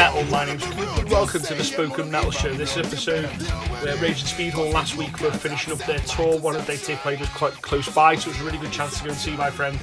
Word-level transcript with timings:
metal. 0.00 0.24
My 0.30 0.46
name's 0.46 0.66
welcome 1.10 1.42
to 1.42 1.54
the 1.54 1.62
Spoken 1.62 2.10
Metal 2.10 2.30
Show. 2.30 2.54
This 2.54 2.78
episode 2.78 3.26
where 3.82 3.94
Raging 3.98 4.24
Speedhorn 4.24 4.72
last 4.72 4.96
week 4.96 5.20
were 5.20 5.30
finishing 5.30 5.74
up 5.74 5.78
their 5.80 5.98
tour. 5.98 6.38
One 6.38 6.56
of 6.56 6.66
their 6.66 6.78
tape 6.78 7.00
played 7.00 7.20
was 7.20 7.28
quite 7.28 7.52
close 7.60 7.86
by, 7.94 8.14
so 8.14 8.30
it 8.30 8.32
was 8.32 8.40
a 8.40 8.44
really 8.44 8.56
good 8.56 8.72
chance 8.72 8.96
to 8.96 9.04
go 9.04 9.10
and 9.10 9.18
see 9.18 9.36
my 9.36 9.50
friend 9.50 9.78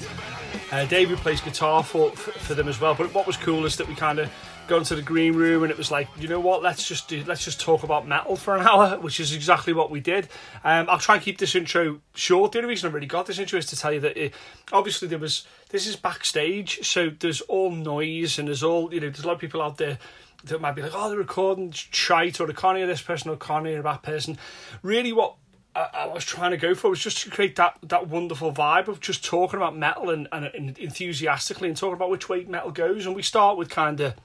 uh, 0.71 0.85
David 0.85 1.19
plays 1.19 1.39
guitar 1.39 1.83
for 1.83 2.09
for 2.15 2.55
them 2.55 2.67
as 2.67 2.81
well. 2.81 2.95
But 2.95 3.13
what 3.13 3.27
was 3.27 3.37
cool 3.37 3.63
is 3.67 3.77
that 3.77 3.87
we 3.87 3.93
kind 3.93 4.17
of 4.17 4.31
got 4.67 4.85
to 4.85 4.95
the 4.95 5.01
green 5.01 5.35
room 5.35 5.63
and 5.63 5.71
it 5.71 5.77
was 5.77 5.91
like, 5.91 6.07
you 6.19 6.27
know 6.27 6.39
what? 6.39 6.61
Let's 6.61 6.87
just 6.87 7.07
do, 7.07 7.23
let's 7.25 7.43
just 7.43 7.59
talk 7.59 7.83
about 7.83 8.07
metal 8.07 8.35
for 8.35 8.55
an 8.55 8.67
hour, 8.67 8.99
which 8.99 9.19
is 9.19 9.33
exactly 9.33 9.73
what 9.73 9.89
we 9.89 9.99
did. 9.99 10.27
Um, 10.63 10.89
I'll 10.89 10.99
try 10.99 11.15
and 11.15 11.23
keep 11.23 11.37
this 11.37 11.55
intro 11.55 12.01
short. 12.15 12.51
The 12.51 12.59
only 12.59 12.69
reason 12.69 12.89
I 12.89 12.93
really 12.93 13.07
got 13.07 13.25
this 13.25 13.39
intro 13.39 13.59
is 13.59 13.65
to 13.67 13.75
tell 13.75 13.93
you 13.93 13.99
that 14.01 14.17
it, 14.17 14.33
obviously 14.71 15.07
there 15.07 15.19
was 15.19 15.45
this 15.69 15.87
is 15.87 15.95
backstage, 15.95 16.85
so 16.87 17.09
there's 17.09 17.41
all 17.41 17.71
noise 17.71 18.39
and 18.39 18.47
there's 18.47 18.63
all 18.63 18.93
you 18.93 18.99
know. 19.01 19.09
There's 19.09 19.23
a 19.23 19.27
lot 19.27 19.33
of 19.33 19.39
people 19.39 19.61
out 19.61 19.77
there 19.77 19.97
that 20.45 20.61
might 20.61 20.73
be 20.73 20.81
like, 20.81 20.91
oh, 20.93 21.09
they're 21.09 21.17
recording 21.17 21.73
or 22.39 22.47
they 22.47 22.53
can't 22.53 22.77
hear 22.77 22.87
this 22.87 23.01
person 23.01 23.29
or 23.29 23.61
hear 23.65 23.81
that 23.81 24.03
person. 24.03 24.37
Really, 24.81 25.11
what 25.11 25.35
I, 25.75 25.89
I 25.93 26.07
was 26.07 26.25
trying 26.25 26.51
to 26.51 26.57
go 26.57 26.73
for 26.73 26.89
was 26.89 26.99
just 26.99 27.23
to 27.23 27.29
create 27.29 27.55
that 27.57 27.77
that 27.83 28.07
wonderful 28.07 28.51
vibe 28.51 28.87
of 28.87 28.99
just 28.99 29.23
talking 29.23 29.57
about 29.57 29.75
metal 29.75 30.09
and, 30.09 30.27
and, 30.31 30.45
and 30.45 30.77
enthusiastically 30.77 31.67
and 31.67 31.77
talking 31.77 31.93
about 31.93 32.09
which 32.09 32.29
way 32.29 32.43
metal 32.45 32.71
goes. 32.71 33.05
And 33.05 33.15
we 33.15 33.21
start 33.21 33.57
with 33.57 33.69
kind 33.69 33.99
of 33.99 34.15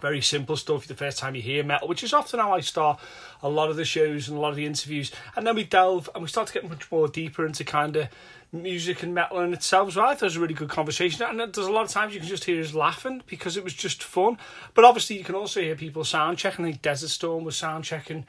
very 0.00 0.20
simple 0.20 0.56
stuff 0.56 0.86
the 0.86 0.94
first 0.94 1.18
time 1.18 1.34
you 1.34 1.42
hear 1.42 1.62
metal, 1.62 1.88
which 1.88 2.02
is 2.02 2.12
often 2.12 2.40
how 2.40 2.52
I 2.52 2.60
start 2.60 3.00
a 3.42 3.48
lot 3.48 3.70
of 3.70 3.76
the 3.76 3.84
shows 3.84 4.28
and 4.28 4.36
a 4.36 4.40
lot 4.40 4.50
of 4.50 4.56
the 4.56 4.66
interviews. 4.66 5.10
And 5.36 5.46
then 5.46 5.56
we 5.56 5.64
delve 5.64 6.08
and 6.14 6.22
we 6.22 6.28
start 6.28 6.48
to 6.48 6.52
get 6.52 6.68
much 6.68 6.90
more 6.90 7.08
deeper 7.08 7.46
into 7.46 7.64
kind 7.64 7.96
of 7.96 8.08
music 8.52 9.02
and 9.02 9.14
metal 9.14 9.40
in 9.40 9.52
itself. 9.52 9.92
So 9.92 10.02
I 10.02 10.14
thought 10.14 10.22
it 10.22 10.24
was 10.24 10.36
a 10.36 10.40
really 10.40 10.54
good 10.54 10.68
conversation. 10.68 11.22
And 11.22 11.38
there's 11.38 11.66
a 11.66 11.72
lot 11.72 11.84
of 11.84 11.90
times 11.90 12.14
you 12.14 12.20
can 12.20 12.28
just 12.28 12.44
hear 12.44 12.60
us 12.62 12.74
laughing 12.74 13.22
because 13.26 13.56
it 13.56 13.64
was 13.64 13.74
just 13.74 14.02
fun. 14.02 14.38
But 14.74 14.84
obviously 14.84 15.18
you 15.18 15.24
can 15.24 15.34
also 15.34 15.60
hear 15.60 15.76
people 15.76 16.04
sound 16.04 16.38
checking. 16.38 16.64
I 16.64 16.70
think 16.70 16.82
Desert 16.82 17.08
Storm 17.08 17.44
was 17.44 17.56
sound 17.56 17.84
checking 17.84 18.26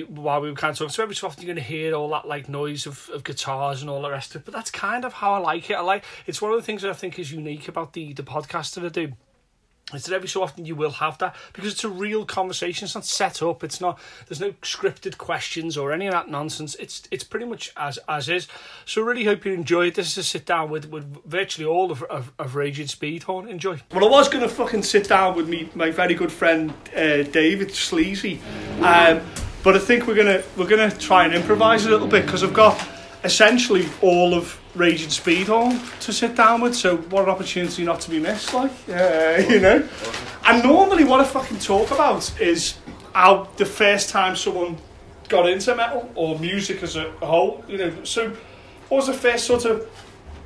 while 0.00 0.40
we 0.40 0.48
were 0.48 0.56
kind 0.56 0.72
of 0.72 0.78
talking. 0.78 0.90
So 0.90 1.02
every 1.02 1.14
so 1.14 1.26
often 1.26 1.42
you're 1.42 1.54
going 1.54 1.64
to 1.64 1.70
hear 1.70 1.94
all 1.94 2.08
that 2.10 2.26
like 2.26 2.48
noise 2.48 2.86
of, 2.86 3.10
of 3.12 3.24
guitars 3.24 3.82
and 3.82 3.90
all 3.90 4.02
the 4.02 4.10
rest 4.10 4.34
of 4.34 4.42
it. 4.42 4.44
But 4.44 4.54
that's 4.54 4.70
kind 4.70 5.04
of 5.04 5.12
how 5.14 5.34
I 5.34 5.38
like 5.38 5.70
it. 5.70 5.74
I 5.74 5.80
like 5.80 6.04
it's 6.26 6.40
one 6.40 6.52
of 6.52 6.56
the 6.56 6.62
things 6.62 6.82
that 6.82 6.90
I 6.90 6.94
think 6.94 7.18
is 7.18 7.32
unique 7.32 7.68
about 7.68 7.92
the 7.92 8.12
the 8.12 8.22
podcast 8.22 8.74
that 8.74 8.84
I 8.84 8.88
do. 8.88 9.12
Is 9.94 10.04
that 10.04 10.14
every 10.14 10.28
so 10.28 10.42
often 10.42 10.64
you 10.66 10.74
will 10.74 10.90
have 10.90 11.18
that 11.18 11.34
because 11.52 11.72
it's 11.72 11.84
a 11.84 11.88
real 11.88 12.24
conversation. 12.24 12.84
It's 12.84 12.94
not 12.94 13.04
set 13.04 13.42
up. 13.42 13.64
It's 13.64 13.80
not. 13.80 13.98
There's 14.28 14.40
no 14.40 14.52
scripted 14.62 15.18
questions 15.18 15.76
or 15.76 15.92
any 15.92 16.06
of 16.06 16.12
that 16.12 16.28
nonsense. 16.28 16.74
It's 16.76 17.02
it's 17.10 17.24
pretty 17.24 17.46
much 17.46 17.72
as 17.76 17.98
as 18.08 18.28
is. 18.28 18.48
So 18.84 19.02
really 19.02 19.24
hope 19.24 19.44
you 19.44 19.52
enjoy 19.52 19.88
it. 19.88 19.94
This 19.94 20.12
is 20.12 20.18
a 20.18 20.22
sit 20.22 20.46
down 20.46 20.70
with, 20.70 20.90
with 20.90 21.24
virtually 21.24 21.66
all 21.66 21.90
of, 21.90 22.02
of, 22.04 22.32
of 22.38 22.54
Raging 22.54 22.86
Speedhorn. 22.86 23.48
Enjoy. 23.48 23.78
Well, 23.92 24.04
I 24.04 24.08
was 24.08 24.28
to 24.28 24.48
fucking 24.48 24.82
sit 24.82 25.08
down 25.08 25.36
with 25.36 25.48
me 25.48 25.70
my 25.74 25.90
very 25.90 26.14
good 26.14 26.32
friend 26.32 26.72
uh, 26.96 27.22
David 27.22 27.72
Sleazy, 27.72 28.40
um, 28.80 29.20
but 29.62 29.76
I 29.76 29.78
think 29.78 30.06
we're 30.06 30.14
gonna 30.14 30.42
we're 30.56 30.68
gonna 30.68 30.90
try 30.90 31.24
and 31.24 31.34
improvise 31.34 31.86
a 31.86 31.90
little 31.90 32.08
bit 32.08 32.24
because 32.24 32.42
I've 32.42 32.54
got 32.54 32.82
essentially 33.24 33.88
all 34.00 34.34
of 34.34 34.58
Raging 34.74 35.08
Speedhorn 35.08 36.00
to 36.00 36.12
sit 36.12 36.34
down 36.34 36.60
with. 36.60 36.74
So 36.74 36.96
what 36.96 37.24
an 37.24 37.30
opportunity 37.30 37.84
not 37.84 38.00
to 38.02 38.10
be 38.10 38.18
missed, 38.18 38.54
like 38.54 38.70
uh, 38.88 39.42
you 39.48 39.60
know. 39.60 39.86
And 40.46 40.62
normally, 40.62 41.04
what 41.04 41.20
I 41.20 41.24
fucking 41.24 41.58
talk 41.58 41.90
about 41.90 42.40
is 42.40 42.78
how 43.14 43.48
the 43.56 43.66
first 43.66 44.08
time 44.08 44.34
someone 44.36 44.78
got 45.28 45.48
into 45.48 45.74
metal 45.74 46.10
or 46.14 46.38
music 46.38 46.82
as 46.82 46.96
a 46.96 47.10
whole. 47.20 47.64
You 47.68 47.78
know, 47.78 48.04
so 48.04 48.30
what 48.88 48.98
was 48.98 49.06
the 49.06 49.14
first 49.14 49.46
sort 49.46 49.64
of 49.64 49.88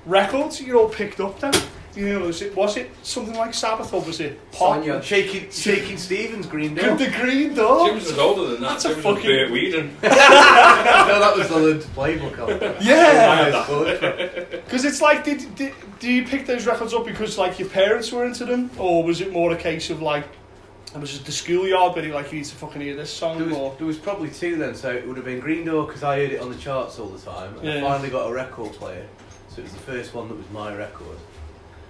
records 0.05 0.61
you 0.61 0.79
all 0.79 0.89
picked 0.89 1.21
up 1.21 1.39
then? 1.41 1.55
You 1.97 2.11
know, 2.19 2.27
was 2.27 2.43
it 2.43 2.55
was 2.55 2.77
it 2.77 2.91
something 3.03 3.35
like 3.35 3.55
Sabbath 3.55 3.91
or 3.95 4.03
was 4.03 4.21
it 4.21 4.39
pop? 4.53 4.75
Sonia. 4.77 5.03
Shaking, 5.03 5.51
Shakin' 5.51 5.97
Stevens, 5.97 6.45
Green 6.47 6.75
Day. 6.75 6.95
The 6.95 7.11
Green 7.11 7.55
Door. 7.55 7.89
James 7.89 8.05
was 8.09 8.19
older 8.19 8.49
than 8.53 8.61
that. 8.61 8.69
That's 8.73 8.85
a 8.85 8.95
fucking- 8.97 9.23
Bert 9.25 9.51
Weedon. 9.51 9.97
no, 10.03 10.09
that 10.11 11.35
was 11.37 11.49
the 11.49 11.57
learn 11.57 11.81
to 11.81 11.89
play 11.89 12.19
book. 12.19 12.39
I 12.39 12.59
think. 12.59 12.77
Yeah, 12.85 14.51
because 14.51 14.85
it's 14.85 15.01
like, 15.01 15.25
did, 15.25 15.55
did 15.55 15.73
do 15.99 16.13
you 16.13 16.25
pick 16.27 16.45
those 16.47 16.67
records 16.67 16.93
up 16.93 17.07
because 17.07 17.39
like 17.39 17.59
your 17.59 17.69
parents 17.71 18.13
were 18.13 18.27
into 18.27 18.45
them, 18.45 18.71
or 18.79 19.03
was 19.03 19.21
it 19.23 19.33
more 19.33 19.51
a 19.53 19.57
case 19.57 19.89
of 19.89 20.03
like, 20.03 20.27
it 20.95 20.99
was 21.01 21.17
it 21.19 21.25
the 21.25 21.33
schoolyard, 21.33 21.95
but 21.95 22.05
like 22.07 22.31
you 22.31 22.39
need 22.39 22.45
to 22.45 22.55
fucking 22.57 22.83
hear 22.83 22.95
this 22.95 23.11
song, 23.11 23.39
There 23.39 23.57
or 23.59 23.71
was, 23.71 23.79
there 23.79 23.87
was 23.87 23.97
probably 23.99 24.29
two 24.31 24.57
then, 24.57 24.75
so 24.75 24.91
it 24.91 25.07
would 25.07 25.17
have 25.17 25.25
been 25.27 25.41
Green 25.41 25.65
Door 25.65 25.87
because 25.87 26.03
I 26.03 26.17
heard 26.19 26.33
it 26.33 26.41
on 26.43 26.51
the 26.51 26.57
charts 26.59 26.99
all 26.99 27.09
the 27.09 27.19
time. 27.19 27.57
And 27.59 27.65
Yeah. 27.65 27.77
I 27.79 27.81
finally 27.81 28.11
got 28.11 28.31
a 28.31 28.33
record 28.35 28.73
player, 28.73 29.07
so 29.49 29.61
it 29.61 29.65
was 29.65 29.73
the 29.73 29.79
first 29.79 30.13
one 30.15 30.29
that 30.29 30.37
was 30.37 30.51
my 30.53 30.75
record. 30.77 31.17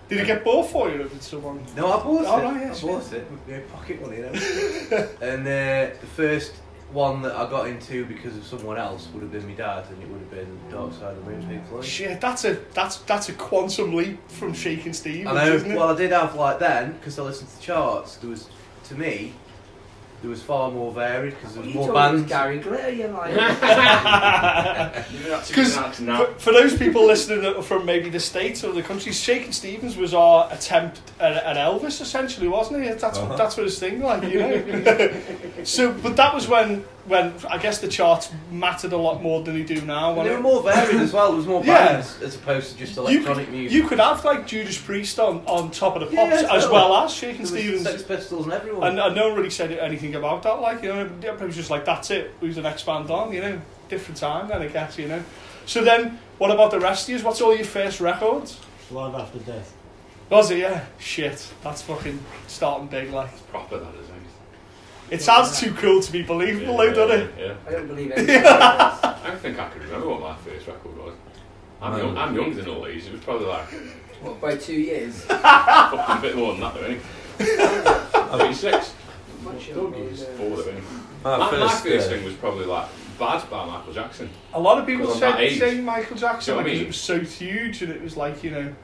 Did 0.09 0.19
it 0.21 0.27
get 0.27 0.45
bought 0.45 0.71
for 0.71 0.89
you? 0.89 1.03
Or 1.03 1.09
did 1.09 1.23
someone? 1.23 1.65
No, 1.77 1.87
I 1.93 2.03
bought 2.03 2.25
Oh, 2.27 2.39
it. 2.39 2.43
right, 2.45 2.61
yeah, 2.63 2.73
I 2.75 2.81
bought 2.81 3.13
it 3.13 3.31
with 3.31 3.49
my 3.49 3.59
pocket 3.77 4.01
money. 4.01 4.17
You 4.19 4.23
know? 4.23 5.09
and 5.21 5.41
uh, 5.43 5.95
the 6.01 6.07
first 6.15 6.55
one 6.93 7.21
that 7.23 7.35
I 7.35 7.51
got 7.51 7.67
into 7.67 8.07
because 8.07 8.37
of 8.37 8.45
someone 8.45 8.79
else 8.79 9.09
would 9.13 9.23
have 9.25 9.33
been 9.33 9.45
my 9.49 9.55
dad, 9.55 9.85
and 9.91 10.01
it 10.01 10.09
would 10.09 10.21
have 10.21 10.31
been 10.31 10.59
Dark 10.71 10.93
Side 10.93 11.17
of 11.17 11.25
the 11.25 11.31
Moon, 11.33 11.45
Pink 11.49 11.67
Floyd. 11.69 11.85
Shit, 11.85 12.21
that's 12.21 12.45
a 12.45 12.55
that's 12.75 12.99
that's 12.99 13.29
a 13.29 13.33
quantum 13.33 13.95
leap 13.95 14.21
from 14.31 14.55
Shakin' 14.55 14.93
Stevens, 14.95 15.27
I 15.37 15.47
know. 15.47 15.77
Well, 15.77 15.89
I 15.89 15.97
did 15.97 16.13
have 16.13 16.37
like 16.37 16.61
then 16.61 16.93
because 16.93 17.19
I 17.19 17.23
listened 17.23 17.51
to 17.51 17.61
charts. 17.61 18.17
There 18.19 18.31
was, 18.31 18.49
to 18.85 18.95
me, 18.95 19.33
there 20.27 20.33
was 20.33 20.43
far 20.43 20.73
more 20.73 20.91
varied 20.91 21.37
because 21.37 21.55
there 21.55 21.63
was 21.63 21.73
You 21.73 21.79
more 21.79 21.93
bands. 21.93 22.29
Gary 22.29 22.59
Glitter, 22.59 22.91
you 22.91 23.07
like. 23.07 23.33
Because 25.47 25.77
for, 25.77 26.27
for 26.39 26.53
those 26.53 26.77
people 26.77 27.07
listening 27.07 27.63
from 27.63 27.85
maybe 27.85 28.11
the 28.11 28.19
states 28.19 28.65
or 28.65 28.73
the 28.73 28.83
countries, 28.83 29.21
Shakin' 29.21 29.53
Stevens 29.53 29.97
was 29.97 30.15
our 30.15 30.53
attempt 30.53 31.01
at, 31.21 31.35
at 31.35 31.57
Elvis, 31.57 32.01
essentially, 32.01 32.49
wasn't 32.49 32.83
he? 32.83 32.89
That's 32.89 33.19
what, 33.21 33.39
that's 33.39 33.57
what 33.57 33.65
his 33.65 33.79
thing 33.79 34.01
like, 34.03 34.25
you 34.25 34.41
know. 34.41 35.15
so, 35.63 35.93
but 35.93 36.17
that 36.17 36.35
was 36.35 36.49
when 36.49 36.85
when 37.07 37.33
I 37.49 37.59
guess 37.59 37.79
the 37.81 37.89
charts 37.89 38.31
mattered 38.51 38.93
a 38.93 38.97
lot 38.97 39.23
more 39.23 39.43
than 39.43 39.55
they 39.55 39.63
do 39.63 39.81
now. 39.83 40.09
And 40.09 40.17
wasn't 40.19 40.25
they 40.29 40.35
it? 40.35 40.37
were 40.37 40.43
more 40.43 40.63
varied 40.63 41.01
as 41.01 41.13
well. 41.13 41.29
There 41.29 41.37
was 41.37 41.47
more 41.47 41.65
Yeah. 41.65 41.93
bands 41.93 42.21
as 42.23 42.35
opposed 42.35 42.73
to 42.73 42.79
just 42.79 42.97
you 42.97 43.03
electronic 43.03 43.47
could, 43.47 43.55
music. 43.55 43.73
you 43.73 43.89
could 43.89 44.01
have 44.01 44.25
like 44.25 44.47
Judas 44.47 44.77
Priest 44.81 45.19
on, 45.21 45.43
on 45.47 45.71
top 45.71 45.97
of 45.97 46.09
the 46.09 46.15
Yeah, 46.15 46.25
as 46.25 46.43
totally. 46.43 46.73
well 46.73 46.95
as 46.97 47.13
Shakin' 47.15 47.47
Stevens. 47.47 47.83
Sex 47.83 48.03
Pistols 48.03 48.45
and 48.45 48.53
everyone. 48.53 48.89
And, 48.89 48.99
and 48.99 49.15
no 49.15 49.29
one 49.29 49.37
really 49.37 49.51
said 49.51 49.71
anything 49.73 50.15
about 50.17 50.43
that. 50.43 50.61
Like, 50.61 50.83
you 50.83 50.89
know, 50.89 51.09
it 51.23 51.41
was 51.41 51.55
just 51.57 51.71
like, 51.71 51.85
that's 51.85 52.11
it. 52.11 52.33
Who's 52.41 52.57
the 52.57 52.63
next 52.63 52.85
band 52.85 53.11
on? 53.11 53.33
You 53.33 53.41
know, 53.41 53.61
different 53.89 54.19
time 54.19 54.49
then, 54.49 54.63
I 54.63 54.69
guess, 54.69 54.99
you 54.99 55.07
know. 55.09 55.23
So 55.67 55.83
then, 55.85 56.19
what 56.39 56.51
about 56.51 56.71
the 56.71 56.81
rest 56.81 57.09
of 57.09 57.17
you? 57.19 57.25
What's 57.25 57.41
all 57.41 57.55
your 57.55 57.65
first 57.65 58.01
records? 58.01 58.59
Live 58.91 59.15
after 59.15 59.39
death. 59.41 59.73
Was 60.31 60.51
it? 60.51 60.59
Yeah. 60.59 60.85
Shit. 60.99 61.47
That's 61.63 61.83
fucking 61.83 62.19
starting 62.49 62.89
big, 62.89 63.11
like. 63.13 63.31
It's 63.33 63.41
Proper 63.43 63.79
that 63.79 63.95
is. 63.95 64.06
It 65.11 65.23
sounds 65.23 65.61
too 65.61 65.73
cool 65.75 66.01
to 66.03 66.13
be 66.13 66.23
believable, 66.23 66.77
though, 66.77 66.93
doesn't 66.93 67.29
it? 67.29 67.35
Yeah. 67.39 67.55
I 67.67 67.71
don't 67.73 67.87
believe 67.87 68.13
anything. 68.17 68.43
I 68.45 69.21
don't 69.27 69.39
think 69.41 69.59
I 69.59 69.69
can 69.69 69.83
remember 69.83 70.09
what 70.09 70.21
my 70.21 70.37
first 70.37 70.67
record 70.67 70.97
was. 70.99 71.15
I'm, 71.81 71.97
young, 71.99 72.17
I'm 72.17 72.35
younger 72.35 72.63
than 72.63 72.69
all 72.75 72.83
these. 72.85 73.07
It 73.07 73.13
was 73.13 73.21
probably 73.21 73.47
like 73.47 73.67
What, 74.23 74.41
by 74.41 74.57
two 74.57 74.75
years? 74.75 75.23
fucking 75.25 76.19
a 76.19 76.21
bit 76.21 76.37
more 76.37 76.53
than 76.53 76.61
that, 76.63 76.75
though, 76.75 76.81
innit? 76.89 77.01
I've 78.33 78.39
been 78.41 78.55
six. 78.55 78.95
Much 79.43 79.65
Four, 79.67 79.75
younger 79.91 80.11
than, 80.11 80.39
though, 80.39 80.63
innit? 80.63 80.83
My 81.23 81.37
My, 81.39 81.39
my 81.39 81.51
first, 81.51 81.85
first 81.85 82.07
uh, 82.07 82.11
thing 82.11 82.25
was 82.25 82.35
probably 82.35 82.65
like 82.65 82.87
Bad 83.19 83.49
by 83.49 83.65
Michael 83.67 83.93
Jackson. 83.93 84.29
A 84.55 84.61
lot 84.61 84.79
of 84.79 84.87
people 84.87 85.07
Well, 85.07 85.15
that 85.21 85.37
say, 85.39 85.47
age. 85.47 85.59
say 85.59 85.81
Michael 85.81 86.17
Jackson 86.17 86.55
Do 86.57 86.61
you 86.61 86.65
know 86.65 86.65
what 86.65 86.71
I 86.71 86.75
because 86.75 86.79
mean? 86.79 86.85
it 86.85 86.89
was 86.89 86.97
so 86.97 87.21
huge 87.21 87.83
and 87.83 87.93
it 87.93 88.03
was 88.03 88.17
like, 88.17 88.43
you 88.45 88.51
know, 88.51 88.75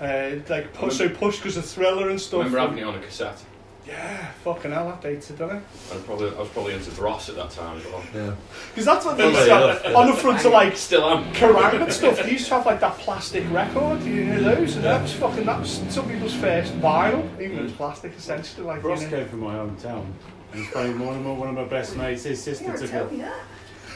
uh, 0.00 0.30
like 0.48 0.72
push, 0.74 0.96
so 0.96 1.08
push 1.08 1.36
because 1.36 1.56
of 1.56 1.64
thriller 1.64 2.08
and 2.10 2.20
stuff. 2.20 2.40
I 2.40 2.48
stuff. 2.48 2.54
remember 2.54 2.58
having 2.58 2.78
it 2.78 2.82
on 2.86 2.94
a 3.02 3.04
cassette. 3.06 3.42
Yeah, 3.86 4.32
fucking 4.42 4.72
hell, 4.72 4.88
that 4.88 5.00
dated, 5.00 5.38
doesn't 5.38 5.58
it? 5.58 5.62
And 5.92 6.04
probably, 6.04 6.34
I 6.34 6.40
was 6.40 6.48
probably 6.48 6.74
into 6.74 6.90
Bros 6.90 7.28
at 7.28 7.36
that 7.36 7.50
time 7.50 7.78
as 7.78 7.84
well. 7.84 8.02
Yeah. 8.12 8.34
Because 8.70 8.84
that's 8.84 9.04
what 9.04 9.16
they 9.16 9.28
used 9.28 9.44
to 9.44 9.54
have 9.54 9.82
yeah. 9.84 9.94
on 9.94 10.06
the 10.08 10.12
front 10.14 10.44
of 10.44 10.52
like 10.52 10.76
Still 10.76 11.04
am. 11.04 11.32
Kerrang 11.32 11.82
and 11.82 11.92
stuff. 11.92 12.20
They 12.20 12.32
used 12.32 12.48
to 12.48 12.54
have 12.54 12.66
like 12.66 12.80
that 12.80 12.98
plastic 12.98 13.48
record, 13.52 14.02
you 14.02 14.24
know 14.24 14.42
those, 14.42 14.74
and 14.74 14.84
that 14.84 15.02
was 15.02 15.12
fucking 15.12 15.44
that 15.46 15.60
was 15.60 15.82
some 15.88 16.08
people's 16.08 16.34
first 16.34 16.72
vinyl, 16.80 17.24
even 17.40 17.56
though 17.56 17.62
it 17.62 17.64
was 17.64 17.72
plastic 17.72 18.16
essentially. 18.16 18.66
Like, 18.66 18.82
Ross 18.82 19.02
you 19.02 19.08
know. 19.08 19.18
came 19.18 19.28
from 19.28 19.40
my 19.40 19.54
hometown. 19.54 20.06
And 20.52 20.62
it's 20.62 20.72
funny, 20.72 20.94
one 20.94 21.16
of 21.16 21.24
my, 21.24 21.32
one 21.32 21.48
of 21.48 21.54
my 21.54 21.64
best 21.64 21.96
mates, 21.96 22.24
his 22.24 22.42
sister 22.42 22.76
took 22.76 22.90
tell 22.90 23.06
a, 23.06 23.12
me 23.12 23.24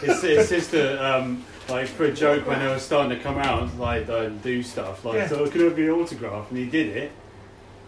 his, 0.01 0.23
his 0.23 0.49
sister, 0.49 0.99
um, 1.01 1.45
like 1.69 1.87
for 1.87 2.05
a 2.05 2.13
joke 2.13 2.47
when 2.47 2.59
they 2.59 2.67
were 2.67 2.79
starting 2.79 3.17
to 3.17 3.23
come 3.23 3.39
out, 3.39 3.77
like 3.79 4.09
uh, 4.09 4.29
do 4.29 4.63
stuff, 4.63 5.05
like 5.05 5.17
Yeah. 5.17 5.29
so 5.29 5.49
could 5.49 5.61
I 5.63 5.65
have 5.65 5.79
your 5.79 6.01
autograph? 6.01 6.51
And 6.51 6.59
he 6.59 6.67
did 6.67 6.97
it. 6.97 7.13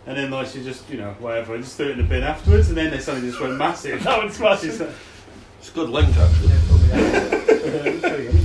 And 0.06 0.16
then 0.16 0.31
like 0.31 0.49
she 0.49 0.62
just, 0.64 0.88
you 0.90 0.99
know, 0.99 1.14
whatever, 1.20 1.56
just 1.58 1.76
threw 1.76 1.87
it 1.87 1.90
in 1.93 1.99
the 1.99 2.02
bin 2.04 2.22
afterwards, 2.25 2.69
and 2.69 2.76
then 2.76 2.90
they 2.90 2.99
suddenly 2.99 3.28
just 3.31 3.40
went 3.40 3.56
massive. 3.56 4.02
That 4.04 4.22
was 4.22 4.32
She's 4.32 4.40
massive. 4.40 4.81
like, 4.81 4.90
It's 5.60 5.70
a 5.70 5.72
good 5.75 5.90
link 5.90 6.16
actually. 6.16 6.52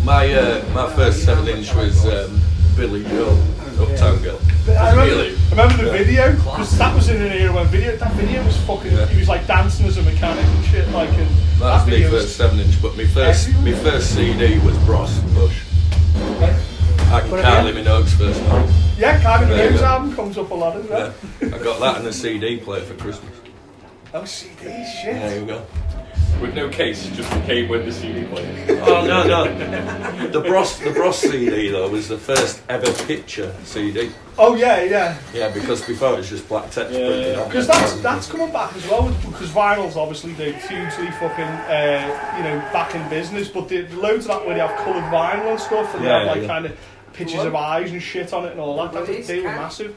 My 0.04 0.32
uh, 0.34 0.64
my 0.74 0.90
first 0.96 1.26
seven 1.26 1.48
inch 1.48 1.74
was 1.74 2.06
um, 2.06 2.40
Billy 2.76 3.04
Joel, 3.06 3.38
Uptown 3.82 4.22
Girl. 4.22 4.40
I 4.70 4.92
remember, 4.92 5.16
Really? 5.16 5.36
I 5.36 5.50
remember 5.52 5.78
the 5.78 5.86
Yeah. 5.86 5.98
video 6.04 6.32
because 6.36 6.78
that 6.78 6.94
was 6.96 7.10
in 7.10 7.22
an 7.22 7.32
era 7.32 7.52
when 7.54 7.66
video 7.68 7.96
that 7.98 8.14
video 8.14 8.44
was 8.46 8.56
fucking. 8.58 8.92
Yeah. 8.92 9.08
He 9.08 9.18
was 9.20 9.28
like 9.28 9.48
dancing 9.48 9.88
as 9.88 9.98
a 9.98 10.04
mechanic 10.04 10.46
and 10.46 10.66
shit. 10.66 10.88
Like, 10.90 11.10
and 11.10 11.28
That 11.60 11.86
was 11.86 11.88
my 11.88 12.10
first 12.10 12.36
seven 12.38 12.60
inch, 12.60 12.80
but 12.82 12.96
my 12.96 13.06
first 13.08 13.50
my 13.64 13.74
first 13.74 14.14
CD 14.16 14.60
was 14.60 14.78
Bros 14.86 15.20
Push. 15.34 15.64
I 17.10 17.22
can 17.22 17.30
But 17.32 17.44
Kylie 17.44 17.74
Minogue's 17.74 18.14
first 18.14 18.42
one. 18.44 18.72
Yeah, 18.98 19.22
Kylie 19.22 19.48
There 19.50 19.72
you 19.72 19.80
album 19.80 20.16
comes 20.16 20.38
up 20.40 20.50
a 20.50 20.54
lot 20.56 20.76
as 20.76 20.90
well. 20.90 21.14
Yeah. 21.40 21.56
I 21.56 21.60
got 21.64 21.80
that 21.80 21.98
and 21.98 22.08
a 22.08 22.14
CD 22.14 22.58
player 22.58 22.82
for 22.82 22.96
Christmas. 22.96 23.32
Oh, 24.12 24.26
CD, 24.26 24.64
shit. 24.86 25.14
There 25.14 25.40
you 25.40 25.46
go. 25.46 25.66
With 26.42 26.56
no 26.56 26.70
case, 26.70 27.08
just 27.16 27.30
the 27.32 27.40
came 27.42 27.68
with 27.68 27.86
the 27.86 27.92
CD 27.92 28.24
player. 28.26 28.82
Oh 28.84 29.06
no 29.06 29.24
no. 29.24 30.28
The 30.32 30.42
Bros 30.42 30.78
the 30.80 30.92
Bros 30.92 31.18
CD 31.18 31.70
though 31.70 31.90
was 31.90 32.08
the 32.08 32.18
first 32.18 32.62
ever 32.70 32.92
picture 33.06 33.56
CD. 33.64 34.12
Oh, 34.40 34.54
yeah, 34.56 34.84
yeah. 34.84 35.18
Yeah, 35.34 35.52
because 35.52 35.84
before 35.84 36.14
it 36.14 36.18
was 36.18 36.30
just 36.30 36.48
black 36.48 36.70
text 36.70 36.94
Yeah, 36.94 37.08
printed 37.08 37.36
yeah. 37.36 37.42
on. 37.42 37.48
Because 37.48 37.66
that's 37.68 37.94
that's 38.02 38.30
coming 38.32 38.52
back 38.52 38.76
as 38.76 38.88
well 38.88 39.10
because 39.26 39.50
vinyl's 39.50 39.98
obviously 39.98 40.34
they're 40.34 40.54
hugely 40.54 41.10
fucking 41.12 41.46
uh, 41.46 42.36
you 42.38 42.44
know 42.44 42.60
back 42.72 42.94
in 42.96 43.08
business, 43.10 43.48
but 43.48 43.68
there's 43.70 43.92
loads 43.94 44.26
of 44.26 44.32
that 44.40 44.46
where 44.46 44.56
they 44.56 44.62
have 44.62 44.76
coloured 44.80 45.04
vinyl 45.06 45.52
and 45.52 45.60
stuff 45.60 45.94
and 45.96 46.04
Yeah, 46.04 46.20
they 46.20 46.26
have 46.26 46.28
like 46.38 46.42
yeah. 46.44 46.48
kind 46.48 46.66
of 46.68 46.78
pictures 47.18 47.44
of 47.44 47.56
eyes 47.56 47.92
and 47.92 48.02
shit 48.02 48.32
on 48.34 48.46
it 48.46 48.52
and 48.52 48.60
all 48.60 48.76
that. 48.78 48.94
Well, 48.94 49.06
That's, 49.06 49.18
it's 49.20 49.28
they 49.28 49.40
were 49.42 49.50
massive. 49.50 49.96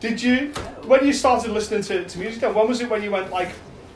Did 0.00 0.20
you 0.20 0.48
when 0.84 1.06
you 1.06 1.12
started 1.12 1.52
listening 1.52 1.82
to, 1.84 2.04
to 2.04 2.18
music? 2.18 2.40
Then 2.40 2.54
when 2.54 2.68
was 2.68 2.80
it 2.80 2.90
when 2.90 3.02
you 3.02 3.10
went 3.10 3.30
like 3.30 3.52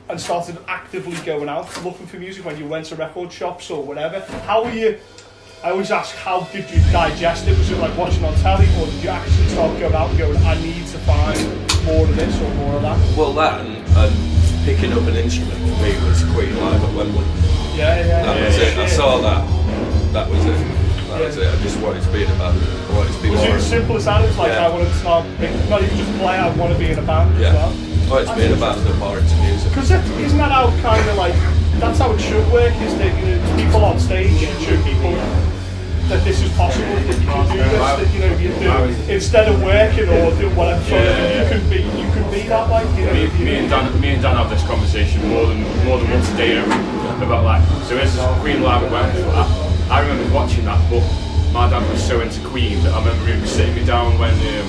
and 0.08 0.20
started 0.20 0.56
actively 0.68 1.16
going 1.24 1.48
out 1.48 1.66
looking 1.84 2.06
for 2.06 2.16
music 2.16 2.44
when 2.44 2.56
you 2.58 2.66
went 2.66 2.86
to 2.86 2.96
record 2.96 3.32
shops 3.32 3.70
or 3.70 3.82
whatever? 3.82 4.20
How 4.46 4.64
were 4.64 4.70
you? 4.70 4.98
I 5.62 5.70
always 5.70 5.90
ask, 5.90 6.14
how 6.16 6.42
did 6.52 6.70
you 6.70 6.78
digest 6.92 7.48
it? 7.48 7.56
Was 7.56 7.70
it 7.70 7.78
like 7.78 7.96
watching 7.96 8.22
on 8.22 8.34
telly, 8.36 8.66
or 8.78 8.84
did 8.84 9.02
you 9.02 9.08
actually 9.08 9.48
start 9.48 9.78
going 9.80 9.94
out 9.94 10.10
and 10.10 10.18
going, 10.18 10.36
I 10.44 10.60
need 10.60 10.86
to 10.88 10.98
find 10.98 11.40
more 11.86 12.04
of 12.04 12.14
this 12.16 12.38
or 12.42 12.54
more 12.56 12.74
of 12.76 12.82
that? 12.82 13.16
Well, 13.16 13.32
that 13.32 13.64
and, 13.64 13.76
and 13.96 14.66
picking 14.66 14.92
up 14.92 15.08
an 15.08 15.16
instrument 15.16 15.58
for 15.58 15.82
me 15.82 15.96
was 16.04 16.22
Queen 16.34 16.54
live 16.60 16.84
at 16.84 16.94
Wembley. 16.94 17.24
Yeah, 17.74 17.96
yeah, 17.96 18.06
That 18.24 18.36
yeah. 18.36 18.46
was 18.46 18.58
it. 18.58 18.76
I 18.76 18.86
saw 18.86 19.20
that. 19.22 20.12
That 20.12 20.28
was 20.28 20.44
it. 20.44 20.83
That 21.14 21.22
was 21.30 21.36
it. 21.36 21.46
I 21.46 21.56
just 21.62 21.78
wanted 21.80 22.02
to 22.02 22.10
be 22.10 22.24
in 22.24 22.30
a 22.30 22.34
band. 22.38 22.58
I 22.58 22.96
wanted 22.96 23.12
to 23.14 23.22
be 23.22 23.30
Was 23.30 23.40
more. 23.40 23.48
it 23.50 23.54
as 23.54 23.66
simple 23.70 23.96
as 23.96 24.04
that? 24.06 24.22
It 24.24 24.26
was 24.28 24.38
like 24.38 24.52
Yeah. 24.52 24.66
I 24.66 24.68
wanted 24.70 24.88
to 24.90 24.94
start, 24.98 25.24
not 25.70 25.82
even 25.82 25.96
just 25.96 26.12
play. 26.18 26.36
I 26.36 26.50
want 26.58 26.72
to 26.72 26.78
be 26.78 26.90
in 26.90 26.98
a 26.98 27.02
band 27.02 27.30
Yeah. 27.38 27.48
as 27.48 27.54
well. 27.54 27.70
I 27.70 28.10
wanted 28.10 28.26
to 28.28 28.34
be 28.34 28.44
in 28.44 28.52
a 28.52 28.56
band 28.60 28.80
and 28.86 28.98
more 28.98 29.18
into 29.18 29.36
music. 29.46 29.68
Because 29.70 29.90
isn't 29.90 30.38
that 30.38 30.50
how 30.50 30.74
kind 30.82 31.06
of 31.08 31.16
like 31.16 31.34
that's 31.78 31.98
how 31.98 32.10
it 32.12 32.20
should 32.20 32.46
work? 32.52 32.74
Is 32.82 32.94
that 32.98 33.14
you 33.18 33.26
know, 33.30 33.56
people 33.56 33.84
on 33.84 33.98
stage 34.00 34.34
should 34.38 34.58
show 34.58 34.76
people 34.82 35.14
that 36.10 36.22
this 36.22 36.42
is 36.42 36.50
possible, 36.52 36.84
that 36.84 37.16
you 37.16 37.24
can 37.24 37.46
do 37.48 37.56
this, 37.62 37.80
that 37.80 38.10
you 38.12 38.20
know 38.20 38.32
you 38.36 38.48
do 38.60 39.12
instead 39.12 39.48
of 39.48 39.62
working 39.62 40.04
or 40.10 40.34
do 40.36 40.50
whatever. 40.52 40.82
for 40.84 40.96
a 40.96 41.00
Yeah, 41.00 41.10
living, 41.16 41.30
yeah. 41.30 41.42
You 41.42 41.48
can 41.48 41.62
be, 41.70 41.76
you 42.02 42.08
can 42.12 42.24
be 42.30 42.42
that 42.48 42.68
like 42.68 42.86
you 42.98 43.06
know. 43.06 43.12
me, 43.14 43.22
you- 43.22 43.44
me 43.46 43.54
and 43.62 43.70
Dan, 43.70 44.00
me 44.00 44.08
and 44.18 44.22
Dan 44.22 44.36
have 44.36 44.50
this 44.50 44.62
conversation 44.66 45.26
more 45.30 45.46
than 45.46 45.62
more 45.86 45.96
than 45.98 46.10
once 46.10 46.28
a 46.30 46.36
day 46.36 46.58
about 46.58 47.44
like 47.44 47.62
so 47.88 47.94
this 47.96 48.12
is 48.14 48.20
Queen 48.42 48.62
live 48.62 48.82
at 48.82 48.90
Wembley. 48.92 49.73
I, 49.90 50.00
remember 50.00 50.32
watching 50.34 50.64
that, 50.64 50.78
but 50.90 51.02
my 51.52 51.68
dad 51.68 51.88
was 51.90 52.02
so 52.02 52.20
into 52.20 52.40
Queen 52.48 52.82
that 52.84 52.92
I 52.94 52.98
remember 52.98 53.26
him 53.32 53.46
sitting 53.46 53.74
me 53.74 53.84
down 53.84 54.18
when 54.18 54.32
um, 54.34 54.68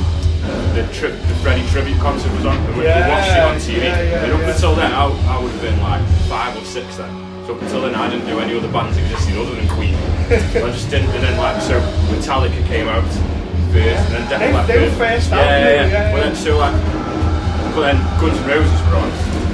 the 0.75 0.83
tri- 0.93 1.09
the 1.15 1.35
Freddie 1.41 1.65
tribute 1.69 1.97
concert 1.99 2.31
was 2.33 2.45
on. 2.45 2.57
And 2.57 2.77
we 2.77 2.83
Yeah, 2.83 3.07
watched 3.09 3.31
it 3.31 3.43
on 3.43 3.55
TV. 3.57 3.83
yeah, 3.83 4.01
yeah, 4.01 4.23
and 4.25 4.33
up 4.33 4.41
until 4.53 4.75
then, 4.75 4.91
I, 4.91 5.05
I 5.33 5.41
would 5.41 5.51
have 5.51 5.61
been 5.61 5.79
like 5.81 6.05
five 6.29 6.55
or 6.55 6.65
six 6.65 6.97
then. 6.97 7.09
So 7.47 7.55
up 7.55 7.61
until 7.61 7.81
then, 7.81 7.95
I 7.95 8.09
didn't 8.09 8.27
know 8.27 8.39
any 8.39 8.57
other 8.57 8.71
bands 8.71 8.97
existed 8.97 9.37
other 9.37 9.55
than 9.55 9.67
Queen. 9.69 9.95
I 9.95 10.69
just 10.73 10.89
didn't. 10.89 11.09
And 11.09 11.23
then 11.23 11.37
like 11.37 11.61
so, 11.61 11.79
Metallica 12.09 12.65
came 12.67 12.87
out 12.87 13.03
first, 13.73 14.05
and 14.09 14.13
then 14.15 14.29
Def 14.29 14.39
They- 14.39 14.53
Leppard. 14.53 14.67
they 14.67 14.79
were 14.81 14.95
first 14.95 15.29
Yeah, 15.31 15.37
yeah, 15.59 15.87
yeah, 15.87 16.11
But 16.13 16.21
then 16.23 16.35
so 16.35 16.57
like 16.57 16.73
but 17.75 17.81
then 17.91 17.97
Guns 18.21 18.37
N' 18.39 18.47
Roses 18.47 18.81
were 18.87 18.95
on, 18.95 19.09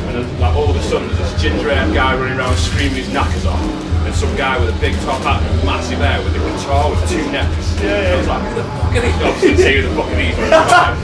and 0.08 0.16
then, 0.24 0.40
like 0.40 0.56
all 0.56 0.70
of 0.70 0.76
a 0.76 0.84
sudden 0.84 1.08
there's 1.08 1.32
this 1.32 1.42
ginger 1.42 1.74
haired 1.74 1.92
guy 1.94 2.16
running 2.16 2.38
around 2.38 2.56
screaming 2.56 2.96
his 3.02 3.10
knackers 3.10 3.46
off, 3.48 3.60
and 4.06 4.16
some 4.16 4.36
guy 4.36 4.58
with 4.60 4.76
a 4.76 4.80
big 4.80 4.94
top 5.02 5.22
hat 5.22 5.42
and 5.44 5.66
massive 5.66 6.00
hair 6.00 6.20
with 6.24 6.36
a 6.36 6.40
guitar 6.40 6.90
with 6.90 7.02
two 7.10 7.24
necks. 7.32 7.80
Yeah, 7.82 8.02
yeah. 8.02 8.14
I 8.14 8.18
was 8.18 8.28
like, 8.28 8.44
who 8.50 8.56
the 8.56 8.64
fuck 8.64 8.96
are 8.96 9.02
these? 9.02 9.22
Obviously, 9.22 9.74
who 9.76 9.82
the 9.82 9.96
fuck 9.96 10.10
are 10.12 10.16
these. 10.16 10.38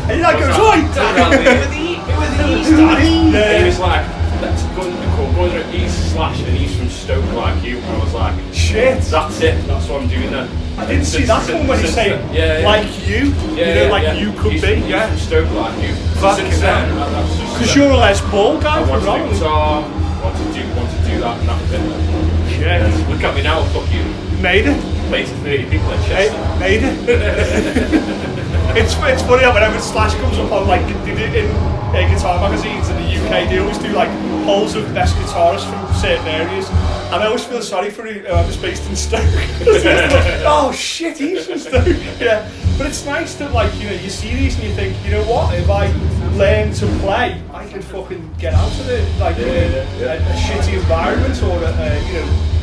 And 0.08 0.12
he 0.18 0.22
like 0.22 0.38
was 0.40 0.48
goes, 0.48 0.58
like! 0.58 0.96
"Dad, 0.96 1.34
Who 1.34 1.50
are 1.52 1.70
these? 1.74 2.72
Are? 2.74 3.38
Yeah. 3.38 3.60
He 3.60 3.66
was 3.66 3.80
like, 3.80 4.06
let's 4.42 4.64
go 4.76 4.84
call 5.16 5.34
Guns 5.34 5.54
N' 5.54 5.72
He's 5.74 5.94
Slash 6.14 6.40
and 6.44 6.58
he's 6.58 6.76
from 6.78 6.90
Stoke 6.90 7.26
like 7.34 7.64
you. 7.64 7.78
And 7.78 7.86
I 7.86 8.04
was 8.04 8.14
like, 8.14 8.36
Shit. 8.54 9.02
that's 9.04 9.42
it. 9.42 9.66
That's 9.66 9.88
what 9.90 10.02
I'm 10.02 10.08
doing 10.08 10.32
then. 10.32 10.50
I 10.78 10.86
didn't 10.86 11.06
see 11.06 11.24
that 11.24 11.42
one 11.52 11.66
when 11.68 11.80
you 11.82 11.88
say 11.88 12.10
yeah, 12.34 12.60
yeah. 12.60 12.68
like 12.68 12.86
you, 13.08 13.34
Yeah, 13.34 13.50
you 13.50 13.56
know, 13.56 13.84
yeah, 13.86 13.90
like 13.90 14.04
yeah. 14.04 14.14
you 14.14 14.32
could 14.34 14.52
He's 14.54 14.62
be, 14.62 14.80
from- 14.82 14.90
yeah. 14.90 15.10
He's 15.10 15.28
from 15.28 15.46
Stoke 15.46 15.52
like 15.58 15.82
you. 15.82 15.94
Since 15.96 16.60
then, 16.62 16.96
that- 16.96 17.54
Because 17.54 17.76
you're 17.76 17.90
a 17.92 17.98
Les 17.98 18.22
Paul 18.30 18.60
guy 18.62 18.78
I 18.78 18.88
want 18.88 19.02
to 19.04 19.10
do 19.10 19.34
guitar, 19.34 19.82
want 20.24 20.38
to 20.38 20.44
do, 20.54 20.76
want 20.76 20.90
to 20.92 20.98
do 21.10 21.20
that 21.22 21.40
and 21.40 21.50
that 21.50 21.70
bit. 21.72 22.27
Shit. 22.68 23.08
Look 23.08 23.24
at 23.24 23.34
me 23.34 23.44
now, 23.44 23.64
fuck 23.72 23.88
you. 23.94 24.04
Made 24.42 24.66
it. 24.68 24.78
30 25.10 25.69
people 25.69 25.90
in 25.92 26.00
Hey, 26.02 26.28
made 26.60 26.84
it. 26.84 27.00
it's 28.78 28.94
it's 28.94 29.22
funny 29.24 29.44
how 29.44 29.54
whenever 29.54 29.80
Slash 29.80 30.14
comes 30.16 30.38
up 30.38 30.52
on 30.52 30.68
like 30.68 30.81
it 30.81 31.08
in 31.08 31.50
uh, 31.50 32.14
guitar 32.14 32.42
magazines 32.42 32.90
in 32.90 32.98
the 32.98 33.24
UK, 33.24 33.50
they 33.50 33.60
always 33.60 33.78
do 33.78 33.88
like 33.94 34.10
polls 34.44 34.75
of 34.75 34.84
best 34.94 35.16
guitarists 35.16 35.69
from 35.69 35.96
certain 35.96 36.28
areas, 36.28 36.68
and 36.68 37.24
I 37.24 37.28
always 37.28 37.46
feel 37.46 37.62
sorry 37.62 37.90
for 37.90 38.04
whoever's 38.06 38.58
based 38.58 38.90
in 38.90 38.98
Stoke. 38.98 39.22
oh 40.46 40.74
shit, 40.75 41.18
he's 41.18 41.48
from 41.48 41.60
Stoke. 41.60 41.88
Yeah, 42.19 42.52
but 42.78 42.88
it's 42.88 43.06
nice 43.06 43.36
that 43.36 43.54
like 43.54 43.74
you 43.75 43.88
know 43.88 43.96
you 43.96 44.10
see 44.10 44.36
these 44.36 44.56
and 44.56 44.66
you 44.66 44.74
think, 44.74 44.94
you 45.06 45.12
know 45.12 45.24
what, 45.24 45.56
if 45.56 45.69
I 45.69 45.88
learn 46.36 46.74
to 46.74 46.86
play, 47.00 47.42
I 47.54 47.66
can 47.66 47.81
fucking 47.81 48.36
get 48.38 48.54
out 48.54 48.78
of 48.78 48.90
it 48.90 49.19
like 49.19 49.38
Yeah, 49.38 49.46
a, 49.46 49.69
yeah, 49.69 50.00
yeah. 50.00 50.14
A, 50.14 50.34
a 50.34 50.36
shitty 50.36 50.74
environment 50.74 51.42
or 51.44 51.64
a, 51.64 51.72
a, 51.72 52.08
you 52.08 52.19
know 52.19 52.56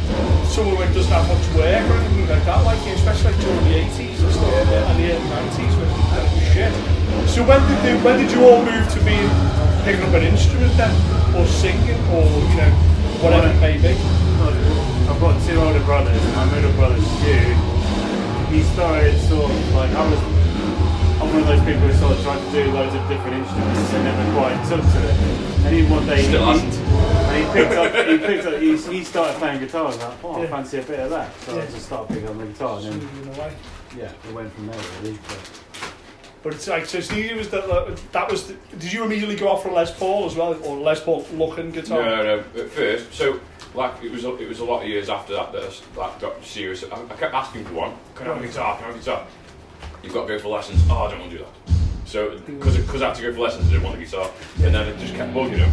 somewhere 0.49 0.77
where 0.77 0.89
it 0.91 0.95
doesn't 0.95 1.11
have 1.11 1.27
much 1.27 1.47
work 1.59 1.83
or 1.91 1.97
anything 1.99 2.29
like 2.29 2.45
that, 2.45 2.63
like 2.65 2.79
especially 2.95 3.33
like 3.33 3.41
during 3.41 3.65
the 3.65 3.75
80s 3.91 4.19
and 4.23 4.33
stuff, 4.33 4.89
and 4.89 4.97
the 5.01 5.07
early 5.11 5.29
90s 5.35 5.75
when 5.75 5.89
it 5.91 5.99
was 5.99 6.47
shit. 6.55 6.73
So 7.29 7.43
when 7.43 7.61
did 7.67 7.79
they, 7.83 7.95
when 8.03 8.17
did 8.23 8.31
you 8.31 8.45
all 8.47 8.63
move 8.63 8.87
to 8.95 8.99
being 9.03 9.31
picking 9.83 10.05
up 10.07 10.15
an 10.15 10.25
instrument 10.25 10.73
then, 10.77 10.95
or 11.35 11.47
singing, 11.47 11.99
or 12.15 12.23
you 12.23 12.57
know 12.61 12.71
whatever 13.19 13.49
it 13.49 13.59
may 13.61 13.77
be? 13.81 13.95
I've 15.09 15.21
got 15.21 15.37
two 15.47 15.59
older 15.61 15.83
brothers. 15.85 16.23
My 16.35 16.45
middle 16.55 16.73
brother 16.73 17.01
Stu. 17.01 17.39
He 18.53 18.63
started 18.75 19.19
sort 19.29 19.51
of 19.51 19.75
like 19.75 19.91
I 19.91 20.03
was. 20.09 20.21
I'm 21.21 21.31
one 21.33 21.43
of 21.43 21.47
those 21.47 21.65
people 21.65 21.89
who 21.89 21.95
sort 21.95 22.13
of 22.13 22.23
tried 22.23 22.39
to 22.39 22.51
do 22.53 22.71
loads 22.73 22.95
of 22.95 23.03
different 23.09 23.37
instruments 23.43 23.93
and 23.95 24.05
never 24.05 24.25
quite 24.39 24.59
took 24.69 24.83
to 24.83 25.01
it. 25.03 25.17
And 25.65 25.75
then 25.75 25.91
one 25.91 26.07
day 26.07 26.23
Still 26.23 26.53
he, 26.53 26.61
hasn't. 26.61 26.75
And 27.35 27.47
he 27.47 27.53
picked 27.53 27.73
up. 27.75 28.07
He 28.09 28.19
picked 28.19 28.47
up. 28.47 28.61
He, 28.61 28.77
he 28.99 29.05
started 29.05 29.37
playing 29.39 29.61
guitar. 29.61 29.83
I 29.85 29.87
was 29.87 29.99
like, 29.99 30.25
oh, 30.25 30.33
I 30.35 30.43
Yeah. 30.43 30.47
fancy 30.51 30.79
a 30.79 30.83
bit 30.83 31.01
of 31.01 31.11
that. 31.11 31.41
So 31.41 31.53
I 31.55 31.57
Yeah. 31.65 31.67
just 31.71 31.87
started 31.87 32.09
picking 32.15 32.29
up 32.29 32.39
the 32.39 32.47
guitar, 32.47 32.79
and 32.79 32.87
then 33.03 33.09
In 33.23 33.29
a 33.41 33.53
yeah, 33.97 34.11
it 34.29 34.35
went 34.35 34.53
from 34.55 34.67
there 34.67 34.81
really. 35.03 35.19
But 35.29 35.51
But 36.43 36.53
it's 36.55 36.67
like 36.69 36.87
so. 36.87 37.01
Stevie 37.01 37.35
was 37.35 37.49
that 37.51 37.97
that 38.13 38.31
was. 38.31 38.47
The, 38.49 38.55
did 38.79 38.93
you 38.93 39.05
immediately 39.05 39.37
go 39.37 39.49
off 39.49 39.63
for 39.63 39.71
Les 39.71 39.91
Paul 39.99 40.27
as 40.27 40.35
well, 40.37 40.55
or 40.65 40.77
Les 40.79 41.01
Paul 41.01 41.25
looking 41.33 41.71
guitar? 41.71 42.03
No, 42.03 42.23
no, 42.23 42.39
at 42.63 42.69
first, 42.71 43.15
so 43.15 43.41
like 43.75 43.93
it 44.03 44.11
was 44.13 44.25
a, 44.25 44.37
it 44.37 44.49
was 44.49 44.61
a 44.61 44.65
lot 44.65 44.83
of 44.83 44.89
years 44.89 45.09
after 45.09 45.33
that 45.35 45.53
that 45.53 45.63
I 45.63 45.67
s- 45.67 45.83
like, 45.97 46.21
got 46.21 46.45
serious. 46.45 46.85
I, 46.85 46.97
I 46.97 47.17
kept 47.17 47.35
asking 47.35 47.65
for 47.65 47.75
one. 47.75 47.93
Can 48.15 48.29
I 48.29 48.35
have 48.35 48.45
a 48.45 48.47
guitar? 48.47 48.77
Can 48.77 48.85
I 48.85 48.87
have 48.89 48.97
a 48.97 48.99
guitar? 48.99 49.27
You've 50.03 50.13
got 50.13 50.27
to 50.27 50.29
go 50.29 50.39
for 50.39 50.49
lessons. 50.49 50.81
Oh, 50.91 51.05
I 51.07 51.11
don't 51.11 51.21
want 51.21 51.33
to 51.33 51.39
do 51.39 51.45
that. 51.45 51.75
So 52.07 52.39
because 52.39 53.01
I 53.03 53.07
had 53.07 53.15
to 53.17 53.23
go 53.23 53.33
for 53.33 53.41
lessons, 53.41 53.67
I 53.69 53.71
didn't 53.71 53.85
want 53.85 53.97
a 53.97 54.05
guitar, 54.05 54.31
and 54.63 54.75
then 54.75 54.87
it 54.89 54.99
just 54.99 55.15
kept 55.15 55.33
bugging 55.33 55.59
him. 55.65 55.71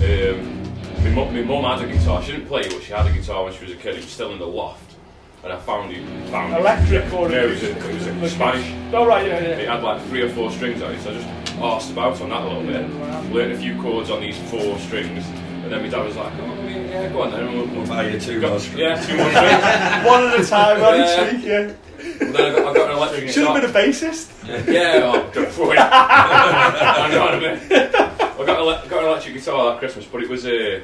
Um, 0.00 0.59
my, 1.02 1.10
mum, 1.10 1.34
my 1.34 1.42
mum 1.42 1.78
had 1.78 1.88
a 1.88 1.92
guitar. 1.92 2.22
She 2.22 2.32
didn't 2.32 2.46
play, 2.46 2.62
it, 2.62 2.72
but 2.72 2.82
she 2.82 2.92
had 2.92 3.06
a 3.06 3.12
guitar 3.12 3.44
when 3.44 3.52
she 3.54 3.64
was 3.64 3.72
a 3.72 3.76
kid. 3.76 3.94
It 3.94 4.04
was 4.04 4.10
still 4.10 4.32
in 4.32 4.38
the 4.38 4.46
loft, 4.46 4.94
and 5.42 5.52
I 5.52 5.58
found 5.60 5.92
it. 5.92 6.04
Found 6.30 6.52
it. 6.52 6.60
Electric 6.60 7.12
or 7.12 7.28
No, 7.28 7.46
it 7.46 7.50
was, 7.50 7.62
a, 7.62 7.70
it 7.90 8.20
was 8.20 8.32
a 8.32 8.34
Spanish. 8.34 8.94
Oh 8.94 9.06
right, 9.06 9.26
yeah, 9.26 9.40
yeah. 9.40 9.48
It 9.56 9.68
had 9.68 9.82
like 9.82 10.02
three 10.06 10.22
or 10.22 10.28
four 10.30 10.50
strings 10.50 10.82
on 10.82 10.92
it, 10.92 11.00
so 11.00 11.10
I 11.10 11.14
just 11.14 11.28
asked 11.58 11.90
about 11.92 12.20
on 12.20 12.28
that 12.30 12.42
a 12.42 12.48
little 12.48 12.62
bit. 12.62 13.32
Learned 13.32 13.52
a 13.52 13.58
few 13.58 13.80
chords 13.80 14.10
on 14.10 14.20
these 14.20 14.38
four 14.50 14.78
strings, 14.78 15.24
and 15.26 15.72
then 15.72 15.82
my 15.82 15.88
dad 15.88 16.04
was 16.06 16.16
like, 16.16 16.32
"Oh, 16.38 16.66
yeah, 16.68 17.08
go 17.08 17.22
on 17.22 17.30
then." 17.32 17.52
We'll, 17.56 17.66
we'll 17.66 17.86
Buy 17.86 18.08
you 18.08 18.20
two 18.20 18.40
got- 18.40 18.50
more 18.50 18.60
strings. 18.60 18.78
Yeah, 18.80 18.94
two 19.06 19.16
more 19.16 19.30
strings. 19.30 20.06
One 20.06 20.24
at 20.24 20.40
a 20.40 20.46
time, 20.46 20.80
right? 20.80 20.98
Yeah. 20.98 21.30
Cheek, 21.30 21.44
yeah. 21.44 21.72
and 22.26 22.34
then 22.34 22.54
I 22.54 22.58
got, 22.58 22.68
I 22.68 22.74
got 22.74 22.90
an 22.90 22.96
electric 22.96 23.30
Should 23.30 23.46
have 23.46 23.60
been 23.60 23.70
a 23.70 23.72
bassist. 23.72 24.30
Yeah, 24.66 25.00
oh, 25.04 25.30
don't 25.32 25.50
throw 25.52 25.70
it. 25.72 25.78
Hang 25.78 27.18
on 27.18 27.34
a 27.34 27.40
minute. 27.40 28.16
I 28.40 28.46
got, 28.46 28.82
an 28.82 28.88
got 28.88 29.02
an 29.02 29.10
electric 29.10 29.34
guitar 29.34 29.70
that 29.70 29.78
Christmas, 29.80 30.06
but 30.06 30.22
it 30.22 30.30
was 30.30 30.46
a. 30.46 30.82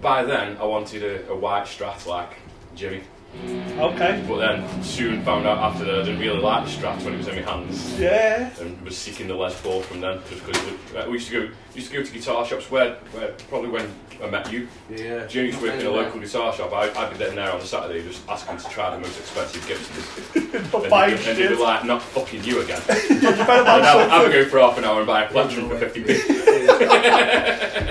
by 0.00 0.24
then, 0.24 0.56
I 0.56 0.64
wanted 0.64 1.04
a, 1.04 1.30
a 1.30 1.36
white 1.36 1.64
Strat 1.66 2.06
like 2.06 2.30
Jimmy. 2.74 3.02
Okay. 3.34 4.22
But 4.28 4.36
then 4.36 4.82
soon 4.82 5.22
found 5.22 5.46
out 5.46 5.58
after 5.58 5.84
that 5.84 5.94
I 5.94 6.04
didn't 6.04 6.20
really 6.20 6.40
like 6.40 6.66
the 6.66 6.70
Strat 6.70 7.02
when 7.02 7.14
it 7.14 7.18
was 7.18 7.28
in 7.28 7.36
my 7.36 7.50
hands. 7.50 7.98
Yeah. 7.98 8.50
and 8.60 8.80
was 8.82 8.96
seeking 8.96 9.26
the 9.26 9.34
Les 9.34 9.58
Paul 9.62 9.82
from 9.82 10.00
them 10.00 10.20
just 10.28 10.44
because 10.44 10.62
uh, 10.94 11.06
we 11.06 11.14
used 11.14 11.30
to 11.30 11.48
go 11.48 11.54
used 11.74 11.90
to 11.90 11.96
go 11.96 12.02
to 12.02 12.12
guitar 12.12 12.44
shops 12.44 12.70
where, 12.70 12.96
where 13.12 13.28
probably 13.48 13.70
when 13.70 13.90
I 14.22 14.28
met 14.28 14.52
you. 14.52 14.68
Yeah. 14.90 15.26
June 15.26 15.46
used 15.46 15.58
to 15.58 15.64
work 15.64 15.80
in 15.80 15.86
a 15.86 15.90
local 15.90 16.20
guitar 16.20 16.52
shop? 16.52 16.72
I, 16.72 16.92
I'd 16.92 17.10
be 17.10 17.16
there 17.16 17.30
there 17.30 17.50
on 17.50 17.60
a 17.60 17.64
Saturday 17.64 18.06
just 18.06 18.28
asking 18.28 18.58
to 18.58 18.68
try 18.68 18.90
the 18.90 19.00
most 19.00 19.18
expensive 19.18 19.66
gifts 19.66 19.88
But 20.70 20.82
and, 20.82 20.90
buying 20.90 21.14
and 21.14 21.38
they'd 21.38 21.48
be 21.48 21.56
like 21.56 21.84
not 21.84 22.02
fucking 22.02 22.44
you 22.44 22.60
again. 22.60 22.80
You 23.10 23.20
better 23.20 23.30
and 23.30 23.46
buy 23.46 23.80
I 23.80 23.96
would, 23.96 24.10
I 24.10 24.22
would 24.22 24.32
go 24.32 24.48
for 24.48 24.60
half 24.60 24.78
an 24.78 24.84
hour 24.84 24.98
and 24.98 25.06
buy 25.06 25.24
a 25.24 25.28
plectrum 25.28 25.68
for 25.68 25.76
50p 25.76 26.32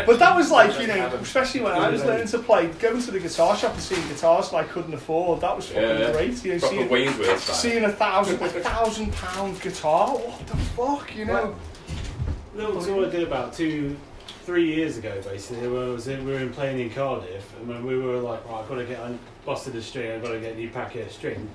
But 0.05 0.19
that 0.19 0.35
was 0.35 0.51
like, 0.51 0.79
you 0.79 0.87
know, 0.87 1.07
especially 1.21 1.61
when 1.61 1.73
I 1.73 1.89
was 1.89 2.03
learning 2.03 2.27
to 2.27 2.39
play, 2.39 2.67
going 2.67 3.01
to 3.01 3.11
the 3.11 3.19
guitar 3.19 3.55
shop 3.55 3.73
and 3.73 3.81
seeing 3.81 4.05
guitars 4.07 4.49
that 4.49 4.57
I 4.57 4.63
couldn't 4.63 4.93
afford, 4.93 5.30
Oh, 5.31 5.37
that 5.37 5.55
was 5.55 5.67
fucking 5.67 5.81
Yeah. 5.83 6.11
great. 6.11 6.43
You 6.43 6.53
know, 6.53 6.59
Proper 6.59 6.75
seeing, 6.75 6.89
Wayne's 6.89 7.17
World 7.17 7.39
style. 7.39 7.55
seeing 7.55 7.83
a 7.85 7.91
thousand, 7.91 8.41
a 8.41 8.49
thousand 8.49 9.13
pound 9.13 9.61
guitar, 9.61 10.09
what 10.09 10.45
the 10.47 10.57
fuck, 10.57 11.15
you 11.15 11.25
know? 11.25 11.55
Little 12.53 12.81
tour 12.83 13.05
I 13.07 13.09
did 13.09 13.23
about 13.23 13.53
two, 13.53 13.95
three 14.45 14.65
years 14.75 14.97
ago, 14.97 15.21
basically. 15.23 15.69
Where 15.69 15.83
I 15.85 15.87
was 15.89 16.09
in, 16.09 16.25
we 16.25 16.33
were 16.33 16.39
in 16.39 16.51
playing 16.51 16.79
in 16.79 16.89
Cardiff, 16.89 17.55
and 17.57 17.67
when 17.69 17.85
we 17.85 17.97
were 17.97 18.17
like, 18.17 18.45
right, 18.49 18.59
I've 18.61 18.67
got 18.67 18.75
to 18.75 18.85
get, 18.85 18.99
I 18.99 19.13
busted 19.45 19.73
a 19.75 19.81
string, 19.81 20.11
I've 20.11 20.21
got 20.21 20.31
to 20.33 20.39
get 20.41 20.53
a 20.53 20.57
new 20.57 20.69
packet 20.69 21.07
of 21.07 21.13
string. 21.13 21.49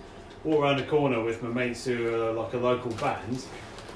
Walk 0.45 0.63
around 0.63 0.77
the 0.79 0.85
corner 0.85 1.23
with 1.23 1.43
my 1.43 1.51
mates 1.51 1.85
who 1.85 2.15
are 2.15 2.33
like 2.33 2.55
a 2.55 2.59
local 2.59 2.93
band. 2.93 3.45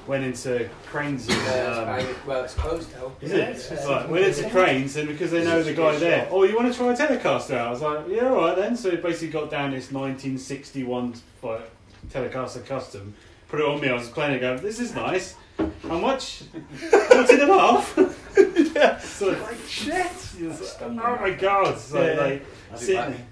Went 0.07 0.23
into 0.23 0.67
Cranes. 0.87 1.29
Uh, 1.29 1.95
Um, 1.99 2.15
well, 2.27 2.43
it's 2.43 2.55
closed 2.55 2.91
now. 2.95 3.11
is 3.21 3.31
it? 3.31 3.87
Right, 3.87 4.09
went 4.09 4.25
into 4.25 4.49
Cranes, 4.49 4.97
and 4.97 5.07
because 5.07 5.31
they 5.31 5.43
know 5.43 5.61
the 5.61 5.73
guy 5.73 5.95
there, 5.97 6.27
oh, 6.31 6.43
you 6.43 6.55
want 6.55 6.71
to 6.71 6.77
try 6.77 6.91
a 6.91 6.97
Telecaster? 6.97 7.57
I 7.57 7.69
was 7.69 7.81
like, 7.81 8.07
yeah, 8.09 8.29
all 8.29 8.35
right 8.37 8.55
then. 8.55 8.75
So 8.75 8.95
basically 8.97 9.29
got 9.29 9.51
down 9.51 9.71
this 9.71 9.91
1961 9.91 11.13
like, 11.43 11.69
Telecaster 12.09 12.65
Custom, 12.65 13.13
put 13.47 13.59
it 13.59 13.65
on 13.65 13.79
me, 13.79 13.89
I 13.89 13.93
was 13.93 14.09
playing 14.09 14.33
it, 14.35 14.39
going, 14.39 14.59
this 14.61 14.79
is 14.79 14.95
nice. 14.95 15.35
How 15.83 15.99
much? 15.99 16.43
Fourteen 16.89 17.41
and 17.41 17.51
a 17.51 17.59
half. 17.59 17.93
yeah. 18.75 18.97
So, 18.99 19.27
Like, 19.29 19.55
shit. 19.67 19.93
like, 19.93 20.81
oh 20.81 21.17
my 21.21 21.29
god! 21.31 21.77
So 21.77 22.01
Yeah. 22.03 22.19
like, 22.21 22.45
I'll 22.71 22.79
be 22.79 22.85
sitting, 22.85 23.25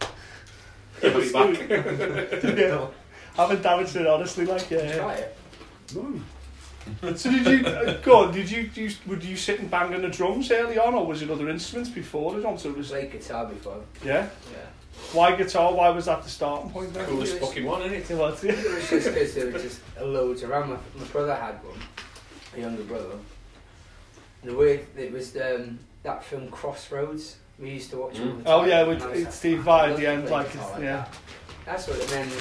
He'll 1.01 1.21
be 1.21 1.31
back. 1.31 2.39
yeah. 2.59 2.87
Haven't 3.35 3.63
damaged 3.63 3.95
it, 3.95 4.05
honestly, 4.05 4.45
like, 4.45 4.69
yeah. 4.69 4.97
Try 4.97 5.13
it. 5.15 5.35
Mm. 5.93 6.21
So 7.15 7.31
did 7.31 7.45
you, 7.45 7.65
uh, 7.65 8.01
go 8.01 8.25
on, 8.25 8.33
did 8.33 8.49
you, 8.49 8.67
do 8.67 8.83
you, 8.83 8.91
would 9.07 9.23
you 9.23 9.35
sit 9.35 9.59
and 9.59 9.69
bang 9.69 9.93
on 9.93 10.01
the 10.01 10.09
drums 10.09 10.51
early 10.51 10.77
on, 10.77 10.93
or 10.93 11.05
was 11.05 11.21
it 11.21 11.29
other 11.29 11.49
instruments 11.49 11.89
before 11.89 12.37
it 12.37 12.45
on? 12.45 12.57
So 12.57 12.69
it 12.69 12.77
was, 12.77 12.89
Played 12.89 13.11
guitar 13.11 13.45
before. 13.45 13.81
yeah? 14.03 14.29
Yeah. 14.51 14.59
Why 15.13 15.35
guitar? 15.35 15.73
Why 15.73 15.89
was 15.89 16.05
that 16.05 16.23
the 16.23 16.29
starting 16.29 16.69
point 16.69 16.93
then? 16.93 17.05
Coolest 17.05 17.39
fucking 17.39 17.65
one, 17.65 17.81
isn't 17.81 17.93
it? 17.93 18.11
It 18.11 18.17
was, 18.17 18.43
yeah. 18.43 18.51
It 18.51 18.75
was 18.75 18.89
just 18.89 19.07
because 19.07 19.33
there 19.33 19.51
were 19.51 19.59
just 19.59 19.81
loads 20.01 20.43
around. 20.43 20.69
My, 20.69 20.77
my 20.97 21.05
brother 21.05 21.35
had 21.35 21.55
one, 21.63 21.79
a 22.55 22.59
younger 22.59 22.83
brother. 22.83 23.15
The 24.43 24.55
way 24.55 24.85
it 24.97 25.11
was 25.11 25.35
um, 25.37 25.79
that 26.03 26.23
film 26.23 26.49
Crossroads. 26.49 27.37
We 27.57 27.71
used 27.71 27.89
to 27.91 27.97
watch 27.97 28.17
it 28.17 28.21
all 28.21 28.27
the 28.27 28.43
time. 28.43 28.43
Oh 28.45 28.65
yeah, 28.65 28.83
with 28.83 29.01
and 29.01 29.11
I 29.11 29.15
it's 29.15 29.35
Steve 29.35 29.63
Vai 29.63 29.91
at 29.91 29.97
the 29.97 30.07
end, 30.07 30.29
like, 30.29 30.53
like 30.55 30.81
yeah. 30.81 30.97
that." 30.97 31.17
That's 31.69 31.87
what 31.87 31.99
it 31.99 32.09
meant. 32.09 32.31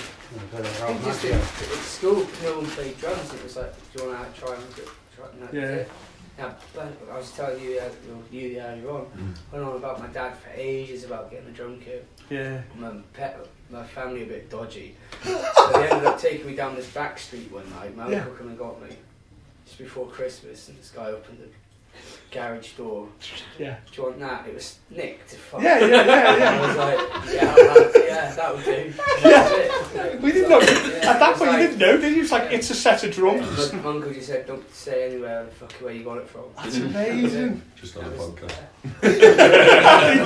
Got 0.53 0.61
it 0.63 0.67
I 0.81 0.85
right, 0.87 0.97
think 0.97 1.05
just 1.05 1.23
Matt, 1.25 1.33
at, 1.35 1.43
at 1.43 1.85
school, 1.85 2.27
no 2.43 2.57
one 2.57 2.67
played 2.71 2.99
drums. 2.99 3.35
It 3.35 3.43
was 3.45 3.57
like, 3.57 3.75
do 3.93 4.03
you 4.03 4.09
want 4.09 4.35
to 4.35 4.41
try 4.41 4.55
and 4.55 4.65
try? 5.15 5.27
And 5.33 5.43
that 5.43 5.53
Yeah. 5.53 5.85
Now, 6.39 6.55
but 6.75 6.95
I 7.13 7.17
was 7.19 7.31
telling 7.33 7.63
you, 7.63 7.79
uh, 7.79 7.91
you 8.33 8.41
you 8.41 8.59
earlier 8.59 8.89
on, 8.91 9.35
went 9.53 9.65
on 9.65 9.77
about 9.77 10.01
my 10.01 10.07
dad 10.07 10.35
for 10.39 10.49
ages 10.55 11.05
about 11.05 11.31
getting 11.31 11.49
a 11.49 11.51
drum 11.51 11.79
kit. 11.79 12.07
Yeah. 12.31 12.63
My 12.79 12.93
pet, 13.13 13.39
my 13.69 13.85
family 13.85 14.23
a 14.23 14.27
bit 14.27 14.49
dodgy, 14.49 14.95
so 15.25 15.71
they 15.75 15.91
ended 15.91 16.07
up 16.07 16.19
taking 16.19 16.47
me 16.47 16.55
down 16.57 16.75
this 16.75 16.91
back 16.93 17.19
street 17.19 17.53
one 17.53 17.69
night. 17.71 17.95
My 17.95 18.09
Yeah. 18.11 18.21
uncle 18.21 18.33
come 18.35 18.49
and 18.49 18.59
got 18.59 18.81
me 18.81 18.97
just 19.67 19.77
before 19.77 20.07
Christmas, 20.07 20.69
and 20.69 20.79
this 20.79 20.91
guy 20.91 21.07
opened 21.09 21.41
the 21.41 21.49
garage 22.31 22.73
door. 22.73 23.09
Yeah. 23.59 23.77
Do 23.91 23.97
you 24.03 24.09
want 24.09 24.21
that? 24.21 24.47
It 24.47 24.55
was 24.55 24.79
Nick 24.91 25.27
to 25.29 25.37
fuck. 25.37 25.63
Yeah, 25.63 25.79
yeah, 25.81 25.87
yeah, 25.87 26.13
I 26.13 26.37
yeah. 26.39 26.67
was 26.67 26.77
like, 26.77 27.35
yeah, 27.35 27.55
I'll 27.59 28.05
yeah, 28.05 28.35
that 28.35 28.55
would 28.55 28.65
do. 28.65 28.73
And 28.73 28.95
that 28.95 29.93
was 29.93 29.93
it. 29.95 30.23
We 30.23 30.33
didn't 30.33 30.51
know. 30.51 30.61
Yeah, 30.61 30.67
At 30.67 31.19
that 31.19 31.23
it 31.23 31.31
was 31.31 31.39
point, 31.39 31.53
you 31.53 31.59
didn't 31.69 31.79
know, 31.79 31.97
did 31.99 32.17
you? 32.17 32.23
It's 32.23 32.33
like, 32.33 32.53
it's 32.53 32.71
a 32.71 32.75
set 32.75 33.03
of 33.05 33.13
drums. 33.13 33.73
My 33.73 33.79
uncle 33.91 34.13
just 34.13 34.27
said, 34.27 34.47
don't 34.47 34.75
say 34.75 35.07
anywhere 35.11 35.45
the 35.45 35.51
fuck 35.53 35.73
where 35.75 35.93
you 35.95 36.05
got 36.05 36.19
it 36.19 36.29
from. 36.29 36.45
That's 36.57 36.77
amazing. 36.77 37.63
Just 37.77 37.97
on 37.97 38.05
a 38.05 38.09
That 38.11 38.19
was- 38.19 38.31
podcast. 38.31 38.59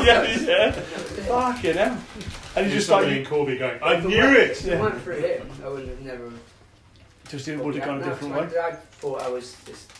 yeah, 0.06 0.22
yeah. 0.40 0.70
Fuck, 0.72 1.56
Fucking 1.56 1.74
hell. 1.74 1.98
And 2.56 2.66
you 2.66 2.72
just 2.74 2.86
saw 2.88 3.00
me 3.00 3.06
like, 3.06 3.16
and 3.18 3.26
Corby 3.26 3.56
going, 3.58 3.82
I 3.82 3.94
If 3.94 4.04
it 4.04 4.08
knew 4.08 4.18
went- 4.18 4.36
it! 4.36 4.50
If 4.50 4.66
it 4.68 4.80
went 4.80 5.00
through 5.02 5.16
him, 5.20 5.50
I 5.64 5.68
wouldn't 5.68 5.88
have 5.88 6.00
never. 6.02 6.32
just 7.28 7.48
it 7.48 7.58
would 7.58 7.74
have 7.76 7.84
gone 7.84 8.02
a 8.02 8.04
different 8.04 8.34
way. 8.34 8.58
I 8.60 8.72
thought 8.72 9.22
I 9.22 9.28
was 9.28 9.56
just. 9.66 9.90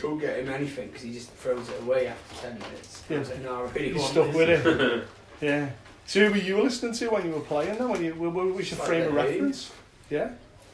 Don't 0.00 0.18
get 0.18 0.38
him 0.38 0.48
anything 0.48 0.88
because 0.88 1.02
he 1.02 1.12
just 1.12 1.30
throws 1.32 1.68
it 1.68 1.80
away 1.82 2.06
after 2.08 2.48
10 2.48 2.58
minutes. 2.58 3.02
I 3.10 3.18
was 3.18 3.30
like, 3.30 3.42
no, 3.42 3.64
I 3.64 3.70
really 3.70 3.92
want 3.94 4.10
stuck 4.10 4.26
this. 4.26 4.36
with 4.36 4.66
it. 4.66 5.08
Yeah. 5.40 5.70
So 6.04 6.20
who 6.26 6.32
were 6.32 6.36
you 6.36 6.62
listening 6.62 6.92
to 6.92 7.08
when 7.08 7.24
you 7.24 7.32
were 7.32 7.40
playing 7.40 7.78
then? 7.78 7.88
When 7.88 8.04
you, 8.04 8.12
what 8.14 8.34
was 8.34 8.70
your 8.70 8.78
Like 8.80 8.88
frame 8.88 9.02
of 9.02 9.08
the 9.08 9.14
reference? 9.14 9.72
Yeah? 10.10 10.32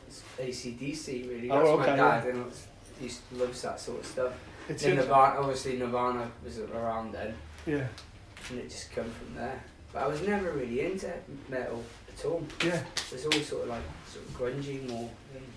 It's 0.09 0.23
ACDC, 0.41 1.29
really. 1.29 1.51
Oh, 1.51 1.57
That's 1.57 1.69
okay, 1.69 1.91
my 1.91 1.97
dad, 1.97 2.25
yeah. 2.25 2.31
and 2.33 2.53
he 3.01 3.11
loves 3.37 3.63
that 3.63 3.79
sort 3.79 4.01
of 4.01 4.07
stuff. 4.07 4.33
It's 4.69 4.83
Then 4.83 4.93
in, 4.93 4.99
Nirvana, 4.99 5.39
obviously 5.41 5.77
Nirvana 5.77 6.29
was 6.43 6.59
around 6.59 7.13
then, 7.13 7.35
yeah. 7.65 7.87
and 8.51 8.59
it 8.59 8.69
just 8.69 8.91
come 8.91 9.05
from 9.05 9.37
there. 9.37 9.63
But 9.93 10.03
I 10.03 10.07
was 10.09 10.21
never 10.23 10.51
really 10.51 10.81
into 10.81 11.13
metal 11.49 11.85
at 12.09 12.25
all. 12.25 12.45
Yeah. 12.65 12.83
It 12.97 13.13
was 13.13 13.25
always 13.27 13.47
sort 13.47 13.63
of 13.65 13.69
like 13.69 13.83
sort 14.09 14.25
of 14.25 14.31
grungy 14.37 14.89
more. 14.89 15.09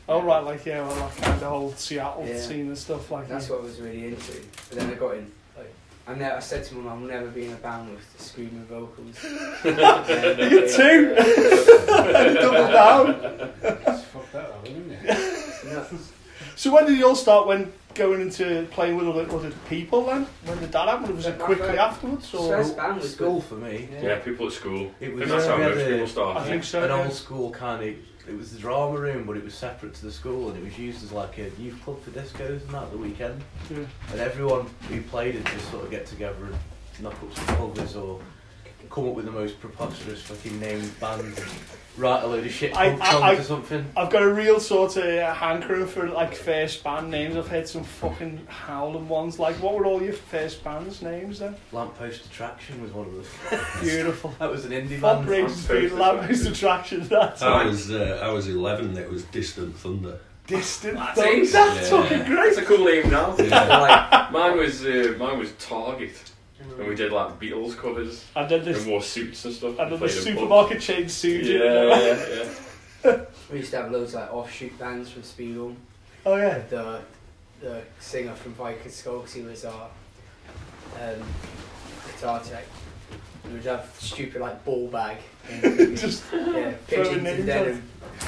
Than 0.09 0.17
Oh, 0.17 0.21
right, 0.23 0.43
like, 0.43 0.65
yeah, 0.65 0.81
well, 0.81 0.95
that 0.95 1.15
kind 1.17 1.33
of 1.43 1.49
whole 1.49 1.71
Seattle 1.73 2.25
Yeah. 2.27 2.39
scene 2.41 2.67
and 2.67 2.77
stuff 2.77 3.11
like 3.11 3.27
That's 3.29 3.47
that. 3.47 3.53
what 3.53 3.61
I 3.61 3.63
was 3.65 3.79
really 3.79 4.07
into. 4.07 4.33
But 4.69 4.79
then 4.79 4.89
I 4.89 4.93
got 4.95 5.13
in. 5.15 5.31
Like, 5.55 5.73
I, 6.07 6.15
ne- 6.15 6.25
I 6.31 6.39
said 6.39 6.63
to 6.65 6.75
my 6.75 6.81
mum, 6.89 7.03
I'll 7.03 7.07
never 7.09 7.27
be 7.27 7.45
in 7.45 7.53
a 7.53 7.55
band 7.57 7.91
with 7.91 8.17
the 8.17 8.23
screaming 8.23 8.65
vocals. 8.65 9.15
You 9.63 10.67
too? 10.67 11.15
Double 12.41 12.71
down. 12.71 13.51
Just 13.85 14.05
fuck 14.05 14.31
that 14.31 14.45
up, 14.45 14.65
didn't 14.65 14.91
it? 14.91 15.65
No, 15.65 15.85
So 16.55 16.73
when 16.73 16.85
did 16.87 16.97
you 16.97 17.07
all 17.07 17.15
start 17.15 17.45
when 17.47 17.71
going 17.95 18.21
into 18.21 18.67
playing 18.71 18.95
with 18.97 19.07
other, 19.07 19.29
other 19.31 19.51
people 19.67 20.05
then? 20.05 20.25
When 20.45 20.59
did 20.59 20.71
that 20.71 20.87
happen? 20.87 21.15
Was 21.15 21.25
it 21.25 21.39
quickly 21.39 21.77
afterwards? 21.77 22.33
Or? 22.33 22.47
first 22.57 22.77
band 22.77 22.97
was 22.97 23.13
School 23.13 23.39
good. 23.39 23.43
for 23.43 23.55
me. 23.55 23.89
Yeah, 24.01 24.19
people 24.19 24.47
at 24.47 24.53
school. 24.53 24.91
It 24.99 25.09
I 25.09 25.13
was 25.13 25.19
think 25.19 25.29
that's 25.31 25.45
uh, 25.45 25.49
how 25.51 25.57
we 25.57 25.63
had 25.63 25.75
most 25.75 25.81
a- 25.85 25.89
people 25.91 26.07
start. 26.07 26.37
I 26.37 26.43
think 26.45 26.63
so. 26.63 26.83
an 26.83 26.89
yeah. 26.89 27.03
old 27.03 27.13
school 27.13 27.51
kind 27.51 27.83
of. 27.89 27.95
It 28.27 28.37
was 28.37 28.51
the 28.53 28.59
drama 28.59 28.99
room, 28.99 29.25
but 29.25 29.37
it 29.37 29.43
was 29.43 29.55
separate 29.55 29.95
to 29.95 30.05
the 30.05 30.11
school, 30.11 30.49
and 30.49 30.57
it 30.59 30.63
was 30.63 30.77
used 30.77 31.03
as 31.03 31.11
like 31.11 31.39
a 31.39 31.49
youth 31.59 31.81
club 31.83 31.99
for 32.03 32.11
discos 32.11 32.61
and 32.61 32.69
that 32.69 32.83
at 32.83 32.91
the 32.91 32.97
weekend. 32.97 33.43
Yeah. 33.71 33.77
And 34.11 34.19
everyone 34.19 34.67
who 34.87 35.01
played 35.01 35.35
it 35.35 35.43
just 35.45 35.71
sort 35.71 35.83
of 35.85 35.89
get 35.89 36.05
together 36.05 36.45
and 36.45 36.55
knock 37.01 37.15
up 37.23 37.33
some 37.33 37.55
covers 37.55 37.95
or 37.95 38.19
come 38.89 39.07
up 39.07 39.13
with 39.15 39.25
the 39.25 39.31
most 39.31 39.59
preposterous 39.59 40.21
fucking 40.23 40.59
named 40.59 40.99
band 40.99 41.21
and 41.21 41.39
write 41.97 42.23
a 42.23 42.27
load 42.27 42.45
of 42.45 42.51
shit 42.51 42.75
I- 42.75 42.89
punk 42.91 43.01
I- 43.03 43.11
songs 43.11 43.23
I- 43.23 43.33
or 43.33 43.43
something. 43.43 43.85
I've 43.95 44.09
got 44.09 44.23
a 44.23 44.33
real 44.33 44.59
sort 44.59 44.97
of 44.97 45.03
uh, 45.05 45.33
hankering 45.33 45.85
for 45.87 46.07
like 46.09 46.33
first 46.35 46.83
band 46.83 47.11
names. 47.11 47.35
I've 47.35 47.47
heard 47.47 47.67
some 47.67 47.83
fucking 47.83 48.45
howling 48.47 49.07
ones. 49.07 49.37
Like, 49.39 49.55
what 49.57 49.75
were 49.75 49.85
all 49.85 50.01
your 50.01 50.13
first 50.13 50.63
bands' 50.63 51.01
names 51.01 51.39
then? 51.39 51.55
Lamppost 51.71 52.25
Attraction 52.25 52.81
was 52.81 52.91
one 52.91 53.07
of 53.07 53.13
them. 53.13 53.59
Beautiful. 53.81 54.33
That 54.39 54.49
was 54.51 54.65
an 54.65 54.71
indie 54.71 54.99
Fuck 54.99 55.17
band. 55.19 55.29
Rangers 55.29 55.69
Lamppost 55.69 55.89
Speed, 55.89 55.99
Lamppost 55.99 56.47
Attraction. 56.47 57.07
That's 57.07 57.41
I 57.41 57.65
was 57.65 57.91
uh, 57.91 58.19
I 58.23 58.31
was 58.31 58.47
11. 58.47 58.97
It 58.97 59.09
was 59.09 59.23
Distant 59.25 59.75
Thunder. 59.75 60.19
distant. 60.47 60.95
That's 60.95 61.19
Thunder. 61.21 61.45
That's 61.45 61.91
Yeah. 61.91 62.01
fucking 62.01 62.19
It's 62.21 62.29
great. 62.29 62.57
a 62.57 62.61
cool 62.65 62.85
name 62.85 63.09
now. 63.11 63.35
Yeah. 63.37 63.77
like, 63.77 64.31
mine 64.31 64.57
was 64.57 64.83
uh, 64.83 65.15
mine 65.19 65.37
was 65.37 65.51
Target, 65.59 66.15
and 66.77 66.87
we 66.87 66.95
did 66.95 67.11
like 67.11 67.39
Beatles 67.39 67.75
covers 67.77 68.25
And 68.35 68.49
then 68.49 68.59
and 68.59 68.67
this, 68.67 68.85
wore 68.85 69.01
suits 69.01 69.45
and 69.45 69.53
stuff. 69.53 69.79
and 69.79 69.91
then 69.91 69.91
the 69.91 69.97
played 69.97 70.09
in 70.11 70.15
pubs. 70.17 70.25
supermarket 70.25 70.81
chain 70.81 71.09
sued 71.09 71.45
you. 71.45 71.63
Yeah, 71.63 71.99
yeah, 71.99 72.45
yeah. 73.05 73.21
We 73.51 73.57
used 73.59 73.71
to 73.71 73.77
have 73.81 73.91
loads 73.91 74.13
of 74.13 74.21
like 74.21 74.33
offshoot 74.33 74.77
bands 74.77 75.09
from 75.09 75.21
Speedhorn. 75.23 75.75
Oh 76.25 76.35
yeah. 76.35 76.59
The 76.69 77.01
the 77.61 77.81
singer 77.99 78.35
from 78.35 78.53
Viking 78.53 78.91
Skull, 78.91 79.21
'cause 79.21 79.33
he 79.33 79.41
was 79.41 79.65
our 79.65 79.89
um, 81.01 81.23
guitar 82.07 82.41
tech. 82.43 82.65
We 83.47 83.53
would 83.53 83.65
have 83.65 83.89
stupid 83.97 84.41
like 84.41 84.63
ball 84.65 84.87
bag. 84.89 85.17
And, 85.63 85.97
Just 85.97 86.23
yeah, 86.31 86.73
pigeons 86.87 87.23
names 87.23 87.39
and 87.39 87.45
denim. 87.47 87.83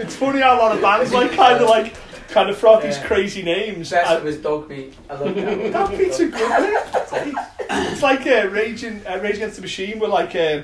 it's 0.00 0.16
funny 0.16 0.40
how 0.40 0.56
a 0.56 0.58
lot 0.58 0.74
of 0.76 0.80
bands 0.80 1.12
like 1.12 1.32
kind 1.32 1.62
of 1.62 1.68
like 1.68 1.94
kind 2.28 2.48
of 2.50 2.58
throw 2.58 2.74
out 2.74 2.82
these 2.82 2.96
Yeah. 2.98 3.06
crazy 3.06 3.42
names. 3.42 3.90
Best 3.90 4.10
And- 4.10 4.24
was 4.24 4.36
dog 4.38 4.68
meat. 4.68 4.94
I 5.08 5.14
love 5.14 5.34
that. 5.34 5.72
That 5.72 5.98
beats 5.98 6.18
a 6.20 6.26
good 6.28 6.50
name. 7.22 7.34
It's 7.70 8.02
like 8.02 8.26
uh, 8.26 8.48
Raging, 8.50 9.02
uh, 9.06 9.18
Rage 9.22 9.36
Against 9.36 9.56
the 9.56 9.62
Machine 9.62 9.98
were 9.98 10.08
like, 10.08 10.34
uh, 10.34 10.62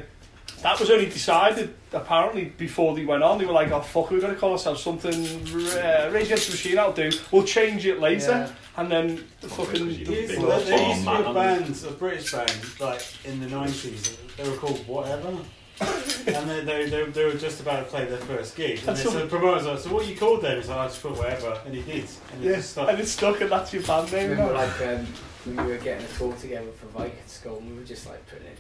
that 0.63 0.79
was 0.79 0.91
only 0.91 1.07
decided 1.07 1.75
apparently 1.93 2.45
before 2.57 2.95
they 2.95 3.05
went 3.05 3.23
on. 3.23 3.39
They 3.39 3.45
were 3.45 3.53
like, 3.53 3.71
oh 3.73 3.81
fuck, 3.81 4.11
we're 4.11 4.21
going 4.21 4.33
to 4.35 4.39
call 4.41 4.53
ourselves 4.53 4.83
something, 4.83 5.13
uh, 5.15 6.11
Rage 6.13 6.27
Against 6.27 6.47
the 6.47 6.53
Machine, 6.53 6.79
I'll 6.79 6.93
do. 6.93 7.11
We'll 7.31 7.43
change 7.45 7.85
it 7.87 8.01
later. 8.01 8.31
Yeah. 8.31 8.49
And 8.77 8.91
then 8.91 9.25
the 9.41 9.49
fucking. 9.49 9.87
Years 9.91 10.31
the 10.31 10.37
ago, 10.39 10.57
big- 10.59 10.67
there 10.67 10.89
used 10.89 11.05
to 11.05 11.11
be 11.19 11.23
a 11.31 11.35
band, 11.35 11.85
a 11.89 11.91
British 11.93 12.33
band, 12.33 12.81
like 12.81 13.03
in 13.25 13.41
the 13.41 13.47
90s, 13.47 14.17
they 14.37 14.49
were 14.49 14.57
called 14.57 14.87
Whatever. 14.87 15.37
And 15.81 16.51
they, 16.51 16.61
they, 16.65 16.89
they, 16.89 17.05
they 17.05 17.25
were 17.25 17.35
just 17.35 17.61
about 17.61 17.79
to 17.81 17.85
play 17.85 18.05
their 18.05 18.19
first 18.19 18.55
gig. 18.57 18.79
And 18.79 18.89
That's 18.89 19.03
they, 19.03 19.05
so- 19.11 19.13
so 19.13 19.21
the 19.21 19.27
promoter 19.27 19.65
like, 19.71 19.79
so 19.79 19.93
what 19.95 20.07
you 20.07 20.17
called 20.17 20.43
then? 20.43 20.59
It's 20.59 20.69
like, 20.69 20.79
I 20.79 20.87
just 20.87 21.03
put 21.03 21.17
Whatever. 21.17 21.61
And 21.65 21.75
he 21.75 21.83
did. 21.83 22.05
And 22.33 22.45
it 22.45 22.49
Yeah, 22.51 22.57
just 22.57 22.71
stuck. 22.71 22.89
and 22.91 22.99
it's 23.01 23.11
stuck, 23.11 23.41
and 23.41 23.51
that's 23.51 23.73
your 23.73 23.83
band 23.83 24.13
name. 24.13 24.31
remember 24.31 24.55
like 24.55 24.81
um, 24.83 25.07
when 25.45 25.67
we 25.67 25.73
were 25.73 25.79
getting 25.79 26.05
a 26.05 26.09
tour 26.19 26.35
together 26.35 26.71
for 26.73 26.87
Viking 26.87 27.19
Skull 27.27 27.59
and 27.59 27.71
we 27.73 27.79
were 27.79 27.85
just 27.85 28.07
like 28.07 28.25
putting 28.29 28.47
it 28.47 28.59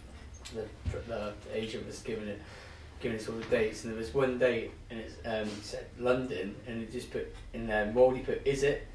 the, 0.54 0.98
the 1.08 1.32
agent 1.54 1.86
was 1.86 2.00
giving 2.00 2.28
it 2.28 2.40
giving 3.00 3.18
us 3.18 3.26
all 3.28 3.36
the 3.36 3.44
dates 3.44 3.84
and 3.84 3.92
there 3.92 3.98
was 3.98 4.12
one 4.12 4.38
date 4.38 4.70
and 4.90 5.00
it 5.00 5.12
um, 5.24 5.48
said 5.62 5.86
London 5.98 6.54
and 6.66 6.82
it 6.82 6.92
just 6.92 7.10
put 7.10 7.34
in 7.54 7.66
there 7.66 7.90
Moldy 7.92 8.20
put 8.20 8.46
is 8.46 8.62
it 8.62 8.86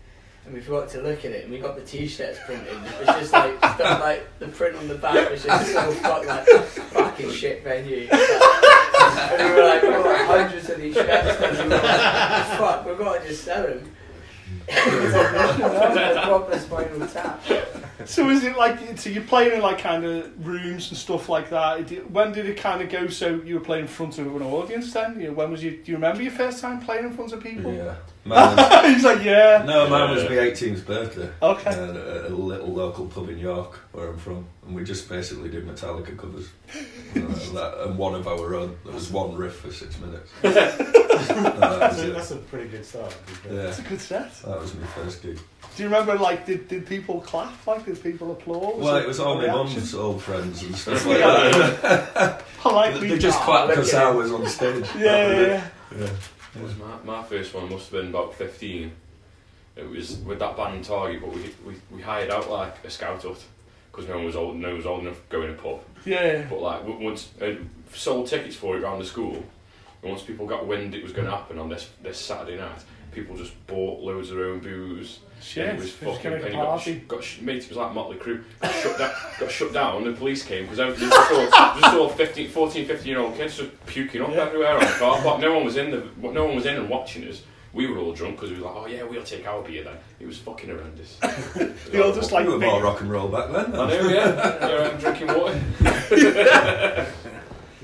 and 0.48 0.56
we 0.56 0.62
forgot 0.62 0.88
to 0.90 1.02
look 1.02 1.26
at 1.26 1.32
it, 1.32 1.44
and 1.44 1.52
we 1.52 1.60
got 1.60 1.76
the 1.76 1.82
t-shirts 1.82 2.40
printed. 2.46 2.70
It 2.70 3.06
was 3.06 3.16
just 3.18 3.34
like 3.34 3.58
stuff 3.58 3.80
like 4.02 4.26
the 4.40 4.48
print 4.48 4.78
on 4.78 4.88
the 4.88 4.96
back 4.96 5.30
was 5.30 5.44
just 5.44 5.74
so 5.74 5.92
fuck 5.92 6.26
like 6.26 6.48
fucking 6.48 7.32
shit 7.32 7.64
venue. 7.66 8.08
and 8.12 9.44
we 9.44 9.56
were 9.56 9.68
like, 9.68 9.84
we 9.84 9.90
got 9.90 10.26
hundreds 10.26 10.70
of 10.70 10.80
these 10.80 10.96
shirts, 10.96 11.42
and 11.42 11.70
we 11.70 11.76
were 11.76 11.82
like, 11.82 12.58
fuck, 12.58 12.86
we've 12.86 12.98
got 12.98 13.22
to 13.22 13.28
just 13.28 13.44
sell 13.44 13.64
them. 13.64 13.80
the 13.80 13.84
proper 13.84 13.94
spinal 13.94 14.56
tap. 14.56 14.57
So 18.08 18.30
is 18.30 18.44
it 18.44 18.56
like 18.56 18.98
so 18.98 19.10
you're 19.10 19.24
playing 19.24 19.56
in 19.56 19.62
like 19.62 19.80
kind 19.80 20.06
of 20.06 20.46
rooms 20.46 20.90
and 20.90 20.98
stuff 20.98 21.28
like 21.28 21.50
that? 21.50 21.90
When 22.10 22.32
did 22.32 22.46
it 22.46 22.56
kind 22.56 22.82
of 22.82 22.90
go 22.90 23.08
so 23.08 23.42
you 23.44 23.56
were 23.56 23.62
playing 23.62 23.84
in 23.84 23.88
front 23.88 24.18
of 24.18 24.34
an 24.34 24.42
audience 24.42 24.94
then? 24.94 25.20
You 25.20 25.28
know, 25.28 25.34
when 25.34 25.52
was 25.52 25.62
you? 25.62 25.72
Do 25.72 25.92
you 25.92 25.98
remember 25.98 26.22
your 26.22 26.32
first 26.32 26.62
time 26.62 26.80
playing 26.80 27.06
in 27.06 27.14
front 27.14 27.34
of 27.34 27.44
people? 27.44 27.74
Yeah. 27.74 27.96
Was, 28.28 28.86
He's 28.94 29.06
like, 29.06 29.24
yeah. 29.24 29.64
no, 29.66 29.88
mine 29.88 30.14
was 30.14 30.24
my 30.24 30.32
18th 30.32 30.86
birthday. 30.86 31.30
Okay. 31.42 31.70
At 31.70 31.80
a 31.80 32.36
little 32.36 32.68
local 32.68 33.06
pub 33.06 33.30
in 33.30 33.38
York, 33.38 33.80
where 33.94 34.10
I'm 34.10 34.18
from, 34.18 34.46
and 34.66 34.76
we 34.76 34.84
just 34.84 35.08
basically 35.08 35.48
did 35.48 35.66
Metallica 35.66 36.18
covers. 36.18 36.50
Uh, 37.16 37.22
and, 37.22 37.58
that, 37.58 37.84
and 37.84 37.98
one 37.98 38.14
of 38.14 38.28
our 38.28 38.54
own. 38.54 38.78
There 38.84 38.94
was 38.94 39.10
one 39.10 39.34
riff 39.34 39.56
for 39.56 39.72
six 39.72 39.98
minutes. 39.98 40.30
And 41.30 41.46
that, 41.46 41.60
That's 41.60 42.02
a, 42.02 42.12
that's 42.12 42.32
a 42.32 42.36
pretty 42.38 42.70
good 42.70 42.86
start. 42.86 43.12
to 43.12 43.18
be 43.26 43.34
fair. 43.34 43.54
Yeah, 43.54 43.62
That's 43.64 43.80
a 43.80 43.82
good 43.84 44.02
set. 44.02 44.34
that 44.42 44.60
was 44.62 44.76
my 44.76 44.86
first 44.88 45.22
gig. 45.24 45.38
Do 45.76 45.84
you 45.84 45.90
remember 45.90 46.16
like 46.16 46.46
did, 46.46 46.68
did 46.68 46.86
people 46.88 47.22
clap? 47.22 47.66
Like 47.68 47.86
did 47.86 48.02
people 48.02 48.32
applaud? 48.32 48.80
Well, 48.80 48.96
it 48.98 49.08
was 49.08 49.20
all 49.20 49.36
my 49.38 49.48
mum's 49.48 49.94
old 49.94 50.22
friends 50.24 50.64
and 50.64 50.76
stuff 50.76 51.06
like 51.08 51.20
that. 51.20 52.44
I 52.66 52.70
like 52.74 53.00
They 53.00 53.12
we 53.12 53.18
just 53.20 53.40
clapped 53.42 53.68
look 53.68 53.76
because 53.78 53.94
I 53.94 54.10
was 54.12 54.32
on 54.32 54.46
stage. 54.48 54.86
yeah, 54.98 55.02
yeah, 55.02 55.40
yeah. 55.42 55.68
yeah. 56.00 56.10
It 56.56 56.64
was 56.64 56.76
my, 56.78 56.98
my 57.04 57.24
first 57.24 57.54
one 57.54 57.70
must 57.70 57.92
have 57.92 58.02
been 58.02 58.10
about 58.10 58.34
15. 58.34 58.92
It 59.76 59.88
was 59.88 60.18
with 60.18 60.40
that 60.40 60.58
band 60.58 60.84
Target, 60.86 61.22
but 61.22 61.32
we, 61.34 61.42
we, 61.66 61.76
we 61.92 62.02
hired 62.02 62.32
out 62.32 62.50
like 62.50 62.84
a 62.84 62.90
scout 62.90 63.22
hut 63.22 63.44
because 63.92 64.08
no 64.10 64.16
one 64.16 64.26
was 64.26 64.36
old 64.36 64.56
no 64.56 64.70
one 64.70 64.78
was 64.78 64.86
old 64.88 65.02
enough 65.02 65.18
to 65.18 65.22
go 65.38 65.44
in 65.44 65.52
a 65.52 65.54
pub. 65.54 65.82
yeah. 66.06 66.46
But 66.50 66.60
like 66.62 66.80
w- 66.88 67.06
once 67.06 67.30
uh, 67.40 67.52
sold 67.94 68.26
tickets 68.28 68.56
for 68.56 68.76
it 68.78 68.82
around 68.84 68.98
the 69.00 69.06
school, 69.06 69.44
and 70.02 70.12
once 70.12 70.24
people 70.24 70.46
got 70.46 70.66
wind 70.68 70.94
it 70.96 71.04
was 71.04 71.12
going 71.12 71.26
to 71.26 71.32
happen 71.32 71.58
on 71.60 71.70
this 71.70 71.90
this 72.04 72.18
Saturday 72.20 72.58
night, 72.58 72.84
people 73.12 73.36
just 73.36 73.54
bought 73.68 74.00
loads 74.02 74.30
of 74.32 74.38
their 74.38 74.46
own 74.48 74.60
booze. 74.60 75.20
Shit, 75.40 75.68
and 75.70 75.78
it 75.78 75.82
was 75.82 75.90
it 76.02 76.02
was 76.08 76.16
fucking. 76.18 76.32
kind 76.32 76.36
of 76.36 76.46
and 76.46 76.54
a 76.54 76.58
got, 76.58 76.66
party. 76.66 77.00
sh- 77.00 77.08
got 77.08 77.24
sh- 77.24 77.42
mate, 77.42 77.64
it 77.64 77.70
was 77.70 77.78
like 77.78 77.94
Motley 77.94 78.18
Crue. 78.18 78.44
Got 78.60 78.74
shut 78.74 78.98
down. 78.98 79.12
Got 79.40 79.52
shut 79.52 79.72
down. 79.74 80.04
The 80.04 80.14
police 80.14 80.44
came 80.44 80.66
because 80.68 80.98
just 81.00 81.14
saw, 81.30 81.80
just 81.80 81.94
saw 81.94 82.10
15, 82.10 82.50
14, 82.50 82.86
15 82.88 83.08
year 83.08 83.20
old 83.20 83.36
kids 83.36 83.56
just 83.58 83.86
puking 83.86 84.22
up 84.24 84.32
Yeah. 84.32 84.38
everywhere 84.46 84.74
on 84.74 84.80
the 84.80 84.86
car 84.88 85.22
park. 85.22 85.40
No 85.40 85.54
one 85.54 85.64
was 85.66 85.78
in 85.78 85.92
the. 85.92 86.04
No 86.20 86.46
one 86.46 86.56
was 86.56 86.66
in 86.66 86.76
and 86.76 86.90
watching 86.90 87.28
us. 87.28 87.44
We 87.74 87.86
were 87.86 88.00
all 88.00 88.14
drunk 88.14 88.38
because 88.38 88.50
we 88.50 88.58
were 88.60 88.66
like, 88.66 88.76
oh 88.76 88.88
yeah, 88.88 89.04
we'll 89.04 89.24
take 89.24 89.46
our 89.48 89.62
beer 89.62 89.84
then. 89.84 89.98
It 90.20 90.26
was 90.26 90.40
fucking 90.40 90.70
horrendous. 90.72 91.20
They 91.92 92.02
all 92.02 92.12
just 92.14 92.32
like 92.32 92.48
we 92.48 92.54
were 92.54 92.60
big- 92.60 92.70
more 92.70 92.82
rock 92.82 93.02
and 93.02 93.12
roll 93.12 93.28
back 93.28 93.52
then. 93.52 93.76
I 93.76 93.88
know, 93.90 94.10
yeah. 94.10 94.68
yeah 94.68 94.90
I'm 94.92 94.98
drinking 95.00 95.28
water. 95.28 95.62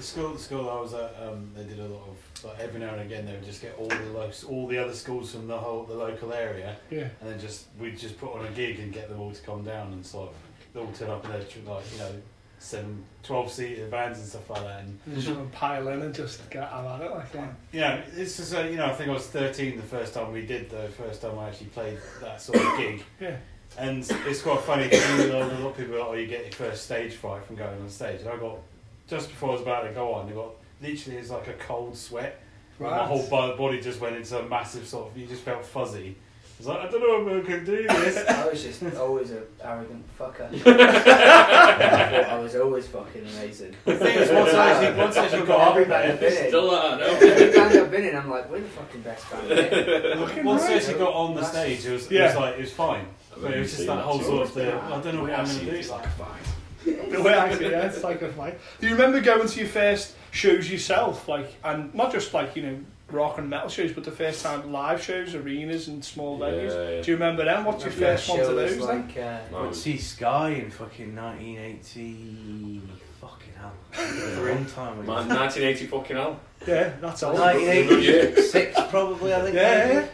School, 0.03 0.33
the 0.33 0.39
school 0.39 0.69
I 0.69 0.79
was 0.81 0.93
at, 0.93 1.15
um, 1.27 1.49
they 1.55 1.63
did 1.63 1.79
a 1.79 1.85
lot 1.87 2.07
of 2.07 2.45
like 2.45 2.59
every 2.59 2.79
now 2.79 2.93
and 2.93 3.01
again 3.01 3.25
they 3.25 3.31
would 3.31 3.45
just 3.45 3.61
get 3.61 3.75
all 3.77 3.87
the 3.87 4.09
lo- 4.13 4.31
all 4.49 4.67
the 4.67 4.77
other 4.77 4.93
schools 4.93 5.31
from 5.31 5.47
the 5.47 5.57
whole 5.57 5.83
the 5.83 5.93
local 5.95 6.33
area, 6.33 6.75
Yeah. 6.91 7.07
and 7.21 7.29
then 7.31 7.39
just 7.39 7.65
we'd 7.79 7.97
just 7.97 8.17
put 8.19 8.33
on 8.33 8.45
a 8.45 8.49
gig 8.49 8.79
and 8.79 8.91
get 8.93 9.09
them 9.09 9.19
all 9.19 9.31
to 9.31 9.41
come 9.41 9.63
down 9.63 9.93
and 9.93 10.05
sort 10.05 10.29
of 10.29 10.35
they 10.73 10.79
all 10.81 10.91
turn 10.91 11.09
up 11.09 11.23
in 11.25 11.31
their 11.31 11.39
like 11.39 11.83
you 11.93 11.99
know 11.99 12.11
seven, 12.59 13.03
12 13.23 13.51
seater 13.51 13.87
vans 13.87 14.17
and 14.19 14.25
stuff 14.27 14.49
like 14.49 14.61
that. 14.63 14.83
And 14.83 14.97
Just 15.15 15.27
of 15.29 15.51
pile 15.51 15.85
in 15.89 16.01
and 16.01 16.15
just 16.15 16.49
get 16.49 16.63
have 16.69 16.85
at 16.85 17.01
it 17.01 17.11
like 17.11 17.31
that. 17.33 17.53
yeah. 17.73 17.95
know, 17.97 18.03
it's 18.15 18.37
just 18.37 18.53
uh, 18.55 18.61
you 18.61 18.77
know 18.77 18.85
I 18.85 18.93
think 18.93 19.09
I 19.09 19.13
was 19.13 19.27
thirteen 19.27 19.75
the 19.77 19.83
first 19.83 20.13
time 20.13 20.31
we 20.31 20.45
did 20.45 20.69
the 20.69 20.87
first 20.89 21.21
time 21.21 21.37
I 21.39 21.49
actually 21.49 21.67
played 21.67 21.97
that 22.21 22.41
sort 22.41 22.59
of 22.59 22.77
gig. 22.77 23.03
Yeah. 23.21 23.35
And 23.75 23.99
it's 24.27 24.41
quite 24.43 24.59
funny 24.61 24.83
because 24.83 25.25
a 25.25 25.33
lot 25.33 25.71
of 25.71 25.77
people 25.77 25.95
are 25.95 25.99
like, 25.99 26.07
oh, 26.09 26.13
you 26.13 26.27
get 26.27 26.43
your 26.43 26.51
first 26.51 26.83
stage 26.85 27.13
fright 27.13 27.43
from 27.43 27.55
going 27.55 27.81
on 27.81 27.89
stage. 27.89 28.19
And 28.21 28.29
I 28.29 28.37
got, 28.37 28.59
just 29.07 29.29
before 29.29 29.49
I 29.49 29.51
was 29.53 29.61
about 29.61 29.81
to 29.83 29.93
go 29.93 30.13
on, 30.13 30.29
I 30.29 30.31
got 30.31 30.51
literally, 30.81 31.17
it's 31.17 31.29
like 31.29 31.47
a 31.47 31.53
cold 31.53 31.97
sweat. 31.97 32.39
And 32.79 32.87
My 32.89 33.05
whole 33.05 33.27
body 33.29 33.79
just 33.79 34.01
went 34.01 34.15
into 34.15 34.39
a 34.39 34.47
massive 34.47 34.87
sort 34.87 35.11
of, 35.11 35.17
you 35.17 35.27
just 35.27 35.43
felt 35.43 35.65
fuzzy. 35.65 36.15
I 36.15 36.55
was 36.59 36.67
like, 36.67 36.79
I 36.79 36.91
don't 36.91 37.27
know 37.27 37.35
if 37.37 37.43
I 37.43 37.47
can 37.51 37.65
do 37.65 37.87
this. 37.87 38.25
I 38.29 38.47
was 38.47 38.63
just 38.63 38.83
always 38.95 39.31
an 39.31 39.43
arrogant 39.61 40.05
fucker. 40.17 40.47
I 40.65 42.09
thought 42.09 42.25
I 42.29 42.39
was 42.39 42.55
always 42.55 42.87
fucking 42.87 43.21
amazing. 43.21 43.75
the 43.85 43.97
thing 43.97 44.17
is, 44.17 44.31
once 44.31 44.53
I 44.53 44.71
actually, 44.71 45.01
once 45.01 45.17
I 45.17 45.25
actually 45.25 45.47
got 45.47 45.59
up 45.61 45.71
Every 45.71 45.85
band 45.85 46.11
I've 46.13 46.19
been 46.19 46.33
in, 46.33 46.47
Still 46.47 46.71
that, 46.71 46.99
no. 46.99 47.05
every 47.05 47.51
band 47.51 47.77
I've 47.79 47.91
been 47.91 48.03
in, 48.05 48.15
I'm 48.15 48.29
like, 48.29 48.49
we're 48.51 48.61
the 48.61 48.67
fucking 48.69 49.01
best 49.01 49.29
band. 49.31 49.47
here." 49.47 50.15
Fucking 50.15 50.43
once 50.45 50.63
I 50.63 50.67
right. 50.67 50.77
actually 50.77 50.99
got 50.99 51.13
on 51.13 51.35
the 51.35 51.43
stage, 51.43 51.85
it 51.85 51.91
was, 51.91 52.11
it 52.11 52.21
was 52.21 52.35
like, 52.35 52.55
it 52.55 52.61
was 52.61 52.71
fine. 52.71 53.05
But 53.41 53.53
it 53.53 53.59
was 53.59 53.71
just 53.71 53.87
that 53.87 54.01
whole 54.03 54.21
sort 54.21 54.43
of, 54.43 54.53
the, 54.53 54.73
I 54.81 55.01
don't 55.01 55.15
know 55.15 55.21
what 55.23 55.33
I'm 55.33 55.45
going 55.45 55.59
to 55.59 55.65
do. 55.65 55.71
It's 55.71 55.89
like 55.89 56.05
a 56.05 56.09
fight. 56.09 56.41
The 56.85 57.21
way 57.21 57.33
I 57.33 57.55
see 57.57 57.65
it, 57.65 57.71
yeah, 57.71 57.85
it's 57.87 58.03
like 58.03 58.21
a 58.21 58.31
fight. 58.33 58.59
Do 58.79 58.87
you 58.87 58.93
remember 58.93 59.21
going 59.21 59.47
to 59.47 59.59
your 59.59 59.67
first 59.69 60.15
shows 60.31 60.69
yourself, 60.71 61.27
like, 61.27 61.53
and 61.63 61.93
not 61.93 62.11
just 62.11 62.33
like 62.33 62.55
you 62.55 62.63
know 62.63 62.77
rock 63.11 63.37
and 63.37 63.47
metal 63.49 63.69
shows, 63.69 63.91
but 63.93 64.03
the 64.03 64.11
first 64.11 64.43
time 64.43 64.71
live 64.71 65.01
shows, 65.01 65.35
arenas, 65.35 65.87
and 65.87 66.03
small 66.03 66.39
Yeah, 66.39 66.45
venues? 66.45 66.95
yeah. 66.97 67.01
Do 67.03 67.11
you 67.11 67.17
remember 67.17 67.45
them? 67.45 67.65
What's 67.65 67.83
your 67.83 67.93
first 67.93 68.27
one 68.29 68.39
to 68.39 68.43
show 68.45 68.55
was 68.55 68.77
those? 68.77 68.87
like, 68.87 69.17
uh, 69.17 69.37
No, 69.51 69.61
Went 69.61 69.73
to 69.73 69.79
see 69.79 69.97
Sky 69.97 70.49
in 70.49 70.71
fucking 70.71 71.15
1980. 71.15 72.81
Fucking 73.21 73.53
hell. 73.57 73.73
a 73.93 74.41
long 74.53 74.65
time 74.65 74.99
ago. 74.99 75.13
Man, 75.15 75.29
1980 75.29 75.85
fucking 75.87 76.15
hell. 76.15 76.39
Yeah, 76.67 76.93
that's 76.99 77.23
all. 77.23 77.33
1986 77.35 78.79
probably, 78.89 79.33
I 79.33 79.41
think. 79.41 79.55
Yeah, 79.55 79.85
maybe. 79.85 79.93
yeah. 79.95 80.07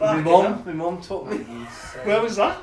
My 0.00 0.06
Fucking 0.06 0.24
mum, 0.24 0.62
my 0.64 0.72
mum 0.72 1.00
took 1.00 1.26
me. 1.26 1.38
Where 2.04 2.22
was 2.22 2.36
that? 2.36 2.56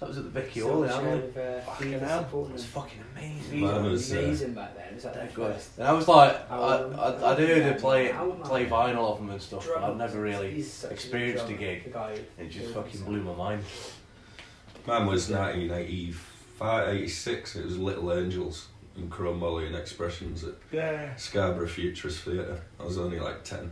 That 0.00 0.08
was 0.08 0.16
at 0.16 0.24
the 0.24 0.30
Vicky 0.30 0.60
Silver 0.60 0.88
Hall 0.88 1.12
in 1.12 1.32
show 1.34 1.40
uh, 1.40 1.60
Fucking 1.60 1.92
hell. 2.00 2.20
It 2.48 2.52
was 2.54 2.64
fucking 2.64 3.04
amazing. 3.14 3.60
Mine 3.60 3.74
It 3.84 3.90
was, 3.90 3.92
was 3.92 4.12
uh, 4.14 4.18
amazing 4.18 4.54
back 4.54 4.74
then. 4.74 4.88
It 4.88 4.94
was 4.94 5.04
like 5.04 5.14
They're 5.14 5.26
good. 5.34 5.54
first. 5.54 5.78
And 5.78 5.86
I 5.88 5.92
was 5.92 6.08
like, 6.08 6.50
I, 6.50 6.54
album. 6.56 6.98
I, 6.98 7.26
I'd 7.26 7.38
heard 7.38 7.62
her 7.64 7.74
play 7.74 8.10
Album, 8.10 8.40
play 8.40 8.64
vinyl 8.66 9.12
of 9.12 9.18
them 9.18 9.28
and 9.30 9.42
stuff, 9.42 9.68
but 9.72 9.84
I'd 9.84 9.96
never 9.98 10.20
really 10.22 10.52
He's 10.52 10.84
a 10.84 10.88
experienced 10.90 11.50
a 11.50 11.52
gig. 11.52 11.92
the 11.92 12.20
It 12.38 12.48
just 12.48 12.72
fucking 12.72 13.04
blew 13.04 13.22
my 13.22 13.34
mind. 13.34 13.62
Mine 14.86 15.04
was 15.06 15.28
1985, 15.28 16.88
86. 16.96 17.56
It 17.56 17.64
was 17.66 17.78
Little 17.78 18.12
Angels 18.12 18.68
and 18.96 19.10
Chrome 19.10 19.38
Molly 19.38 19.66
and 19.66 19.76
Expressions 19.76 20.44
at 20.44 20.54
Yeah. 20.72 21.14
Scarborough 21.16 21.68
Futurist 21.68 22.20
Theatre. 22.22 22.62
I 22.78 22.84
was 22.84 22.96
only 22.98 23.20
like 23.20 23.44
10. 23.44 23.70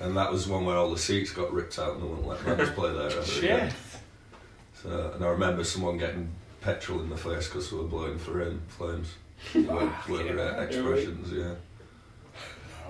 And 0.00 0.16
that 0.16 0.30
was 0.30 0.46
one 0.46 0.64
where 0.64 0.76
all 0.76 0.90
the 0.92 0.98
seats 0.98 1.32
got 1.32 1.52
ripped 1.52 1.76
out 1.80 1.94
and 1.94 2.02
they 2.02 2.06
wouldn't 2.06 2.26
let 2.28 2.44
bands 2.46 2.70
play 2.70 2.92
there 2.92 3.06
ever 3.10 3.24
Shit. 3.24 3.44
again. 3.44 3.72
So, 4.82 5.12
and 5.14 5.24
I 5.24 5.28
remember 5.28 5.64
someone 5.64 5.98
getting 5.98 6.28
petrol 6.60 7.00
in 7.00 7.10
the 7.10 7.16
face 7.16 7.48
because 7.48 7.72
we 7.72 7.78
were 7.78 7.84
blowing 7.84 8.18
flame, 8.18 8.62
flames. 8.68 9.14
Were, 9.54 9.92
were 10.08 10.40
uh, 10.40 10.62
expressions, 10.62 11.32
yeah. 11.32 11.54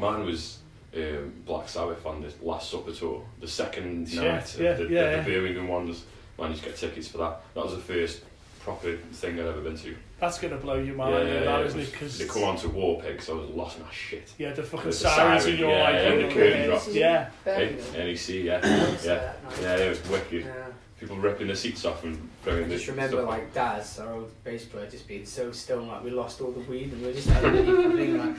Mine 0.00 0.24
was 0.24 0.58
um, 0.96 1.32
Black 1.44 1.68
Sabbath 1.68 2.04
on 2.06 2.22
the 2.22 2.32
Last 2.42 2.70
Supper 2.70 2.92
tour, 2.92 3.24
the 3.40 3.48
second 3.48 4.08
Shit, 4.08 4.22
night 4.22 4.54
of 4.54 4.60
yeah, 4.60 4.72
the, 4.74 4.82
yeah, 4.84 4.86
the, 4.88 4.94
yeah. 4.94 5.22
the 5.22 5.30
Birmingham 5.30 5.68
ones. 5.68 6.04
Managed 6.38 6.62
to 6.62 6.68
get 6.68 6.76
tickets 6.76 7.08
for 7.08 7.18
that. 7.18 7.40
That 7.54 7.64
was 7.64 7.74
the 7.74 7.80
first 7.80 8.22
proper 8.60 8.96
thing 8.96 9.40
I'd 9.40 9.46
ever 9.46 9.60
been 9.60 9.76
to. 9.78 9.96
That's 10.20 10.38
gonna 10.38 10.56
blow 10.56 10.78
your 10.78 10.94
mind, 10.94 11.28
yeah, 11.28 11.40
that, 11.40 11.66
isn't 11.66 11.80
it? 11.80 11.90
Because 11.90 12.18
They 12.18 12.26
come 12.26 12.44
on 12.44 12.56
to 12.58 12.68
War 12.68 13.00
Pigs, 13.00 13.24
so 13.26 13.38
I 13.38 13.40
was 13.40 13.50
lost 13.50 13.78
in 13.78 13.84
my 13.84 13.90
shit. 13.90 14.32
yeah, 14.38 14.52
the 14.52 14.62
fucking 14.62 14.86
The 14.86 14.92
sirens 14.92 15.42
siren, 15.42 15.54
in 15.54 15.60
your 15.60 15.70
yeah, 15.70 15.82
like, 15.82 15.94
yeah, 15.94 16.12
in 16.12 16.28
the 16.28 16.34
curtain 16.34 16.68
drops. 16.68 16.88
Yeah, 16.88 17.30
NEC, 17.46 18.28
yeah, 18.28 18.88
What's 18.88 19.04
yeah, 19.04 19.32
yeah, 19.60 19.76
it 19.76 19.88
was 19.88 20.08
wicked. 20.08 20.52
Yeah. 21.00 21.06
People 21.08 21.16
ripping 21.18 21.46
the 21.46 21.54
seats 21.56 21.84
off 21.84 22.02
and 22.04 22.16
I 22.42 22.44
throwing 22.44 22.68
the 22.68 22.74
just 22.76 22.88
remember 22.88 23.18
stuff 23.18 23.28
like 23.28 23.54
Daz, 23.54 23.98
our 24.00 24.12
old 24.14 24.44
bass 24.44 24.64
player, 24.64 24.90
just 24.90 25.06
being 25.06 25.24
so 25.24 25.52
stoned, 25.52 25.88
like 25.88 26.02
we 26.02 26.10
lost 26.10 26.40
all 26.40 26.50
the 26.50 26.60
weed 26.60 26.92
and 26.92 27.02
we 27.02 27.08
are 27.08 27.12
just 27.12 27.28
underneath 27.30 27.66
the 27.66 27.96
thing, 27.96 28.18
like 28.18 28.36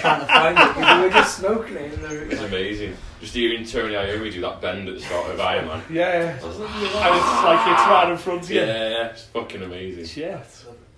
trying 0.00 0.20
to 0.20 0.26
find 0.26 0.58
it 0.58 0.68
because 0.74 0.96
we 0.98 1.04
were 1.04 1.10
just 1.10 1.38
smoking 1.38 1.76
it. 1.76 1.92
And 1.94 2.04
It 2.12 2.28
was 2.28 2.38
the, 2.38 2.46
amazing. 2.46 2.96
Just 3.20 3.34
hearing 3.34 3.64
Tony 3.64 3.94
Iommi 3.94 4.32
do 4.32 4.40
that 4.42 4.60
bend 4.60 4.88
at 4.88 4.94
the 4.94 5.00
start 5.00 5.30
of 5.30 5.40
Iron 5.40 5.66
Man. 5.66 5.82
yeah. 5.90 6.38
I 6.40 6.46
was 6.46 6.58
like, 6.58 6.70
And 6.70 6.84
it's 6.84 6.94
like 6.94 7.68
it's 7.72 7.86
right 7.88 8.08
in 8.12 8.16
front 8.18 8.42
of 8.44 8.50
yeah, 8.50 8.60
you. 8.62 8.66
yeah, 8.68 9.06
it's 9.08 9.24
fucking 9.24 9.62
amazing. 9.62 10.04
Shit. 10.06 10.40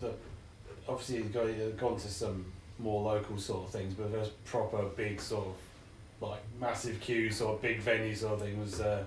the, 0.01 0.07
the, 0.09 0.13
obviously 0.89 1.17
you've 1.19 1.33
got, 1.33 1.47
you've 1.47 1.79
gone 1.79 1.97
to 1.99 2.09
some 2.09 2.45
more 2.79 3.03
local 3.03 3.39
sort 3.39 3.65
of 3.65 3.71
things, 3.71 3.95
but 3.95 4.13
there's 4.13 4.29
proper 4.45 4.83
big 4.97 5.21
sort 5.21 5.47
of 5.47 5.55
like 6.29 6.41
massive 6.61 7.01
queues 7.01 7.41
or 7.41 7.57
big 7.63 7.83
venues 7.83 8.19
sort 8.19 8.35
of 8.35 8.41
thing 8.43 8.61
was 8.61 8.81
uh, 8.81 9.05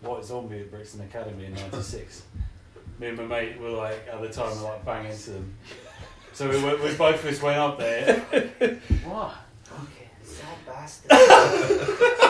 White 0.00 0.24
Zombie 0.24 0.60
at 0.60 0.70
Brixton 0.70 1.00
Academy 1.02 1.46
in 1.46 1.54
'96. 1.54 2.22
me 2.98 3.08
and 3.08 3.16
my 3.18 3.24
mate 3.24 3.60
were 3.60 3.70
like 3.70 4.06
at 4.12 4.20
the 4.20 4.28
time 4.28 4.56
were 4.56 4.68
like 4.68 4.84
banging 4.84 5.10
into 5.12 5.30
them. 5.30 5.54
So 6.32 6.48
we, 6.48 6.62
went- 6.62 6.82
we 6.82 6.94
both 6.94 7.24
of 7.24 7.26
us 7.32 7.42
went 7.42 7.58
up 7.58 7.78
there. 7.78 8.20
what? 9.04 9.34
okay, 9.72 10.08
sad 10.22 10.56
bastard. 10.66 11.10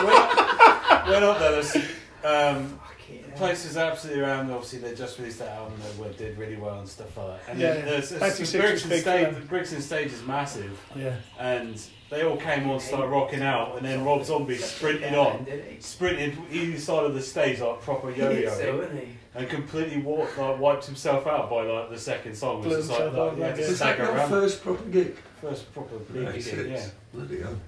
Went, 0.03 1.07
went 1.09 1.23
up 1.25 1.39
there. 1.39 1.51
There's 1.51 1.75
um, 1.75 2.79
Fucking 2.79 3.23
hell. 3.29 3.37
places 3.37 3.77
absolutely 3.77 4.23
around. 4.23 4.49
Obviously, 4.51 4.79
they 4.79 4.95
just 4.95 5.19
released 5.19 5.39
that 5.39 5.49
album 5.49 5.79
that 5.83 5.97
were- 5.97 6.13
did 6.13 6.37
really 6.37 6.55
well 6.55 6.79
and 6.79 6.87
stuff 6.89 7.15
like 7.17 7.45
that. 7.45 7.51
And 7.51 7.59
Yeah, 7.59 7.73
there's, 7.81 8.09
there's, 8.09 8.51
Brixton 8.51 8.99
stage. 8.99 9.47
Brixton 9.47 9.81
stage 9.81 10.11
is 10.11 10.23
massive. 10.25 10.79
Yeah. 10.95 11.15
and 11.39 11.79
they 12.09 12.23
all 12.23 12.37
came 12.37 12.69
on, 12.69 12.79
started 12.79 13.07
rocking 13.07 13.41
out, 13.41 13.77
and 13.77 13.85
then 13.85 14.03
Rob 14.03 14.23
Zombie 14.25 14.57
sprinted 14.57 15.13
on, 15.13 15.45
sprinted 15.79 16.37
either 16.51 16.79
side 16.79 17.05
of 17.05 17.13
the 17.13 17.21
stage 17.21 17.59
like 17.59 17.81
proper 17.81 18.09
yo-yo, 18.11 18.49
So, 18.49 18.89
and 19.35 19.47
completely 19.47 20.01
walked, 20.01 20.37
like, 20.37 20.59
wiped 20.59 20.85
himself 20.85 21.27
out 21.27 21.49
by 21.49 21.63
like 21.63 21.89
the 21.91 21.99
second 21.99 22.35
song. 22.35 22.63
It 22.63 22.67
was 22.67 22.87
just 22.87 22.99
like, 22.99 23.13
like, 23.13 23.35
he 23.35 23.41
had 23.41 23.57
yeah. 23.57 23.67
Was 23.67 23.67
that 23.69 23.75
stagger 23.75 24.03
your 24.03 24.13
around. 24.13 24.29
first 24.29 24.63
proper 24.63 24.83
gig? 24.85 25.15
First 25.41 25.73
proper 25.73 25.97
big 25.99 26.33
gig, 26.43 26.69
yeah. 26.71 26.85
Bloody 27.13 27.41
hell. 27.41 27.59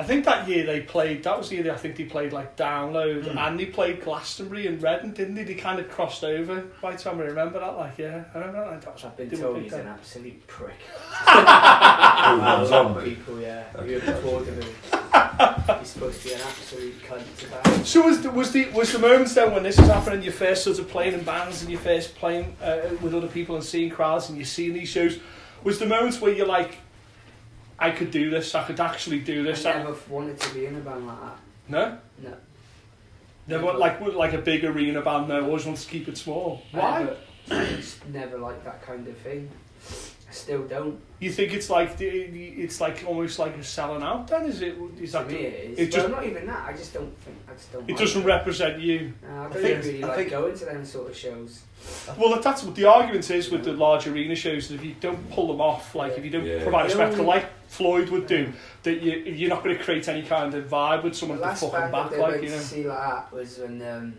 I 0.00 0.04
think 0.04 0.24
that 0.26 0.46
year 0.48 0.64
they 0.64 0.80
played. 0.80 1.24
That 1.24 1.36
was 1.36 1.48
the 1.48 1.56
year 1.56 1.72
I 1.72 1.76
think 1.76 1.96
they 1.96 2.04
played 2.04 2.32
like 2.32 2.56
Download, 2.56 3.30
Hmm. 3.32 3.36
and 3.38 3.58
they 3.58 3.66
played 3.66 4.00
Glastonbury 4.00 4.68
and 4.68 4.80
Reading, 4.80 5.10
didn't 5.12 5.34
they? 5.34 5.42
They 5.44 5.54
kind 5.54 5.80
of 5.80 5.90
crossed 5.90 6.22
over. 6.22 6.60
By 6.80 6.92
the 6.92 6.98
time 6.98 7.18
I 7.18 7.24
remember 7.24 7.58
that, 7.58 7.76
like 7.76 7.98
yeah, 7.98 8.24
I 8.34 8.38
remember 8.38 8.70
that. 8.70 8.82
that 8.82 8.94
was, 8.94 9.04
I've 9.04 9.16
been 9.16 9.30
told 9.30 9.60
he's 9.60 9.72
an 9.72 9.88
absolute 9.88 10.46
prick. 10.46 10.74
Oh, 11.26 12.38
Rob 12.38 12.66
Zombie. 12.66 13.10
People, 13.16 13.40
yeah. 13.40 13.64
Okay. 13.74 13.90
You 13.90 13.96
ever 14.00 14.20
told 14.20 14.46
him 14.46 14.54
he's 15.80 15.88
supposed 15.88 16.22
to 16.22 16.28
be 16.28 16.34
an 16.34 16.40
absolute 16.40 16.94
cunt 17.02 17.46
about. 17.46 17.86
So 17.86 18.02
was 18.06 18.22
the, 18.22 18.30
was 18.30 18.52
the 18.52 18.66
was 18.70 18.92
the 18.92 18.98
moments 18.98 19.34
then 19.34 19.52
when 19.52 19.62
this 19.62 19.78
is 19.78 19.86
happening, 19.88 20.22
you 20.22 20.30
first 20.30 20.64
sort 20.64 20.78
of 20.78 20.88
playing 20.88 21.14
in 21.14 21.22
bands 21.24 21.62
and 21.62 21.70
you 21.70 21.78
first 21.78 22.14
playing 22.16 22.56
uh, 22.62 22.80
with 23.02 23.14
other 23.14 23.26
people 23.28 23.54
and 23.56 23.64
seeing 23.64 23.90
crowds 23.90 24.28
and 24.28 24.36
you're 24.38 24.44
seeing 24.46 24.72
these 24.74 24.88
shows, 24.88 25.18
was 25.64 25.78
the 25.78 25.86
moments 25.86 26.20
where 26.20 26.32
you're 26.32 26.46
like, 26.46 26.78
I 27.78 27.90
could 27.92 28.10
do 28.10 28.28
this, 28.30 28.54
I 28.54 28.64
could 28.64 28.80
actually 28.80 29.20
do 29.20 29.42
this. 29.44 29.64
I 29.64 29.72
I- 29.72 29.78
never 29.82 29.96
wanted 30.08 30.38
to 30.40 30.54
be 30.54 30.66
in 30.66 30.76
a 30.76 30.80
band 30.80 31.06
like 31.06 31.20
that. 31.20 31.36
no, 31.68 31.98
No. 32.22 32.34
never 33.46 33.72
like 33.78 34.00
like 34.00 34.32
a 34.32 34.38
big 34.38 34.64
arena 34.64 35.00
band. 35.02 35.28
No, 35.28 35.44
always 35.44 35.64
wanted 35.64 35.80
to 35.82 35.88
keep 35.88 36.08
it 36.08 36.18
small. 36.18 36.62
Why? 36.72 37.00
never, 37.04 37.16
I 37.50 37.82
never 38.12 38.38
liked 38.38 38.64
that 38.64 38.82
kind 38.82 39.06
of 39.06 39.16
thing. 39.18 39.48
I 40.28 40.32
still 40.32 40.62
don't. 40.64 41.00
You 41.20 41.32
think 41.32 41.54
it's 41.54 41.70
like 41.70 41.96
the- 41.96 42.06
it's 42.08 42.82
like 42.82 43.02
almost 43.06 43.38
like 43.38 43.56
a 43.56 43.64
selling 43.64 44.02
out? 44.02 44.28
Then 44.28 44.44
is 44.44 44.60
it? 44.60 44.76
Is 45.00 45.12
To 45.12 45.18
that 45.18 45.26
me, 45.28 45.32
the- 45.34 45.40
it 45.40 45.70
is. 45.72 45.78
it 45.78 45.82
It 45.84 45.92
just- 45.92 46.08
not 46.10 46.26
even 46.26 46.46
that. 46.46 46.68
I 46.68 46.72
just 46.74 46.92
don't 46.92 47.16
think. 47.22 47.36
I 47.48 47.54
just 47.54 47.72
don't. 47.72 47.82
it 47.88 47.92
like 47.92 47.98
doesn't 48.00 48.24
represent 48.24 48.78
you. 48.78 49.14
Uh, 49.26 49.32
I 49.32 49.42
don't 49.44 49.52
think- 49.54 49.84
really 49.84 50.04
I 50.04 50.06
like 50.08 50.16
think- 50.18 50.30
going 50.30 50.58
to 50.58 50.64
them 50.66 50.84
sort 50.84 51.08
of 51.10 51.16
shows. 51.16 51.62
Well, 52.18 52.38
that's 52.40 52.62
what 52.62 52.74
the 52.74 52.84
argument 52.84 53.30
is 53.30 53.50
with 53.50 53.64
the 53.64 53.72
large 53.72 54.06
arena 54.06 54.34
shows. 54.36 54.68
That 54.68 54.74
if 54.76 54.84
you 54.84 54.94
don't 55.00 55.30
pull 55.30 55.46
them 55.48 55.60
off, 55.62 55.94
like 55.94 56.18
if 56.18 56.24
you 56.24 56.30
don't 56.30 56.44
Yeah. 56.44 56.62
provide 56.62 56.86
a 56.86 56.90
spectacle 56.90 57.24
like 57.24 57.46
Floyd 57.68 58.10
would 58.10 58.26
do, 58.26 58.52
that 58.82 59.00
you 59.00 59.12
you're 59.32 59.48
not 59.48 59.64
going 59.64 59.78
to 59.78 59.82
create 59.82 60.06
any 60.08 60.22
kind 60.22 60.52
of 60.54 60.64
vibe 60.66 61.04
with 61.04 61.16
someone 61.16 61.38
to 61.38 61.44
last 61.44 61.60
fuck 61.60 61.72
them 61.72 61.80
band 61.82 61.92
back, 61.92 62.10
that 62.10 62.16
they 62.16 62.22
like 62.22 62.30
went 62.32 62.42
you 62.44 62.50
know. 62.50 62.56
to 62.58 62.62
see 62.62 62.86
like 62.86 62.98
that 62.98 63.32
was 63.32 63.58
when 63.58 63.80
um, 63.82 64.14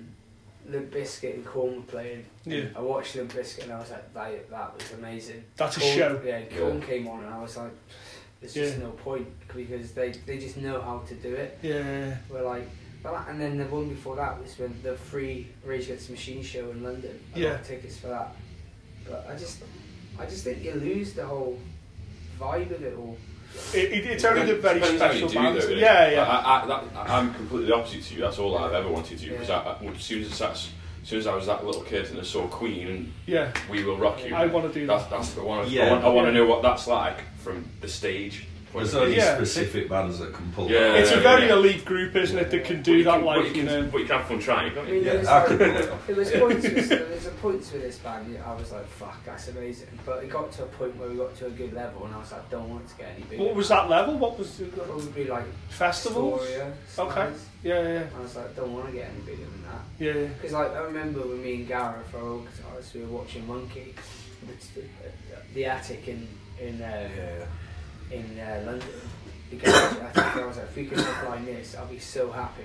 Limp 0.69 0.91
Bizkit 0.91 1.33
and 1.35 1.45
Korn 1.45 1.77
were 1.77 1.81
playing. 1.83 2.25
Yeah, 2.45 2.65
I 2.75 2.81
watched 2.81 3.15
Limp 3.15 3.33
Bizkit 3.33 3.63
and 3.63 3.73
I 3.73 3.79
was 3.79 3.91
like, 3.91 4.13
that, 4.13 4.49
that 4.49 4.73
was 4.75 4.91
amazing. 4.93 5.43
that's 5.55 5.77
a 5.77 5.79
show. 5.81 6.21
Yeah, 6.25 6.41
Korn 6.57 6.79
Yeah. 6.79 6.85
came 6.85 7.07
on 7.07 7.23
and 7.23 7.33
I 7.33 7.39
was 7.41 7.57
like, 7.57 7.71
there's 8.39 8.53
just 8.53 8.77
Yeah. 8.77 8.83
no 8.85 8.91
point 8.91 9.27
because 9.47 9.91
they, 9.93 10.11
they 10.25 10.37
just 10.37 10.57
know 10.57 10.79
how 10.81 10.99
to 11.07 11.13
do 11.15 11.33
it. 11.33 11.57
Yeah, 11.61 12.15
We're 12.29 12.43
like, 12.43 12.67
but 13.03 13.13
that- 13.13 13.29
and 13.29 13.39
then 13.41 13.57
the 13.57 13.65
one 13.65 13.89
before 13.89 14.15
that 14.17 14.41
was 14.41 14.57
when 14.59 14.73
the 14.83 14.95
free 14.95 15.47
Rage 15.65 15.85
Against 15.85 16.07
the 16.07 16.13
Machine 16.13 16.43
show 16.43 16.69
in 16.71 16.83
London. 16.83 17.19
I 17.35 17.39
Yeah. 17.39 17.49
got 17.55 17.65
tickets 17.65 17.97
for 17.97 18.07
that. 18.07 18.35
But 19.07 19.25
I 19.29 19.35
just, 19.35 19.63
I 20.19 20.25
just 20.25 20.43
think 20.43 20.63
you 20.63 20.73
lose 20.73 21.13
the 21.13 21.25
whole 21.25 21.57
vibe 22.39 22.71
of 22.71 22.83
it 22.83 22.95
all. 22.97 23.17
It, 23.73 23.91
it, 23.91 24.05
it's 24.05 24.23
only 24.25 24.45
the 24.45 24.55
very 24.55 24.79
Depends 24.79 25.01
how 25.01 25.11
you 25.11 25.19
special 25.19 25.27
do, 25.29 25.35
bands. 25.35 25.67
though, 25.67 25.73
yeah, 25.73 26.11
yeah. 26.11 26.23
I, 26.23 26.63
I, 26.63 26.67
that, 26.67 26.83
I'm 27.09 27.33
completely 27.33 27.71
opposite 27.71 28.03
to 28.03 28.15
you. 28.15 28.21
That's 28.21 28.39
all 28.39 28.57
I've 28.57 28.73
ever 28.73 28.89
wanted 28.89 29.17
to 29.19 29.25
do. 29.25 29.31
Because 29.31 29.49
Yeah. 29.49 29.59
I, 29.59 29.85
I, 29.85 29.91
as 29.91 30.01
soon 30.01 30.23
as 30.23 30.41
I, 30.41 30.51
as 30.51 30.69
soon 31.03 31.19
as 31.19 31.27
I 31.27 31.35
was 31.35 31.45
that 31.47 31.65
little 31.65 31.81
kid 31.83 32.09
and 32.11 32.19
I 32.19 32.23
saw 32.23 32.47
Queen 32.47 32.87
and 32.87 33.13
yeah, 33.25 33.51
We 33.69 33.83
Will 33.83 33.97
Rock 33.97 34.23
You, 34.25 34.35
I 34.35 34.45
want 34.47 34.71
to 34.71 34.79
do 34.79 34.85
that. 34.87 35.09
that's 35.09 35.33
the 35.33 35.43
one. 35.43 35.59
I, 35.59 35.63
Yeah. 35.65 35.87
I 35.87 35.91
want, 35.91 36.03
I 36.05 36.09
want 36.09 36.27
Yeah. 36.27 36.31
to 36.33 36.37
know 36.39 36.45
what 36.45 36.61
that's 36.61 36.87
like 36.87 37.17
from 37.39 37.65
the 37.81 37.87
stage. 37.87 38.45
Point 38.79 38.91
There's 38.91 38.95
only 39.03 39.17
Yeah. 39.17 39.35
specific 39.35 39.89
bands 39.89 40.19
that 40.19 40.33
can 40.33 40.51
pull 40.53 40.69
Yeah. 40.69 40.79
that. 40.79 40.99
It's 40.99 41.11
a 41.11 41.19
very 41.19 41.47
yeah. 41.47 41.53
elite 41.53 41.85
group, 41.85 42.15
isn't 42.15 42.37
it, 42.37 42.49
that 42.51 42.63
can 42.65 42.77
But 42.77 42.83
do 42.85 43.03
that, 43.03 43.15
can, 43.17 43.25
like, 43.25 43.45
you 43.47 43.51
can, 43.53 43.65
know. 43.65 43.83
But 43.91 43.97
you 44.01 44.05
can 44.07 44.17
have 44.17 44.27
fun 44.27 44.39
trying, 44.39 44.73
can't 44.73 44.87
I 44.87 44.89
you? 44.91 44.95
mean, 44.95 45.03
Yeah, 45.05 45.17
was, 45.19 45.27
I 45.27 45.45
could 45.45 45.59
like, 45.59 45.69
pull 45.73 45.79
it 45.83 45.89
off. 45.91 46.07
there 46.07 46.15
was 46.15 46.31
points 46.43 46.63
with 46.63 46.89
there 46.89 47.05
was 47.15 47.25
a 47.27 47.29
points 47.31 47.71
with 47.71 47.81
this 47.81 47.97
band. 47.99 48.37
I 48.45 48.53
was 48.55 48.71
like, 48.71 48.87
"Fuck, 48.87 49.25
that's 49.25 49.47
amazing." 49.49 49.87
But 50.05 50.23
it 50.23 50.29
got 50.29 50.51
to 50.53 50.63
a 50.63 50.67
point 50.67 50.95
where 50.97 51.09
we 51.09 51.15
got 51.17 51.35
to 51.37 51.45
a 51.47 51.49
good 51.51 51.73
level, 51.73 52.05
and 52.05 52.13
I 52.15 52.17
was 52.19 52.31
like, 52.31 52.41
"I 52.41 52.51
"Don't 52.51 52.69
want 52.69 52.87
to 52.87 52.95
get 52.95 53.07
any 53.15 53.23
bigger." 53.25 53.43
What 53.43 53.55
was 53.55 53.69
that 53.69 53.89
level? 53.89 54.17
What 54.17 54.37
was 54.37 54.57
the 54.57 54.65
Probably 54.65 55.25
like 55.27 55.45
festivals? 55.69 56.41
Astoria, 56.41 56.73
Okay. 56.97 57.13
size. 57.15 57.45
Yeah, 57.63 57.81
yeah, 57.81 58.03
I 58.17 58.21
was 58.21 58.35
like, 58.35 58.55
"Don't 58.55 58.73
want 58.73 58.87
to 58.87 58.91
get 58.93 59.09
any 59.13 59.21
bigger 59.25 59.43
than 59.49 59.63
that." 59.63 59.81
yeah. 60.03 60.13
yeah. 60.21 60.27
Because 60.27 60.53
like 60.53 60.71
I 60.73 60.79
remember 60.83 61.21
when 61.21 61.41
me 61.43 61.55
and 61.55 61.67
Gareth, 61.67 62.13
our 62.15 62.21
old 62.21 62.47
guitarist, 62.47 62.93
we 62.93 63.01
were 63.01 63.17
watching 63.19 63.45
Monkey, 63.47 63.93
the, 64.75 64.83
the 65.53 65.65
attic 65.65 66.07
in 66.07 66.27
in 66.61 66.81
uh, 66.81 67.07
in 68.11 68.39
uh, 68.39 68.63
London. 68.65 68.89
The 69.49 69.55
garage 69.57 69.97
attic. 69.97 70.35
I 70.35 70.45
was 70.45 70.57
like, 70.57 70.65
if 70.67 70.75
we 70.75 70.85
could 70.85 70.97
look 70.99 71.23
like 71.29 71.45
this, 71.45 71.75
I'll 71.75 71.85
be 71.87 71.99
so 71.99 72.31
happy. 72.31 72.63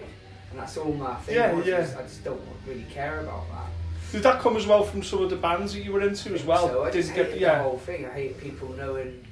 And 0.51 0.59
that's 0.59 0.77
all 0.77 0.93
my 0.93 1.15
thing. 1.17 1.37
Yeah, 1.37 1.53
was, 1.53 1.67
yeah. 1.67 1.87
I 1.99 2.03
just 2.03 2.23
don't 2.23 2.41
really 2.67 2.85
care 2.91 3.21
about 3.21 3.49
that. 3.51 3.67
Did 4.13 4.23
that 4.23 4.41
come 4.41 4.57
as 4.57 4.67
well 4.67 4.85
from 4.85 5.03
some 5.03 5.23
of 5.23 5.31
the 5.31 5.37
bands 5.37 5.75
that 5.75 5.83
you 5.83 5.93
were 5.93 6.03
into 6.03 6.33
as 6.35 6.45
well? 6.45 6.69
So 6.69 6.83
I 6.85 6.91
Did 6.91 7.03
just 7.03 7.17
you 7.17 7.25
hate 7.25 7.39
get 7.39 7.57
the 7.57 7.63
whole 7.63 7.79
thing. 7.79 8.07
I 8.07 8.11
hate 8.11 8.39
people 8.39 8.69
knowing. 8.71 9.27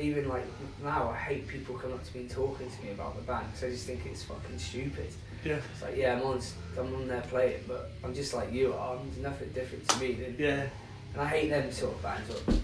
Even 0.00 0.28
like 0.28 0.44
now, 0.84 1.08
I 1.08 1.16
hate 1.16 1.48
people 1.48 1.74
coming 1.74 1.96
up 1.96 2.04
to 2.04 2.14
me 2.14 2.20
and 2.22 2.30
talking 2.30 2.70
to 2.70 2.82
me 2.82 2.90
about 2.90 3.16
the 3.16 3.22
band 3.22 3.46
because 3.46 3.64
I 3.64 3.70
just 3.70 3.86
think 3.86 4.04
it's 4.04 4.22
fucking 4.24 4.58
stupid. 4.58 5.08
yeah, 5.42 5.56
It's 5.72 5.82
like, 5.82 5.96
yeah, 5.96 6.14
I'm 6.18 6.22
on, 6.22 6.40
I'm 6.78 6.94
on 6.94 7.08
there 7.08 7.22
playing, 7.22 7.60
but 7.66 7.90
I'm 8.04 8.14
just 8.14 8.34
like 8.34 8.52
you 8.52 8.74
are. 8.74 8.96
There's 8.96 9.18
nothing 9.18 9.48
different 9.50 9.88
to 9.88 9.98
me. 10.00 10.12
Than, 10.12 10.36
yeah. 10.38 10.66
And 11.14 11.22
I 11.22 11.26
hate 11.26 11.48
them 11.50 11.72
sort 11.72 11.94
of 11.94 12.02
bands 12.02 12.28
that 12.28 12.58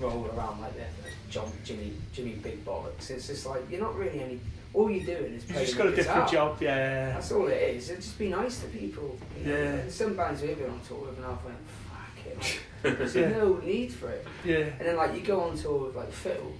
roll 0.00 0.26
around 0.36 0.60
like 0.60 0.74
they're 0.76 0.86
John, 1.30 1.50
Jimmy, 1.64 1.92
Jimmy 2.12 2.32
Big 2.32 2.64
Bollocks. 2.64 3.10
It's 3.10 3.26
just 3.26 3.46
like 3.46 3.62
you're 3.70 3.80
not 3.80 3.96
really 3.96 4.20
any. 4.20 4.40
All 4.72 4.90
you're 4.90 5.04
doing 5.06 5.34
is 5.34 5.48
You 5.48 5.54
just 5.54 5.76
got 5.78 5.86
a 5.86 5.90
the 5.90 5.96
different 5.96 6.30
job. 6.32 6.56
Yeah, 6.60 7.10
That's 7.10 7.30
all 7.30 7.46
it 7.46 7.52
is. 7.76 7.90
And 7.90 8.00
just 8.02 8.18
be 8.18 8.28
nice 8.28 8.58
to 8.60 8.66
people. 8.66 9.16
You 9.38 9.46
know? 9.46 9.52
Yeah. 9.56 9.64
And 9.74 9.92
some 9.92 10.14
bands 10.16 10.42
we've 10.42 10.58
been 10.58 10.68
on 10.70 10.80
tour 10.80 10.98
with, 10.98 11.16
and 11.16 11.26
I've 11.26 11.44
went, 11.44 11.56
fuck 11.92 12.26
it. 12.26 12.58
There's 12.98 13.14
Yeah. 13.14 13.28
no 13.30 13.54
need 13.58 13.92
for 13.92 14.10
it. 14.10 14.26
yeah, 14.44 14.56
And 14.56 14.80
then 14.80 14.96
like 14.96 15.14
you 15.14 15.20
go 15.20 15.42
on 15.42 15.56
tour 15.56 15.86
with 15.86 15.94
like 15.96 16.10
Phil, 16.10 16.52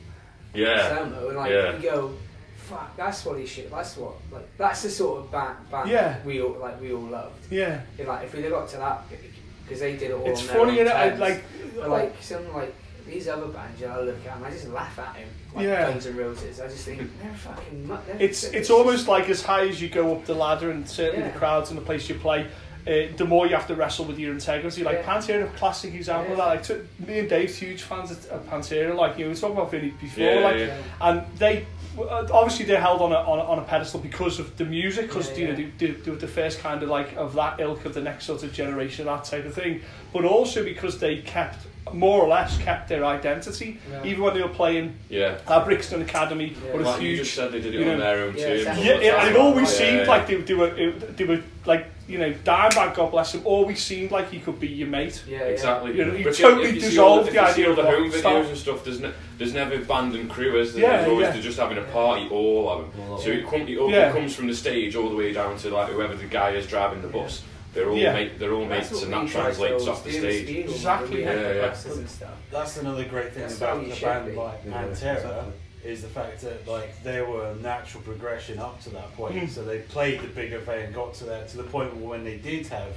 Yeah. 0.54 0.96
Samo, 0.96 1.26
and 1.28 1.36
like 1.36 1.50
Yeah. 1.50 1.76
you 1.76 1.82
go, 1.82 2.14
fuck, 2.56 2.96
that's 2.96 3.24
what 3.24 3.36
he 3.40 3.46
should. 3.46 3.68
That's 3.70 3.96
what 3.96 4.14
like 4.30 4.46
that's 4.58 4.82
the 4.84 4.90
sort 4.90 5.18
of 5.24 5.32
band, 5.32 5.56
band 5.70 5.90
Yeah. 5.90 6.16
we 6.24 6.40
all 6.40 6.52
like 6.60 6.80
we 6.80 6.92
all 6.92 7.02
loved. 7.02 7.50
yeah. 7.52 7.80
If, 7.98 8.06
like 8.06 8.26
if 8.26 8.34
we'd 8.34 8.42
have 8.44 8.52
got 8.52 8.68
to 8.68 8.76
that 8.76 9.10
big, 9.10 9.18
because 9.64 9.80
they 9.80 9.96
did 9.96 10.10
it 10.10 10.12
all. 10.12 10.24
It's 10.24 10.40
on 10.42 10.46
their 10.46 10.56
funny, 10.56 10.80
own 10.82 10.86
innit? 10.86 10.92
I, 10.94 11.14
like, 11.16 11.42
But 11.74 11.90
like 11.90 12.14
some 12.22 12.52
like 12.54 12.72
these 13.06 13.28
other 13.28 13.46
bands, 13.46 13.80
you 13.80 13.86
know, 13.86 13.94
I 13.94 14.00
look 14.02 14.16
at 14.16 14.24
them, 14.24 14.44
I 14.44 14.50
just 14.50 14.68
laugh 14.68 14.98
at 14.98 15.16
him. 15.16 15.28
Like 15.54 15.66
Yeah. 15.66 15.90
Guns 15.90 16.06
N' 16.06 16.16
Roses. 16.16 16.60
I 16.60 16.68
just 16.68 16.84
think 16.84 16.98
they're 17.22 17.34
fucking. 17.34 17.86
mu- 17.86 17.96
They're, 18.06 18.16
it's 18.20 18.42
they're 18.42 18.58
it's 18.60 18.68
just- 18.68 18.70
almost 18.70 19.08
like 19.08 19.28
as 19.28 19.42
high 19.42 19.66
as 19.68 19.80
you 19.82 19.88
go 19.88 20.14
up 20.16 20.24
the 20.24 20.34
ladder, 20.34 20.70
and 20.70 20.88
certainly 20.88 21.26
Yeah. 21.26 21.32
the 21.32 21.38
crowds 21.38 21.70
and 21.70 21.78
the 21.78 21.82
place 21.84 22.08
you 22.08 22.14
play. 22.16 22.46
Uh, 22.86 23.08
the 23.16 23.24
more 23.24 23.46
you 23.46 23.54
have 23.54 23.66
to 23.66 23.74
wrestle 23.74 24.04
with 24.04 24.18
your 24.18 24.30
integrity, 24.30 24.84
like 24.84 24.98
Yeah. 24.98 25.04
Pantera, 25.16 25.44
a 25.44 25.56
classic 25.56 25.94
example 25.94 26.32
of 26.32 26.36
that. 26.38 26.46
Like, 26.48 26.62
to, 26.64 26.86
me 27.06 27.18
and 27.20 27.28
Dave's 27.30 27.56
huge 27.56 27.80
fans 27.80 28.10
of, 28.10 28.26
of 28.26 28.46
Pantera. 28.46 28.94
Like 28.94 29.16
you 29.18 29.24
know, 29.24 29.30
we 29.30 29.36
talked 29.36 29.54
about 29.54 29.70
Vinny 29.70 29.88
before. 29.98 30.22
Yeah, 30.24 30.40
like, 30.40 30.58
yeah. 30.58 30.76
and 31.00 31.22
they 31.38 31.66
uh, 31.98 32.26
obviously 32.30 32.66
they're 32.66 32.80
held 32.82 33.00
on 33.00 33.12
a, 33.12 33.16
on 33.16 33.38
a, 33.38 33.42
on 33.42 33.58
a 33.58 33.62
pedestal 33.62 34.00
because 34.00 34.38
of 34.38 34.54
the 34.58 34.64
music 34.66 35.06
because 35.06 35.30
Yeah, 35.30 35.36
you 35.38 35.48
know 35.48 35.54
they, 35.54 35.64
they, 35.86 35.92
they 35.92 36.10
were 36.10 36.16
the 36.18 36.26
first 36.28 36.58
kind 36.58 36.82
of 36.82 36.90
like 36.90 37.14
of 37.16 37.34
that 37.36 37.58
ilk 37.60 37.84
of 37.86 37.94
the 37.94 38.02
next 38.02 38.26
sort 38.26 38.42
of 38.42 38.52
generation 38.52 39.06
that 39.06 39.24
type 39.24 39.44
of 39.46 39.54
thing 39.54 39.80
but 40.12 40.24
also 40.24 40.64
because 40.64 40.98
they 40.98 41.18
kept 41.18 41.64
more 41.92 42.22
or 42.22 42.28
less 42.28 42.56
kept 42.58 42.88
their 42.88 43.04
identity 43.04 43.78
Yeah. 43.90 44.04
even 44.04 44.22
when 44.24 44.34
they 44.34 44.42
were 44.42 44.48
playing 44.48 44.96
Yeah. 45.10 45.36
at 45.46 45.64
Brixton 45.64 46.00
Academy 46.02 46.54
Yeah. 46.66 46.72
what 46.72 46.80
a 46.82 46.84
Like 46.84 47.02
you 47.02 47.16
just 47.18 47.34
said, 47.34 47.52
they 47.52 47.60
did 47.60 47.74
it 47.74 47.80
you 47.80 47.90
on 47.90 47.98
their 47.98 48.24
own 48.24 48.34
Yeah, 48.36 48.46
terms. 48.46 48.60
exactly. 48.60 48.84
yeah, 48.86 48.92
all 48.94 48.98
the 49.00 49.18
and 49.18 49.28
it 49.30 49.36
always 49.40 49.70
Yeah, 49.72 49.78
seemed 49.86 50.00
yeah. 50.00 50.08
like 50.08 50.26
they, 50.26 50.34
they 50.36 50.54
were 50.54 50.70
they 50.70 51.24
were 51.24 51.40
like 51.66 51.86
you 52.08 52.18
know 52.18 52.32
Dimebag 52.44 52.94
God 52.94 53.10
bless 53.10 53.34
him 53.34 53.42
always 53.44 53.82
seemed 53.82 54.10
like 54.10 54.30
he 54.30 54.38
could 54.40 54.58
be 54.58 54.68
your 54.68 54.88
mate 54.88 55.22
Yeah, 55.28 55.38
yeah. 55.38 55.44
Exactly. 55.44 55.96
You 55.96 56.04
know, 56.06 56.14
you 56.14 56.24
But 56.24 56.34
totally 56.36 56.68
if 56.70 56.74
you 56.76 56.80
see 56.80 56.88
dissolve 56.90 57.20
all, 57.20 57.26
if 57.26 57.32
the 57.32 57.42
idea 57.42 57.70
of 57.70 57.76
the 57.76 57.82
home 57.84 58.10
star. 58.10 58.32
videos 58.32 58.48
and 58.48 58.56
stuff. 58.58 58.84
There's, 58.84 59.00
ne- 59.00 59.12
there's 59.38 59.54
never 59.54 59.78
band 59.78 60.14
and 60.14 60.28
crew, 60.28 60.58
is 60.58 60.74
there? 60.74 60.82
Yeah, 60.82 60.96
there's 60.98 61.08
always 61.10 61.24
yeah. 61.26 61.32
they're 61.32 61.42
just 61.42 61.58
having 61.58 61.78
a 61.78 61.82
party, 61.82 62.28
all 62.30 62.68
of 62.70 62.78
them. 62.94 63.10
All 63.10 63.18
So 63.18 63.30
it, 63.30 63.46
come, 63.46 63.62
it, 63.68 63.78
all, 63.78 63.90
Yeah. 63.90 64.08
it 64.10 64.12
comes 64.12 64.34
from 64.34 64.46
the 64.48 64.54
stage 64.54 64.96
all 64.96 65.08
the 65.08 65.16
way 65.16 65.32
down 65.32 65.56
to 65.58 65.70
like 65.70 65.88
whoever 65.90 66.14
the 66.14 66.24
guy 66.26 66.50
is 66.50 66.66
driving 66.66 67.00
the 67.02 67.08
bus. 67.08 67.42
They're 67.74 67.90
all 67.90 67.96
Yeah. 67.96 68.12
mate, 68.12 68.38
they're 68.38 68.52
all 68.52 68.66
That's 68.68 68.90
mates, 68.92 69.02
and 69.02 69.12
that 69.12 69.28
translates 69.28 69.86
off 69.86 70.04
the 70.04 70.12
stage. 70.12 70.48
Exactly, 70.70 71.16
We 71.18 71.22
had 71.24 71.38
yeah, 71.40 71.52
yeah. 71.54 71.68
buses 71.68 71.98
and 71.98 72.08
stuff. 72.08 72.30
That's 72.50 72.76
another 72.78 73.04
great 73.04 73.32
thing 73.32 73.42
That's 73.42 73.56
about 73.56 73.84
the 73.88 74.00
band 74.00 74.26
be. 74.30 74.32
like 74.36 74.60
Yeah, 74.64 74.72
Pantera 74.84 74.90
exactly. 75.16 75.52
is 75.84 76.02
the 76.02 76.08
fact 76.08 76.40
that 76.42 76.66
like 76.68 77.02
they 77.02 77.20
were 77.20 77.46
a 77.50 77.54
natural 77.56 78.02
progression 78.04 78.58
up 78.58 78.80
to 78.84 78.90
that 78.90 79.12
point. 79.16 79.34
Mm. 79.36 79.48
So 79.50 79.64
they 79.64 79.78
played 79.80 80.20
the 80.20 80.28
bigger 80.28 80.58
vein, 80.60 80.92
got 80.92 81.14
to 81.14 81.24
that 81.24 81.48
to 81.48 81.56
the 81.56 81.64
point 81.64 81.94
where 81.96 82.08
when 82.10 82.24
they 82.24 82.36
did 82.36 82.66
have 82.68 82.92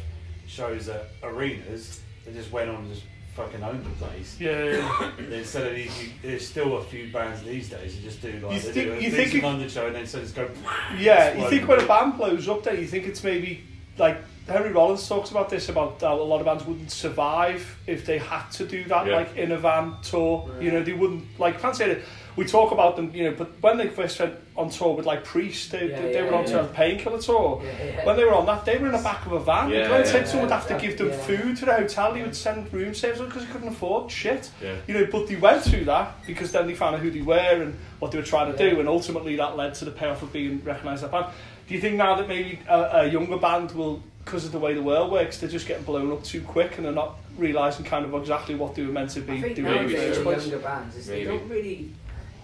shows 0.47 0.87
at 0.89 1.09
arenas, 1.23 2.01
they 2.25 2.33
just 2.33 2.51
went 2.51 2.69
on 2.69 2.75
and 2.75 2.89
just 2.93 3.05
fucking 3.35 3.61
owned 3.63 3.83
the 3.85 4.05
place. 4.05 4.35
yeah, 4.39 4.63
yeah. 4.63 5.11
Instead 5.31 5.67
of 5.67 5.75
these, 5.75 6.03
you, 6.03 6.09
there's 6.23 6.47
still 6.47 6.77
a 6.77 6.83
few 6.83 7.11
bands 7.11 7.43
these 7.43 7.69
days 7.69 7.95
who 7.95 8.01
just 8.01 8.19
do 8.21 8.31
like 8.33 8.41
You 8.41 8.47
they 8.49 8.59
think- 8.59 8.73
do 8.73 8.93
a 8.93 8.95
you 8.95 9.11
think 9.11 9.25
decent 9.25 9.43
it- 9.43 9.47
London 9.47 9.69
show 9.69 9.87
and 9.87 9.95
then 9.95 10.07
so 10.07 10.19
just 10.21 10.35
go. 10.35 10.49
Yeah, 10.99 11.35
you 11.35 11.49
think 11.49 11.67
when 11.67 11.79
a 11.79 11.85
band 11.85 12.17
blows 12.17 12.47
up 12.47 12.63
there, 12.63 12.73
you 12.75 12.87
think 12.87 13.05
it's 13.05 13.23
maybe 13.23 13.63
like 13.97 14.17
Henry 14.47 14.71
Rollins 14.71 15.07
talks 15.07 15.31
about 15.31 15.49
this 15.49 15.67
about 15.69 15.99
how 16.01 16.15
a 16.15 16.23
lot 16.23 16.39
of 16.39 16.45
bands 16.45 16.63
wouldn't 16.65 16.91
survive 16.91 17.77
if 17.85 18.05
they 18.05 18.17
had 18.17 18.49
to 18.51 18.65
do 18.65 18.83
that, 18.85 19.05
Yeah. 19.07 19.15
like 19.17 19.35
in 19.35 19.51
a 19.51 19.57
van 19.57 19.95
tour. 20.03 20.49
You 20.61 20.71
know, 20.71 20.81
they 20.83 20.93
wouldn't 20.93 21.25
like 21.39 21.61
Pantera. 21.61 22.01
we 22.37 22.45
talk 22.45 22.71
about 22.71 22.95
them, 22.95 23.09
you 23.15 23.23
know, 23.23 23.35
but 23.35 23.49
when 23.61 23.77
they 23.77 23.87
first 23.87 24.19
went 24.19 24.35
on 24.55 24.69
tour 24.69 24.95
with 24.95 25.07
like 25.07 25.23
Priest, 25.23 25.71
they, 25.71 25.89
Yeah, 25.89 26.01
they, 26.01 26.13
yeah, 26.13 26.21
were 26.29 26.35
on 26.35 26.43
yeah. 26.45 26.51
tour 26.51 26.61
with 26.61 26.73
Painkiller 26.73 27.19
tour. 27.19 27.61
Yeah, 27.63 27.83
yeah. 27.85 28.05
When 28.05 28.15
they 28.15 28.23
were 28.25 28.35
on 28.35 28.45
that, 28.45 28.63
they 28.63 28.77
were 28.77 28.85
in 28.85 28.91
the 28.91 28.99
back 28.99 29.25
of 29.25 29.31
a 29.31 29.39
van. 29.39 29.69
Yeah, 29.71 29.87
Glenn 29.87 30.05
yeah, 30.05 30.11
Tipton 30.11 30.41
would 30.41 30.49
yeah, 30.49 30.59
have 30.59 30.67
to 30.67 30.77
give 30.87 30.97
them 30.99 31.09
yeah. 31.09 31.17
food 31.17 31.57
to 31.57 31.65
the 31.65 31.73
hotel. 31.73 32.13
He 32.13 32.21
would 32.21 32.35
send 32.35 32.71
room 32.71 32.93
service 32.93 33.19
because 33.21 33.43
he 33.43 33.51
couldn't 33.51 33.69
afford 33.69 34.11
shit. 34.11 34.49
Yeah. 34.63 34.75
You 34.87 34.93
know, 34.93 35.07
but 35.11 35.27
they 35.27 35.35
went 35.35 35.63
through 35.63 35.85
that 35.85 36.25
because 36.27 36.51
then 36.51 36.67
they 36.67 36.75
found 36.75 36.95
out 36.95 37.01
who 37.01 37.09
they 37.09 37.21
were 37.21 37.35
and 37.63 37.75
what 37.99 38.11
they 38.11 38.19
were 38.19 38.23
trying 38.23 38.53
to 38.55 38.63
Yeah. 38.63 38.69
do, 38.75 38.79
and 38.81 38.87
ultimately 38.87 39.35
that 39.37 39.57
led 39.57 39.73
to 39.75 39.85
the 39.85 39.91
payoff 39.91 40.21
of 40.21 40.31
being 40.31 40.61
recognised 40.63 41.03
as 41.03 41.09
a 41.09 41.11
band. 41.11 41.25
Do 41.67 41.73
you 41.73 41.81
think 41.81 41.95
now 41.95 42.15
that 42.15 42.27
maybe 42.29 42.59
a, 42.69 42.79
a 43.01 43.07
younger 43.07 43.37
band 43.37 43.71
will, 43.71 44.03
because 44.27 44.43
of 44.45 44.51
the 44.51 44.59
way 44.59 44.73
the 44.73 44.83
world 44.83 45.09
works, 45.09 45.37
they're 45.37 45.49
just 45.49 45.67
getting 45.67 45.85
blown 45.85 46.11
up 46.11 46.21
too 46.21 46.41
quick 46.41 46.75
and 46.77 46.85
they're 46.85 46.91
not 46.93 47.15
realising 47.37 47.85
kind 47.85 48.03
of 48.03 48.13
exactly 48.13 48.55
what 48.55 48.75
they 48.75 48.85
were 48.85 48.91
meant 48.91 49.09
to 49.11 49.21
I 49.21 49.23
be 49.23 49.41
think 49.41 49.55
doing? 49.55 49.71
Maybe 49.73 49.83
in 49.83 49.89
the 49.89 49.95
nowadays 49.95 50.07
first 50.09 50.15
so. 50.17 50.23
place? 50.23 50.41
younger 50.47 50.59
bands, 50.65 50.95
is 50.97 51.07
they 51.07 51.23
don't 51.23 51.47
really. 51.49 51.93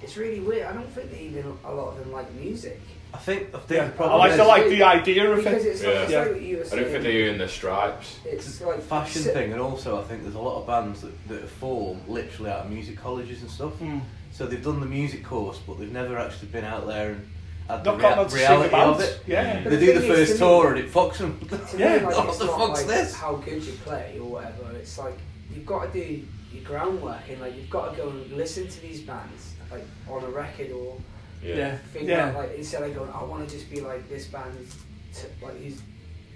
It's 0.02 0.17
really 0.17 0.39
weird. 0.39 0.65
I 0.67 0.74
don't 0.74 0.89
think 0.89 1.12
they 1.12 1.19
even 1.19 1.58
a 1.63 1.74
lot 1.74 1.89
of 1.89 2.00
them 2.00 2.12
like 2.12 2.32
music 2.34 2.80
I 3.13 3.17
think 3.17 3.54
I 3.54 3.60
think 3.60 3.82
Yeah, 3.82 3.88
the 3.89 4.04
I 4.04 4.15
like 4.15 4.32
is 4.32 4.38
the 4.38 4.43
like 4.43 4.67
the 4.69 4.84
idea 4.84 5.32
of 5.32 5.38
because 5.38 5.65
it. 5.65 5.69
it's 5.69 5.84
like, 5.84 5.93
Yeah. 5.93 6.02
it's 6.04 6.13
like 6.13 6.32
what 6.32 6.41
you 6.41 6.58
were 6.58 6.63
I 6.65 6.76
don't 6.76 6.86
think 6.91 7.04
they 7.04 7.30
earn 7.30 7.38
their 7.38 7.48
stripes. 7.48 8.19
It's 8.26 8.62
like 8.62 8.82
fashion 8.82 9.22
si- 9.22 9.30
thing, 9.30 9.52
and 9.52 9.62
also 9.62 10.00
I 10.00 10.04
think 10.04 10.24
there's 10.24 10.36
a 10.36 10.39
lot 10.41 10.60
of 10.60 10.67
bands 10.67 11.02
that, 11.02 11.28
that 11.28 11.41
have 11.41 11.52
formed 11.52 12.08
literally 12.08 12.50
out 12.50 12.65
of 12.65 12.72
music 12.72 12.98
colleges 12.98 13.41
and 13.41 13.52
stuff. 13.52 13.74
Mm. 13.80 14.02
So 14.32 14.48
they've 14.48 14.63
done 14.63 14.80
the 14.80 14.88
music 14.88 15.24
course, 15.24 15.60
but 15.60 15.80
they've 15.80 15.91
never 15.91 16.17
actually 16.17 16.48
been 16.48 16.63
out 16.65 16.88
there 16.88 17.12
and 17.12 17.28
had 17.67 17.84
Not 17.84 17.84
the 17.84 17.91
got 18.02 18.15
rea- 18.17 18.19
on 18.19 18.26
to 18.26 18.32
sing 18.32 18.39
reality 18.39 18.67
about 18.69 18.88
of 18.95 19.02
it. 19.02 19.19
Yeah. 19.28 19.63
But 19.63 19.69
They 19.69 19.76
the 19.78 19.86
do 19.86 19.93
the 19.93 19.99
thing 20.02 20.12
is, 20.12 20.17
first 20.17 20.32
to 20.34 20.38
tour 20.39 20.69
and 20.76 20.80
it 20.80 20.91
fucks 20.91 21.17
them. 21.17 21.39
To 21.49 21.78
Yeah. 21.78 21.93
like, 22.06 22.17
What 22.17 22.28
it's 22.30 22.38
the 22.39 22.45
not 22.45 22.60
fuck's 22.60 22.80
like 22.82 22.88
this? 22.88 23.15
how 23.15 23.36
good 23.36 23.63
you 23.63 23.73
play 23.86 24.17
or 24.19 24.26
whatever. 24.30 24.71
It's 24.78 24.97
like 24.97 25.17
you've 25.54 25.65
got 25.65 25.91
to 25.93 25.99
do 25.99 26.23
your 26.52 26.63
groundwork 26.63 27.21
and 27.30 27.39
like 27.41 27.56
you've 27.56 27.69
got 27.69 27.91
to 27.91 27.97
go 27.97 28.10
and 28.10 28.32
listen 28.34 28.67
to 28.67 28.82
these 28.82 29.02
bands 29.02 29.54
like 29.71 29.84
on 30.10 30.23
a 30.23 30.30
record 30.30 30.71
or 30.71 30.97
Yeah. 31.41 31.56
Yeah. 31.56 31.78
figure 31.91 32.10
Yeah. 32.12 32.28
out 32.30 32.36
like 32.36 32.56
instead 32.56 32.84
of 32.84 32.93
going, 32.95 33.10
I 33.12 33.23
want 33.23 33.47
to 33.49 33.56
just 33.56 33.69
be 33.71 33.82
like 33.82 34.08
this 34.10 34.28
band, 34.28 34.67
to, 35.15 35.45
like 35.45 35.58
who's 35.62 35.82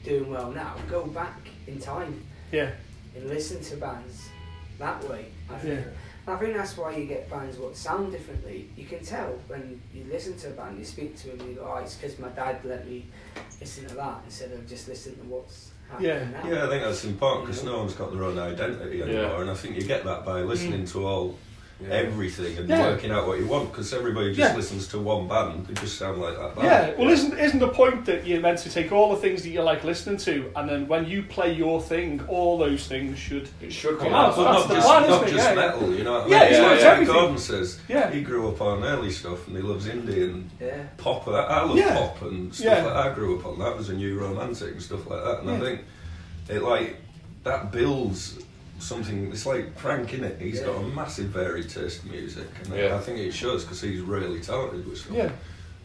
doing 0.03 0.29
well 0.29 0.51
now. 0.51 0.75
Go 0.89 1.05
back 1.07 1.49
in 1.67 1.79
time 1.79 2.23
Yeah. 2.51 2.69
and 3.15 3.27
listen 3.27 3.61
to 3.61 3.75
bands 3.77 4.29
that 4.79 5.03
way. 5.09 5.25
I 5.49 5.57
think. 5.57 5.79
Yeah. 5.79 5.91
I 6.27 6.35
think 6.35 6.57
that's 6.57 6.75
why 6.75 6.95
you 6.95 7.05
get 7.05 7.29
bands 7.29 7.57
what 7.57 7.75
sound 7.77 8.11
differently. 8.11 8.69
You 8.75 8.85
can 8.85 8.99
tell 9.03 9.29
when 9.47 9.81
you 9.93 10.05
listen 10.11 10.37
to 10.39 10.47
a 10.47 10.51
band, 10.51 10.77
you 10.77 10.83
speak 10.83 11.15
to 11.17 11.29
them, 11.29 11.39
and 11.39 11.49
you 11.49 11.55
go, 11.55 11.73
"Oh, 11.73 11.77
it's 11.77 11.95
because 11.95 12.19
my 12.19 12.27
dad 12.29 12.59
let 12.65 12.85
me 12.85 13.05
listen 13.61 13.87
to 13.87 13.95
that 13.95 14.21
instead 14.25 14.51
of 14.51 14.67
just 14.67 14.89
listening 14.89 15.15
to 15.17 15.23
what's 15.23 15.71
happening 15.89 16.09
Yeah. 16.09 16.29
now." 16.31 16.49
Yeah, 16.49 16.65
I 16.65 16.69
think 16.69 16.83
that's 16.83 17.05
important 17.05 17.47
because 17.47 17.63
no 17.63 17.77
one's 17.79 17.93
got 17.93 18.11
their 18.11 18.23
own 18.23 18.37
identity 18.37 19.01
anymore, 19.01 19.23
Yeah. 19.23 19.41
and 19.41 19.49
I 19.49 19.53
think 19.53 19.77
you 19.77 19.83
get 19.83 20.03
that 20.03 20.25
by 20.25 20.41
listening 20.41 20.83
mm. 20.83 20.91
to 20.91 21.05
all 21.07 21.35
Yeah. 21.79 21.89
everything 21.93 22.57
and 22.57 22.67
Yeah. 22.67 22.87
working 22.89 23.11
out 23.11 23.27
what 23.27 23.37
you 23.39 23.45
want. 23.45 23.71
Because 23.71 23.93
everybody 23.93 24.29
just 24.33 24.39
Yeah. 24.39 24.55
listens 24.55 24.87
to 24.87 24.97
one 24.99 25.27
band, 25.27 25.67
they 25.67 25.75
just 25.79 25.97
sound 25.99 26.19
like 26.19 26.35
that 26.35 26.55
band. 26.55 26.65
Yeah, 26.67 26.91
well, 26.97 27.09
isn't 27.11 27.37
isn't 27.37 27.59
the 27.59 27.67
point 27.67 28.05
that 28.05 28.25
you're 28.25 28.41
meant 28.41 28.57
to 28.59 28.69
take 28.71 28.91
all 28.91 29.13
the 29.13 29.21
things 29.21 29.43
that 29.43 29.49
you 29.49 29.61
like 29.61 29.83
listening 29.83 30.17
to, 30.17 30.51
and 30.55 30.67
then 30.67 30.87
when 30.87 31.05
you 31.05 31.21
play 31.21 31.53
your 31.53 31.79
thing, 31.79 32.21
all 32.27 32.57
those 32.57 32.87
things 32.87 33.19
should 33.19 33.47
It 33.61 33.71
should 33.71 33.99
Come 33.99 34.07
come 34.07 34.15
out. 34.15 34.35
But 34.35 34.43
not 34.43 34.69
just, 34.69 34.87
plan, 34.87 35.09
not 35.09 35.21
just 35.27 35.33
Yeah, 35.37 35.49
yeah. 35.49 35.55
metal, 35.55 35.93
you 35.93 36.03
know 36.03 36.13
what 36.13 36.21
I 36.23 36.29
Yeah, 36.29 36.39
mean? 36.39 36.47
it's 36.49 36.59
not 36.59 36.71
Like 36.71 36.81
everything. 36.81 37.13
Gordon 37.13 37.37
says 37.37 37.79
Yeah. 37.87 38.09
he 38.11 38.21
grew 38.21 38.47
up 38.49 38.59
on 38.61 38.83
early 38.83 39.11
stuff 39.11 39.47
and 39.47 39.55
he 39.55 39.61
loves 39.61 39.85
indie 39.87 40.23
and 40.23 40.49
Yeah. 40.59 40.77
pop. 40.97 41.27
I, 41.27 41.31
I 41.41 41.63
love 41.63 41.77
Yeah. 41.77 41.93
pop 41.95 42.21
and 42.23 42.53
stuff 42.55 42.65
Yeah. 42.65 42.83
like 42.85 42.93
that. 42.93 43.11
I 43.11 43.13
grew 43.13 43.37
up 43.37 43.45
on 43.45 43.59
that 43.59 43.77
was 43.77 43.89
a 43.89 43.93
new 43.93 44.17
romantic 44.19 44.71
and 44.71 44.81
stuff 44.81 45.07
like 45.07 45.23
that. 45.23 45.41
And 45.41 45.51
I 45.51 45.59
think 45.59 45.81
it 46.49 46.63
like 46.63 46.95
that 47.43 47.71
builds 47.71 48.39
something. 48.79 49.31
It's 49.31 49.45
like 49.45 49.77
Frank 49.77 50.13
in 50.13 50.23
it. 50.23 50.39
He's 50.41 50.59
got 50.61 50.75
a 50.75 50.81
massive 50.81 51.27
varied 51.27 51.69
taste 51.69 52.03
in 52.05 52.11
music, 52.11 52.47
and 52.63 52.73
I- 52.73 52.77
Yeah. 52.77 52.95
I 52.95 52.99
think 52.99 53.19
it 53.19 53.33
shows 53.33 53.63
because 53.63 53.81
he's 53.81 54.01
really 54.01 54.39
talented 54.39 54.87
with 54.87 54.99
stuff. 54.99 55.15
yeah. 55.15 55.29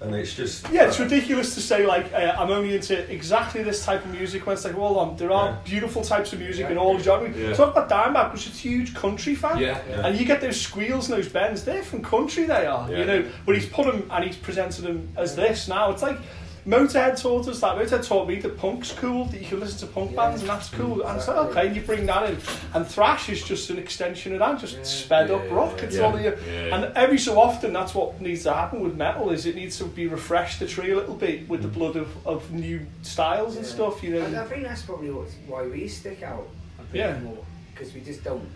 And 0.01 0.17
it's 0.17 0.35
just 0.35 0.69
Yeah, 0.73 0.89
it's 0.89 0.99
ridiculous 0.99 1.55
to 1.55 1.61
say 1.61 1.87
like 1.87 2.13
uh, 2.13 2.35
I'm 2.37 2.51
only 2.51 2.75
into 2.75 2.99
exactly 3.09 3.63
this 3.63 3.85
type 3.85 4.05
of 4.05 4.11
music. 4.11 4.45
When 4.45 4.55
it's 4.55 4.65
like, 4.65 4.77
well, 4.77 4.99
on 4.99 5.17
there 5.17 5.31
are 5.31 5.51
Yeah. 5.51 5.57
beautiful 5.65 6.03
types 6.03 6.33
of 6.33 6.41
music 6.41 6.69
in 6.71 6.77
all 6.77 6.99
genres. 6.99 7.37
Yeah. 7.37 7.53
Talk 7.55 7.71
about 7.77 7.89
Dimebag, 7.89 8.33
which 8.33 8.49
is 8.49 8.53
a 8.53 8.59
huge 8.59 8.95
country 8.97 9.37
fan. 9.37 9.59
Yeah. 9.59 9.79
Yeah. 9.89 10.05
And 10.07 10.19
you 10.19 10.27
get 10.27 10.41
those 10.41 10.61
squeals 10.61 11.09
and 11.09 11.17
those 11.19 11.29
bends, 11.29 11.63
they're 11.65 11.85
from 11.85 12.03
country, 12.03 12.47
they 12.47 12.67
are, 12.67 12.91
Yeah. 12.91 12.99
you 12.99 13.05
know. 13.05 13.25
But 13.47 13.55
he's 13.55 13.67
put 13.67 13.87
them 13.87 14.09
and 14.11 14.25
he's 14.25 14.35
presented 14.37 14.83
them 14.83 15.09
as 15.17 15.37
this 15.37 15.69
now. 15.69 15.93
It's 15.93 16.03
like 16.03 16.19
Motorhead 16.67 17.21
taught 17.21 17.49
us 17.49 17.61
that. 17.61 17.77
Motorhead 17.77 18.07
taught 18.07 18.29
me 18.29 18.37
that 18.37 18.57
punk's 18.57 18.93
cool, 18.93 19.25
that 19.27 19.41
you 19.41 19.47
can 19.47 19.59
listen 19.59 19.81
to 19.81 19.93
punk 19.93 20.13
Yeah. 20.13 20.17
bands 20.17 20.43
and 20.43 20.51
that's 20.51 20.69
cool. 20.71 21.03
And 21.03 21.19
it's 21.19 21.27
like, 21.27 21.37
okay, 21.37 21.67
and 21.67 21.75
you 21.77 21.83
bring 21.83 22.07
that 22.07 22.31
in. 22.31 22.39
And 22.75 22.87
thrash 22.87 23.29
is 23.29 23.43
just 23.43 23.69
an 23.71 23.79
extension 23.79 24.33
of 24.33 24.39
that, 24.39 24.61
just 24.61 24.77
Yeah. 24.77 24.83
sped 24.85 25.31
up 25.33 25.43
rock. 25.51 25.75
yeah, 25.79 25.85
It's 25.85 25.97
yeah. 25.97 26.03
only 26.07 26.27
a, 26.29 26.37
Yeah. 26.47 26.77
And 26.77 26.97
every 26.97 27.19
so 27.19 27.41
often, 27.41 27.73
that's 27.73 27.95
what 27.95 28.21
needs 28.21 28.45
to 28.45 28.53
happen 28.53 28.81
with 28.81 28.97
metal. 28.97 29.31
Is 29.31 29.45
it 29.45 29.57
needs 29.57 29.77
to 29.79 29.85
be 29.85 30.07
refreshed 30.07 30.61
the 30.61 30.67
tree 30.67 30.93
a 30.93 30.97
little 30.97 31.17
bit 31.17 31.49
with 31.49 31.63
the 31.63 31.69
mm. 31.69 31.75
blood 31.75 31.97
of, 31.97 32.09
of 32.27 32.53
new 32.53 32.87
styles 33.03 33.57
and 33.57 33.67
stuff. 33.67 34.03
You 34.03 34.19
And 34.21 34.37
I 34.37 34.45
think 34.45 34.63
that's 34.63 34.83
probably 34.83 35.11
why 35.11 35.67
we 35.67 35.89
stick 35.89 36.23
out 36.23 36.49
a 36.79 36.83
bit 36.93 36.99
Yeah. 37.01 37.19
more 37.19 37.45
because 37.75 37.93
we 37.93 38.03
just 38.03 38.23
don't 38.23 38.49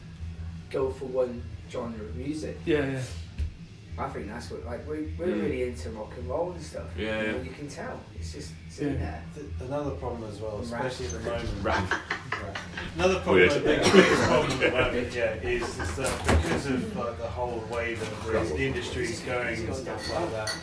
go 0.71 0.90
for 0.90 1.07
one 1.07 1.42
genre 1.71 2.05
of 2.05 2.14
music. 2.14 2.57
Yeah, 2.64 2.87
yeah. 2.87 3.01
I 3.99 4.09
think 4.11 4.29
that's 4.29 4.51
what 4.51 4.65
like 4.67 4.87
we 4.89 5.13
we're 5.19 5.27
Mm. 5.29 5.43
really 5.43 5.63
into 5.65 5.89
rock 5.91 6.13
and 6.19 6.29
roll 6.29 6.53
and 6.53 6.63
stuff. 6.63 6.85
Yeah, 6.99 7.21
you, 7.23 7.27
know, 7.29 7.37
yeah. 7.39 7.43
you 7.45 7.51
can 7.51 7.69
tell. 7.69 7.99
It's 8.19 8.33
just 8.33 8.53
it's 8.67 8.79
Yeah. 8.81 8.89
in 8.89 8.99
there. 9.01 9.23
Th- 9.35 9.47
Another 9.69 9.93
problem 9.93 10.29
as 10.31 10.39
well, 10.39 10.59
Rap. 10.59 10.85
especially 10.85 11.07
at 11.07 11.13
the 11.13 11.31
moment. 11.31 11.49
Rap. 11.63 11.91
Right. 11.91 12.57
Another 12.97 13.15
problem, 13.21 13.37
Weird. 13.37 13.53
I 13.53 13.55
think, 13.61 13.85
the 13.85 13.91
biggest 13.93 14.23
problem 14.25 14.53
at 14.53 14.61
the 14.61 14.71
moment, 14.71 15.15
yeah, 15.15 15.35
is, 15.37 15.63
is 15.79 15.97
that 15.97 16.27
because 16.27 16.67
of 16.67 16.97
like, 16.97 17.19
the 17.19 17.27
whole 17.27 17.65
way 17.73 17.95
that 17.95 18.27
the, 18.27 18.55
the 18.55 18.67
industry 18.67 19.05
is 19.05 19.21
going 19.21 19.65
and 19.67 19.75
stuff 19.75 20.15
like 20.15 20.31
that, 20.33 20.55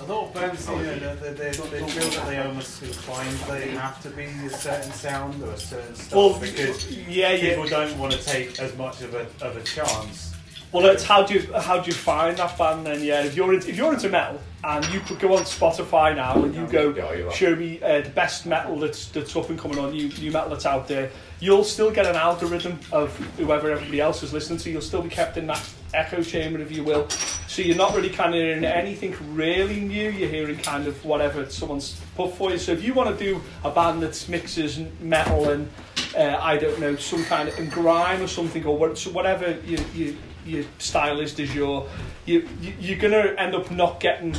a 0.00 0.04
lot 0.04 0.26
of 0.28 0.34
bands, 0.34 0.68
you 0.68 0.74
know, 0.76 1.16
they, 1.16 1.32
they, 1.32 1.50
they 1.50 1.50
they 1.50 1.88
feel 1.88 2.10
that 2.10 2.26
they 2.26 2.38
almost 2.38 2.82
find 2.84 3.28
they 3.50 3.70
have 3.70 4.00
to 4.02 4.10
be 4.10 4.24
a 4.24 4.50
certain 4.50 4.92
sound 4.92 5.42
or 5.42 5.50
a 5.50 5.58
certain 5.58 5.94
style 5.94 6.30
Well, 6.30 6.40
because 6.40 6.90
yeah, 7.08 7.36
people 7.38 7.66
don't 7.66 7.96
want 7.98 8.12
to 8.12 8.22
take 8.24 8.58
as 8.60 8.76
much 8.76 9.02
of 9.02 9.14
a, 9.14 9.26
of 9.44 9.56
a 9.56 9.62
chance. 9.62 10.33
Well, 10.74 10.86
it's 10.86 11.04
how 11.04 11.22
do 11.22 11.34
you 11.34 11.52
how 11.52 11.80
do 11.80 11.86
you 11.86 11.92
find 11.92 12.36
that 12.38 12.58
band 12.58 12.84
then? 12.84 13.00
Yeah, 13.00 13.22
if 13.22 13.36
you're 13.36 13.54
into, 13.54 13.68
if 13.68 13.76
you're 13.76 13.92
into 13.92 14.08
metal 14.08 14.40
and 14.64 14.84
you 14.92 14.98
could 14.98 15.20
go 15.20 15.36
on 15.36 15.44
Spotify 15.44 16.16
now 16.16 16.42
and 16.42 16.52
you 16.52 16.66
go 16.66 16.88
Yeah, 16.90 17.30
show 17.30 17.54
me 17.54 17.80
uh, 17.80 18.00
the 18.00 18.10
best 18.10 18.44
metal 18.44 18.76
that's 18.80 19.06
that's 19.10 19.36
up 19.36 19.50
and 19.50 19.58
coming 19.58 19.78
on 19.78 19.92
new 19.92 20.08
new 20.08 20.32
metal 20.32 20.50
that's 20.50 20.66
out 20.66 20.88
there, 20.88 21.12
you'll 21.38 21.62
still 21.62 21.92
get 21.92 22.06
an 22.06 22.16
algorithm 22.16 22.80
of 22.90 23.16
whoever 23.38 23.70
everybody 23.70 24.00
else 24.00 24.24
is 24.24 24.32
listening 24.32 24.58
to. 24.58 24.70
You'll 24.70 24.80
still 24.80 25.02
be 25.02 25.08
kept 25.08 25.36
in 25.36 25.46
that 25.46 25.64
echo 25.94 26.22
chamber, 26.22 26.60
if 26.60 26.72
you 26.72 26.84
will. 26.84 27.08
So 27.46 27.62
you're 27.62 27.76
not 27.76 27.94
really 27.94 28.10
kind 28.10 28.34
of 28.34 28.40
hearing 28.40 28.64
anything 28.64 29.14
really 29.34 29.80
new. 29.80 30.10
You're 30.10 30.28
hearing 30.28 30.58
kind 30.58 30.86
of 30.86 31.04
whatever 31.04 31.48
someone's 31.48 32.00
put 32.16 32.34
for 32.34 32.50
you. 32.50 32.58
So 32.58 32.72
if 32.72 32.82
you 32.82 32.94
want 32.94 33.16
to 33.16 33.24
do 33.24 33.40
a 33.62 33.70
band 33.70 34.02
that 34.02 34.26
mixes 34.28 34.80
metal 35.00 35.50
and 35.50 35.68
uh, 36.16 36.38
I 36.40 36.56
don't 36.56 36.78
know 36.80 36.96
some 36.96 37.24
kind 37.24 37.48
of 37.48 37.70
grime 37.70 38.22
or 38.22 38.26
something 38.26 38.64
or 38.64 38.76
whatever 38.76 39.58
you, 39.64 39.78
you, 39.94 40.16
your 40.44 40.64
stylist 40.78 41.40
is 41.40 41.54
your 41.54 41.88
you, 42.26 42.48
you 42.60 42.72
you're 42.78 42.98
gonna 42.98 43.34
end 43.38 43.54
up 43.54 43.70
not 43.70 44.00
getting 44.00 44.34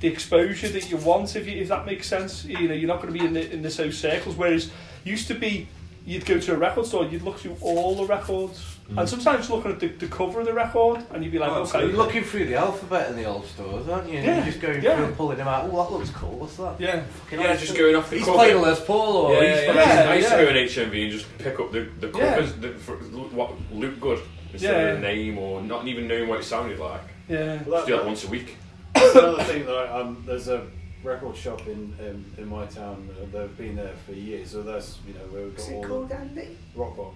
the 0.00 0.08
exposure 0.08 0.68
that 0.68 0.90
you 0.90 0.96
want 0.98 1.34
if 1.36 1.46
you, 1.46 1.60
if 1.60 1.68
that 1.68 1.86
makes 1.86 2.06
sense. 2.06 2.44
You 2.44 2.68
know 2.68 2.74
you're 2.74 2.88
not 2.88 3.00
going 3.00 3.12
to 3.12 3.18
be 3.18 3.24
in 3.24 3.32
the 3.32 3.50
in 3.50 3.62
the 3.62 3.70
same 3.70 3.92
circles. 3.92 4.36
Whereas 4.36 4.70
used 5.04 5.28
to 5.28 5.34
be 5.34 5.68
you'd 6.06 6.24
go 6.24 6.38
to 6.38 6.54
a 6.54 6.56
record 6.56 6.86
store 6.86 7.04
you'd 7.04 7.22
look 7.22 7.36
through 7.38 7.56
all 7.60 7.94
the 7.96 8.04
records 8.06 8.76
and 8.96 9.08
sometimes 9.08 9.50
looking 9.50 9.72
at 9.72 9.80
the, 9.80 9.88
the 9.88 10.06
cover 10.06 10.38
of 10.38 10.46
the 10.46 10.52
record 10.52 11.04
and 11.12 11.24
you'd 11.24 11.32
be 11.32 11.38
like 11.40 11.50
Oh, 11.50 11.62
okay 11.62 11.80
You're 11.80 11.96
looking 11.96 12.22
through 12.22 12.46
the 12.46 12.54
alphabet 12.54 13.10
in 13.10 13.16
the 13.16 13.24
old 13.24 13.44
stores, 13.46 13.88
aren't 13.88 14.08
you? 14.08 14.18
And 14.18 14.24
Yeah, 14.26 14.36
You're 14.36 14.44
just 14.46 14.60
going 14.60 14.80
yeah. 14.80 14.94
through 14.96 15.06
and 15.06 15.16
pulling 15.16 15.38
them 15.38 15.48
out. 15.48 15.68
Oh, 15.68 15.76
that 15.82 15.92
looks 15.92 16.10
cool. 16.10 16.38
What's 16.38 16.56
that? 16.58 16.76
yeah 16.80 17.02
Fucking 17.24 17.40
Yeah, 17.40 17.46
nice. 17.48 17.60
just 17.60 17.76
going 17.76 17.96
off 17.96 18.08
the 18.08 18.16
He's 18.18 18.24
cover. 18.24 18.38
playing 18.38 18.56
a 18.56 18.60
Les 18.60 18.84
Paul 18.84 19.16
or 19.16 19.34
Yeah, 19.34 19.40
he's 19.56 19.64
yeah, 19.66 19.74
Yeah, 20.04 20.10
I 20.10 20.14
used 20.14 20.30
yeah. 20.30 20.36
to 20.36 20.44
go 20.44 20.50
in 20.50 20.56
HMV 20.68 21.02
and 21.02 21.12
just 21.12 21.38
pick 21.38 21.58
up 21.58 21.72
the, 21.72 21.88
the 22.00 22.06
Yeah. 22.16 22.34
covers 22.36 22.54
that 22.54 22.78
for, 22.78 22.96
what 22.96 23.52
looked 23.72 24.00
good 24.00 24.20
instead 24.52 24.72
Yeah, 24.72 24.88
of 24.92 25.00
the 25.00 25.06
name 25.08 25.38
or 25.38 25.60
not 25.60 25.86
even 25.88 26.06
knowing 26.06 26.28
what 26.28 26.38
it 26.38 26.44
sounded 26.44 26.78
like. 26.78 27.00
yeah 27.28 27.60
Well, 27.66 27.78
Just 27.78 27.86
do 27.88 27.96
that 27.96 28.06
once 28.06 28.24
a 28.24 28.28
week. 28.28 28.56
That's 28.94 29.14
another 29.16 29.42
thing 29.42 29.66
that 29.66 29.74
I, 29.76 30.00
um, 30.00 30.22
there's 30.24 30.46
a 30.46 30.64
record 31.06 31.36
shop 31.36 31.66
in 31.66 31.94
in, 32.00 32.24
in 32.36 32.48
my 32.48 32.66
town. 32.66 33.08
Uh, 33.20 33.24
they've 33.32 33.56
been 33.56 33.76
there 33.76 33.94
for 34.04 34.12
years. 34.12 34.50
So 34.50 34.62
that's 34.62 34.98
you 35.06 35.14
know 35.14 35.20
where 35.30 35.44
we've 35.44 35.52
What's 35.52 35.66
got 35.68 35.72
it 35.72 35.76
all 35.76 35.84
called, 35.84 36.12
Andy? 36.12 36.56
Rockbox. 36.76 37.14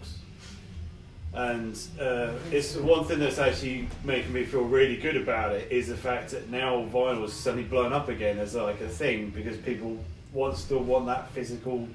And 1.33 1.79
uh, 2.01 2.33
it's 2.51 2.75
one 2.77 3.05
thing 3.05 3.21
that's 3.21 3.39
actually 3.39 3.89
making 4.03 4.33
me 4.33 4.45
feel 4.45 4.63
really 4.63 4.97
good 4.97 5.17
about 5.17 5.53
it 5.53 5.71
is 5.71 5.87
the 5.87 5.97
fact 5.97 6.31
that 6.31 6.51
now 6.51 6.85
vinyl 6.93 7.25
is 7.25 7.33
suddenly 7.33 7.65
blown 7.69 7.93
up 7.93 8.09
again 8.09 8.39
as 8.39 8.57
like 8.57 8.81
a 8.81 8.89
thing 8.89 9.31
because 9.31 9.57
people 9.59 9.97
want 10.33 10.57
still 10.57 10.81
want 10.81 11.07
that 11.07 11.31
physical. 11.31 11.87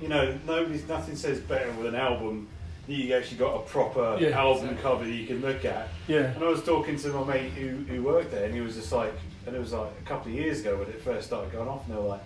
You 0.00 0.08
know, 0.08 0.36
nobody's 0.44 0.88
nothing 0.88 1.14
says 1.14 1.38
better 1.38 1.70
with 1.72 1.86
an 1.86 1.94
album 1.94 2.48
that 2.88 2.92
you 2.94 3.14
actually 3.14 3.38
got 3.38 3.54
a 3.54 3.60
proper 3.60 4.18
Yeah. 4.20 4.30
album 4.30 4.76
cover 4.82 5.04
that 5.04 5.10
you 5.12 5.26
can 5.26 5.40
look 5.40 5.64
at. 5.64 5.88
yeah 6.08 6.34
And 6.34 6.42
I 6.42 6.48
was 6.48 6.64
talking 6.64 6.96
to 6.98 7.08
my 7.10 7.24
mate 7.34 7.52
who, 7.52 7.76
who 7.90 8.02
worked 8.02 8.32
there, 8.32 8.44
and 8.44 8.52
he 8.54 8.60
was 8.60 8.74
just 8.74 8.90
like, 8.92 9.14
and 9.46 9.54
it 9.54 9.58
was 9.58 9.72
like 9.72 9.90
a 10.00 10.08
couple 10.08 10.30
of 10.32 10.38
years 10.38 10.60
ago 10.60 10.76
when 10.76 10.88
it 10.88 11.00
first 11.02 11.26
started 11.28 11.52
going 11.52 11.68
off, 11.68 11.86
and 11.86 11.96
they 11.96 12.00
were 12.00 12.08
like, 12.08 12.22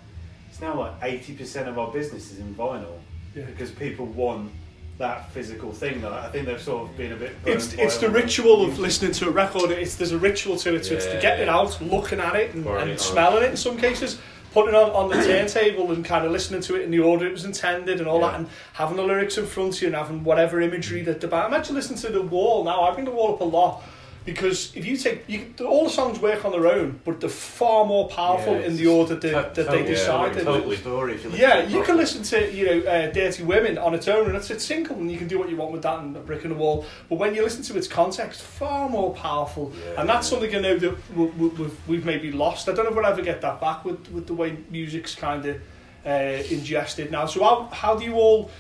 it's 0.51 0.61
now 0.61 0.79
like 0.79 1.01
80% 1.01 1.69
of 1.69 1.79
our 1.79 1.91
business 1.93 2.31
is 2.33 2.39
in 2.39 2.55
vinyl 2.55 2.99
Yeah. 3.35 3.45
because 3.45 3.71
people 3.71 4.07
want 4.07 4.51
that 4.99 5.31
physical 5.31 5.71
thing. 5.73 6.01
Though 6.01 6.13
I 6.13 6.29
think 6.31 6.47
they've 6.47 6.61
sort 6.61 6.89
of 6.91 6.97
been 6.97 7.13
a 7.13 7.17
bit. 7.17 7.37
It's 7.47 7.73
it's 7.75 7.99
the 7.99 8.09
ritual 8.11 8.65
of 8.65 8.79
listening 8.79 9.13
to 9.13 9.29
a 9.29 9.31
record. 9.31 9.71
It's 9.71 9.95
there's 9.97 10.13
a 10.13 10.19
ritual 10.19 10.57
to 10.57 10.75
it. 10.75 10.85
So 10.85 10.95
it's 10.95 11.07
to 11.07 11.15
Yeah, 11.15 11.21
get 11.21 11.41
it 11.41 11.49
out, 11.49 11.81
looking 11.81 12.19
at 12.21 12.35
it, 12.35 12.55
and, 12.55 12.67
and 12.67 12.91
it 12.91 13.01
smelling 13.01 13.45
it 13.45 13.51
in 13.51 13.57
some 13.57 13.77
cases. 13.77 14.19
Putting 14.55 14.71
it 14.71 14.77
on, 14.77 14.91
on 14.93 15.09
the 15.11 15.15
turntable 15.27 15.93
and 15.93 16.03
kind 16.05 16.25
of 16.25 16.33
listening 16.33 16.63
to 16.63 16.75
it 16.77 16.83
in 16.83 16.91
the 16.91 17.01
order 17.01 17.27
it 17.27 17.33
was 17.33 17.45
intended 17.45 17.99
and 18.01 18.09
all 18.09 18.21
Yeah. 18.21 18.29
that, 18.31 18.41
and 18.41 18.49
having 18.73 18.97
the 18.97 19.03
lyrics 19.03 19.37
in 19.39 19.45
front 19.47 19.77
of 19.77 19.83
you 19.83 19.89
and 19.89 19.95
having 19.97 20.25
whatever 20.25 20.61
imagery 20.61 21.03
that 21.03 21.21
the 21.21 21.29
band. 21.29 21.53
Imagine 21.55 21.75
listening 21.77 21.99
to 22.01 22.09
the 22.09 22.23
wall 22.23 22.65
now. 22.65 22.83
I 22.83 22.93
bring 22.95 23.05
the 23.05 23.11
wall 23.13 23.35
up 23.35 23.41
a 23.43 23.45
lot 23.45 23.83
because 24.29 24.77
if 24.77 24.85
you 24.85 24.95
take 24.99 25.25
you, 25.27 25.55
all 25.65 25.85
the 25.85 25.91
songs 25.91 26.21
work 26.21 26.45
on 26.45 26.53
their 26.53 26.67
own, 26.67 27.01
but 27.03 27.19
they're 27.19 27.31
far 27.31 27.87
more 27.87 28.09
powerful 28.11 28.53
Yeah, 28.53 28.67
in 28.67 28.77
the 28.77 28.87
order 28.87 29.15
that, 29.15 29.55
that 29.55 29.71
they 29.71 29.81
yeah, 29.81 29.87
decided. 29.87 30.45
totally. 30.45 30.77
story. 30.77 31.19
Yeah, 31.33 31.67
you 31.67 31.83
can 31.83 31.97
listen 31.97 32.23
to 32.25 32.53
you 32.53 32.67
know 32.67 32.91
uh, 32.91 33.11
"Dirty 33.11 33.43
Women" 33.43 33.79
on 33.79 33.95
its 33.95 34.07
own, 34.07 34.27
and 34.27 34.37
it's, 34.37 34.51
a 34.51 34.61
single, 34.61 34.97
and 34.97 35.11
you 35.11 35.17
can 35.17 35.29
do 35.29 35.39
what 35.39 35.49
you 35.49 35.57
want 35.57 35.73
with 35.73 35.81
that 35.83 36.01
and 36.01 36.15
a 36.15 36.21
brick 36.21 36.45
in 36.45 36.51
the 36.51 36.57
wall. 36.57 36.85
But 37.09 37.17
when 37.19 37.35
you 37.35 37.43
listen 37.43 37.63
to 37.63 37.79
its 37.79 37.89
context, 37.89 38.43
far 38.43 38.91
more 38.91 39.15
powerful, 39.15 39.73
Yeah. 39.75 40.01
and 40.01 40.09
that's 40.09 40.29
something 40.29 40.55
I 40.55 40.59
know 40.61 40.77
that 40.79 40.95
we, 41.17 41.25
we, 41.25 41.49
we've, 41.49 41.89
we've 41.89 42.05
maybe 42.05 42.31
lost. 42.31 42.69
I 42.69 42.73
don't 42.75 42.85
know 42.85 42.91
if 42.91 42.97
we'll 42.97 43.07
ever 43.07 43.23
get 43.23 43.41
that 43.41 43.63
back 43.63 43.87
with, 43.87 44.11
with 44.11 44.27
the 44.27 44.35
way 44.35 44.59
music's 44.69 45.15
kind 45.15 45.47
of 45.47 45.57
uh, 46.05 46.43
ingested 46.51 47.11
now. 47.11 47.25
So 47.25 47.43
how 47.43 47.69
how 47.73 47.97
do 47.97 48.05
you 48.05 48.15
all 48.17 48.51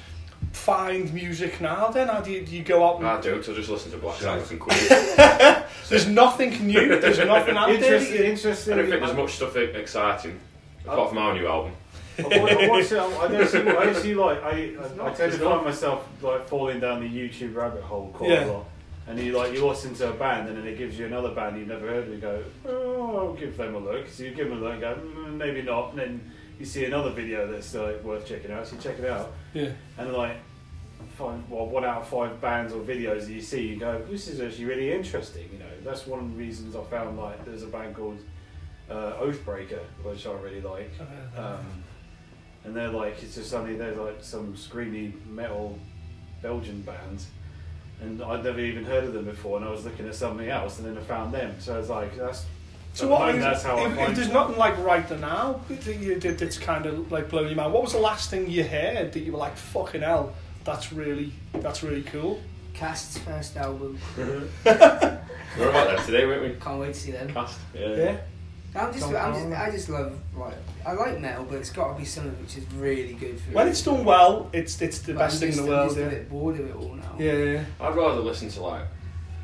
find 0.52 1.12
music 1.12 1.60
now? 1.60 1.88
Then 1.88 2.08
how 2.08 2.20
do 2.20 2.30
you, 2.32 2.44
do 2.44 2.54
you 2.56 2.62
go 2.62 2.86
out? 2.86 2.98
And, 2.98 3.06
I 3.06 3.20
don't. 3.20 3.46
I 3.48 3.52
just 3.52 3.68
listen 3.68 3.90
to 3.92 3.98
Black 3.98 4.18
Sabbath 4.20 4.50
and 4.50 4.60
Queen. 4.60 4.78
there's 5.88 6.06
nothing 6.08 6.66
new. 6.66 6.98
There's 7.00 7.18
nothing 7.18 7.56
out 7.56 7.68
there. 7.80 7.96
Interesting. 8.24 8.74
You- 8.74 8.78
I 8.78 8.82
don't 8.82 8.90
think 8.90 9.04
there's 9.04 9.16
much 9.16 9.34
stuff 9.34 9.56
exciting 9.56 10.38
apart 10.84 11.08
from 11.10 11.18
our 11.18 11.34
new 11.34 11.46
album. 11.46 11.72
I 12.18 12.22
wa- 12.22 12.28
I 12.48 12.68
watch 12.68 12.90
it. 12.90 12.98
I 12.98 13.28
don't 13.28 13.48
see. 13.48 13.58
I 13.58 13.84
don't 13.84 13.94
see 13.96 14.14
like 14.14 14.42
I. 14.42 14.50
I, 15.00 15.06
I 15.06 15.12
tend 15.14 15.32
to 15.32 15.38
find 15.38 15.64
myself 15.64 16.08
like 16.22 16.48
falling 16.48 16.80
down 16.80 17.00
the 17.00 17.08
YouTube 17.08 17.54
rabbit 17.54 17.82
hole 17.82 18.10
quite 18.12 18.30
Yeah. 18.30 18.44
a 18.46 18.52
lot. 18.52 18.64
And 19.06 19.18
you 19.18 19.32
like 19.38 19.54
you 19.54 19.64
listen 19.66 19.94
to 19.94 20.10
a 20.10 20.12
band, 20.12 20.48
and 20.48 20.58
then 20.58 20.66
it 20.66 20.76
gives 20.76 20.98
you 20.98 21.06
another 21.06 21.30
band 21.30 21.56
you've 21.56 21.68
never 21.68 21.86
heard 21.86 22.04
of. 22.08 22.12
And 22.12 22.14
you 22.14 22.20
go, 22.20 22.44
oh, 22.66 23.16
I'll 23.16 23.32
give 23.34 23.56
them 23.56 23.74
a 23.74 23.78
look. 23.78 24.06
So 24.08 24.24
you 24.24 24.32
give 24.32 24.48
them 24.50 24.58
a 24.58 24.60
look, 24.60 24.72
and 24.72 24.80
go, 24.82 24.94
mm, 24.96 25.34
maybe 25.36 25.62
not. 25.62 25.90
And 25.92 25.98
then 25.98 26.30
you 26.58 26.66
see 26.66 26.84
another 26.84 27.10
video 27.10 27.50
that's 27.50 27.74
like 27.74 28.02
worth 28.02 28.26
checking 28.26 28.50
out. 28.50 28.66
So 28.66 28.76
you 28.76 28.82
check 28.82 28.98
it 28.98 29.08
out, 29.08 29.32
yeah. 29.54 29.70
and 29.96 30.12
like 30.12 30.36
five, 31.16 31.48
well, 31.50 31.66
one 31.66 31.84
out 31.84 32.02
of 32.02 32.08
five 32.08 32.40
bands 32.40 32.72
or 32.72 32.80
videos 32.80 33.26
that 33.26 33.32
you 33.32 33.40
see, 33.40 33.66
you 33.66 33.76
go, 33.76 34.00
this 34.10 34.28
is 34.28 34.40
actually 34.40 34.66
really 34.66 34.92
interesting. 34.92 35.48
You 35.52 35.58
know, 35.58 35.66
that's 35.84 36.06
one 36.06 36.20
of 36.20 36.30
the 36.30 36.36
reasons 36.36 36.76
I 36.76 36.82
found 36.84 37.18
like 37.18 37.44
there's 37.44 37.62
a 37.62 37.66
band 37.66 37.96
called 37.96 38.18
uh, 38.90 39.12
Oathbreaker, 39.20 39.80
which 40.02 40.26
I 40.26 40.32
really 40.32 40.60
like. 40.60 40.90
Um, 41.36 41.84
and 42.64 42.76
they're 42.76 42.88
like, 42.88 43.22
it's 43.22 43.34
just 43.34 43.50
suddenly 43.50 43.76
they're 43.76 43.94
like 43.94 44.22
some 44.22 44.54
screamy 44.54 45.12
metal 45.26 45.78
Belgian 46.42 46.82
band. 46.82 47.24
And 48.00 48.22
I'd 48.22 48.44
never 48.44 48.60
even 48.60 48.84
heard 48.84 49.04
of 49.04 49.12
them 49.12 49.24
before, 49.24 49.56
and 49.56 49.66
I 49.66 49.70
was 49.70 49.84
looking 49.84 50.06
at 50.06 50.14
something 50.14 50.48
else, 50.48 50.78
and 50.78 50.86
then 50.86 50.96
I 50.96 51.00
found 51.00 51.34
them. 51.34 51.56
So 51.58 51.74
I 51.74 51.78
was 51.78 51.88
like, 51.88 52.16
that's. 52.16 52.46
So 52.94 53.04
at 53.04 53.08
the 53.08 53.14
what? 53.14 53.40
that's 53.40 53.62
how 53.62 53.76
I 53.76 53.86
if, 53.90 54.08
if 54.10 54.16
there's 54.16 54.28
nothing 54.32 54.56
like 54.56 54.76
right 54.78 55.08
now 55.20 55.60
that 55.68 55.96
you 55.96 56.16
did 56.18 56.38
that's 56.38 56.58
kind 56.58 56.86
of 56.86 57.12
like 57.12 57.28
blowing 57.28 57.48
your 57.48 57.56
mind. 57.56 57.72
What 57.72 57.82
was 57.82 57.92
the 57.92 57.98
last 58.00 58.30
thing 58.30 58.50
you 58.50 58.64
heard 58.64 59.12
that 59.12 59.20
you 59.20 59.32
were 59.32 59.38
like, 59.38 59.56
"Fucking 59.56 60.02
hell, 60.02 60.34
that's 60.64 60.92
really 60.92 61.32
that's 61.54 61.82
really 61.82 62.02
cool." 62.02 62.40
Cast's 62.74 63.18
first 63.18 63.56
album. 63.56 63.98
We 64.16 64.22
were 64.24 64.38
about 65.70 65.96
that 65.96 66.02
today, 66.06 66.26
weren't 66.26 66.42
we? 66.42 66.60
Can't 66.60 66.80
wait 66.80 66.94
to 66.94 67.00
see 67.00 67.12
them. 67.12 67.32
Cast. 67.32 67.58
Yeah. 67.74 68.16
I'm 68.74 68.92
just, 68.92 69.06
I'm 69.06 69.32
just. 69.32 69.60
I 69.60 69.70
just 69.70 69.88
love 69.88 70.16
like 70.36 70.54
I 70.86 70.92
like 70.92 71.18
metal, 71.20 71.44
but 71.48 71.56
it's 71.58 71.70
got 71.70 71.92
to 71.94 71.98
be 71.98 72.04
something 72.04 72.38
which 72.40 72.56
is 72.58 72.64
really 72.74 73.14
good 73.14 73.40
for 73.40 73.50
When 73.52 73.64
me. 73.66 73.70
it's 73.72 73.82
done 73.82 74.04
well, 74.04 74.50
it's 74.52 74.80
it's 74.82 75.00
the 75.00 75.14
But 75.14 75.20
best 75.20 75.40
thing 75.40 75.48
in 75.48 75.54
just, 75.54 75.66
the 75.66 75.72
I'm 75.72 75.78
world. 75.78 75.96
just 75.96 76.06
a 76.06 76.10
bit 76.10 76.30
bored 76.30 76.60
of 76.60 76.66
it 76.68 76.76
all 76.76 76.94
now. 76.94 77.14
Yeah, 77.18 77.32
yeah, 77.32 77.52
yeah. 77.54 77.64
I'd 77.80 77.96
rather 77.96 78.20
listen 78.20 78.48
to 78.50 78.62
like 78.62 78.82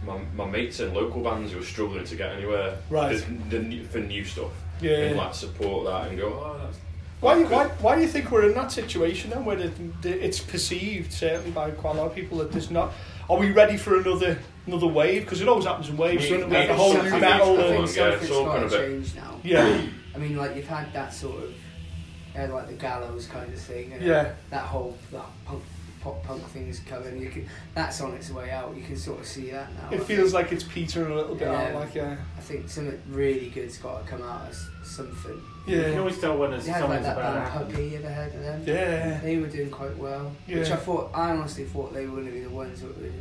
my, 0.05 0.19
my 0.35 0.47
mates 0.51 0.81
and 0.81 0.95
local 0.95 1.23
bands 1.23 1.53
who 1.53 1.59
are 1.61 1.65
struggling 1.65 2.05
to 2.05 2.17
get 2.17 2.33
anywhere 2.33 2.77
Right. 2.91 3.17
the, 3.51 3.59
the, 3.59 3.85
for 3.85 3.99
new 4.01 4.25
stuff 4.25 4.51
Yeah, 4.81 4.93
and 4.99 5.17
yeah. 5.17 5.23
like 5.23 5.35
support 5.35 5.87
that 5.87 6.09
and 6.09 6.19
go, 6.19 6.27
oh, 6.29 6.61
that's 6.65 6.79
Why, 7.21 7.43
why, 7.45 7.67
why 7.81 7.97
do 7.97 8.03
you 8.03 8.09
think 8.09 8.31
we're 8.31 8.49
in 8.49 8.55
that 8.55 8.71
situation 8.73 9.31
then, 9.31 9.45
where 9.45 9.59
it, 9.59 10.03
the- 10.03 10.25
it's 10.25 10.41
perceived 10.41 11.13
certainly 11.13 11.51
by 11.51 11.71
quite 11.71 11.97
a 11.97 11.99
lot 11.99 12.07
of 12.09 12.15
people 12.15 12.39
that 12.39 12.53
there's 12.53 12.71
not? 12.71 12.93
Are 13.31 13.39
we 13.39 13.51
ready 13.53 13.77
for 13.79 13.99
another 13.99 14.39
another 14.67 14.87
wave? 14.87 15.23
Because 15.25 15.41
it 15.41 15.49
always 15.49 15.65
happens 15.65 15.89
in 15.89 15.97
waves. 15.97 16.25
Me- 16.25 16.31
doesn't 16.31 16.43
it? 16.45 16.49
me 16.51 16.57
We 16.61 16.67
have 16.67 16.69
the 16.69 16.75
whole 16.75 16.93
new 16.93 16.99
I 17.01 17.11
think- 17.11 17.21
metal. 17.21 17.59
I 17.59 17.63
I 17.63 17.67
and- 17.77 17.97
Yeah, 17.97 18.09
it's 18.11 18.31
all 18.31 18.45
got 18.45 18.57
kind 18.59 18.71
to 18.71 18.77
of 18.77 18.83
a- 18.83 18.87
change 18.87 19.15
now. 19.15 19.41
Yeah, 19.43 19.81
I 20.15 20.19
mean, 20.19 20.37
like 20.37 20.55
you've 20.57 20.67
had 20.67 20.93
that 20.93 21.15
sort 21.15 21.43
of, 21.45 21.51
you 21.51 21.57
had 22.41 22.51
like 22.51 22.67
the 22.67 22.75
gallows 22.75 23.27
kind 23.27 23.51
of 23.53 23.59
thing. 23.59 23.93
And 23.95 24.03
Yeah. 24.03 24.33
That 24.51 24.65
whole 24.65 24.99
that 25.13 25.25
punk, 25.47 25.63
pop 26.05 26.23
punk 26.23 26.43
things 26.51 26.81
coming. 26.81 27.19
You 27.21 27.31
can, 27.31 27.49
that's 27.75 28.01
on 28.03 28.13
its 28.15 28.31
way 28.31 28.51
out. 28.51 28.77
You 28.77 28.83
can 28.83 28.97
sort 28.97 29.21
of 29.21 29.27
see 29.27 29.51
that 29.51 29.73
now. 29.75 29.89
it 29.91 30.03
I 30.03 30.05
feels 30.05 30.33
think. 30.33 30.45
like 30.45 30.53
it's 30.53 30.63
petering 30.65 31.11
a 31.11 31.15
little 31.17 31.35
bit 31.35 31.49
out. 31.49 31.73
Yeah. 31.73 31.79
Like 31.79 31.95
yeah, 31.95 32.17
I 32.37 32.41
think 32.41 32.69
something 32.69 33.01
really 33.09 33.49
good's 33.49 33.79
got 33.79 34.05
to 34.05 34.11
come 34.11 34.23
out 34.23 34.49
as 34.51 34.67
something. 34.85 35.41
Yeah, 35.67 35.77
you 35.77 35.83
can 35.85 35.93
yeah, 35.95 35.99
always 35.99 36.21
tell 36.21 36.37
when 36.37 36.53
it's 36.53 36.67
You 36.67 36.75
had 36.75 36.85
like 36.85 37.03
that 37.03 37.17
about 37.17 37.35
band 37.35 37.49
happen. 37.49 37.67
Puppy. 37.73 37.89
You 37.89 37.97
ever 37.97 38.09
heard 38.09 38.35
of 38.35 38.43
them? 38.43 38.63
yeah, 38.67 39.21
They 39.21 39.39
were 39.39 39.47
doing 39.47 39.71
quite 39.71 39.97
well, 39.97 40.31
Yeah. 40.47 40.59
which 40.59 40.71
I 40.71 40.77
thought. 40.77 41.11
I 41.15 41.31
honestly 41.31 41.65
thought 41.65 41.95
they 41.95 42.05
were 42.05 42.13
going 42.21 42.27
to 42.27 42.33
be 42.33 42.41
the 42.41 42.51
ones 42.51 42.83
that 42.83 42.95
would 43.01 43.13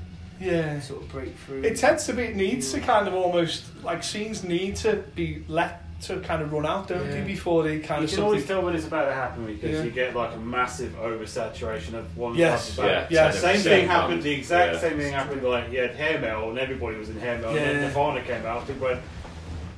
yeah. 0.41 0.79
sort 0.81 1.01
of 1.03 1.09
break 1.09 1.33
through. 1.37 1.63
It 1.63 1.77
tends 1.77 2.05
to 2.07 2.13
be 2.13 2.23
it 2.23 2.35
needs 2.35 2.73
to 2.73 2.81
kind 2.81 3.07
of 3.07 3.13
almost 3.13 3.63
like 3.81 4.03
scenes 4.03 4.43
need 4.43 4.75
to 4.77 4.97
be 5.15 5.45
let 5.47 5.83
to 6.03 6.19
kind 6.19 6.41
of 6.41 6.51
run 6.51 6.65
out, 6.65 6.87
don't 6.87 7.05
Yeah. 7.05 7.11
they, 7.11 7.21
before 7.21 7.63
they 7.63 7.79
kind 7.79 8.01
You 8.01 8.07
of 8.07 8.13
can 8.13 8.23
always 8.23 8.41
something. 8.41 8.55
tell 8.57 8.65
when 8.65 8.75
it's 8.75 8.85
about 8.87 9.05
to 9.05 9.13
happen 9.13 9.45
because 9.45 9.71
Yeah. 9.71 9.83
you 9.83 9.91
get 9.91 10.15
like 10.15 10.33
a 10.35 10.39
massive 10.39 10.93
oversaturation 11.01 11.93
of 11.93 12.17
one 12.17 12.35
Yes. 12.35 12.69
type 12.75 12.77
of 12.79 12.83
band. 12.91 13.07
Yeah, 13.09 13.25
Yeah, 13.25 13.31
Same 13.31 13.41
10% 13.41 13.63
thing 13.63 13.87
band. 13.87 13.91
happened. 13.91 14.23
The 14.23 14.31
exact 14.31 14.73
Yeah. 14.73 14.79
same 14.79 14.97
thing 14.99 15.13
happened. 15.13 15.43
Like 15.43 15.71
you 15.71 15.79
had 15.79 15.91
hair 15.95 16.19
metal, 16.19 16.49
and 16.49 16.59
everybody 16.59 16.97
was 16.97 17.09
in 17.09 17.19
hair 17.19 17.35
metal. 17.35 17.51
And 17.51 17.59
Yeah. 17.59 17.65
then 17.73 17.81
Nirvana 17.81 18.21
came 18.21 18.45
out. 18.45 18.67
People 18.67 18.87
went, 18.87 18.99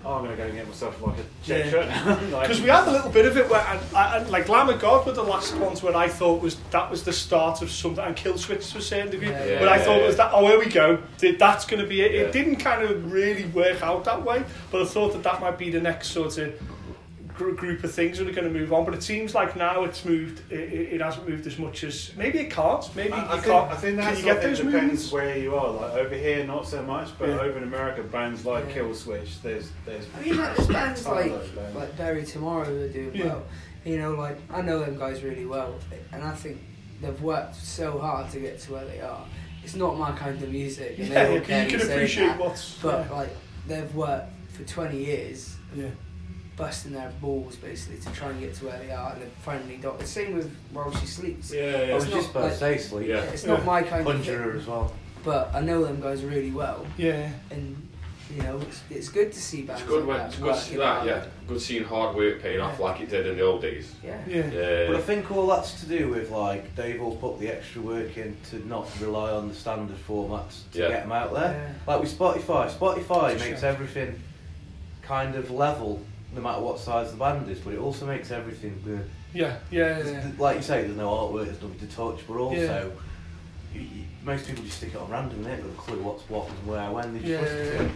"Oh, 0.05 0.13
I'm 0.13 0.23
gonna 0.23 0.37
go 0.37 0.43
and 0.43 0.53
get 0.53 0.67
myself 0.67 1.01
like 1.01 1.15
a 1.17 1.23
check 1.45 1.65
Yeah. 1.65 1.71
shirt." 1.71 1.87
now." 1.87 2.05
like, 2.31 2.43
Because 2.47 2.61
we 2.61 2.69
had 2.69 2.87
a 2.87 2.91
little 2.91 3.09
bit 3.11 3.25
of 3.25 3.35
it 3.37 3.49
where, 3.49 3.59
I, 3.61 3.79
I, 3.95 4.17
like 4.23 4.47
Lamb 4.47 4.69
of 4.69 4.79
God 4.79 5.05
were 5.05 5.11
the 5.13 5.23
last 5.23 5.55
ones 5.57 5.81
where 5.83 5.95
I 5.95 6.07
thought 6.07 6.41
was 6.41 6.57
that 6.71 6.89
was 6.91 7.03
the 7.03 7.13
start 7.13 7.61
of 7.61 7.71
something, 7.71 8.03
and 8.03 8.15
Killswitch 8.15 8.71
to 8.71 8.77
a 8.77 8.81
certain 8.81 9.09
degree. 9.11 9.29
Yeah. 9.29 9.45
Yeah. 9.45 9.59
But 9.59 9.69
I 9.69 9.79
thought 9.79 9.99
it 9.99 10.05
was 10.05 10.17
that. 10.17 10.31
Oh, 10.33 10.45
here 10.47 10.59
we 10.59 10.67
go. 10.67 10.99
That's 11.19 11.65
going 11.65 11.81
to 11.81 11.87
be 11.87 12.01
it. 12.01 12.11
Yeah. 12.13 12.21
It 12.21 12.31
didn't 12.31 12.57
kind 12.57 12.83
of 12.83 13.11
really 13.11 13.45
work 13.47 13.81
out 13.81 14.03
that 14.05 14.23
way, 14.23 14.43
but 14.71 14.81
I 14.81 14.85
thought 14.85 15.13
that 15.13 15.23
that 15.23 15.41
might 15.41 15.57
be 15.57 15.69
the 15.69 15.81
next 15.81 16.09
sort 16.09 16.37
of 16.37 16.53
gr- 16.59 16.74
group 17.35 17.83
of 17.83 17.91
things 17.91 18.17
that 18.17 18.27
are 18.27 18.31
going 18.31 18.51
to 18.51 18.59
move 18.59 18.71
on. 18.73 18.85
But 18.85 18.93
it 18.93 19.03
seems 19.03 19.35
like 19.35 19.55
now 19.55 19.83
it's 19.83 20.05
moved. 20.05 20.41
It, 20.51 20.59
it, 20.73 20.93
it 20.93 21.01
hasn't 21.01 21.27
moved 21.27 21.45
as 21.47 21.57
much 21.57 21.83
as 21.83 22.11
maybe 22.15 22.39
it 22.39 22.49
can't. 22.51 22.83
Maybe 22.95 23.13
I, 23.13 23.17
I 23.17 23.23
you 23.23 23.29
think, 23.41 23.43
can't. 23.45 23.71
I 23.71 23.75
think 23.75 23.99
Can 23.99 24.17
you 24.17 24.23
get 24.23 24.37
of 24.37 24.43
those 24.43 24.57
depends 24.59 24.73
movements? 24.81 25.11
where 25.11 25.37
you 25.37 25.55
are. 25.55 25.69
Like 25.71 25.93
over 25.93 26.15
here, 26.15 26.43
not 26.45 26.67
so 26.67 26.81
much, 26.83 27.09
but 27.19 27.29
Yeah. 27.29 27.39
over 27.39 27.57
in 27.57 27.63
America, 27.63 28.03
bands 28.03 28.45
like 28.45 28.65
Yeah. 28.69 28.81
Killswitch, 28.81 29.41
there's 29.41 29.71
there's. 29.85 30.07
I 30.17 30.21
mean, 30.21 30.37
like, 30.37 30.55
there's 30.55 30.67
bands 30.69 31.05
like 31.07 31.29
those 31.31 31.49
bands. 31.49 31.75
like 31.75 31.97
Bury 31.97 32.23
Tomorrow 32.25 32.65
who 32.65 32.81
are 32.83 32.87
doing 32.89 33.11
Yeah. 33.15 33.25
well. 33.25 33.43
You 33.83 33.97
know, 33.99 34.11
like 34.13 34.37
I 34.51 34.61
know 34.61 34.79
them 34.79 34.97
guys 34.97 35.21
really 35.23 35.45
well, 35.45 35.75
and 36.11 36.23
I 36.23 36.31
think 36.33 36.59
they've 37.01 37.21
worked 37.21 37.55
so 37.55 37.97
hard 37.99 38.31
to 38.31 38.39
get 38.39 38.59
to 38.61 38.71
where 38.73 38.85
they 38.85 38.99
are. 39.01 39.25
It's 39.63 39.75
not 39.75 39.97
my 39.97 40.11
kind 40.13 40.41
of 40.41 40.49
music, 40.51 40.97
and 40.99 41.07
Yeah, 41.09 41.23
they 41.23 41.29
all 41.29 41.35
you 41.35 41.41
can 41.41 41.69
can 41.69 41.81
appreciate 41.81 42.27
that, 42.27 42.39
what's. 42.39 42.77
But 42.81 43.07
yeah. 43.09 43.15
like 43.15 43.29
they've 43.67 43.93
worked 43.95 44.31
for 44.53 44.63
20 44.63 45.03
years, 45.03 45.55
yeah. 45.75 45.87
Busting 46.57 46.93
their 46.93 47.11
balls 47.21 47.55
basically 47.57 47.97
to 47.99 48.09
try 48.17 48.29
and 48.29 48.39
get 48.39 48.53
to 48.55 48.65
where 48.65 48.77
they 48.79 48.91
are, 48.91 49.11
and 49.13 49.21
they've 49.21 49.31
finally 49.41 49.77
got. 49.77 49.99
The 49.99 50.05
same 50.07 50.35
with 50.35 50.55
While 50.71 50.93
She 50.95 51.05
Sleeps. 51.05 51.51
Yeah, 51.51 51.87
I 51.91 51.93
was 51.95 52.05
It's 52.05 52.13
oh, 52.13 52.17
just 52.17 52.27
not 52.33 52.39
about 52.41 52.41
to 52.41 52.45
like- 52.47 52.53
say 52.59 52.77
sleep. 52.77 53.07
Yeah. 53.09 53.21
It's 53.23 53.45
not 53.45 53.59
Yeah. 53.59 53.65
my 53.65 53.83
kind 53.83 54.07
of 54.07 54.13
Conjurer 54.13 54.51
thing, 54.53 54.61
as 54.61 54.67
well. 54.67 54.93
but 55.23 55.51
I 55.53 55.59
know 55.61 55.83
them 55.83 55.99
guys 56.01 56.23
really 56.23 56.51
well, 56.51 56.85
Yeah. 56.97 57.29
and 57.51 57.75
you 58.35 58.41
know 58.41 58.57
it's, 58.59 58.81
it's 58.89 59.09
good 59.09 59.31
to 59.33 59.39
see 59.39 59.61
bands 59.63 59.81
It's 59.81 59.89
good 59.89 59.99
like 59.99 60.07
when 60.07 60.17
that 60.17 60.27
it's 60.29 60.37
good 60.37 60.53
to 60.55 60.59
see 60.59 60.75
that, 60.77 60.85
hard. 60.85 61.07
yeah. 61.07 61.25
Good 61.47 61.61
seeing 61.61 61.83
hard 61.83 62.15
work 62.15 62.41
paying 62.41 62.59
off 62.59 62.79
like 62.79 63.01
it 63.01 63.09
did 63.09 63.27
in 63.27 63.35
the 63.37 63.43
old 63.43 63.61
days. 63.61 63.93
Yeah. 64.03 64.17
Yeah. 64.27 64.49
Yeah. 64.49 64.87
But 64.87 64.95
I 64.95 65.01
think 65.01 65.29
all 65.31 65.45
that's 65.47 65.79
to 65.81 65.85
do 65.87 66.09
with 66.09 66.31
like 66.31 66.73
they've 66.75 66.99
all 67.01 67.15
put 67.17 67.39
the 67.39 67.49
extra 67.49 67.81
work 67.81 68.17
in 68.17 68.35
to 68.49 68.67
not 68.67 68.87
rely 68.99 69.31
on 69.31 69.47
the 69.49 69.53
standard 69.53 69.97
formats 70.07 70.61
to 70.71 70.79
Yeah. 70.79 70.87
get 70.87 71.03
them 71.03 71.11
out 71.11 71.33
there. 71.33 71.75
Yeah. 71.87 71.93
Like 71.93 72.01
with 72.01 72.17
Spotify, 72.17 72.69
Spotify 72.71 73.33
It's 73.33 73.43
makes 73.43 73.61
shame. 73.61 73.69
everything 73.73 74.19
kind 75.03 75.35
of 75.35 75.51
level 75.51 76.01
no 76.35 76.41
matter 76.41 76.61
what 76.61 76.79
size 76.79 77.11
the 77.11 77.17
band 77.17 77.49
is, 77.49 77.59
but 77.59 77.73
it 77.73 77.79
also 77.79 78.05
makes 78.05 78.29
everything 78.31 78.79
good. 78.83 79.09
Yeah. 79.33 79.57
Yeah. 79.71 80.05
yeah. 80.05 80.31
Like 80.37 80.57
you 80.57 80.63
say, 80.63 80.83
there's 80.83 80.97
no 80.97 81.09
artwork, 81.09 81.45
there's 81.45 81.61
nothing 81.61 81.79
to 81.79 81.87
touch, 81.87 82.19
but 82.27 82.37
also 82.37 82.91
you, 83.73 83.81
you, 83.81 84.03
most 84.23 84.47
people 84.47 84.63
just 84.63 84.77
stick 84.77 84.93
it 84.93 84.97
on 84.97 85.09
random, 85.09 85.43
they 85.43 85.53
ain't 85.53 85.61
got 85.61 85.71
a 85.71 85.75
clue 85.75 86.01
what's 86.01 86.23
what 86.29 86.49
and 86.49 86.67
where, 86.67 86.91
when, 86.91 87.13
they 87.13 87.19
just 87.19 87.31
Yeah, 87.31 87.41
listen 87.41 87.77
to 87.77 87.85
it. 87.85 87.91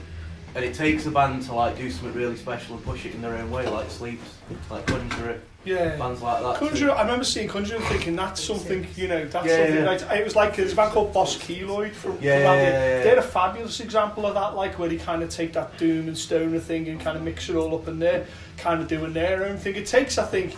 And 0.56 0.66
it 0.66 0.74
takes 0.74 1.06
a 1.06 1.12
band 1.12 1.44
to 1.44 1.54
like 1.54 1.78
do 1.78 1.92
something 1.92 2.14
really 2.14 2.36
special 2.36 2.76
and 2.76 2.84
push 2.84 3.06
it 3.06 3.14
in 3.14 3.22
their 3.22 3.36
own 3.36 3.52
way, 3.52 3.68
like 3.68 3.90
Sleeps, 3.90 4.38
like 4.72 4.86
Conjurer, 4.88 5.40
Yeah. 5.66 5.98
bands 5.98 6.22
like 6.22 6.42
that. 6.42 6.56
Conjurer, 6.56 6.92
I 6.94 7.02
remember 7.02 7.26
seeing 7.26 7.48
Conjurer 7.48 7.78
and 7.78 7.86
thinking 7.86 8.16
that's 8.16 8.42
something, 8.44 8.88
you 8.96 9.08
know, 9.08 9.26
that's 9.26 9.46
Yeah, 9.46 9.58
something. 9.58 9.76
yeah. 9.84 9.90
Like, 9.90 10.20
it 10.20 10.24
was 10.24 10.36
like 10.36 10.56
there's 10.56 10.74
a 10.74 10.76
band 10.76 10.94
called 10.94 11.14
Boss 11.14 11.38
Keloid 11.38 11.92
from, 11.92 12.14
Yeah, 12.22 12.38
from 12.38 12.56
yeah, 12.56 12.64
yeah. 12.64 13.04
They're 13.04 13.18
a 13.20 13.22
fabulous 13.22 13.80
example 13.82 14.26
of 14.26 14.34
that, 14.36 14.56
like 14.56 14.80
where 14.80 14.88
they 14.90 14.96
kind 14.98 15.22
of 15.22 15.30
take 15.30 15.54
that 15.54 15.78
doom 15.78 16.08
and 16.08 16.18
stoner 16.18 16.60
thing 16.60 16.88
and 16.88 17.00
kind 17.00 17.18
of 17.18 17.24
mix 17.24 17.50
it 17.50 17.56
all 17.56 17.76
up 17.76 17.88
in 17.88 18.00
there, 18.00 18.26
kind 18.58 18.82
of 18.82 18.88
doing 18.88 19.14
their 19.14 19.46
own 19.46 19.58
thing. 19.58 19.76
It 19.76 19.86
takes, 19.86 20.18
I 20.18 20.26
think, 20.26 20.56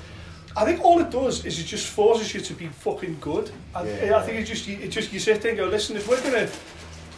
I 0.55 0.65
think 0.65 0.83
all 0.83 0.99
it 0.99 1.09
does 1.09 1.45
is 1.45 1.59
it 1.59 1.63
just 1.63 1.87
forces 1.87 2.33
you 2.33 2.41
to 2.41 2.53
be 2.53 2.67
fucking 2.67 3.17
good. 3.21 3.49
I, 3.73 3.83
Yeah. 3.87 4.17
I 4.17 4.21
think 4.21 4.39
it 4.39 4.43
just 4.45 4.67
it 4.67 4.89
just 4.89 5.11
you 5.13 5.19
sit 5.19 5.41
there 5.41 5.51
and 5.51 5.57
go, 5.57 5.65
listen, 5.65 5.95
if 5.95 6.07
we're 6.07 6.21
gonna 6.21 6.47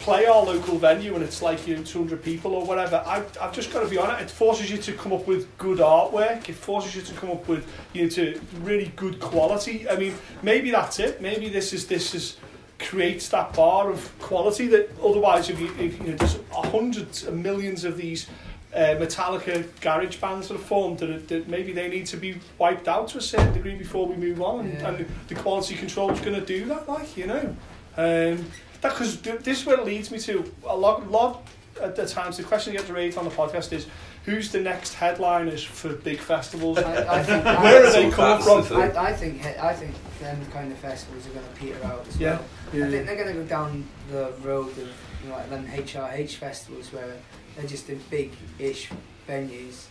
play 0.04 0.26
our 0.26 0.44
local 0.44 0.76
venue 0.76 1.14
and 1.14 1.24
it's 1.24 1.40
like 1.40 1.66
you 1.66 1.74
know 1.76 1.82
200 1.82 2.22
people 2.22 2.54
or 2.54 2.66
whatever, 2.66 3.02
I, 3.06 3.22
I've 3.40 3.54
just 3.54 3.72
got 3.72 3.80
to 3.80 3.88
be 3.88 3.96
honest. 3.96 4.22
It 4.24 4.30
forces 4.30 4.70
you 4.70 4.76
to 4.76 4.92
come 4.92 5.14
up 5.14 5.26
with 5.26 5.46
good 5.56 5.78
artwork. 5.78 6.46
It 6.46 6.56
forces 6.56 6.94
you 6.94 7.00
to 7.00 7.14
come 7.14 7.30
up 7.30 7.48
with 7.48 7.66
you 7.94 8.02
know 8.02 8.08
to 8.10 8.38
really 8.60 8.92
good 8.96 9.18
quality. 9.18 9.88
I 9.88 9.96
mean, 9.96 10.14
maybe 10.42 10.70
that's 10.70 10.98
it. 10.98 11.22
Maybe 11.22 11.48
this 11.48 11.72
is 11.72 11.86
this 11.86 12.14
is 12.14 12.36
creates 12.78 13.30
that 13.30 13.54
bar 13.54 13.90
of 13.90 14.18
quality 14.18 14.66
that 14.68 14.90
otherwise 15.02 15.48
if 15.48 15.58
you, 15.58 15.68
if, 15.78 15.98
you 16.00 16.08
know 16.08 16.16
there's 16.16 16.38
hundreds 16.52 17.24
and 17.24 17.42
millions 17.42 17.84
of 17.84 17.96
these 17.96 18.26
uh, 18.74 18.96
Metallica 18.98 19.64
garage 19.80 20.16
bands 20.16 20.48
that 20.48 20.56
are 20.56 20.58
formed 20.58 20.98
that, 20.98 21.28
that 21.28 21.48
maybe 21.48 21.72
they 21.72 21.88
need 21.88 22.04
to 22.04 22.16
be 22.18 22.36
wiped 22.58 22.88
out 22.88 23.08
to 23.08 23.18
a 23.18 23.22
certain 23.22 23.54
degree 23.54 23.76
before 23.76 24.06
we 24.06 24.16
move 24.16 24.42
on 24.42 24.66
and, 24.66 24.74
Yeah. 24.74 24.88
and 24.88 25.06
the 25.28 25.34
quality 25.36 25.76
control 25.76 26.10
is 26.10 26.20
going 26.20 26.38
to 26.38 26.44
do 26.44 26.66
that 26.66 26.86
like 26.88 27.16
you 27.16 27.26
know 27.26 27.56
um, 27.96 28.44
that 28.84 28.92
because 28.92 29.20
this 29.20 29.60
is 29.60 29.66
where 29.66 29.78
it 29.78 29.84
leads 29.84 30.10
me 30.10 30.18
to 30.20 30.44
a 30.66 30.76
lot, 30.76 31.10
lot 31.10 31.46
at 31.82 31.96
the 31.96 32.06
times 32.06 32.36
the 32.36 32.42
question 32.44 32.72
that 32.72 32.78
gets 32.80 32.90
raised 32.90 33.18
on 33.18 33.24
the 33.24 33.30
podcast 33.30 33.72
is 33.72 33.88
who's 34.24 34.52
the 34.52 34.60
next 34.60 34.94
headliners 34.94 35.62
for 35.64 35.92
big 35.92 36.18
festivals 36.20 36.78
I, 36.92 37.18
I 37.18 37.22
think 37.22 37.44
where 37.44 37.84
are 37.84 37.90
they 37.92 38.10
coming 38.10 38.42
from. 38.64 38.80
I, 38.80 39.08
I 39.08 39.12
think 39.12 39.44
I 39.44 39.74
think 39.74 39.92
them 40.20 40.38
kind 40.52 40.70
of 40.70 40.78
festivals 40.78 41.26
are 41.26 41.30
going 41.30 41.44
to 41.46 41.60
peter 41.60 41.84
out 41.84 42.06
as 42.08 42.16
Yeah. 42.18 42.38
well. 42.72 42.84
I 42.86 42.90
think 42.90 43.06
they're 43.06 43.16
going 43.16 43.34
to 43.34 43.42
go 43.42 43.44
down 43.44 43.84
the 44.10 44.32
road 44.42 44.68
of 44.70 44.78
you 45.22 45.30
know, 45.30 45.36
like 45.36 45.50
them 45.50 45.66
HRH 45.66 46.34
festivals 46.36 46.92
where 46.92 47.16
they're 47.56 47.66
just 47.66 47.88
in 47.90 47.98
big-ish 48.10 48.90
venues, 49.28 49.86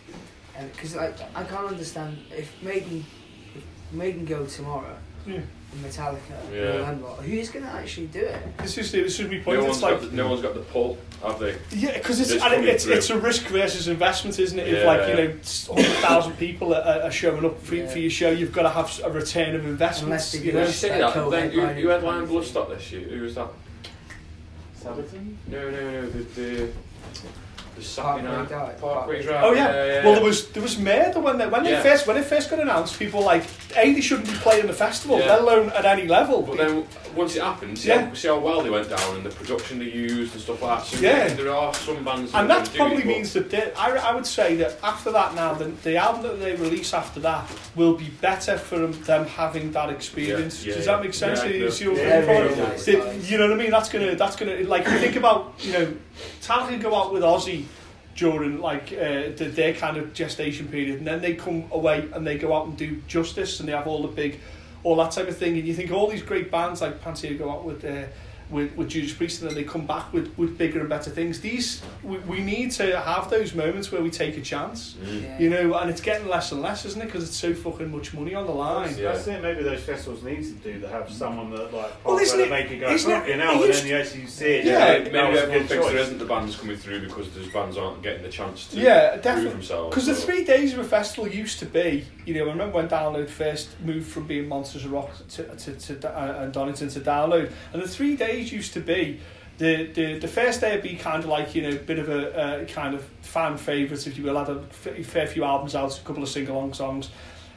and 0.56 0.72
because 0.72 0.96
I 0.96 1.08
I 1.34 1.44
can't 1.44 1.66
understand 1.66 2.18
if 2.30 2.50
Maiden 2.62 3.04
if 3.54 3.64
Maiden 3.92 4.24
go 4.24 4.46
tomorrow 4.46 4.96
Yeah. 5.26 5.40
And 5.74 5.84
Metallica 5.84 6.18
Yeah. 6.52 6.88
and 6.90 7.02
them 7.02 7.04
lot, 7.04 7.20
who's 7.22 7.50
going 7.50 7.64
to 7.64 7.70
actually 7.70 8.06
do 8.08 8.20
it? 8.20 8.58
this 8.58 8.78
is 8.78 8.92
this 8.92 9.16
should 9.16 9.30
be 9.30 9.40
point 9.40 9.58
No 9.60 9.66
it's 9.66 9.80
one's, 9.80 9.82
like 9.82 10.00
got 10.00 10.10
the, 10.10 10.16
no 10.16 10.28
one's 10.28 10.42
got 10.42 10.54
the 10.54 10.60
pull, 10.60 10.98
have 11.22 11.38
they? 11.38 11.56
Yeah, 11.72 11.92
because 11.98 12.20
it's 12.20 12.30
It's 12.30 12.44
and 12.44 12.64
it's 12.64 12.84
through. 12.84 12.94
it's 12.94 13.10
a 13.10 13.18
risk 13.18 13.46
versus 13.46 13.88
investment, 13.88 14.38
isn't 14.38 14.58
it? 14.58 14.68
If 14.68 14.78
Yeah. 14.82 14.86
like 14.86 15.08
you 15.08 15.14
know 15.14 15.34
hundred 15.74 15.96
thousand 15.98 16.32
people 16.38 16.74
are, 16.74 17.02
are 17.02 17.10
showing 17.10 17.44
up 17.44 17.60
for, 17.62 17.74
Yeah. 17.74 17.86
for 17.88 17.98
your 17.98 18.10
show, 18.10 18.30
you've 18.30 18.52
got 18.52 18.62
to 18.62 18.70
have 18.70 19.00
a 19.04 19.10
return 19.10 19.54
of 19.56 19.64
investment. 19.66 20.12
Unless 20.12 20.32
they 20.32 20.38
You 20.38 20.52
do 20.52 20.58
know? 20.58 20.66
You 20.66 20.72
say 20.72 20.88
that, 20.98 21.12
Co- 21.12 21.30
then 21.30 21.50
you, 21.52 21.60
headlining 21.60 21.78
you 21.80 21.88
kind 21.88 22.02
headlined 22.02 22.22
of. 22.24 22.30
Bloodstock 22.30 22.68
this 22.76 22.92
year. 22.92 23.08
Who 23.08 23.22
was 23.22 23.34
that? 23.34 23.48
Sabaton? 24.82 25.34
No, 25.48 25.70
no, 25.70 25.90
no. 25.90 26.10
The 26.10 26.18
the, 26.40 26.68
the 27.76 27.82
Saturday 27.82 28.26
Parkway 28.26 28.38
night 28.42 28.48
Drive. 28.48 28.80
Parkway 28.80 29.22
Drive. 29.22 29.44
Oh 29.44 29.52
yeah. 29.52 30.04
Well, 30.04 30.14
there 30.14 30.22
was 30.24 30.48
there 30.50 30.62
was 30.62 30.78
murder 30.78 31.20
when 31.20 31.38
they 31.38 31.46
when 31.46 31.64
they 31.64 31.70
Yeah. 31.72 31.82
first 31.82 32.06
when 32.06 32.16
it 32.16 32.24
first 32.24 32.50
got 32.50 32.60
announced. 32.60 32.98
People 32.98 33.20
were 33.20 33.26
like 33.26 33.44
a 33.76 33.92
they 33.92 34.00
shouldn't 34.00 34.28
be 34.28 34.34
playing 34.34 34.66
the 34.66 34.72
festival, 34.72 35.18
Yeah. 35.18 35.26
let 35.26 35.40
alone 35.40 35.70
at 35.70 35.84
any 35.84 36.06
level. 36.06 36.42
But 36.42 36.56
then 36.58 36.86
once 37.14 37.36
it 37.36 37.42
happened, 37.42 37.78
see, 37.78 37.88
Yeah. 37.88 38.06
how, 38.06 38.14
see 38.14 38.28
how 38.28 38.38
well 38.38 38.62
they 38.62 38.70
went 38.70 38.88
down 38.88 39.16
and 39.16 39.24
the 39.24 39.30
production 39.30 39.78
they 39.78 39.86
used 39.86 40.32
and 40.34 40.42
stuff 40.42 40.62
like 40.62 40.78
that. 40.78 40.86
So 40.86 41.00
Yeah. 41.00 41.28
there 41.28 41.50
are 41.54 41.72
some 41.74 42.04
bands 42.04 42.32
and 42.34 42.48
that 42.50 42.64
that 42.64 42.72
do 42.72 42.78
probably 42.78 42.98
it, 43.02 43.06
means 43.06 43.32
that 43.32 43.50
they, 43.50 43.72
I, 43.76 43.90
I 43.96 44.14
would 44.14 44.26
say 44.26 44.56
that 44.56 44.78
after 44.82 45.10
that 45.12 45.34
now 45.34 45.54
the, 45.54 45.66
the 45.82 45.96
album 45.96 46.22
that 46.22 46.40
they 46.40 46.54
release 46.54 46.92
after 46.94 47.20
that 47.20 47.44
will 47.74 47.94
be 47.94 48.10
better 48.20 48.56
for 48.58 48.78
them, 48.78 48.92
them 49.04 49.26
having 49.26 49.72
that 49.72 49.90
experience. 49.90 50.64
Yeah, 50.64 50.70
yeah, 50.70 50.76
Does 50.76 50.86
that 50.86 51.02
make 51.02 51.14
sense? 51.14 51.40
Yeah, 51.42 51.50
you 51.50 51.64
no. 51.64 51.70
see 51.70 51.88
what 51.88 51.98
Yeah, 51.98 52.18
I'm 52.18 52.28
really 52.28 52.54
saying? 52.54 52.68
nice, 52.68 52.84
The- 52.84 53.30
you 53.30 53.38
know 53.38 53.48
what 53.48 53.58
I 53.58 53.62
mean? 53.62 53.70
That's 53.70 53.88
gonna 53.88 54.14
that's 54.14 54.36
gonna 54.36 54.56
like 54.64 54.84
you 54.86 54.98
think 54.98 55.16
about 55.16 55.54
you 55.58 55.72
know 55.72 55.86
Metallica 56.44 56.82
go 56.82 56.94
out 56.94 57.12
with 57.12 57.22
Ozzy 57.22 57.64
during 58.14 58.60
like 58.60 58.92
uh, 58.92 59.32
the, 59.36 59.50
their 59.54 59.74
kind 59.74 59.96
of 59.96 60.12
gestation 60.12 60.68
period, 60.68 60.98
and 60.98 61.06
then 61.06 61.20
they 61.20 61.34
come 61.34 61.64
away 61.72 62.08
and 62.12 62.26
they 62.26 62.38
go 62.38 62.54
out 62.54 62.66
and 62.66 62.76
do 62.76 63.00
Justice, 63.08 63.60
and 63.60 63.68
they 63.68 63.72
have 63.72 63.86
all 63.86 64.02
the 64.02 64.08
big, 64.08 64.40
all 64.82 64.96
that 64.96 65.10
type 65.10 65.28
of 65.28 65.36
thing, 65.36 65.56
and 65.58 65.66
you 65.66 65.74
think 65.74 65.90
all 65.90 66.08
these 66.08 66.22
great 66.22 66.50
bands 66.50 66.80
like 66.80 67.02
Pantera 67.02 67.38
go 67.38 67.50
out 67.50 67.64
with. 67.64 67.84
Uh, 67.84 68.04
with, 68.50 68.74
with 68.76 68.88
Judas 68.88 69.12
Priest 69.12 69.40
and 69.40 69.50
then 69.50 69.56
they 69.56 69.64
come 69.64 69.86
back 69.86 70.12
with, 70.12 70.36
with 70.38 70.56
bigger 70.58 70.80
and 70.80 70.88
better 70.88 71.10
things. 71.10 71.40
These 71.40 71.82
we, 72.02 72.18
we 72.18 72.40
need 72.40 72.70
to 72.72 73.00
have 73.00 73.30
those 73.30 73.54
moments 73.54 73.90
where 73.90 74.02
we 74.02 74.10
take 74.10 74.36
a 74.36 74.40
chance, 74.42 74.94
Mm. 75.02 75.22
Yeah. 75.22 75.38
you 75.38 75.50
know, 75.50 75.74
and 75.74 75.90
it's 75.90 76.00
getting 76.00 76.28
less 76.28 76.52
and 76.52 76.60
less, 76.62 76.84
isn't 76.84 77.00
it? 77.00 77.06
Because 77.06 77.24
it's 77.24 77.36
so 77.36 77.54
fucking 77.54 77.90
much 77.90 78.12
money 78.14 78.34
on 78.34 78.46
the 78.46 78.52
line. 78.52 78.90
Yeah. 78.96 79.12
That's 79.12 79.26
it. 79.26 79.42
Maybe 79.42 79.62
those 79.62 79.80
festivals 79.82 80.22
need 80.22 80.42
to 80.42 80.52
do 80.52 80.80
that. 80.80 80.90
Have 80.90 81.10
someone 81.10 81.50
that 81.50 81.72
like 81.72 82.04
Well, 82.04 82.14
well, 82.14 82.18
isn't 82.18 82.38
they 82.38 82.44
it- 82.44 82.50
make 82.50 82.70
you 82.70 82.78
go 82.80 82.90
isn't 82.90 83.10
it- 83.10 83.14
fucking 83.20 83.34
it 83.34 83.40
hell, 83.40 83.52
and 83.54 83.64
used- 83.64 83.80
then 83.82 83.88
you 83.88 83.96
actually 83.96 84.26
see 84.26 84.46
it. 84.46 84.64
Yeah, 84.66 84.78
that 84.78 85.12
maybe, 85.12 85.14
was 85.14 85.14
maybe 85.14 85.38
everyone 85.40 85.66
thinks 85.68 85.86
there 85.88 85.96
isn't 85.98 86.18
the 86.18 86.24
bands 86.24 86.56
coming 86.56 86.76
through 86.76 87.00
because 87.06 87.30
those 87.30 87.48
bands 87.48 87.76
aren't 87.76 88.02
getting 88.02 88.22
the 88.22 88.28
chance 88.28 88.66
to 88.68 88.76
Yeah, 88.78 89.10
prove 89.12 89.22
definitely. 89.22 89.50
themselves. 89.52 89.90
Because 89.94 90.06
the 90.06 90.14
three 90.14 90.44
days 90.44 90.72
of 90.74 90.78
a 90.80 90.84
festival 90.84 91.28
used 91.28 91.58
to 91.60 91.66
be, 91.66 92.04
you 92.26 92.34
know, 92.34 92.44
I 92.46 92.52
remember 92.52 92.76
when 92.76 92.88
Download 92.88 93.28
first 93.28 93.68
moved 93.80 94.06
from 94.10 94.26
being 94.26 94.48
Monsters 94.48 94.84
of 94.84 94.92
Rock 94.92 95.10
to, 95.30 95.42
to, 95.56 95.72
to, 95.96 96.08
uh, 96.14 96.42
and 96.44 96.52
Donington 96.52 96.88
to 96.90 97.00
Download, 97.00 97.50
and 97.72 97.82
the 97.82 97.88
three 97.88 98.16
days 98.16 98.33
used 98.40 98.72
to 98.74 98.80
be. 98.80 99.20
The, 99.58 99.86
the 99.86 100.18
the 100.18 100.28
first 100.28 100.60
day 100.60 100.72
would 100.72 100.82
be 100.82 100.96
kind 100.96 101.22
of 101.22 101.30
like 101.30 101.54
you 101.54 101.62
know 101.62 101.70
a 101.70 101.78
bit 101.78 102.00
of 102.00 102.08
a 102.08 102.66
kind 102.66 102.94
of 102.94 103.04
fan 103.22 103.56
favourites 103.56 104.06
if 104.08 104.18
you 104.18 104.24
will 104.24 104.36
had 104.36 104.48
a 104.48 104.60
fair 105.04 105.28
few 105.28 105.44
albums 105.44 105.76
out 105.76 105.96
a 105.96 106.02
couple 106.02 106.24
of 106.24 106.28
sing 106.28 106.48
along 106.48 106.74
songs 106.74 107.10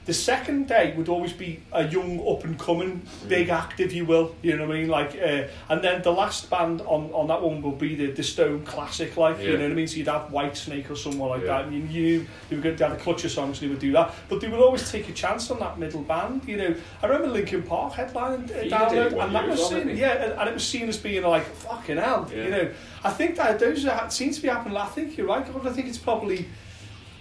the 0.07 0.13
second 0.13 0.67
day 0.69 0.93
would 0.97 1.09
always 1.09 1.33
be 1.33 1.59
a 1.73 1.85
young 1.87 2.25
up 2.27 2.43
and 2.45 2.57
coming 2.57 3.01
big 3.27 3.49
act 3.49 3.79
if 3.81 3.91
you 3.93 4.05
will 4.05 4.33
you 4.41 4.55
know 4.57 4.65
what 4.65 4.75
I 4.77 4.79
mean? 4.79 4.87
Like 4.89 5.15
uh, 5.21 5.43
and 5.69 5.83
then 5.83 6.01
the 6.01 6.11
last 6.11 6.49
band 6.49 6.79
on, 6.81 7.11
on 7.11 7.27
that 7.27 7.41
one 7.41 7.61
will 7.61 7.73
be 7.73 7.93
the, 7.93 8.11
the 8.11 8.23
Stone 8.23 8.63
classic 8.63 9.17
like 9.17 9.37
you 9.39 9.57
know 9.57 9.63
what 9.63 9.71
I 9.71 9.75
mean? 9.75 9.87
So 9.87 9.97
you'd 9.97 10.07
have 10.07 10.29
Whitesnake 10.31 10.89
or 10.89 10.95
someone 10.95 11.29
like 11.29 11.41
Yeah. 11.41 11.47
that 11.57 11.65
and 11.65 11.73
you 11.73 11.83
knew 11.83 12.25
they 12.49 12.55
were 12.55 12.61
going 12.61 12.77
to 12.77 12.87
have 12.87 12.97
the 12.97 13.03
clutcher 13.03 13.29
songs 13.29 13.61
and 13.61 13.69
they 13.69 13.73
would 13.73 13.79
do 13.81 13.91
that. 13.91 14.13
But 14.29 14.39
they 14.39 14.47
would 14.47 14.61
always 14.61 14.89
take 14.89 15.09
a 15.09 15.13
chance 15.13 15.51
on 15.51 15.59
that 15.59 15.77
middle 15.77 16.01
band 16.03 16.45
you 16.47 16.55
know? 16.57 16.73
I 17.03 17.05
remember 17.05 17.27
Linkin 17.27 17.63
Park 17.63 17.93
headlining 17.93 18.49
uh, 18.49 18.61
He 18.61 18.69
did 18.69 19.13
and 19.13 19.35
that 19.35 19.47
was 19.47 19.67
seen 19.67 19.89
yeah 19.89 20.23
and, 20.23 20.33
and 20.39 20.49
it 20.49 20.53
was 20.53 20.65
seen 20.65 20.87
as 20.87 20.97
being 20.97 21.23
like 21.23 21.45
fucking 21.45 21.97
hell 21.97 22.29
Yeah. 22.33 22.43
you 22.45 22.49
know? 22.49 22.69
I 23.03 23.11
think 23.11 23.35
that 23.35 23.59
those 23.59 23.85
are, 23.85 24.09
seem 24.09 24.31
to 24.31 24.41
be 24.41 24.47
happening 24.47 24.77
I 24.77 24.85
think 24.85 25.17
you're 25.17 25.27
right. 25.27 25.45
I 25.65 25.69
think 25.71 25.87
it's 25.87 25.97
probably 25.97 26.47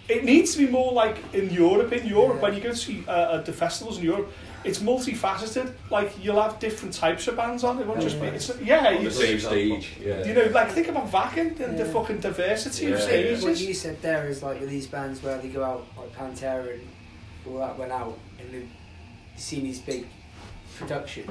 it 0.08 0.24
needs 0.24 0.52
to 0.52 0.58
be 0.58 0.66
more 0.70 0.92
like 0.92 1.16
in 1.34 1.50
Europe. 1.50 1.92
In 1.92 2.06
Europe, 2.06 2.36
Yeah. 2.36 2.42
when 2.42 2.54
you 2.54 2.60
go 2.60 2.70
to 2.70 2.76
see 2.76 3.04
uh, 3.08 3.40
the 3.42 3.52
festivals 3.52 3.98
in 3.98 4.04
Europe, 4.04 4.30
it's 4.64 4.78
multifaceted. 4.80 5.72
Like 5.90 6.12
you'll 6.22 6.40
have 6.40 6.58
different 6.58 6.94
types 6.94 7.26
of 7.28 7.36
bands 7.36 7.64
on. 7.64 7.78
It 7.80 7.86
won't 7.86 8.00
just 8.00 8.20
be. 8.20 8.26
It's, 8.28 8.50
yeah, 8.62 8.86
on 8.96 9.04
the 9.04 9.10
same 9.10 9.38
stage. 9.40 9.96
Yeah. 10.00 10.24
you 10.24 10.34
know, 10.34 10.46
like 10.52 10.70
think 10.70 10.88
about 10.88 11.10
Wacken 11.10 11.58
and 11.60 11.78
the 11.78 11.84
fucking 11.84 12.20
diversity 12.20 12.86
of 12.86 12.98
Yeah. 12.98 13.04
stages. 13.06 13.44
What 13.44 13.58
you 13.58 13.74
said 13.74 14.00
there 14.02 14.28
is 14.28 14.42
like 14.42 14.60
with 14.60 14.70
these 14.70 14.86
bands 14.86 15.22
where 15.22 15.38
they 15.38 15.48
go 15.48 15.62
out, 15.64 15.86
like 15.96 16.12
Pantera 16.16 16.72
and 16.74 16.82
all 17.46 17.58
that 17.58 17.78
went 17.78 17.92
out, 17.92 18.18
and 18.40 18.48
then 18.52 18.60
you 18.62 19.40
see 19.40 19.60
these 19.60 19.80
big 19.80 20.06
production. 20.78 21.24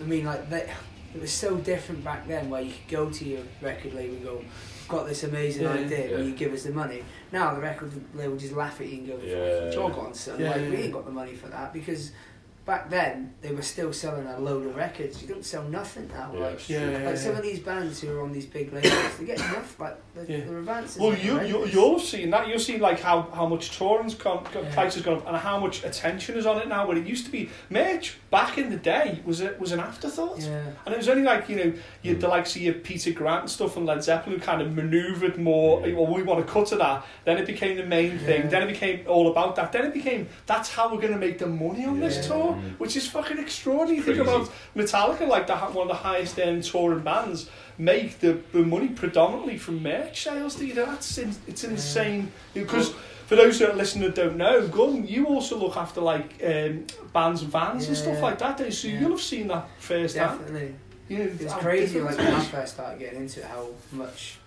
I 0.00 0.04
mean, 0.04 0.24
like 0.24 0.48
that. 0.50 0.68
It 1.12 1.20
was 1.20 1.32
so 1.32 1.56
different 1.56 2.04
back 2.04 2.28
then, 2.28 2.48
where 2.50 2.62
you 2.62 2.70
could 2.72 2.88
go 2.88 3.10
to 3.10 3.24
your 3.24 3.42
record 3.60 3.94
label 3.94 4.14
and 4.14 4.24
go, 4.24 4.38
"I've 4.38 4.79
"Got 4.90 5.06
this 5.08 5.22
amazing 5.24 5.62
Yeah. 5.62 5.70
idea, 5.72 6.10
will 6.10 6.18
Yeah. 6.18 6.24
you 6.24 6.34
give 6.34 6.52
us 6.52 6.64
the 6.64 6.72
money?" 6.72 7.04
Now 7.32 7.54
the 7.54 7.60
record 7.60 7.90
label 8.14 8.36
just 8.36 8.54
laugh 8.54 8.80
at 8.80 8.88
you 8.88 8.98
and 8.98 9.06
go, 9.08 9.18
Yeah. 9.24 9.70
"Jog 9.70 9.96
on, 9.98 10.12
son! 10.14 10.38
Yeah, 10.40 10.50
like 10.50 10.62
yeah. 10.62 10.70
we 10.70 10.76
ain't 10.76 10.92
got 10.92 11.04
the 11.04 11.12
money 11.12 11.34
for 11.34 11.48
that 11.48 11.72
because." 11.72 12.10
Back 12.70 12.88
then, 12.88 13.34
they 13.42 13.50
were 13.50 13.62
still 13.62 13.92
selling 13.92 14.28
a 14.28 14.38
load 14.38 14.64
of 14.64 14.76
records. 14.76 15.20
You 15.20 15.26
don't 15.26 15.44
sell 15.44 15.64
nothing 15.64 16.06
now. 16.06 16.30
Yeah, 16.32 16.38
like, 16.38 16.52
it's 16.54 16.70
Yeah, 16.70 16.78
true. 16.84 16.92
yeah, 16.92 17.08
like 17.08 17.16
some 17.16 17.34
of 17.34 17.42
these 17.42 17.58
bands 17.58 18.00
who 18.00 18.16
are 18.16 18.22
on 18.22 18.30
these 18.30 18.46
big 18.46 18.72
labels, 18.72 18.92
they 19.18 19.24
get 19.24 19.38
enough. 19.40 19.74
Like 19.80 19.96
the, 20.14 20.32
Yeah. 20.32 20.44
the 20.44 20.58
advances. 20.58 20.96
Well, 21.02 21.16
you, 21.16 21.32
you 21.32 21.32
horrendous. 21.54 21.74
you'll 21.74 21.98
have 21.98 22.06
seen 22.06 22.30
that. 22.30 22.46
You'll 22.46 22.60
see 22.60 22.78
like 22.78 23.00
how, 23.00 23.22
how 23.34 23.46
much 23.48 23.76
touring's 23.76 24.14
gone, 24.14 24.46
Yeah. 24.54 24.72
price 24.72 24.94
has 24.94 25.02
gone 25.02 25.16
up, 25.16 25.26
and 25.26 25.36
how 25.36 25.58
much 25.58 25.82
attention 25.82 26.36
is 26.36 26.46
on 26.46 26.58
it 26.58 26.68
now. 26.68 26.86
Where 26.86 26.96
it 26.96 27.04
used 27.08 27.24
to 27.24 27.32
be 27.32 27.50
merch 27.70 28.16
back 28.30 28.56
in 28.56 28.70
the 28.70 28.76
day 28.76 29.18
was 29.24 29.40
a, 29.40 29.56
was 29.58 29.72
an 29.72 29.80
afterthought. 29.80 30.38
Yeah. 30.38 30.62
And 30.86 30.94
it 30.94 30.98
was 30.98 31.08
only 31.08 31.24
like, 31.24 31.48
you 31.48 31.56
know, 31.56 31.72
you 32.02 32.12
had 32.12 32.20
the 32.20 32.28
likes 32.28 32.54
of 32.54 32.62
your 32.62 32.74
Peter 32.74 33.10
Grant 33.10 33.40
and 33.40 33.50
stuff 33.50 33.76
and 33.76 33.84
Led 33.84 34.04
Zeppelin 34.04 34.38
who 34.38 34.44
kind 34.44 34.62
of 34.62 34.72
manoeuvred 34.76 35.38
more, 35.38 35.84
Yeah. 35.84 35.94
well, 35.96 36.06
we 36.06 36.22
want 36.22 36.46
to 36.46 36.52
cut 36.52 36.68
to 36.68 36.76
that. 36.76 37.04
Then 37.24 37.36
it 37.36 37.46
became 37.48 37.76
the 37.76 37.84
main 37.84 38.16
thing. 38.20 38.48
Then 38.48 38.62
it 38.62 38.68
became 38.68 39.00
all 39.08 39.28
about 39.28 39.56
that. 39.56 39.72
Then 39.72 39.86
it 39.86 39.92
became, 39.92 40.28
that's 40.46 40.70
how 40.72 40.88
we're 40.94 41.00
going 41.00 41.14
to 41.14 41.18
make 41.18 41.40
the 41.40 41.48
money 41.48 41.84
on 41.84 41.98
this 41.98 42.28
tour, 42.28 42.58
Mm. 42.59 42.59
Which 42.78 42.96
is 42.96 43.06
fucking 43.08 43.38
extraordinary. 43.38 44.02
Think 44.02 44.18
about 44.18 44.50
Metallica, 44.76 45.26
like 45.28 45.46
the, 45.46 45.56
one 45.56 45.88
of 45.90 45.96
the 45.96 46.02
highest 46.02 46.38
end 46.38 46.64
touring 46.64 47.00
bands, 47.00 47.48
make 47.78 48.18
the, 48.20 48.40
the 48.52 48.60
money 48.60 48.88
predominantly 48.88 49.58
from 49.58 49.82
merch 49.82 50.22
sales. 50.24 50.54
Do 50.56 50.66
you 50.66 50.74
know, 50.74 50.86
that's 50.86 51.18
in, 51.18 51.34
it's 51.46 51.64
insane. 51.64 52.32
Because 52.54 52.92
for 53.26 53.36
those 53.36 53.58
that 53.60 53.70
are 53.70 53.76
listening 53.76 54.04
that 54.04 54.14
don't 54.16 54.36
know, 54.36 54.66
Gun, 54.66 55.06
you 55.06 55.26
also 55.26 55.56
look 55.56 55.76
after 55.76 56.00
like 56.00 56.42
um, 56.44 56.84
bands 57.12 57.42
and 57.42 57.52
vans 57.52 57.86
and 57.86 57.96
stuff 57.96 58.20
like 58.20 58.38
that. 58.40 58.56
don't 58.56 58.66
you? 58.66 58.72
So 58.72 58.88
Yeah. 58.88 59.00
you'll 59.00 59.10
have 59.10 59.20
seen 59.20 59.46
that 59.48 59.68
firsthand. 59.78 60.40
Definitely. 60.40 60.74
You 61.08 61.18
know, 61.18 61.30
It's 61.40 61.54
crazy 61.54 62.00
like 62.00 62.18
when 62.18 62.26
I 62.26 62.40
first 62.44 62.74
started 62.74 62.98
getting 62.98 63.20
into 63.20 63.40
it 63.40 63.46
how 63.46 63.68
much 63.92 64.39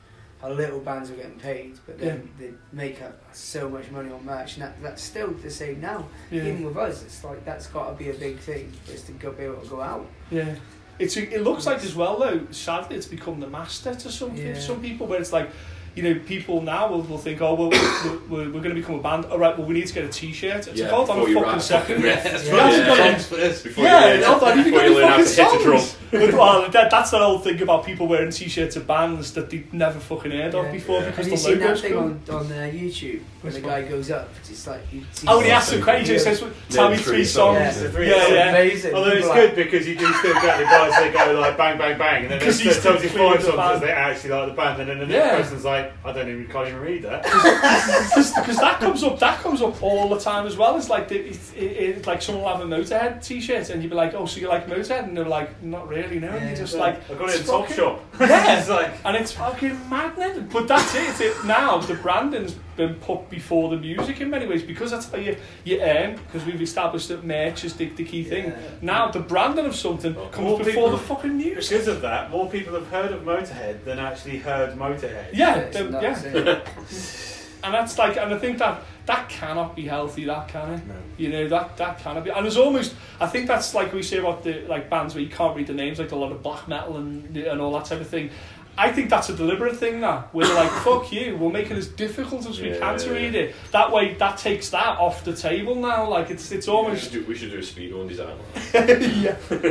how 0.44 0.50
little 0.52 0.80
bands 0.82 1.10
were 1.10 1.16
getting 1.16 1.40
paid, 1.40 1.80
but 1.86 1.98
then 1.98 2.30
they 2.38 2.52
make 2.74 3.02
up 3.02 3.18
so 3.34 3.70
much 3.70 3.90
money 3.92 4.12
on 4.12 4.24
merch 4.26 4.56
and 4.56 4.64
that, 4.64 4.82
that's 4.84 5.02
still 5.02 5.32
the 5.32 5.50
same 5.50 5.80
now. 5.80 6.06
Yeah. 6.30 6.44
Even 6.44 6.66
with 6.66 6.76
us, 6.76 7.02
it's 7.02 7.24
like 7.24 7.46
that's 7.46 7.68
gotta 7.68 7.96
be 7.96 8.10
a 8.10 8.14
big 8.14 8.38
thing 8.40 8.72
is 8.92 9.04
to 9.04 9.14
go 9.14 9.32
be 9.32 9.44
able 9.46 9.62
to 9.62 9.68
go 9.70 9.80
out. 9.82 10.06
Yeah. 10.30 10.54
It's 11.00 11.16
it 11.18 11.42
looks 11.42 11.66
like 11.66 11.82
as 11.84 11.96
well 11.96 12.20
though. 12.20 12.46
Sadly, 12.52 12.98
it's 12.98 13.08
become 13.08 13.40
the 13.40 13.48
master 13.48 13.96
to 13.96 14.12
some 14.12 14.36
Yeah. 14.36 14.60
some 14.60 14.82
people, 14.82 15.08
where 15.08 15.20
it's 15.20 15.32
like 15.34 15.50
you 15.96 16.02
know, 16.04 16.20
people 16.26 16.62
now 16.62 16.88
will, 16.90 17.02
will 17.04 17.18
think, 17.20 17.40
oh, 17.42 17.54
well, 17.54 17.70
we're, 17.70 18.18
we're, 18.30 18.46
we're 18.46 18.62
going 18.64 18.74
to 18.76 18.82
become 18.82 18.96
a 18.96 19.02
band. 19.02 19.26
All 19.26 19.38
right, 19.38 19.56
well, 19.58 19.68
we 19.68 19.76
need 19.76 19.86
to 19.88 19.94
get 19.94 20.04
a 20.06 20.08
T-shirt. 20.10 20.68
It's 20.68 20.80
Yeah, 20.80 20.86
like, 20.86 20.94
hold 20.96 21.10
on 21.12 21.20
a 21.20 21.22
fucking 21.22 21.36
write 21.44 21.62
second. 21.62 22.02
fucking. 22.02 22.24
That's 22.32 22.48
Yeah, 22.48 22.56
right. 22.58 22.74
yeah. 22.78 22.96
Yeah. 22.96 23.18
First. 23.20 23.64
Before 23.64 23.84
Yeah, 23.84 24.00
learn, 24.00 24.24
hold 24.24 24.44
on, 24.44 24.58
you've 24.58 24.66
before 24.66 24.82
you 24.84 24.96
learn 24.96 25.08
how 25.10 25.18
to 25.18 25.24
fucking 25.26 25.52
hit 25.60 25.62
a 25.62 25.64
drum. 25.64 25.86
But, 26.12 26.34
well, 26.34 26.70
that, 26.70 26.92
that's 26.92 27.10
the 27.12 27.18
whole 27.18 27.40
thing 27.40 27.60
about 27.62 27.86
people 27.86 28.08
wearing 28.08 28.32
T-shirts 28.32 28.76
of 28.76 28.86
bands 28.88 29.34
that 29.34 29.50
they've 29.50 29.72
never 29.74 30.00
fucking 30.00 30.32
heard 30.32 30.54
of 30.56 30.66
Yeah. 30.66 30.72
before 30.72 31.00
Yeah. 31.02 31.10
because 31.12 31.26
Have 31.26 31.32
you 31.32 31.32
the 31.32 31.38
seen 31.44 31.60
that 31.60 31.80
thing 31.80 31.96
on, 31.98 32.22
on 32.30 32.46
uh, 32.52 32.72
YouTube 32.74 33.22
when 33.42 33.54
the 33.54 33.62
guy 33.62 33.82
goes 33.84 34.12
up? 34.12 34.30
It's 34.50 34.68
like 34.68 34.82
you 34.92 35.04
Oh, 35.28 35.38
and 35.38 35.46
he 35.46 35.52
asks 35.52 35.72
the 35.72 35.82
question. 35.82 36.14
He 36.14 36.20
says, 36.20 36.44
"Tell 36.70 36.90
me 36.92 36.98
three 36.98 37.16
three 37.16 37.26
songs." 37.26 37.58
Yeah. 37.60 37.70
It's 37.70 37.82
a 37.82 37.90
three- 37.92 38.10
Yeah, 38.10 38.50
amazing. 38.50 38.94
Although 38.94 39.12
it's 39.12 39.28
good 39.28 39.56
because 39.56 39.88
you 39.88 39.96
do 39.98 40.06
still 40.20 40.34
get 40.36 40.58
the 40.60 40.66
guys 40.66 40.92
that 40.92 41.14
go 41.14 41.40
like 41.40 41.58
bang 41.58 41.78
bang 41.80 41.98
bang, 41.98 42.22
and 42.24 42.32
then 42.32 42.40
Because 42.44 42.60
it 42.62 42.66
you 42.66 42.72
still 42.74 42.92
tells 42.94 43.04
you 43.04 43.10
five 43.10 43.42
songs 43.44 43.56
band. 43.56 43.80
because 43.80 43.82
they 43.82 43.92
actually 43.92 44.30
like 44.30 44.48
the 44.50 44.54
band, 44.54 44.82
and 44.82 44.90
then 44.92 45.00
the 45.00 45.08
next 45.08 45.36
person's 45.50 45.66
like, 45.66 45.83
I 46.06 46.12
don't 46.12 46.30
even 46.30 46.48
can't 46.48 46.68
even 46.68 46.80
read 46.80 47.04
that. 47.04 47.24
because 48.36 48.58
that 48.58 48.80
comes 48.80 49.04
up 49.04 49.20
that 49.20 49.40
comes 49.40 49.62
up 49.62 49.82
all 49.82 50.10
the 50.10 50.20
time 50.20 50.46
as 50.46 50.56
well. 50.58 50.76
It's 50.78 50.90
like 50.90 51.08
the, 51.08 51.20
it's, 51.20 51.54
it, 51.54 51.64
it's 51.64 52.08
like 52.08 52.22
someone 52.22 52.44
will 52.44 52.52
have 52.56 52.62
a 52.62 52.66
Motorhead 52.66 53.24
T-shirt 53.24 53.70
and 53.70 53.82
you'd 53.82 53.90
be 53.90 53.96
like, 53.96 54.14
oh, 54.14 54.26
so 54.26 54.40
you 54.40 54.48
like 54.48 54.68
Motorhead? 54.68 55.04
And 55.06 55.18
they're 55.18 55.26
like, 55.26 55.62
not 55.64 55.88
really, 55.88 56.20
no. 56.20 56.30
And 56.30 56.42
Yeah. 56.42 56.48
you're 56.48 56.58
just 56.58 56.76
like, 56.76 57.10
I 57.10 57.14
got 57.16 57.30
it 57.30 57.36
in 57.36 57.42
it's 57.42 57.50
Topshop. 57.50 58.00
Yeah. 58.20 58.58
it's 58.60 58.70
like 58.70 58.92
and 59.06 59.16
it's 59.18 59.32
fucking 59.32 59.90
maddening. 59.90 60.50
But 60.52 60.68
that's 60.68 60.94
it. 60.96 61.10
It's 61.10 61.22
it. 61.22 61.46
Now 61.46 61.78
the 61.80 61.96
branding's 61.96 62.56
been 62.76 62.96
put 62.96 63.30
before 63.30 63.70
the 63.70 63.78
music 63.78 64.20
in 64.22 64.30
many 64.30 64.46
ways 64.48 64.64
because 64.64 64.92
that's 64.92 65.10
how 65.12 65.18
you 65.18 65.36
you 65.64 65.80
earn. 65.82 66.16
Because 66.16 66.46
we've 66.46 66.62
established 66.62 67.08
that 67.10 67.24
merch 67.24 67.64
is 67.66 67.76
the, 67.76 67.86
the 67.90 68.04
key 68.04 68.24
thing. 68.24 68.46
Yeah. 68.46 68.58
Now 68.82 69.12
the 69.12 69.20
branding 69.20 69.66
of 69.66 69.76
something 69.76 70.16
Well, 70.16 70.30
comes 70.30 70.58
before 70.60 70.66
people- 70.66 70.90
the 70.92 70.98
fucking 70.98 71.38
music. 71.38 71.70
because 71.70 71.88
of 71.88 72.02
that, 72.02 72.30
more 72.32 72.50
people 72.50 72.74
have 72.74 72.88
heard 72.88 73.12
of 73.12 73.22
Motorhead 73.24 73.84
than 73.86 74.00
actually 74.00 74.38
heard 74.38 74.76
Motorhead. 74.78 75.28
Yeah, 75.34 75.70
the- 75.70 75.84
nuts, 75.90 76.24
yeah. 76.26 77.30
And 77.66 77.74
that's 77.74 77.98
like, 77.98 78.18
and 78.18 78.34
I 78.34 78.38
think 78.40 78.58
that 78.58 78.82
that 79.06 79.30
cannot 79.30 79.74
be 79.74 79.84
healthy. 79.84 80.26
That 80.26 80.50
can 80.50 80.74
it? 80.74 80.86
No. 80.86 80.96
You 81.18 81.30
know 81.30 81.48
that 81.48 81.78
that 81.78 81.98
cannot 82.00 82.26
be. 82.26 82.30
And 82.30 82.44
there's 82.44 82.58
almost, 82.58 82.94
I 83.22 83.28
think 83.28 83.48
that's 83.48 83.74
like 83.74 83.94
we 83.94 84.04
say 84.04 84.18
about 84.18 84.44
the 84.44 84.66
like 84.68 84.90
bands 84.90 85.16
where 85.16 85.24
you 85.24 85.30
can't 85.30 85.56
read 85.56 85.68
the 85.68 85.74
names, 85.74 85.98
like 85.98 86.12
a 86.12 86.16
lot 86.18 86.34
of 86.34 86.44
black 86.44 86.68
metal 86.68 86.98
and 86.98 87.38
and 87.38 87.62
all 87.62 87.72
that 87.74 87.86
type 87.86 88.02
of 88.02 88.08
thing. 88.10 88.32
I 88.76 88.92
think 88.92 89.10
that's 89.12 89.30
a 89.30 89.36
deliberate 89.36 89.78
thing 89.78 90.00
now. 90.02 90.30
Where 90.32 90.48
they're 90.48 90.56
like, 90.56 90.72
fuck 90.84 91.12
you, 91.12 91.38
we'll 91.38 91.52
make 91.52 91.70
it 91.70 91.78
as 91.78 91.88
difficult 91.88 92.48
as 92.48 92.60
we 92.60 92.70
Yeah, 92.72 92.80
can 92.80 92.98
to 93.00 93.06
yeah, 93.08 93.14
read 93.14 93.36
it. 93.36 93.56
That 93.72 93.92
way, 93.92 94.16
that 94.16 94.38
takes 94.40 94.70
that 94.72 94.98
off 94.98 95.24
the 95.24 95.36
table 95.36 95.76
now. 95.76 96.10
Like 96.10 96.32
it's 96.32 96.52
it's 96.52 96.66
We 96.68 96.74
almost 96.74 97.04
should 97.04 97.12
do, 97.12 97.26
we 97.26 97.36
should 97.36 97.52
do 97.52 97.60
a 97.60 97.64
speed 97.64 97.94
one 97.94 98.08
design. 98.08 98.36
yeah. 98.74 99.36
But 99.48 99.62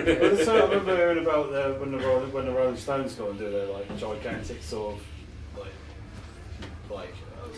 so 0.44 0.56
I 0.56 0.68
remember 0.68 0.96
hearing 0.96 1.18
about 1.18 1.50
the, 1.50 1.76
when 1.80 1.90
the 1.92 1.98
Rolling, 1.98 2.32
when 2.32 2.44
the 2.46 2.52
Rolling 2.52 2.76
Stones 2.76 3.14
go 3.14 3.30
and 3.30 3.38
do 3.38 3.50
their 3.50 3.66
like 3.66 3.96
gigantic 3.98 4.62
sort 4.62 4.94
of 4.94 5.02
like 5.58 5.72
like 6.90 7.14
uh, 7.42 7.48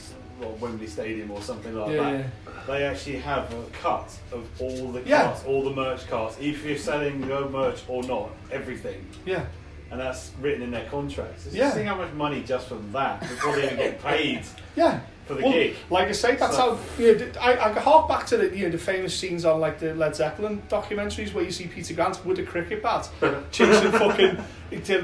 well, 0.40 0.52
Wembley 0.60 0.86
Stadium 0.86 1.30
or 1.30 1.42
something 1.42 1.74
like 1.74 1.92
Yeah, 1.92 2.22
that. 2.46 2.66
They 2.66 2.84
actually 2.84 3.18
have 3.18 3.52
a 3.52 3.64
cut 3.82 4.10
of 4.32 4.48
all 4.60 4.92
the 4.92 5.02
Yeah. 5.02 5.24
carts, 5.26 5.44
all 5.44 5.62
the 5.62 5.70
merch 5.74 6.06
carts, 6.08 6.36
if 6.40 6.64
you're 6.64 6.78
selling 6.78 7.22
your 7.26 7.48
merch 7.50 7.82
or 7.86 8.02
not, 8.04 8.30
everything. 8.50 9.06
yeah. 9.26 9.44
And 9.90 10.00
that's 10.00 10.32
written 10.40 10.62
in 10.62 10.70
their 10.70 10.86
contracts. 10.86 11.44
Just 11.44 11.56
Yeah. 11.56 11.72
Seeing 11.72 11.86
how 11.86 11.96
much 11.96 12.12
money 12.14 12.42
just 12.42 12.68
from 12.68 12.90
that 12.92 13.20
before 13.20 13.54
they 13.56 13.64
even 13.64 13.76
get 13.76 14.02
paid 14.02 14.42
Yeah. 14.76 15.00
for 15.26 15.34
the 15.34 15.42
Well, 15.42 15.52
gig. 15.52 15.76
Like 15.88 16.08
I 16.08 16.12
say, 16.12 16.34
that's 16.36 16.56
So- 16.56 16.74
how 16.74 16.78
you 17.02 17.16
know, 17.16 17.26
I, 17.40 17.52
I 17.70 17.72
hark 17.78 18.08
back 18.08 18.26
to 18.26 18.36
the 18.36 18.56
you 18.56 18.64
know 18.64 18.70
the 18.72 18.78
famous 18.78 19.16
scenes 19.16 19.44
on 19.44 19.60
like 19.60 19.78
the 19.78 19.94
Led 19.94 20.16
Zeppelin 20.16 20.62
documentaries 20.68 21.32
where 21.32 21.44
you 21.44 21.52
see 21.52 21.66
Peter 21.68 21.94
Grant 21.94 22.24
with 22.26 22.38
a 22.40 22.42
cricket 22.42 22.82
bat 22.82 23.08
chasing 23.52 23.92
fucking 23.92 24.38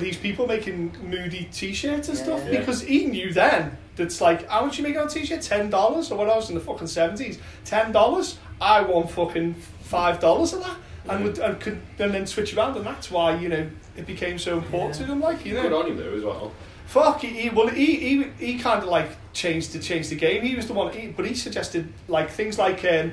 these 0.01 0.17
people 0.17 0.49
making 0.49 0.97
moody 1.05 1.49
t-shirts 1.53 2.09
and 2.09 2.19
stuff 2.19 2.43
Yeah. 2.51 2.59
because 2.59 2.83
he 2.83 3.07
knew 3.07 3.33
then 3.33 3.77
that's 3.95 4.21
like 4.21 4.49
how 4.49 4.65
much 4.65 4.79
you 4.79 4.83
make 4.85 4.97
on 4.99 5.07
a 5.07 5.11
t-shirt 5.11 5.43
ten 5.43 5.71
dollars 5.71 6.11
or 6.11 6.19
what 6.19 6.29
I 6.29 6.35
was 6.35 6.49
in 6.49 6.57
the 6.57 6.61
fucking 6.61 6.89
seventies 6.89 7.39
ten 7.65 7.93
dollars 7.93 8.39
I 8.61 8.83
want 8.83 9.11
fucking 9.13 9.55
five 9.83 10.19
dollars 10.19 10.53
of 10.55 10.61
that 10.65 10.77
and 11.09 11.25
would 11.25 11.39
and 11.39 11.59
could 11.61 11.81
and 11.99 12.13
then 12.13 12.27
switch 12.27 12.55
around 12.57 12.77
and 12.77 12.85
that's 12.87 13.11
why 13.11 13.35
you 13.37 13.49
know 13.49 13.69
it 13.97 14.07
became 14.07 14.39
so 14.39 14.59
important 14.59 14.95
to 14.95 15.05
them 15.05 15.21
like 15.21 15.45
you 15.47 15.55
know 15.55 15.63
Good 15.63 15.73
on 15.73 15.87
him 15.87 15.97
though 15.97 16.15
as 16.15 16.25
well. 16.25 16.53
Fuck, 16.87 17.21
he, 17.21 17.29
he 17.29 17.51
well, 17.51 17.69
he 17.69 17.97
he, 17.97 18.25
he 18.39 18.59
kind 18.59 18.83
of 18.83 18.89
like 18.89 19.09
changed 19.33 19.71
to 19.73 19.79
change 19.79 20.09
the 20.09 20.17
game. 20.17 20.43
He 20.43 20.57
was 20.57 20.67
the 20.67 20.73
one, 20.73 20.93
he, 20.93 21.07
but 21.07 21.25
he 21.25 21.35
suggested 21.35 21.93
like 22.09 22.31
things 22.31 22.59
like, 22.59 22.85
um, 22.85 23.13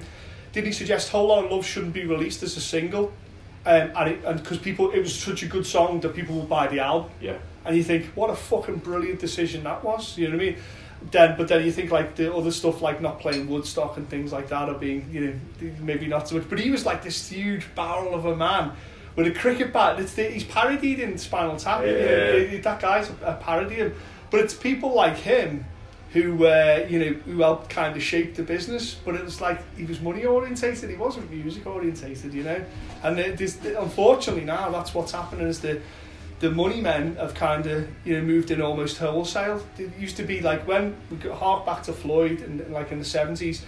did 0.52 0.66
he 0.66 0.72
suggest 0.72 1.10
"Whole 1.10 1.28
Lotta 1.28 1.48
Love" 1.54 1.64
shouldn't 1.64 1.94
be 1.94 2.04
released 2.04 2.42
as 2.42 2.58
a 2.58 2.62
single, 2.62 3.14
um, 3.68 3.92
and 3.96 4.10
it, 4.10 4.24
and 4.26 4.42
because 4.42 4.58
people, 4.58 4.90
it 4.92 5.00
was 5.00 5.14
such 5.14 5.44
a 5.44 5.46
good 5.46 5.66
song 5.66 6.00
that 6.00 6.16
people 6.16 6.36
would 6.40 6.50
buy 6.50 6.66
the 6.66 6.80
album, 6.80 7.12
Yeah. 7.22 7.38
and 7.66 7.78
you 7.78 7.84
think, 7.84 8.06
what 8.16 8.32
a 8.32 8.36
fucking 8.36 8.78
brilliant 8.78 9.20
decision 9.20 9.64
that 9.66 9.84
was. 9.84 10.18
You 10.18 10.30
know 10.30 10.38
what 10.38 10.42
I 10.42 10.46
mean? 10.48 10.58
Then, 11.12 11.36
but 11.38 11.48
then 11.48 11.64
you 11.64 11.72
think 11.72 11.92
like 11.92 12.16
the 12.16 12.34
other 12.34 12.52
stuff 12.52 12.82
like 12.82 13.02
not 13.02 13.20
playing 13.20 13.48
Woodstock 13.48 13.98
and 13.98 14.10
things 14.10 14.32
like 14.34 14.50
that 14.50 14.68
are 14.68 14.74
being, 14.78 15.08
you 15.12 15.22
know, 15.62 15.72
maybe 15.80 16.08
not 16.08 16.28
so 16.28 16.36
much. 16.36 16.50
But 16.50 16.60
he 16.60 16.72
was 16.72 16.86
like 16.86 17.04
this 17.04 17.30
huge 17.30 17.68
barrel 17.76 18.14
of 18.16 18.26
a 18.26 18.36
man 18.36 18.72
with 19.16 19.28
a 19.28 19.32
cricket 19.32 19.72
bat. 19.72 20.00
It's 20.00 20.14
the, 20.16 20.24
he's 20.24 20.44
parodied 20.44 21.00
in 21.00 21.18
Spinal 21.18 21.56
Tap. 21.58 21.82
you 21.82 21.92
know, 21.92 21.98
Yeah. 21.98 22.04
it- 22.06 22.54
it- 22.56 22.64
that 22.64 22.82
guy's 22.82 23.10
a, 23.24 23.34
parody, 23.42 23.80
of- 23.82 23.94
but 24.32 24.40
it's 24.42 24.54
people 24.54 24.94
like 24.96 25.16
him 25.18 25.66
who, 26.14 26.46
uh, 26.46 26.86
you 26.90 27.00
know, 27.00 27.14
who 27.26 27.42
helped 27.42 27.70
kind 27.70 27.96
of 27.96 28.02
shape 28.02 28.36
the 28.36 28.44
business. 28.44 28.96
But 29.06 29.16
it 29.16 29.24
was 29.24 29.40
like 29.40 29.60
he 29.78 29.86
was 29.86 30.02
money 30.02 30.26
orientated. 30.26 30.90
He 30.90 30.96
wasn't 30.96 31.30
music 31.32 31.66
orientated, 31.68 32.34
you 32.34 32.44
know. 32.44 32.60
And 33.04 33.20
it- 33.20 33.38
this, 33.38 33.58
unfortunately 33.64 34.46
now 34.46 34.72
that's 34.72 34.94
what's 34.96 35.12
happening 35.12 35.48
is 35.48 35.60
the 35.62 35.80
the 36.40 36.52
money 36.52 36.82
men 36.82 37.16
have 37.16 37.34
kind 37.34 37.66
of 37.66 37.88
you 38.06 38.16
know 38.16 38.22
moved 38.22 38.52
in 38.52 38.62
almost 38.62 38.98
wholesale. 38.98 39.64
It 39.78 39.98
used 39.98 40.18
to 40.18 40.24
be 40.24 40.42
like 40.42 40.68
when 40.68 40.96
we 41.10 41.18
go 41.18 41.34
hark 41.34 41.66
back 41.66 41.84
to 41.84 41.94
Floyd 41.94 42.42
and 42.42 42.70
like 42.72 42.92
in 42.92 43.00
the 43.00 43.06
seventies, 43.06 43.66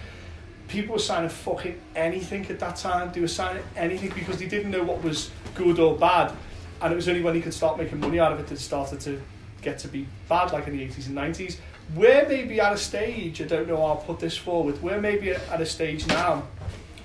people 0.68 0.94
were 0.94 1.00
signing 1.00 1.30
fucking 1.30 1.80
anything 1.96 2.46
at 2.46 2.60
that 2.60 2.76
time. 2.76 3.12
They 3.12 3.20
were 3.20 3.28
signing 3.28 3.62
anything 3.76 4.12
because 4.14 4.38
they 4.38 4.46
didn't 4.46 4.70
know 4.70 4.82
what 4.82 5.02
was 5.02 5.30
good 5.54 5.78
or 5.78 5.96
bad, 5.96 6.32
and 6.80 6.92
it 6.92 6.96
was 6.96 7.08
only 7.08 7.22
when 7.22 7.34
he 7.34 7.40
could 7.40 7.54
start 7.54 7.78
making 7.78 8.00
money 8.00 8.20
out 8.20 8.32
of 8.32 8.40
it 8.40 8.46
that 8.46 8.54
it 8.54 8.60
started 8.60 9.00
to 9.00 9.20
get 9.62 9.78
to 9.80 9.88
be 9.88 10.06
bad, 10.28 10.52
like 10.52 10.66
in 10.66 10.76
the 10.76 10.82
eighties 10.82 11.06
and 11.06 11.14
nineties. 11.14 11.58
We're 11.94 12.26
maybe 12.28 12.60
at 12.60 12.72
a 12.72 12.76
stage. 12.76 13.42
I 13.42 13.46
don't 13.46 13.66
know. 13.66 13.82
I'll 13.82 13.96
put 13.96 14.20
this 14.20 14.36
forward. 14.36 14.80
We're 14.80 15.00
maybe 15.00 15.32
at 15.32 15.60
a 15.60 15.66
stage 15.66 16.06
now 16.06 16.44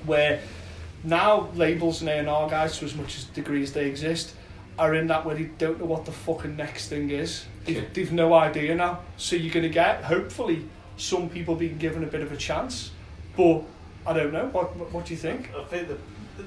where 0.05 0.41
now 1.03 1.49
labels 1.55 2.01
and 2.01 2.09
A&R 2.09 2.49
guys, 2.49 2.77
to 2.77 2.85
as 2.85 2.95
much 2.95 3.17
as 3.17 3.23
degree 3.25 3.63
as 3.63 3.73
they 3.73 3.87
exist, 3.87 4.35
are 4.77 4.93
in 4.95 5.07
that 5.07 5.25
where 5.25 5.35
they 5.35 5.45
don't 5.57 5.79
know 5.79 5.85
what 5.85 6.05
the 6.05 6.11
fucking 6.11 6.55
next 6.57 6.89
thing 6.89 7.09
is. 7.09 7.45
They've, 7.65 7.77
Yeah. 7.77 7.83
they've 7.93 8.11
no 8.11 8.33
idea 8.33 8.75
now. 8.75 8.99
So 9.17 9.35
you're 9.35 9.53
going 9.53 9.63
to 9.63 9.69
get, 9.69 10.03
hopefully, 10.03 10.65
some 10.97 11.29
people 11.29 11.55
being 11.55 11.77
given 11.77 12.03
a 12.03 12.07
bit 12.07 12.21
of 12.21 12.31
a 12.31 12.37
chance. 12.37 12.91
But 13.37 13.63
I 14.05 14.13
don't 14.13 14.31
know. 14.33 14.45
What 14.47 14.75
what, 14.77 14.91
what 14.91 15.05
do 15.05 15.13
you 15.13 15.19
think? 15.19 15.49
I 15.57 15.63
think 15.65 15.87
the, 15.87 15.97
the 16.37 16.45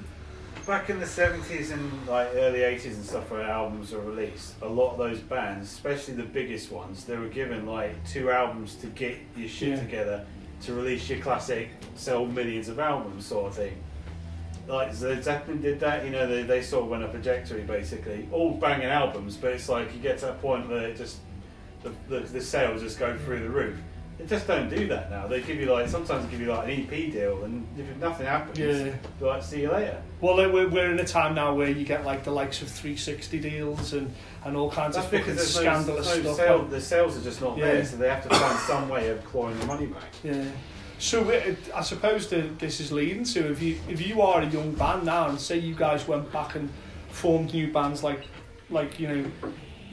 back 0.66 0.90
in 0.90 1.00
the 1.00 1.06
seventies 1.06 1.70
and 1.70 2.06
like 2.06 2.28
early 2.34 2.62
eighties 2.62 2.96
and 2.96 3.04
stuff, 3.04 3.30
where 3.30 3.42
albums 3.42 3.92
are 3.92 4.00
released, 4.00 4.54
a 4.62 4.68
lot 4.68 4.92
of 4.92 4.98
those 4.98 5.18
bands, 5.20 5.70
especially 5.72 6.14
the 6.14 6.22
biggest 6.22 6.70
ones, 6.70 7.04
they 7.04 7.16
were 7.16 7.28
given 7.28 7.66
like 7.66 7.92
two 8.08 8.30
albums 8.30 8.74
to 8.76 8.86
get 8.88 9.16
your 9.36 9.48
shit 9.48 9.70
Yeah. 9.70 9.80
together 9.80 10.26
to 10.62 10.72
release 10.74 11.08
your 11.08 11.20
classic, 11.20 11.68
sell 11.94 12.26
millions 12.26 12.68
of 12.68 12.78
albums 12.78 13.26
sort 13.26 13.46
of 13.48 13.54
thing. 13.54 13.76
Like 14.68 14.92
so 14.94 15.18
Zeppelin 15.20 15.62
did 15.62 15.80
that, 15.80 16.04
you 16.04 16.10
know, 16.10 16.26
they, 16.26 16.42
they 16.42 16.62
sort 16.62 16.84
of 16.84 16.90
went 16.90 17.02
a 17.02 17.08
trajectory 17.08 17.62
basically, 17.62 18.28
all 18.30 18.52
banging 18.52 18.86
albums, 18.88 19.36
but 19.36 19.52
it's 19.54 19.68
like 19.68 19.94
you 19.94 19.98
get 20.00 20.18
to 20.18 20.26
that 20.26 20.42
point 20.42 20.68
where 20.68 20.88
it 20.88 20.96
just 20.96 21.18
the, 21.82 21.92
the, 22.08 22.20
the 22.20 22.40
sales 22.40 22.82
just 22.82 22.98
go 22.98 23.16
through 23.16 23.40
the 23.40 23.48
roof. 23.48 23.78
They 24.18 24.26
just 24.26 24.46
don't 24.48 24.68
do 24.68 24.88
that 24.88 25.10
now. 25.10 25.26
They 25.28 25.40
give 25.40 25.58
you 25.60 25.72
like 25.72 25.88
sometimes 25.88 26.24
they 26.26 26.30
give 26.32 26.40
you 26.40 26.48
like 26.52 26.68
an 26.68 26.82
EP 26.82 26.90
deal, 27.12 27.44
and 27.44 27.64
if 27.78 27.96
nothing 27.98 28.26
happens, 28.26 28.58
Yeah. 28.58 28.92
they're 29.20 29.28
like 29.28 29.42
see 29.44 29.62
you 29.62 29.70
later. 29.72 30.02
Well, 30.20 30.36
like, 30.36 30.52
we're, 30.52 30.68
we're 30.68 30.90
in 30.90 30.98
a 30.98 31.04
time 31.04 31.36
now 31.36 31.54
where 31.54 31.70
you 31.70 31.84
get 31.84 32.04
like 32.04 32.24
the 32.24 32.32
likes 32.32 32.60
of 32.60 32.68
360 32.68 33.38
deals 33.38 33.92
and, 33.92 34.12
and 34.44 34.56
all 34.56 34.70
kinds 34.70 34.96
That's 34.96 35.06
of 35.06 35.12
fucking 35.20 35.36
no, 35.36 35.42
scandalous 35.42 36.06
there's 36.12 36.24
no 36.24 36.34
stuff. 36.34 36.46
sale, 36.46 36.64
the 36.64 36.80
sales 36.80 37.16
are 37.16 37.22
just 37.22 37.40
not 37.40 37.56
Yeah. 37.56 37.66
there, 37.66 37.84
so 37.86 37.96
they 37.96 38.08
have 38.08 38.28
to 38.28 38.34
find 38.36 38.58
some 38.60 38.88
way 38.88 39.08
of 39.08 39.24
clawing 39.24 39.56
the 39.60 39.66
money 39.66 39.86
back. 39.86 40.02
Yeah. 40.24 40.44
So 40.98 41.28
it, 41.30 41.56
I 41.74 41.82
suppose 41.82 42.28
that 42.30 42.58
this 42.58 42.80
is 42.80 42.90
leading 42.90 43.24
to 43.24 43.50
if 43.52 43.62
you 43.62 43.78
if 43.88 44.04
you 44.06 44.20
are 44.20 44.40
a 44.42 44.46
young 44.46 44.72
band 44.72 45.04
now 45.04 45.28
and 45.28 45.40
say 45.40 45.56
you 45.58 45.74
guys 45.74 46.08
went 46.08 46.32
back 46.32 46.56
and 46.56 46.68
formed 47.10 47.52
new 47.54 47.72
bands 47.72 48.02
like 48.02 48.22
like 48.70 48.98
you 48.98 49.08
know 49.08 49.24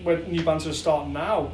when 0.04 0.30
new 0.32 0.44
bands 0.44 0.66
are 0.68 0.74
starting 0.74 1.14
now, 1.14 1.52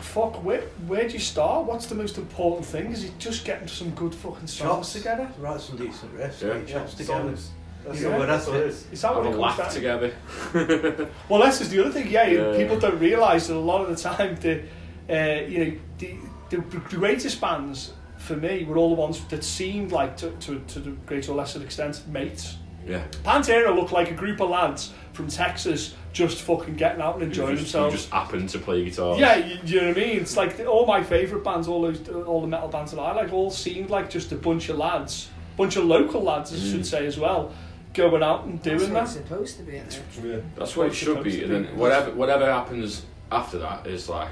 fuck 0.00 0.42
where 0.44 0.62
where 0.86 1.06
do 1.06 1.14
you 1.14 1.18
start? 1.20 1.66
What's 1.66 1.86
the 1.86 1.94
most 1.96 2.16
important 2.16 2.64
thing? 2.64 2.92
Is 2.92 3.04
it 3.04 3.18
just 3.18 3.44
getting 3.44 3.66
some 3.68 3.90
good 3.90 4.14
fucking 4.14 4.46
songs 4.46 4.58
Chops. 4.86 4.92
together? 4.92 5.28
Write 5.38 5.60
some 5.60 5.76
decent 5.78 6.14
riffs. 6.16 6.40
Yeah. 6.40 6.48
get 6.58 6.68
your 6.68 6.78
chops 6.80 6.94
together. 6.94 7.22
songs. 7.36 7.50
That's, 7.84 8.00
Yeah. 8.00 8.12
all, 8.12 8.18
Well, 8.20 8.26
that's 8.28 8.46
that's 8.46 8.48
all 8.48 8.54
it 8.54 8.60
it. 8.60 8.66
is. 8.68 8.86
Is 8.92 9.02
that 9.02 9.08
Have 9.08 9.16
what 9.16 9.26
a 9.26 9.28
it 9.28 9.32
comes 9.32 9.42
laugh 9.42 9.56
down? 9.58 9.70
together. 9.74 11.08
Well, 11.28 11.40
that's 11.42 11.58
just 11.58 11.70
the 11.72 11.80
other 11.80 11.90
thing. 11.90 12.08
Yeah, 12.08 12.26
Yeah. 12.28 12.56
people 12.56 12.78
don't 12.78 12.98
realise 13.00 13.48
that 13.48 13.56
a 13.56 13.58
lot 13.58 13.80
of 13.82 13.88
the 13.96 14.00
time 14.00 14.36
the 14.36 14.62
uh, 15.10 15.42
you 15.48 15.58
know 15.64 15.72
the, 15.98 16.14
the 16.50 16.56
the 16.58 16.78
greatest 16.96 17.40
bands 17.40 17.92
for 18.22 18.36
me 18.36 18.64
were 18.64 18.76
all 18.78 18.88
the 18.94 19.00
ones 19.00 19.24
that 19.26 19.42
seemed 19.44 19.92
like 19.92 20.16
to 20.18 20.30
to, 20.30 20.58
to 20.68 20.78
the 20.80 20.90
greater 21.06 21.32
or 21.32 21.34
lesser 21.36 21.62
extent 21.62 22.02
mates. 22.08 22.56
Yeah. 22.86 23.04
Pantera 23.24 23.74
looked 23.74 23.92
like 23.92 24.10
a 24.10 24.14
group 24.14 24.40
of 24.40 24.50
lads 24.50 24.92
from 25.12 25.28
Texas 25.28 25.94
just 26.12 26.40
fucking 26.42 26.74
getting 26.74 27.00
out 27.00 27.14
and 27.14 27.22
enjoying 27.22 27.56
just, 27.56 27.72
themselves. 27.72 27.94
just 27.94 28.10
happened 28.10 28.48
to 28.50 28.58
play 28.58 28.84
guitar. 28.84 29.16
Yeah, 29.16 29.36
you, 29.36 29.58
you 29.64 29.80
know 29.80 29.88
what 29.88 29.96
I 29.98 30.00
mean. 30.00 30.16
It's 30.20 30.36
like 30.36 30.56
the, 30.56 30.66
all 30.66 30.84
my 30.84 31.00
favourite 31.02 31.44
bands, 31.44 31.68
all 31.68 31.82
those, 31.82 32.08
all 32.08 32.40
the 32.40 32.48
metal 32.48 32.66
bands 32.68 32.90
that 32.92 33.00
I 33.00 33.12
like, 33.14 33.32
all 33.32 33.50
seemed 33.52 33.88
like 33.90 34.10
just 34.10 34.32
a 34.32 34.36
bunch 34.36 34.68
of 34.68 34.78
lads, 34.78 35.28
bunch 35.56 35.76
of 35.76 35.84
local 35.84 36.22
lads, 36.22 36.52
I 36.52 36.56
Mm. 36.56 36.70
should 36.72 36.86
say 36.86 37.06
as 37.06 37.18
well, 37.18 37.52
going 37.94 38.22
out 38.22 38.44
and 38.46 38.60
That's 38.60 38.80
doing 38.82 38.92
what 38.94 39.02
it's 39.04 39.14
that. 39.14 39.22
supposed 39.28 39.56
to 39.58 39.62
be, 39.62 39.76
isn't? 39.76 40.02
Yeah. 40.24 40.36
That's 40.56 40.76
what 40.76 40.88
it 40.88 40.94
should 40.94 41.08
supposed 41.18 41.24
be, 41.24 41.44
and 41.44 41.52
then 41.52 41.76
whatever 41.78 42.10
whatever 42.10 42.46
happens 42.50 43.04
after 43.30 43.58
that 43.60 43.86
is 43.86 44.08
like 44.08 44.28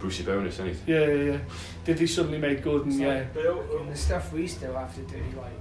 Brucey 0.00 0.22
bonus, 0.24 0.58
anything. 0.58 0.82
Yeah, 0.86 1.06
yeah, 1.06 1.32
yeah. 1.32 1.38
Did 1.84 1.98
they 1.98 2.06
suddenly 2.06 2.38
make 2.38 2.62
good? 2.62 2.86
And 2.86 2.94
yeah, 2.94 3.24
But 3.32 3.46
um, 3.46 3.58
it- 3.58 3.80
And 3.80 3.92
the 3.92 3.96
stuff 3.96 4.32
we 4.32 4.46
still 4.48 4.74
have 4.74 4.94
to 4.94 5.02
do, 5.02 5.22
like, 5.36 5.52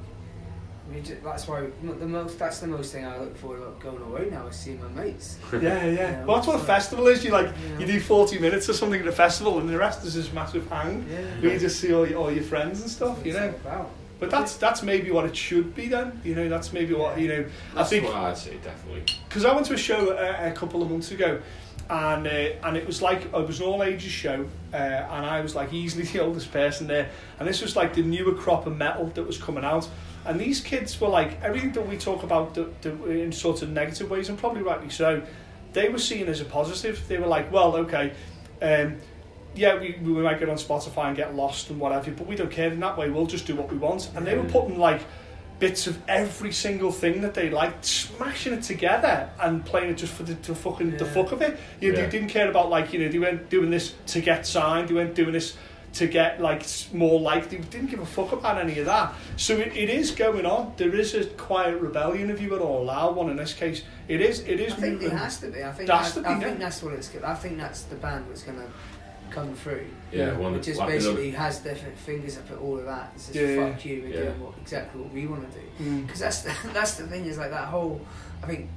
we 0.91 1.01
just, 1.01 1.23
that's 1.23 1.47
why 1.47 1.67
the 1.83 2.07
most. 2.07 2.39
That's 2.39 2.59
the 2.59 2.67
most 2.67 2.91
thing 2.93 3.05
I 3.05 3.19
look 3.19 3.37
forward 3.37 3.59
to 3.59 3.83
going 3.85 4.01
away 4.01 4.29
now 4.31 4.47
is 4.47 4.55
seeing 4.55 4.81
my 4.81 5.03
mates. 5.03 5.37
yeah, 5.53 5.59
yeah. 5.61 5.85
Yeah, 5.91 6.25
Well, 6.25 6.37
that's 6.37 6.47
what 6.47 6.55
a 6.55 6.63
festival 6.63 7.05
is. 7.07 7.23
You 7.23 7.29
like, 7.31 7.45
Yeah. 7.47 7.79
you 7.79 7.85
do 7.85 7.99
forty 7.99 8.39
minutes 8.39 8.67
or 8.69 8.73
something 8.73 8.99
at 8.99 9.05
a 9.07 9.11
festival, 9.11 9.59
and 9.59 9.69
the 9.69 9.77
rest 9.77 10.03
is 10.03 10.15
this 10.15 10.33
massive 10.33 10.67
hang. 10.67 11.05
Yeah. 11.07 11.17
Where 11.41 11.53
you 11.53 11.59
just 11.59 11.79
see 11.79 11.93
all 11.93 12.07
your, 12.09 12.17
all 12.17 12.31
your 12.31 12.43
friends 12.43 12.81
and 12.81 12.89
stuff, 12.89 13.17
That's 13.17 13.27
you 13.27 13.33
what 13.33 13.41
know. 13.43 13.49
it's 13.49 13.65
all 13.65 13.71
about. 13.73 13.91
But 14.19 14.31
that's 14.31 14.57
that's 14.57 14.81
maybe 14.81 15.11
what 15.11 15.25
it 15.25 15.35
should 15.37 15.75
be 15.75 15.87
then. 15.89 16.19
You 16.25 16.33
know, 16.33 16.49
that's 16.49 16.73
maybe 16.73 16.95
what 16.95 17.19
you 17.19 17.27
know. 17.27 17.45
I 17.73 17.75
That's 17.75 17.89
think 17.91 18.05
what 18.05 18.15
I'd 18.15 18.37
say, 18.37 18.57
definitely. 18.63 19.03
because 19.27 19.45
I 19.45 19.53
went 19.53 19.67
to 19.67 19.75
a 19.75 19.77
show 19.77 20.09
a, 20.17 20.49
a 20.49 20.51
couple 20.53 20.81
of 20.81 20.89
months 20.89 21.11
ago, 21.11 21.39
and 21.89 22.27
uh, 22.27 22.67
and 22.67 22.77
it 22.77 22.85
was 22.85 23.01
like 23.01 23.25
it 23.25 23.47
was 23.47 23.59
an 23.59 23.65
all 23.65 23.83
ages 23.83 24.11
show, 24.11 24.45
uh, 24.73 24.77
and 24.77 25.25
I 25.25 25.41
was 25.41 25.55
like 25.55 25.73
easily 25.73 26.03
the 26.13 26.19
oldest 26.19 26.51
person 26.51 26.87
there, 26.87 27.09
and 27.39 27.47
this 27.47 27.61
was 27.61 27.75
like 27.75 27.95
the 27.95 28.03
newer 28.03 28.33
crop 28.33 28.67
of 28.67 28.77
metal 28.77 29.07
that 29.07 29.23
was 29.23 29.37
coming 29.37 29.63
out, 29.63 29.87
and 30.25 30.39
these 30.39 30.61
kids 30.61 30.99
were 31.01 31.07
like 31.07 31.41
everything 31.41 31.71
that 31.71 31.87
we 31.87 31.97
talk 31.97 32.23
about 32.23 32.57
in 32.85 33.31
sort 33.31 33.61
of 33.61 33.69
negative 33.69 34.09
ways, 34.09 34.29
and 34.29 34.37
probably 34.37 34.61
rightly 34.61 34.89
so, 34.89 35.23
they 35.73 35.89
were 35.89 35.97
seen 35.97 36.27
as 36.27 36.41
a 36.41 36.45
positive. 36.45 37.07
They 37.07 37.17
were 37.17 37.27
like, 37.27 37.51
well, 37.51 37.75
okay. 37.77 38.13
Um, 38.61 38.97
yeah, 39.55 39.79
we, 39.79 39.97
we 40.03 40.11
might 40.21 40.39
get 40.39 40.47
on 40.47 40.57
Spotify 40.57 41.07
and 41.07 41.17
get 41.17 41.35
lost 41.35 41.71
and 41.71 41.79
whatever, 41.79 42.11
but 42.11 42.27
we 42.27 42.35
don't 42.35 42.51
care 42.51 42.71
in 42.71 42.79
that 42.81 42.97
way. 42.97 43.09
We'll 43.09 43.25
just 43.25 43.47
do 43.47 43.55
what 43.55 43.71
we 43.71 43.77
want. 43.77 44.11
And 44.15 44.25
they 44.25 44.37
were 44.37 44.43
putting 44.43 44.77
like 44.77 45.01
bits 45.59 45.87
of 45.87 46.01
every 46.07 46.51
single 46.51 46.91
thing 46.91 47.21
that 47.21 47.33
they 47.33 47.49
liked, 47.49 47.85
smashing 47.85 48.53
it 48.53 48.63
together 48.63 49.29
and 49.39 49.63
playing 49.65 49.91
it 49.91 49.97
just 49.97 50.13
for 50.13 50.23
the 50.23 50.35
to 50.35 50.55
fucking 50.55 50.97
the 50.97 51.05
fuck 51.05 51.31
of 51.31 51.41
it. 51.41 51.59
You 51.79 51.91
know, 51.91 51.99
Yeah. 51.99 52.05
they 52.05 52.11
didn't 52.11 52.29
care 52.29 52.49
about 52.49 52.69
like 52.69 52.93
you 52.93 52.99
know 52.99 53.09
they 53.09 53.19
weren't 53.19 53.49
doing 53.49 53.69
this 53.69 53.93
to 54.07 54.21
get 54.21 54.47
signed. 54.47 54.89
They 54.89 54.93
weren't 54.93 55.15
doing 55.15 55.33
this 55.33 55.57
to 55.93 56.07
get 56.07 56.39
like 56.39 56.63
more 56.93 57.19
like. 57.19 57.49
They 57.49 57.57
didn't 57.57 57.89
give 57.89 57.99
a 57.99 58.05
fuck 58.05 58.31
about 58.31 58.57
any 58.57 58.79
of 58.79 58.85
that. 58.85 59.13
So 59.37 59.55
it, 59.57 59.75
it 59.75 59.89
is 59.89 60.11
going 60.11 60.45
on. 60.45 60.73
There 60.77 60.95
is 60.95 61.13
a 61.13 61.25
quiet 61.25 61.81
rebellion, 61.81 62.29
if 62.29 62.39
you 62.41 62.49
would 62.51 62.61
all 62.61 62.83
allow 62.83 63.11
one 63.11 63.29
in 63.29 63.37
this 63.37 63.53
case. 63.53 63.83
It 64.07 64.21
is. 64.21 64.41
It 64.41 64.59
is. 64.59 64.73
I 64.73 64.75
think 64.77 64.93
moving. 64.93 65.07
it 65.11 65.17
has 65.17 65.39
to 65.39 65.47
be. 65.47 65.63
I 65.63 65.71
think 65.71 65.87
that's, 65.87 66.13
has 66.13 66.23
to 66.23 66.29
I 66.29 66.39
think 66.39 66.59
that's 66.59 66.81
what 66.83 66.93
it's. 66.93 67.11
I 67.23 67.33
think 67.33 67.57
that's 67.57 67.81
the 67.83 67.95
band 67.95 68.25
that's 68.29 68.43
going 68.43 68.59
to 68.59 68.67
come 69.31 69.53
through. 69.55 69.87
Yeah, 70.11 70.27
Yeah. 70.27 70.37
one 70.37 70.53
Which 70.53 70.67
is 70.67 70.77
like 70.77 70.89
basically 70.89 71.31
has 71.31 71.61
their 71.61 71.75
fingers 71.75 72.37
up 72.37 72.49
at 72.51 72.57
all 72.57 72.77
of 72.79 72.85
that. 72.85 73.11
It's 73.15 73.27
just 73.27 73.39
Yeah, 73.39 73.47
yeah. 73.47 73.71
fuck 73.71 73.85
you. 73.85 74.01
We're 74.03 74.09
Yeah. 74.09 74.21
doing 74.23 74.39
what, 74.41 74.53
exactly 74.61 75.01
what 75.01 75.13
we 75.13 75.27
want 75.27 75.51
to 75.51 75.59
do. 75.59 75.65
Mm. 75.83 76.05
Because 76.05 76.19
that's 76.19 76.41
the, 76.41 76.53
that's 76.73 76.95
the 76.95 77.07
thing 77.07 77.25
is 77.25 77.37
like 77.37 77.51
that 77.51 77.65
whole. 77.67 78.01
I 78.43 78.47
think 78.47 78.69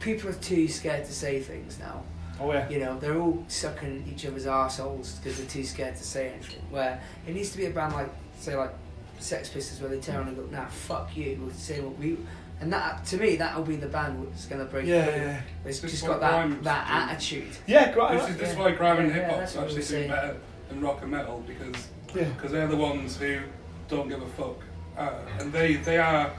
people 0.00 0.30
are 0.30 0.34
too 0.34 0.66
scared 0.68 1.04
to 1.04 1.12
say 1.12 1.40
things 1.40 1.78
now. 1.78 2.02
Oh 2.40 2.52
yeah. 2.52 2.68
You 2.68 2.80
know, 2.80 2.98
they're 2.98 3.18
all 3.18 3.44
sucking 3.48 4.04
each 4.12 4.26
other's 4.26 4.46
assholes 4.46 5.12
because 5.22 5.38
they're 5.38 5.46
too 5.46 5.64
scared 5.64 5.96
to 5.96 6.02
say 6.04 6.30
anything. 6.30 6.62
Where 6.70 7.00
it 7.26 7.34
needs 7.34 7.50
to 7.50 7.58
be 7.58 7.66
a 7.66 7.70
band 7.70 7.92
like, 7.92 8.08
say, 8.38 8.56
like 8.56 8.72
Sex 9.20 9.48
Pistols, 9.50 9.80
where 9.80 9.90
they 9.90 10.00
turn 10.00 10.16
around 10.16 10.28
and 10.28 10.36
go, 10.36 10.44
"Nah, 10.50 10.66
fuck 10.66 11.16
you," 11.16 11.38
we'll 11.40 11.54
say 11.54 11.80
what 11.80 11.96
we. 11.98 12.16
And 12.60 12.72
that, 12.72 13.04
to 13.06 13.16
me, 13.16 13.36
that'll 13.36 13.62
be 13.64 13.74
the 13.76 13.86
band 13.88 14.24
that's 14.30 14.46
going 14.46 14.60
to 14.60 14.64
break 14.70 14.86
Yeah, 14.86 15.04
through. 15.04 15.14
yeah. 15.22 15.40
It's 15.64 15.80
This 15.80 15.90
just 15.92 16.06
got 16.06 16.20
that 16.20 16.30
Grimes 16.46 16.64
that 16.64 16.86
attitude. 17.10 17.48
Yeah, 17.66 17.92
great. 17.92 18.12
This 18.18 18.30
is, 18.30 18.36
this 18.36 18.48
is 18.50 18.54
Yeah. 18.56 18.60
why 18.62 18.70
grime 18.72 18.98
and 18.98 19.08
Yeah, 19.08 19.14
hip 19.14 19.22
yeah, 19.22 19.28
hop's 19.30 19.38
that's 19.40 19.54
what 19.56 19.60
we 19.62 19.66
actually 19.66 19.78
were 19.78 19.82
saying. 19.84 20.08
doing 20.08 20.20
better 20.20 20.36
than 20.72 20.80
rock 20.82 20.98
and 21.02 21.10
metal 21.10 21.42
because 21.46 21.88
Yeah. 22.14 22.24
because 22.24 22.52
they're 22.52 22.66
the 22.66 22.76
ones 22.76 23.16
who 23.16 23.38
don't 23.88 24.08
give 24.08 24.22
a 24.22 24.26
fuck, 24.26 24.58
uh, 24.98 25.10
and 25.38 25.52
they 25.52 25.76
they 25.76 25.98
are 25.98 26.32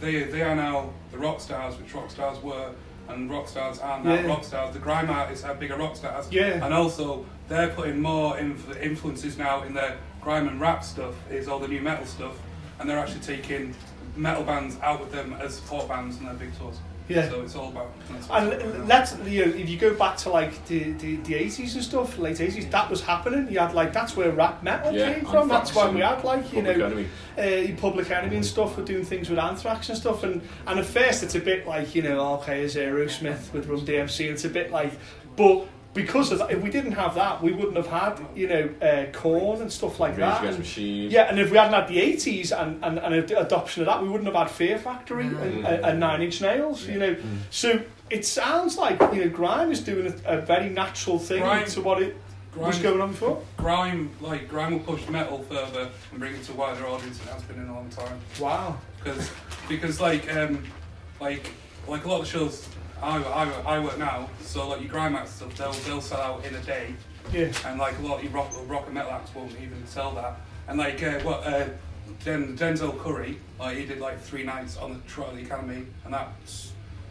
they 0.00 0.24
they 0.24 0.42
are 0.42 0.54
now 0.54 0.90
the 1.12 1.18
rock 1.18 1.40
stars 1.40 1.76
which 1.78 1.92
rock 1.94 2.10
stars 2.10 2.38
were, 2.42 2.70
and 3.08 3.30
rock 3.30 3.48
stars 3.48 3.78
are 3.80 4.02
now 4.02 4.14
Yeah. 4.14 4.26
rock 4.26 4.44
stars. 4.44 4.72
The 4.72 4.78
grime 4.80 5.10
artists 5.10 5.44
are 5.44 5.54
bigger 5.54 5.76
rock 5.76 5.96
stars, 5.96 6.28
Yeah. 6.30 6.64
and 6.64 6.72
also 6.72 7.26
they're 7.48 7.68
putting 7.68 8.00
more 8.00 8.38
inf- 8.38 8.76
influences 8.80 9.36
now 9.38 9.62
in 9.62 9.74
their 9.74 9.96
grime 10.20 10.48
and 10.48 10.60
rap 10.60 10.84
stuff. 10.84 11.14
Is 11.30 11.48
all 11.48 11.58
the 11.58 11.68
new 11.68 11.80
metal 11.80 12.06
stuff, 12.06 12.36
and 12.78 12.88
they're 12.88 12.98
actually 12.98 13.20
taking 13.20 13.74
metal 14.16 14.42
bands 14.44 14.76
out 14.82 15.00
with 15.00 15.12
them 15.12 15.34
as 15.40 15.54
support 15.56 15.88
bands 15.88 16.18
in 16.18 16.24
their 16.24 16.34
big 16.34 16.56
tours. 16.58 16.78
Yeah. 17.10 17.28
So 17.28 17.42
it's 17.42 17.54
all 17.56 17.68
about. 17.68 17.92
that's 18.10 18.28
And 18.30 18.52
it's 18.52 18.88
let's 18.88 19.16
you 19.28 19.46
know, 19.46 19.52
if 19.52 19.68
you 19.68 19.78
go 19.78 19.94
back 19.94 20.16
to 20.18 20.30
like 20.30 20.64
the 20.66 20.92
the 20.92 21.16
the 21.16 21.34
eighties 21.34 21.74
and 21.74 21.84
stuff, 21.84 22.18
late 22.18 22.40
eighties, 22.40 22.66
that 22.68 22.88
was 22.88 23.00
happening. 23.02 23.50
You 23.50 23.58
had 23.58 23.74
like 23.74 23.92
that's 23.92 24.16
where 24.16 24.30
rap 24.32 24.62
metal 24.62 24.92
Yeah, 24.92 25.14
came 25.14 25.24
from. 25.26 25.48
That's 25.48 25.70
Anthrax 25.70 25.76
why 25.76 25.90
we 25.90 26.00
had 26.00 26.24
like 26.24 26.52
you 26.52 26.62
Public 26.62 26.78
know 26.78 26.86
Enemy. 26.86 27.06
uh, 27.76 27.80
Public 27.80 28.10
Enemy 28.10 28.36
and 28.36 28.46
stuff 28.46 28.76
were 28.76 28.84
doing 28.84 29.04
things 29.04 29.28
with 29.28 29.38
Anthrax 29.38 29.88
and 29.88 29.98
stuff. 29.98 30.22
And 30.22 30.40
and 30.66 30.78
at 30.78 30.86
first 30.86 31.22
it's 31.22 31.34
a 31.34 31.40
bit 31.40 31.66
like 31.66 31.94
you 31.94 32.02
know 32.02 32.34
okay, 32.36 32.64
as 32.64 32.76
Aerosmith 32.76 33.52
with 33.52 33.66
Run 33.66 33.80
DMC. 33.80 34.30
It's 34.30 34.44
a 34.44 34.48
bit 34.48 34.70
like, 34.70 34.92
but 35.36 35.66
because 35.92 36.30
of 36.32 36.38
that, 36.38 36.50
if 36.52 36.62
we 36.62 36.70
didn't 36.70 36.92
have 36.92 37.14
that, 37.16 37.42
we 37.42 37.52
wouldn't 37.52 37.76
have 37.76 37.88
had 37.88 38.20
you 38.36 38.46
know 38.48 38.68
uh, 38.80 39.06
Korn 39.12 39.60
and 39.60 39.72
stuff 39.72 39.98
like 39.98 40.12
Rage 40.12 40.20
that. 40.20 40.44
And- 40.44 40.76
yeah, 41.12 41.22
and 41.28 41.38
if 41.38 41.50
we 41.50 41.56
hadn't 41.58 41.74
had 41.74 41.88
the 41.88 41.98
80s 41.98 42.52
and, 42.56 42.84
and, 42.84 42.98
and 42.98 43.14
adoption 43.32 43.82
of 43.82 43.86
that, 43.86 44.02
we 44.02 44.08
wouldn't 44.08 44.26
have 44.32 44.36
had 44.36 44.50
Fear 44.50 44.78
Factory 44.78 45.24
Mm. 45.24 45.42
and, 45.42 45.66
and, 45.66 45.84
and 45.84 46.00
Nine 46.00 46.22
Inch 46.22 46.40
Nails, 46.40 46.86
you 46.86 46.98
know. 46.98 47.16
So 47.50 47.80
it 48.08 48.24
sounds 48.24 48.76
like, 48.76 49.00
you 49.12 49.24
know, 49.24 49.28
Grime 49.30 49.70
is 49.72 49.80
doing 49.80 50.12
a, 50.26 50.38
a 50.38 50.40
very 50.40 50.68
natural 50.68 51.18
thing 51.18 51.42
Grime- 51.42 51.66
to 51.68 51.80
what 51.80 52.00
it 52.02 52.16
was 52.56 52.78
Grime- 52.78 52.82
going 52.82 53.00
on 53.00 53.10
before. 53.12 53.42
grime 53.56 54.10
like 54.20 54.48
grime 54.48 54.72
will 54.72 54.80
push 54.80 55.06
metal 55.08 55.38
further 55.44 55.88
and 56.10 56.18
bring 56.18 56.34
it 56.34 56.42
to 56.44 56.52
a 56.52 56.54
wider 56.56 56.84
audience 56.86 57.18
than 57.18 57.28
it 57.28 57.32
has 57.34 57.42
been 57.44 57.60
in 57.62 57.68
a 57.68 57.72
long 57.74 57.88
time 57.90 58.18
Wow. 58.40 58.76
because 59.02 59.30
because 59.68 60.00
like 60.00 60.34
um 60.36 60.64
like 61.20 61.48
like 61.86 62.04
a 62.04 62.08
lot 62.08 62.20
of 62.22 62.26
shows 62.26 62.66
I, 63.02 63.22
I, 63.22 63.76
I 63.76 63.78
work 63.78 63.98
now 63.98 64.28
so 64.40 64.68
like 64.68 64.80
your 64.80 64.90
grime 64.90 65.16
acts 65.16 65.32
stuff. 65.32 65.56
They'll 65.56 65.72
they'll 65.72 66.00
sell 66.00 66.20
out 66.20 66.44
in 66.44 66.54
a 66.54 66.60
day. 66.60 66.94
Yeah. 67.32 67.52
and 67.66 67.78
like 67.78 67.98
a 67.98 68.02
lot 68.02 68.18
of 68.18 68.24
your 68.24 68.32
rock, 68.32 68.50
rock 68.66 68.86
and 68.86 68.94
metal 68.94 69.12
acts 69.12 69.34
won't 69.34 69.52
even 69.52 69.86
sell 69.86 70.12
that. 70.14 70.40
And 70.68 70.78
like 70.78 71.02
uh, 71.02 71.20
what 71.20 71.46
uh, 71.46 71.68
Den, 72.24 72.56
Denzel 72.56 72.98
Curry 72.98 73.38
like 73.58 73.76
he 73.76 73.86
did 73.86 74.00
like 74.00 74.20
three 74.20 74.42
nights 74.42 74.76
on 74.76 74.94
the 74.94 74.98
Trial 75.00 75.36
Academy 75.36 75.86
and 76.04 76.14
that 76.14 76.28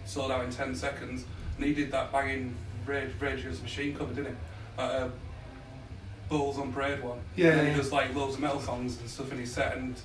sold 0.06 0.32
out 0.32 0.44
in 0.44 0.52
10 0.52 0.76
seconds. 0.76 1.26
And 1.56 1.66
he 1.66 1.74
did 1.74 1.92
that 1.92 2.12
banging 2.12 2.56
Rage, 2.86 3.12
Rage 3.20 3.40
Against 3.42 3.62
Machine 3.62 3.96
cover 3.96 4.14
didn't 4.14 4.34
he? 4.34 4.38
Uh, 4.78 4.82
uh, 4.82 5.10
Bulls 6.28 6.60
on 6.60 6.72
Parade 6.72 7.02
one. 7.02 7.20
Yeah, 7.36 7.52
and 7.54 7.68
yeah. 7.68 7.74
he 7.74 7.78
does 7.78 7.92
like 7.92 8.14
loads 8.14 8.36
of 8.36 8.42
metal 8.42 8.60
songs 8.60 9.00
and 9.00 9.10
stuff 9.10 9.32
in 9.32 9.40
his 9.40 9.52
set. 9.52 9.76
And 9.78 9.96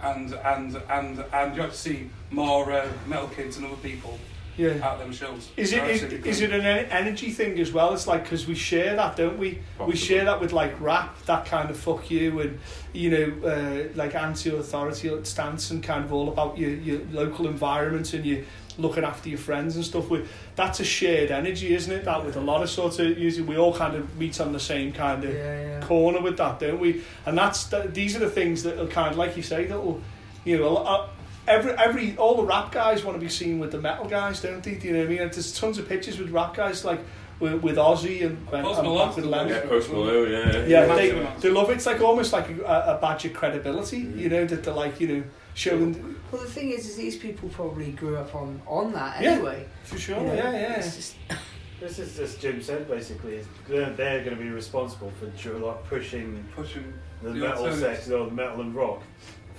and 0.00 0.34
and 0.34 0.76
and 0.88 1.24
and 1.32 1.54
you 1.54 1.62
have 1.62 1.72
to 1.72 1.76
see 1.76 2.10
more 2.30 2.70
uh, 2.70 2.88
metal 3.06 3.28
kids 3.28 3.56
and 3.56 3.66
other 3.66 3.76
people 3.76 4.18
Yeah. 4.56 4.70
at 4.70 4.98
them 4.98 5.12
shows 5.12 5.48
Is 5.56 5.72
it 5.72 5.76
They're 5.76 6.20
is, 6.24 6.40
it 6.40 6.52
an 6.52 6.64
energy 6.64 7.30
thing 7.30 7.58
as 7.60 7.72
well? 7.72 7.94
It's 7.94 8.06
like 8.06 8.24
because 8.24 8.46
we 8.46 8.54
share 8.54 8.96
that, 8.96 9.16
don't 9.16 9.38
we? 9.38 9.58
We 9.84 9.96
share 9.96 10.24
that 10.24 10.40
with 10.40 10.52
like 10.52 10.78
rap, 10.80 11.22
that 11.26 11.46
kind 11.46 11.70
of 11.70 11.76
fuck 11.78 12.10
you, 12.10 12.40
and 12.40 12.58
you 12.92 13.10
know, 13.10 13.48
uh, 13.48 13.88
like 13.94 14.14
anti-authority 14.14 15.24
stance, 15.24 15.70
and 15.70 15.82
kind 15.82 16.04
of 16.04 16.12
all 16.12 16.28
about 16.28 16.58
your 16.58 16.70
your 16.70 17.00
local 17.12 17.46
environment 17.46 18.12
and 18.12 18.24
you 18.24 18.44
looking 18.78 19.04
after 19.04 19.28
your 19.28 19.38
friends 19.38 19.76
and 19.76 19.84
stuff. 19.84 20.08
With 20.10 20.28
that's 20.56 20.80
a 20.80 20.84
shared 20.84 21.30
energy, 21.30 21.74
isn't 21.74 21.92
it? 21.92 22.04
That 22.04 22.24
with 22.24 22.36
a 22.36 22.40
lot 22.40 22.62
of 22.62 22.70
sort 22.70 22.98
of 22.98 23.18
usually 23.18 23.46
we 23.46 23.56
all 23.56 23.74
kind 23.74 23.94
of 23.94 24.16
meet 24.18 24.40
on 24.40 24.52
the 24.52 24.60
same 24.60 24.92
kind 24.92 25.24
of 25.24 25.34
Yeah, 25.34 25.62
yeah. 25.62 25.80
corner 25.86 26.20
with 26.20 26.36
that, 26.38 26.58
don't 26.60 26.80
we? 26.80 27.02
And 27.26 27.36
that's 27.36 27.64
the, 27.64 27.88
these 27.92 28.16
are 28.16 28.20
the 28.20 28.30
things 28.30 28.62
that 28.64 28.78
are 28.78 28.86
kind 28.86 29.10
of 29.12 29.18
like 29.18 29.36
you 29.36 29.42
say 29.42 29.66
that'll, 29.66 30.00
you 30.44 30.58
know, 30.58 30.76
uh, 30.76 31.08
every 31.50 31.72
every 31.72 32.16
all 32.16 32.36
the 32.36 32.44
rap 32.44 32.72
guys 32.72 33.04
want 33.04 33.16
to 33.16 33.20
be 33.20 33.28
seen 33.28 33.58
with 33.58 33.72
the 33.72 33.80
metal 33.80 34.06
guys, 34.06 34.40
don't 34.40 34.62
they? 34.62 34.74
Do 34.76 34.86
you 34.88 34.92
know 34.94 35.00
what 35.00 35.06
I 35.06 35.08
mean? 35.10 35.18
And 35.22 35.32
there's 35.32 35.58
tons 35.58 35.78
of 35.78 35.88
pictures 35.88 36.18
with 36.18 36.30
rap 36.30 36.54
guys 36.54 36.84
like 36.84 37.00
with, 37.40 37.62
with 37.62 37.76
Ozzy 37.76 38.24
and, 38.24 38.36
and, 38.52 38.64
Post 38.64 38.80
and 38.80 38.88
with 38.88 39.24
the 39.24 39.48
Yeah, 39.48 39.60
Post 39.66 39.90
Malone, 39.90 40.30
yeah. 40.30 40.64
Yeah, 40.66 40.86
Massive 40.86 41.40
they, 41.42 41.48
they 41.48 41.54
love 41.54 41.70
it. 41.70 41.74
It's 41.74 41.86
like 41.86 42.00
almost 42.00 42.32
like 42.32 42.50
a, 42.50 42.62
a 42.62 42.98
badge 43.00 43.24
of 43.24 43.32
credibility, 43.32 43.98
you 43.98 44.28
know, 44.28 44.44
that 44.44 44.62
they're 44.62 44.74
like, 44.74 45.00
you 45.00 45.08
know, 45.08 45.24
showing 45.54 46.16
Well, 46.30 46.42
the 46.42 46.48
thing 46.48 46.70
is, 46.70 46.86
is 46.86 46.96
these 46.96 47.16
people 47.16 47.48
probably 47.48 47.92
grew 47.92 48.16
up 48.16 48.34
on 48.34 48.60
on 48.66 48.92
that 48.92 49.22
Yeah. 49.22 49.32
anyway. 49.32 49.66
for 49.84 49.98
sure. 49.98 50.18
You 50.20 50.26
know, 50.26 50.34
yeah, 50.34 50.52
yeah. 50.52 50.74
It's 50.76 50.96
just, 50.96 51.16
This 51.80 51.98
is 51.98 52.14
just 52.14 52.40
Jim 52.42 52.60
said 52.60 52.86
basically. 52.86 53.36
Is 53.36 53.46
they're, 53.66 53.88
they're 53.88 54.22
going 54.22 54.36
to 54.36 54.42
be 54.42 54.50
responsible 54.50 55.10
for 55.18 55.58
like 55.58 55.82
pushing 55.88 56.44
pushing 56.54 56.92
the 57.22 57.30
The 57.30 57.34
metal 57.36 57.64
alternatives. 57.64 57.80
section 57.80 58.12
or 58.12 58.26
the 58.26 58.32
metal 58.32 58.60
and 58.60 58.74
rock 58.74 59.02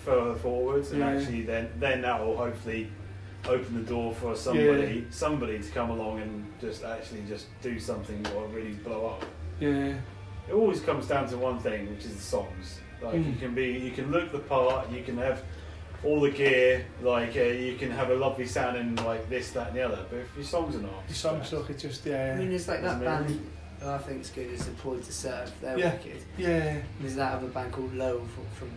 further 0.06 0.36
forwards, 0.36 0.92
and 0.92 1.00
Yeah. 1.00 1.12
actually 1.12 1.42
then 1.44 1.70
then 1.80 2.02
that 2.02 2.24
will 2.26 2.38
hopefully 2.38 2.90
open 3.48 3.74
the 3.84 3.90
door 3.90 4.14
for 4.14 4.36
somebody 4.36 5.06
somebody 5.10 5.60
to 5.60 5.70
come 5.72 5.90
along 5.90 6.20
and 6.22 6.46
just 6.60 6.84
actually 6.84 7.22
just 7.28 7.48
do 7.62 7.80
something 7.80 8.26
or 8.36 8.46
really 8.48 8.74
blow 8.74 9.06
up. 9.08 9.26
yeah. 9.60 9.94
It 10.50 10.54
always 10.54 10.82
comes 10.82 11.08
down 11.08 11.28
to 11.30 11.38
one 11.38 11.60
thing, 11.60 11.90
which 11.90 12.04
is 12.06 12.16
the 12.16 12.22
songs. 12.22 12.80
Like 13.02 13.16
you 13.16 13.22
Mm. 13.22 13.40
can 13.40 13.56
be, 13.56 13.68
you 13.72 13.92
can 13.92 14.12
look 14.12 14.32
the 14.32 14.40
part, 14.40 14.90
you 14.92 15.04
can 15.04 15.18
have 15.18 15.42
all 16.04 16.20
the 16.20 16.32
gear, 16.32 16.84
like 17.02 17.36
uh, 17.38 17.42
you 17.42 17.76
can 17.78 17.92
have 17.92 18.10
a 18.10 18.16
lovely 18.16 18.46
sound 18.48 18.76
and 18.78 19.00
like 19.06 19.30
this, 19.30 19.52
that, 19.52 19.68
and 19.70 19.76
the 19.78 19.82
other. 19.82 20.04
But 20.10 20.20
if 20.20 20.36
your 20.36 20.44
songs 20.46 20.76
are 20.76 20.82
not, 20.82 21.08
The 21.08 21.14
songs 21.14 21.50
suck. 21.50 21.70
It 21.70 21.78
just 21.80 22.06
yeah. 22.06 22.34
I 22.36 22.40
mean, 22.40 22.52
it's 22.52 22.68
like 22.68 22.82
that 22.82 23.00
Doesn't 23.00 23.06
band 23.06 23.30
mean- 23.30 23.50
who 23.82 23.90
I 23.90 23.98
think's 24.00 24.30
good 24.30 24.52
is 24.52 24.66
the 24.66 24.72
Point 24.74 25.04
to 25.06 25.12
Serve. 25.14 25.52
They're 25.62 25.78
Yeah. 25.80 25.94
wicked. 25.94 26.22
yeah. 26.38 26.48
And 26.76 26.84
there's 27.02 27.16
that 27.16 27.34
other 27.34 27.48
band 27.48 27.72
called 27.72 27.94
Loathe 27.96 28.30
from. 28.54 28.70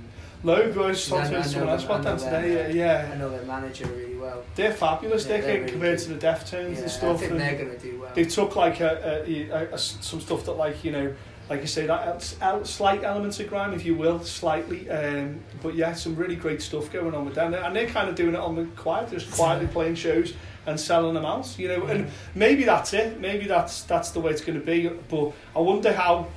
From 0.45 0.53
Loathe 0.53 0.76
was 0.76 1.09
Yeah, 1.09 1.16
I 1.16 1.18
talking 1.20 1.32
know- 1.32 1.38
to 1.42 1.45
I 1.45 1.51
someone 1.51 1.68
else 1.70 1.84
about 1.84 2.01
I 2.01 2.03
them 2.03 2.18
today. 2.18 2.55
them, 2.55 2.76
Yeah, 2.76 2.84
I 3.07 3.09
yeah. 3.12 3.14
know 3.18 3.30
their 3.30 3.42
manager 3.45 3.86
really 3.86 4.14
well. 4.16 4.42
They're 4.55 4.72
fabulous. 4.72 5.22
Yeah, 5.24 5.28
they're 5.32 5.42
they're 5.42 5.55
really 5.61 5.70
compared 5.72 5.99
good. 5.99 6.05
to 6.07 6.14
the 6.14 6.26
Deftones 6.26 6.53
Yeah, 6.72 6.76
and 6.76 6.84
I 6.84 6.88
stuff. 6.88 7.20
think 7.20 7.30
and 7.32 7.40
they're 7.40 7.57
gonna 7.57 7.78
do 7.78 7.99
well. 8.01 8.11
they 8.14 8.24
took 8.24 8.55
like 8.55 8.80
a, 8.80 9.22
a, 9.26 9.51
a, 9.51 9.74
a- 9.74 9.78
some 9.78 10.20
stuff 10.20 10.45
that 10.45 10.53
like 10.53 10.84
you 10.84 10.92
know 10.92 11.14
like 11.49 11.61
I 11.62 11.64
say 11.66 11.86
that 11.86 12.22
slight 12.66 13.05
elements 13.05 13.38
of 13.40 13.49
grime 13.49 13.72
if 13.74 13.84
you 13.86 13.95
will 13.95 14.20
slightly 14.20 14.88
um, 14.90 15.40
but 15.62 15.74
yeah 15.74 15.92
some 15.95 16.14
really 16.16 16.36
great 16.36 16.61
stuff 16.62 16.90
going 16.92 17.14
on 17.14 17.24
with 17.26 17.34
them 17.34 17.53
and 17.55 17.74
they're 17.76 17.86
kind 17.86 18.09
of 18.09 18.14
doing 18.14 18.34
it 18.34 18.40
on 18.40 18.55
the 18.57 18.64
quiet 18.76 19.11
just 19.11 19.30
quietly 19.30 19.66
playing 19.72 19.95
shows 19.95 20.32
and 20.66 20.80
selling 20.80 21.12
them 21.14 21.26
out 21.26 21.47
you 21.59 21.68
know 21.68 21.84
and 21.84 22.11
maybe 22.34 22.64
that's 22.64 22.95
it 22.95 23.20
maybe 23.20 23.47
that's 23.47 23.82
that's 23.82 24.11
the 24.12 24.20
way 24.20 24.30
it's 24.30 24.40
going 24.40 24.59
to 24.59 24.64
be 24.64 24.88
but 25.11 25.32
I 25.55 25.59
wonder 25.61 25.92
how 25.92 26.28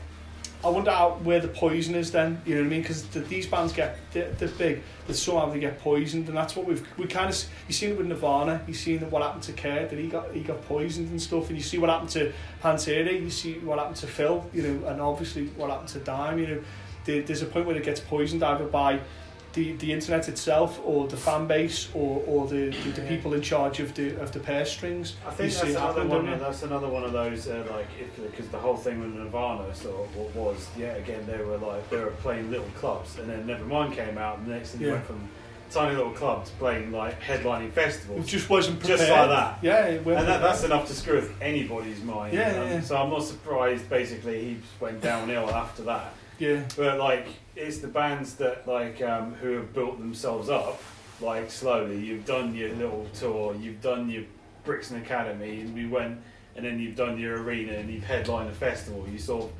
I 0.67 0.69
wonder 0.69 0.91
how 0.91 1.17
where 1.23 1.39
the 1.39 1.47
poison 1.47 1.95
is 1.95 2.11
then. 2.11 2.41
You 2.45 2.55
know 2.55 2.61
what 2.61 2.67
I 2.67 2.69
mean? 2.71 2.81
Because 2.81 3.03
the, 3.03 3.21
these 3.21 3.47
bands 3.47 3.71
get 3.71 3.97
they're, 4.11 4.29
they're 4.33 4.49
big, 4.49 4.83
but 5.05 5.15
somehow 5.15 5.49
they 5.49 5.61
get 5.61 5.79
poisoned, 5.79 6.27
and 6.27 6.35
that's 6.35 6.57
what 6.57 6.65
we've 6.65 6.85
we 6.97 7.07
kind 7.07 7.29
of 7.29 7.41
you 7.69 7.73
seen 7.73 7.91
it 7.91 7.97
with 7.97 8.07
Nirvana. 8.07 8.61
You 8.67 8.73
seen 8.73 8.99
what 9.09 9.21
happened 9.21 9.43
to 9.43 9.53
Kurt 9.53 9.89
that 9.89 9.97
he 9.97 10.07
got 10.07 10.33
he 10.33 10.41
got 10.41 10.61
poisoned 10.67 11.09
and 11.09 11.21
stuff, 11.21 11.47
and 11.47 11.57
you 11.57 11.63
see 11.63 11.77
what 11.77 11.89
happened 11.89 12.09
to 12.09 12.33
Pantera. 12.61 13.13
You 13.13 13.29
see 13.29 13.59
what 13.59 13.79
happened 13.79 13.95
to 13.97 14.07
Phil. 14.07 14.45
You 14.53 14.63
know, 14.63 14.87
and 14.87 14.99
obviously 14.99 15.47
what 15.55 15.69
happened 15.69 15.87
to 15.89 15.99
Dime. 15.99 16.37
You 16.37 16.47
know, 16.47 16.63
there, 17.05 17.21
there's 17.21 17.43
a 17.43 17.45
point 17.45 17.65
where 17.65 17.77
it 17.77 17.83
gets 17.85 18.01
poisoned 18.01 18.43
either 18.43 18.65
by 18.65 18.99
the, 19.57 19.71
the 19.73 19.91
internet 19.91 20.29
itself 20.29 20.79
or 20.85 21.07
the 21.07 21.17
fan 21.17 21.47
base 21.47 21.89
or, 21.95 22.23
or 22.27 22.47
the, 22.47 22.69
the, 22.69 22.91
the 22.91 23.01
people 23.07 23.33
in 23.33 23.41
charge 23.41 23.79
of 23.79 23.93
the 23.95 24.15
of 24.21 24.31
the 24.31 24.39
purse 24.39 24.71
strings. 24.71 25.15
I 25.25 25.31
think 25.31 25.51
that's 25.51 25.63
it 25.63 25.69
another 25.71 26.03
happen, 26.03 26.25
one. 26.29 26.39
That's 26.39 26.61
another 26.63 26.87
one 26.87 27.03
of 27.03 27.11
those 27.11 27.47
uh, 27.47 27.65
like 27.71 27.87
because 28.21 28.47
the 28.49 28.59
whole 28.59 28.77
thing 28.77 28.99
with 28.99 29.13
Nirvana 29.15 29.73
sort 29.73 29.95
of 30.05 30.15
what 30.15 30.35
was 30.35 30.69
yeah 30.77 30.93
again 30.95 31.25
they 31.25 31.41
were 31.43 31.57
like 31.57 31.89
they 31.89 31.97
were 31.97 32.11
playing 32.21 32.51
little 32.51 32.69
clubs 32.75 33.17
and 33.17 33.27
then 33.29 33.47
Nevermind 33.47 33.95
came 33.95 34.17
out 34.19 34.37
and 34.37 34.47
the 34.47 34.51
next 34.53 34.71
thing 34.71 34.81
Yeah. 34.81 34.93
went 34.93 35.05
from 35.07 35.27
tiny 35.71 35.95
little 35.95 36.13
clubs 36.13 36.51
playing 36.59 36.91
like 36.91 37.19
headlining 37.19 37.67
It 37.69 37.73
festivals 37.73 38.25
just 38.27 38.49
wasn't 38.49 38.79
prepared. 38.79 38.99
Just 38.99 39.11
like 39.11 39.29
that. 39.29 39.57
Yeah, 39.63 39.85
it 39.87 39.97
and 40.05 40.27
that, 40.27 40.39
that's 40.41 40.63
enough 40.63 40.87
to 40.87 40.93
screw 40.93 41.15
with 41.15 41.33
anybody's 41.41 42.01
mind. 42.03 42.33
Yeah, 42.33 42.51
Um, 42.61 42.67
yeah. 42.69 42.81
So 42.81 42.95
I'm 42.95 43.09
not 43.09 43.23
surprised. 43.23 43.89
Basically, 43.89 44.39
he 44.45 44.57
went 44.79 45.01
downhill 45.01 45.49
after 45.49 45.81
that. 45.83 46.13
Yeah. 46.39 46.63
But 46.75 46.99
like, 46.99 47.27
it's 47.55 47.79
the 47.79 47.87
bands 47.87 48.35
that 48.35 48.67
like 48.67 49.01
um, 49.01 49.33
who 49.35 49.53
have 49.53 49.73
built 49.73 49.99
themselves 49.99 50.49
up, 50.49 50.81
like 51.21 51.51
slowly. 51.51 51.97
You've 51.99 52.25
done 52.25 52.55
your 52.55 52.69
little 52.75 53.07
tour. 53.13 53.55
You've 53.55 53.81
done 53.81 54.09
your 54.09 54.23
Brixton 54.63 54.97
Academy, 55.01 55.61
and 55.61 55.73
we 55.73 55.87
went, 55.87 56.19
and 56.55 56.65
then 56.65 56.79
you've 56.79 56.95
done 56.95 57.19
your 57.19 57.41
arena, 57.41 57.73
and 57.73 57.89
you've 57.89 58.03
headlined 58.03 58.49
a 58.49 58.53
festival. 58.53 59.05
You 59.11 59.17
sort 59.19 59.45
of 59.45 59.51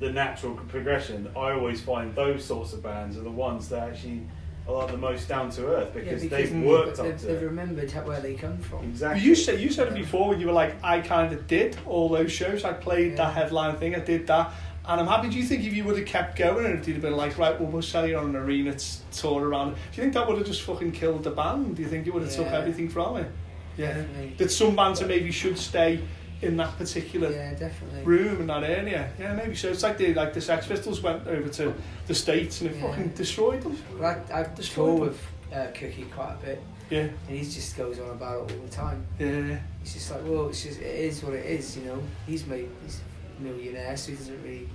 the 0.00 0.10
natural 0.12 0.54
progression. 0.68 1.28
I 1.36 1.52
always 1.52 1.80
find 1.80 2.14
those 2.14 2.44
sorts 2.44 2.72
of 2.72 2.82
bands 2.82 3.16
are 3.16 3.22
the 3.22 3.30
ones 3.30 3.68
that 3.70 3.88
actually 3.88 4.22
are 4.68 4.74
like 4.74 4.90
the 4.90 4.96
most 4.98 5.28
down 5.28 5.48
to 5.48 5.66
earth 5.68 5.94
because, 5.94 6.24
yeah, 6.24 6.30
they've 6.30 6.48
mm, 6.48 6.66
worked 6.66 6.96
they've, 6.96 7.14
up 7.14 7.20
to 7.20 7.26
they've 7.26 7.42
remembered 7.42 7.90
how, 7.90 8.02
where 8.02 8.20
they 8.20 8.34
come 8.34 8.58
from. 8.58 8.84
Exactly. 8.84 9.22
You 9.22 9.34
said 9.34 9.60
you 9.60 9.70
said 9.70 9.88
it 9.88 9.94
before 9.94 10.28
when 10.28 10.40
you 10.40 10.46
were 10.46 10.52
like, 10.52 10.74
I 10.82 11.00
kind 11.00 11.32
of 11.32 11.46
did 11.46 11.76
all 11.86 12.08
those 12.08 12.32
shows. 12.32 12.64
I 12.64 12.72
played 12.72 13.12
Yeah. 13.12 13.16
that 13.16 13.34
headline 13.34 13.76
thing. 13.76 13.94
I 13.94 14.00
did 14.00 14.26
that, 14.26 14.52
and 14.88 15.00
I'm 15.00 15.06
happy. 15.06 15.28
Do 15.28 15.36
you 15.38 15.44
think 15.44 15.64
if 15.64 15.74
you 15.74 15.84
would 15.84 15.96
have 15.98 16.06
kept 16.06 16.36
going 16.36 16.66
and 16.66 16.78
if 16.78 16.86
you'd 16.86 16.94
have 16.94 17.02
been 17.02 17.16
like, 17.16 17.36
right, 17.38 17.58
well, 17.60 17.70
we'll 17.70 17.82
sell 17.82 18.06
you 18.06 18.16
on 18.18 18.26
an 18.26 18.36
arena 18.36 18.76
tour 19.12 19.48
around, 19.48 19.70
do 19.72 19.78
you 19.94 20.02
think 20.02 20.14
that 20.14 20.26
would 20.26 20.38
have 20.38 20.46
just 20.46 20.62
fucking 20.62 20.92
killed 20.92 21.24
the 21.24 21.30
band? 21.30 21.76
Do 21.76 21.82
you 21.82 21.88
think 21.88 22.06
it 22.06 22.14
would 22.14 22.22
have 22.22 22.32
took 22.32 22.46
everything 22.48 22.88
from 22.88 23.16
it? 23.18 23.30
Yeah. 23.76 23.88
Definitely. 23.88 24.34
That 24.38 24.50
some 24.50 24.74
bands 24.76 25.00
that 25.00 25.08
maybe 25.08 25.30
should 25.32 25.58
stay 25.58 26.00
in 26.42 26.56
that 26.58 26.76
particular 26.78 27.30
Yeah, 27.30 27.54
definitely. 27.54 28.02
room 28.04 28.40
in 28.42 28.46
that 28.48 28.62
area. 28.62 29.10
Yeah, 29.18 29.34
maybe 29.34 29.54
so. 29.54 29.68
It's 29.68 29.82
like 29.82 29.96
the 29.98 30.12
like 30.14 30.34
the 30.34 30.40
Sex 30.40 30.66
Pistols 30.66 31.00
went 31.02 31.26
over 31.26 31.48
to 31.48 31.74
the 32.06 32.14
states 32.14 32.60
and 32.60 32.70
it 32.70 32.76
Yeah. 32.76 32.88
fucking 32.88 33.08
destroyed 33.10 33.62
them. 33.62 33.76
Well, 33.98 34.22
I, 34.32 34.40
I 34.40 34.42
Destroyed 34.54 34.92
them. 34.92 35.00
with 35.00 35.22
uh, 35.52 35.66
Cookie 35.74 36.06
quite 36.14 36.34
a 36.42 36.44
bit, 36.44 36.62
Yeah, 36.90 37.00
and 37.28 37.38
he 37.38 37.40
just 37.40 37.74
goes 37.76 37.98
on 37.98 38.10
about 38.10 38.50
it 38.50 38.54
all 38.56 38.62
the 38.64 38.68
time. 38.70 39.06
yeah, 39.18 39.58
He's 39.82 39.94
just 39.94 40.10
like, 40.10 40.20
well, 40.24 40.48
it's 40.48 40.62
just 40.62 40.80
it 40.80 40.94
is 40.94 41.22
what 41.22 41.32
it 41.34 41.46
is, 41.46 41.76
you 41.78 41.84
know. 41.84 42.02
He's 42.26 42.46
made 42.46 42.68
he's 42.84 43.00
a 43.38 43.42
millionaire, 43.42 43.96
so 43.96 44.10
he 44.12 44.16
doesn't 44.18 44.42
really 44.42 44.68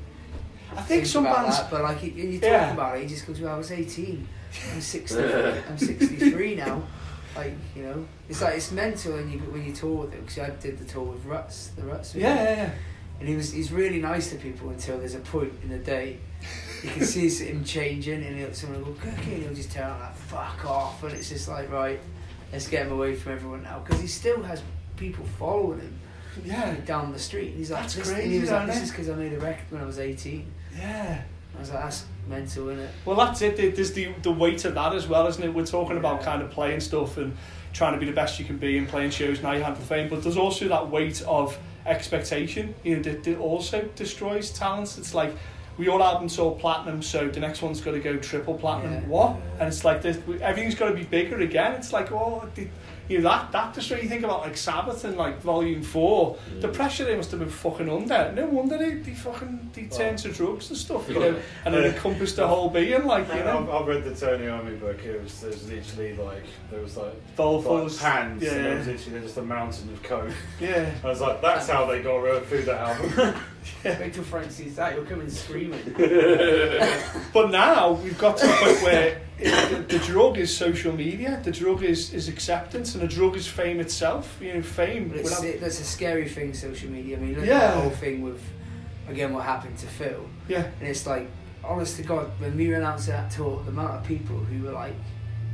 I 0.76 0.82
think 0.82 1.06
some 1.06 1.26
about 1.26 1.44
bands. 1.44 1.58
that. 1.60 1.72
But 1.72 1.84
like, 1.84 1.98
he- 2.00 2.10
when 2.12 2.32
you 2.34 2.40
talk 2.40 2.50
Yeah. 2.50 2.74
about 2.74 2.98
it, 2.98 3.02
he 3.04 3.08
just 3.08 3.26
goes, 3.28 3.40
"Well, 3.42 3.54
I 3.54 3.58
was 3.58 3.72
18. 3.72 4.28
I'm 4.74 4.82
60. 4.82 5.24
I'm 5.70 5.78
63 5.78 6.56
now." 6.56 6.84
Like, 7.36 7.54
you 7.76 7.84
know, 7.84 8.06
it's 8.28 8.42
like 8.42 8.56
it's 8.56 8.72
mental 8.72 9.14
when 9.14 9.32
you 9.32 9.40
when 9.40 9.66
you 9.66 9.74
tour 9.74 10.04
with 10.06 10.14
him. 10.14 10.22
Because 10.26 10.40
I 10.40 10.50
did 10.52 10.78
the 10.78 10.86
tour 10.86 11.04
with 11.14 11.26
Ruts, 11.26 11.70
the 11.78 11.84
Ruts. 11.84 12.14
Yeah, 12.16 12.36
yeah, 12.36 12.56
yeah. 12.56 12.72
And 13.20 13.30
he 13.30 13.36
was 13.36 13.52
he's 13.52 13.72
really 13.72 14.02
nice 14.02 14.30
to 14.32 14.36
people 14.38 14.70
until 14.70 14.98
there's 14.98 15.16
a 15.16 15.20
point 15.20 15.54
in 15.64 15.70
the 15.70 15.78
day 15.78 16.18
you 16.84 16.90
can 16.90 17.06
see 17.06 17.30
him 17.30 17.64
changing, 17.64 18.24
and 18.26 18.36
he'll, 18.38 18.54
someone 18.54 18.84
will 18.84 18.94
go 18.94 19.00
cookie, 19.12 19.36
and 19.36 19.44
he'll 19.44 19.54
just 19.54 19.72
turn 19.72 19.84
out 19.84 20.00
like 20.02 20.16
fuck 20.16 20.66
off, 20.66 21.04
and 21.04 21.14
it's 21.14 21.30
just 21.30 21.48
like 21.48 21.72
right, 21.72 22.00
let's 22.52 22.68
get 22.68 22.86
him 22.88 22.92
away 22.94 23.16
from 23.16 23.34
everyone 23.34 23.62
now 23.64 23.80
because 23.80 24.02
he 24.02 24.08
still 24.08 24.42
has 24.44 24.62
people 24.98 25.24
following 25.40 25.80
him 25.80 26.00
Yeah, 26.44 26.74
down 26.86 27.14
the 27.14 27.20
street. 27.20 27.50
And 27.50 27.58
he's 27.58 27.72
like, 27.72 27.82
That's 27.84 27.96
this, 27.96 28.08
and 28.08 28.16
crazy, 28.18 28.34
he 28.34 28.40
was 28.40 28.50
like, 28.52 28.58
isn't 28.64 28.68
this 28.68 28.78
it? 28.78 28.84
is 28.86 28.92
because 28.92 29.10
I 29.10 29.16
made 29.16 29.34
a 29.34 29.40
record 29.40 29.66
when 29.70 29.82
I 29.82 29.86
was 29.86 30.00
18. 30.00 30.52
Yeah. 30.78 31.22
I 31.56 31.60
was 31.60 31.70
like, 31.70 31.84
that's 31.84 32.06
mental, 32.28 32.70
isn't 32.70 32.84
it? 32.84 32.90
Well, 33.06 33.18
that's 33.18 33.42
it. 33.42 33.76
There's 33.76 33.94
the 33.94 34.14
the 34.22 34.32
weight 34.32 34.64
of 34.66 34.74
that 34.76 34.94
as 34.94 35.08
well, 35.08 35.28
isn't 35.28 35.44
it? 35.44 35.54
We're 35.54 35.66
talking 35.66 35.98
about 35.98 36.22
kind 36.22 36.42
of 36.42 36.50
playing 36.50 36.80
stuff 36.80 37.18
and 37.18 37.36
trying 37.74 37.94
to 37.94 38.00
be 38.00 38.06
the 38.06 38.12
best 38.14 38.40
you 38.40 38.46
can 38.46 38.58
be 38.58 38.78
and 38.78 38.88
playing 38.88 39.12
shows. 39.12 39.42
Now 39.42 39.54
you 39.54 39.64
have 39.64 39.80
the 39.80 39.86
fame, 39.86 40.10
but 40.10 40.24
there's 40.24 40.38
also 40.38 40.68
that 40.70 40.90
weight 40.90 41.22
of 41.24 41.58
expectation. 41.86 42.74
You 42.84 42.98
know, 42.98 43.04
that, 43.04 43.24
that 43.24 43.38
also 43.38 43.84
destroys 43.96 44.52
talents. 44.52 44.98
It's 44.98 45.14
like 45.14 45.36
we 45.78 45.88
all 45.88 46.04
albums 46.04 46.34
sold 46.34 46.60
platinum, 46.60 47.02
so 47.02 47.28
the 47.28 47.40
next 47.40 47.62
one's 47.62 47.82
got 47.82 47.92
to 47.92 48.00
go 48.00 48.18
triple 48.18 48.56
platinum. 48.56 48.94
Yeah. 48.94 49.08
What? 49.08 49.38
And 49.60 49.68
it's 49.68 49.84
like 49.84 50.02
this. 50.02 50.18
Everything's 50.42 50.76
got 50.76 50.90
to 50.90 50.96
be 50.96 51.04
bigger 51.04 51.40
again. 51.40 51.74
It's 51.74 51.94
like 51.94 52.12
oh. 52.12 52.48
The, 52.56 52.68
you 53.12 53.20
know, 53.20 53.30
that 53.30 53.52
that 53.52 53.74
just 53.74 53.92
when 53.92 54.02
you 54.02 54.08
think 54.08 54.24
about 54.24 54.40
like 54.40 54.56
Sabbath 54.56 55.04
and 55.04 55.18
like 55.18 55.42
Volume 55.42 55.82
Four, 55.82 56.38
the 56.60 56.70
mm. 56.70 56.74
pressure 56.74 57.04
they 57.04 57.16
must 57.16 57.32
have 57.32 57.42
been 57.42 57.50
fucking 57.50 57.90
under. 57.90 58.32
No 58.32 58.46
wonder 58.46 58.78
they, 58.78 58.96
they 58.96 59.14
fucking 59.14 59.72
they 59.74 59.86
turned 59.86 60.18
to 60.20 60.32
drugs 60.32 60.70
and 60.70 60.78
stuff, 60.78 61.10
you 61.10 61.20
know, 61.20 61.40
and 61.66 61.76
it 61.76 61.94
encompassed 61.94 62.38
the 62.38 62.48
whole 62.48 62.70
being, 62.70 63.06
like 63.06 63.28
you 63.28 63.34
I've, 63.34 63.46
know. 63.46 63.72
I've 63.72 63.88
read 63.88 64.06
the 64.06 64.16
Tony 64.16 64.46
Iommi 64.46 64.80
book. 64.80 65.04
It 65.04 65.22
was 65.22 65.42
there's 65.42 65.68
literally 65.68 66.16
like 66.16 66.46
there 66.70 66.82
was 66.82 66.96
like 66.96 67.36
Dolphins, 67.36 68.02
like 68.02 68.14
pans, 68.14 68.44
yeah. 68.44 68.52
and 68.52 68.66
there 68.66 68.78
was 68.78 68.88
literally 68.88 69.20
just 69.22 69.38
a 69.38 69.42
mountain 69.42 69.92
of 69.92 70.04
coke. 70.04 70.34
Yeah, 70.62 70.90
I 71.04 71.08
was 71.08 71.20
like, 71.20 71.42
that's 71.42 71.68
how 71.68 71.86
they 71.88 72.02
got 72.02 72.18
rid 72.18 72.46
through 72.46 72.64
that 72.64 72.80
album. 72.80 73.42
Wait 73.84 74.14
till 74.14 74.24
Frank 74.24 74.52
sees 74.52 74.76
that, 74.76 74.96
you'll 74.96 75.06
come 75.06 75.22
in 75.22 75.30
screaming. 75.30 75.82
but 77.34 77.52
now 77.52 77.92
we've 77.94 78.18
got 78.18 78.38
to 78.38 78.48
the 78.48 78.54
point 78.54 78.82
where 78.82 79.22
it, 79.40 79.88
the, 79.90 79.98
the 79.98 80.06
drug 80.06 80.38
is 80.38 80.56
social 80.56 80.94
media, 80.94 81.40
the 81.44 81.52
drug 81.52 81.84
is, 81.84 82.14
is 82.14 82.28
acceptance, 82.28 82.94
and 82.96 83.04
the 83.04 83.08
drug 83.08 83.36
is 83.36 83.48
fame 83.48 83.80
itself. 83.80 84.38
You 84.42 84.56
know, 84.56 84.62
fame. 84.62 85.10
But 85.10 85.18
it's, 85.20 85.44
it, 85.44 85.62
that's 85.62 85.80
a 85.80 85.84
scary 85.84 86.28
thing, 86.28 86.54
social 86.54 86.90
media. 86.90 87.18
I 87.18 87.20
mean, 87.20 87.36
look 87.36 87.46
Yeah. 87.46 87.56
at 87.56 87.60
that 87.76 87.82
whole 87.82 87.90
thing 87.92 88.22
with, 88.22 88.42
again, 89.08 89.34
what 89.34 89.44
happened 89.46 89.78
to 89.80 89.88
Phil. 89.88 90.26
yeah, 90.48 90.68
And 90.80 90.88
it's 90.88 91.06
like, 91.08 91.30
honest 91.64 91.98
to 91.98 92.04
God, 92.04 92.32
when 92.40 92.56
we 92.58 92.74
announced 92.74 93.08
that 93.08 93.32
tour, 93.32 93.62
the 93.64 93.72
amount 93.72 93.92
of 93.96 94.04
people 94.04 94.38
who 94.38 94.64
were 94.66 94.72
like 94.74 94.96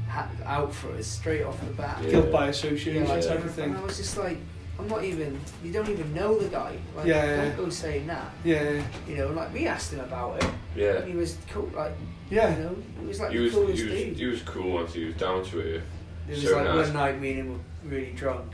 ha- 0.10 0.30
out 0.46 0.74
for 0.74 0.92
us 0.94 1.08
straight 1.08 1.44
off 1.44 1.60
the 1.60 1.74
bat. 1.74 2.00
Yeah. 2.04 2.10
guilt 2.12 2.32
by 2.32 2.46
Yeah, 2.46 2.50
association, 2.52 3.08
like, 3.08 3.24
everything. 3.24 3.72
And 3.72 3.78
I 3.78 3.82
was 3.82 3.98
just 3.98 4.18
like, 4.18 4.38
I'm 4.80 4.88
not 4.88 5.04
even, 5.04 5.40
you 5.64 5.72
don't 5.72 5.90
even 5.90 6.14
know 6.14 6.38
the 6.38 6.50
guy. 6.50 6.78
Like, 6.96 7.08
Yeah, 7.08 7.26
yeah. 7.26 7.36
don't 7.46 7.56
go 7.58 7.70
saying 7.70 8.08
that. 8.08 8.32
Yeah, 8.44 8.82
You 9.08 9.16
know, 9.18 9.28
like, 9.30 9.54
we 9.54 9.66
asked 9.68 9.92
him 9.94 10.02
about 10.02 10.44
it. 10.44 10.50
Yeah. 10.76 10.98
And 11.00 11.08
he 11.10 11.16
was 11.16 11.38
cool, 11.52 11.70
like, 11.76 11.94
yeah. 12.30 12.56
you 12.56 12.64
know, 12.64 12.76
he 13.02 13.06
was 13.08 13.20
like 13.20 13.32
He 13.32 13.38
the 13.38 13.44
was, 13.46 13.54
coolest 13.54 13.78
he 13.82 13.90
was, 13.90 13.94
dude. 14.00 14.18
he 14.18 14.26
was 14.26 14.42
cool 14.44 14.72
once 14.74 14.94
he 14.94 15.06
was 15.06 15.16
down 15.16 15.44
to 15.46 15.60
it. 15.60 15.82
It 16.28 16.32
was 16.32 16.44
so 16.44 16.58
like 16.58 16.66
nice. 16.66 16.86
one 16.88 16.94
night 16.94 17.22
me 17.22 17.30
and 17.32 17.40
him 17.40 17.52
were 17.54 17.90
really 17.90 18.12
drunk. 18.12 18.54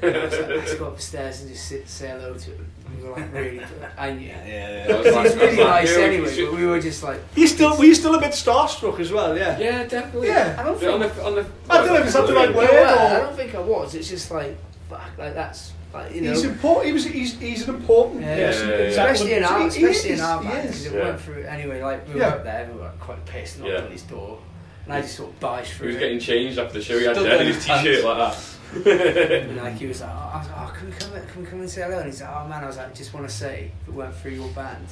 And 0.00 0.16
I 0.16 0.24
was 0.24 0.32
like, 0.38 0.48
let's 0.48 0.74
go 0.76 0.86
upstairs 0.88 1.40
and 1.40 1.50
just 1.50 1.66
sit, 1.68 1.88
say 1.88 2.08
hello 2.08 2.34
to 2.34 2.50
him. 2.50 2.66
We 2.96 3.02
were 3.02 3.10
like 3.16 3.32
really 3.34 3.56
drunk. 3.78 3.92
And 3.98 4.22
yeah, 4.22 4.46
Yeah, 4.46 4.86
He 4.86 4.92
was 5.10 5.36
really 5.36 5.56
nice 5.56 5.92
anyway, 5.96 6.44
but 6.46 6.54
we 6.54 6.64
were 6.66 6.80
just 6.80 7.02
like, 7.02 7.20
You 7.34 7.46
still, 7.48 7.76
were 7.76 7.84
you 7.84 7.94
still 7.96 8.14
a 8.14 8.20
bit 8.20 8.30
starstruck 8.30 9.00
as 9.00 9.10
well? 9.10 9.36
Yeah. 9.36 9.58
Yeah, 9.58 9.84
definitely. 9.84 10.28
Yeah. 10.28 10.56
I 10.58 10.62
don't 10.62 10.74
on 10.74 11.00
think, 11.00 11.14
the, 11.14 11.24
on 11.24 11.34
the, 11.34 11.46
I 11.68 11.76
don't 11.78 11.86
know 11.88 11.96
if 11.96 12.06
it's 12.06 12.14
not 12.14 12.26
the 12.28 12.34
right 12.34 12.48
I 12.50 12.56
word 12.56 12.70
I 12.70 13.18
don't 13.20 13.36
think 13.36 13.54
I 13.56 13.60
was. 13.60 13.94
It's 13.96 14.08
just 14.08 14.30
like, 14.30 14.56
fuck, 14.88 15.10
like 15.18 15.34
that's, 15.34 15.72
like, 15.92 16.14
you 16.14 16.20
know. 16.22 16.30
He's 16.30 16.44
important. 16.44 16.86
He 16.86 16.92
was. 16.92 17.04
He's, 17.04 17.38
he's 17.38 17.68
an 17.68 17.74
important 17.76 18.22
Yeah. 18.22 18.36
person. 18.36 18.68
Yeah, 18.68 18.74
yeah, 18.74 18.80
yeah. 18.82 18.88
Especially 18.88 19.32
in 19.34 19.44
our, 19.44 19.58
He- 19.70 19.78
he 19.78 19.84
especially 19.86 20.08
in 20.10 20.14
is, 20.16 20.20
our 20.20 20.42
band, 20.42 20.62
because 20.68 20.86
it 20.86 20.92
Yeah. 20.94 21.04
went 21.04 21.20
through 21.20 21.42
anyway. 21.44 21.82
Like 21.82 22.06
we 22.08 22.14
were 22.14 22.20
Yeah. 22.20 22.28
up 22.28 22.44
there, 22.44 22.68
we 22.72 22.78
were 22.78 22.84
like, 22.86 23.00
quite 23.00 23.24
pissed, 23.26 23.58
knocked 23.58 23.70
Yeah. 23.72 23.80
on 23.82 23.90
his 23.90 24.02
door, 24.02 24.38
and 24.84 24.92
I 24.94 25.00
just 25.02 25.16
sort 25.16 25.30
of 25.30 25.40
barged 25.40 25.72
He 25.72 25.86
was 25.86 25.96
it. 25.96 25.98
getting 26.00 26.18
changed 26.18 26.58
after 26.58 26.74
the 26.78 26.84
show. 26.84 26.98
He 26.98 27.04
had 27.04 27.14
Still 27.16 27.26
dead 27.28 27.40
in 27.42 27.46
his 27.48 27.56
his 27.56 27.64
t-shirt 27.66 28.04
like 28.04 28.16
that. 28.34 28.36
And 28.74 29.56
like 29.56 29.74
he 29.74 29.86
was 29.86 30.00
like, 30.00 30.10
oh, 30.14 30.30
I 30.34 30.38
was 30.38 30.48
like, 30.48 30.56
oh, 30.58 30.72
can 30.76 30.86
we 30.88 30.92
come, 30.96 31.14
in- 31.14 31.26
can 31.28 31.40
we 31.42 31.46
come 31.46 31.60
and 31.60 31.70
say 31.70 31.82
hello? 31.82 31.98
And 31.98 32.06
he's 32.06 32.20
like, 32.20 32.30
oh 32.34 32.48
man, 32.48 32.64
I 32.64 32.66
was 32.66 32.76
like, 32.76 32.92
just 32.94 33.14
want 33.14 33.28
to 33.28 33.32
say, 33.34 33.70
if 33.82 33.88
it 33.88 33.94
weren't 33.94 34.14
for 34.16 34.30
your 34.30 34.48
band, 34.48 34.84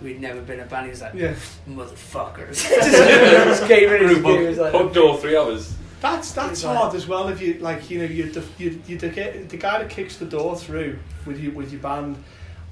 we'd 0.00 0.20
never 0.20 0.40
been 0.40 0.60
a 0.60 0.64
band. 0.66 0.84
He 0.86 0.90
was 0.90 1.02
like, 1.02 1.14
Yeah. 1.14 1.34
motherfuckers. 1.68 2.68
just 2.68 3.66
came 3.66 3.88
in 3.92 4.04
and 4.08 4.22
Group 4.24 4.38
he 4.40 4.46
was 4.46 4.58
like, 4.58 4.72
hugged 4.72 4.96
all 4.98 5.16
three 5.16 5.34
of 5.34 5.48
us. 5.48 5.74
That's 6.00 6.32
that's 6.32 6.62
like- 6.64 6.76
hard 6.76 6.94
as 6.94 7.06
well. 7.08 7.28
If 7.28 7.40
you 7.40 7.54
like, 7.54 7.90
you 7.90 7.98
know, 7.98 8.04
you're 8.04 8.28
the 8.28 8.44
you're, 8.58 8.74
you're 8.86 8.98
the, 8.98 9.08
guy- 9.08 9.42
the 9.48 9.56
guy 9.56 9.78
that 9.78 9.90
kicks 9.90 10.16
the 10.16 10.26
door 10.26 10.56
through 10.56 10.98
with 11.26 11.40
you 11.40 11.50
with 11.50 11.72
your 11.72 11.80
band, 11.80 12.16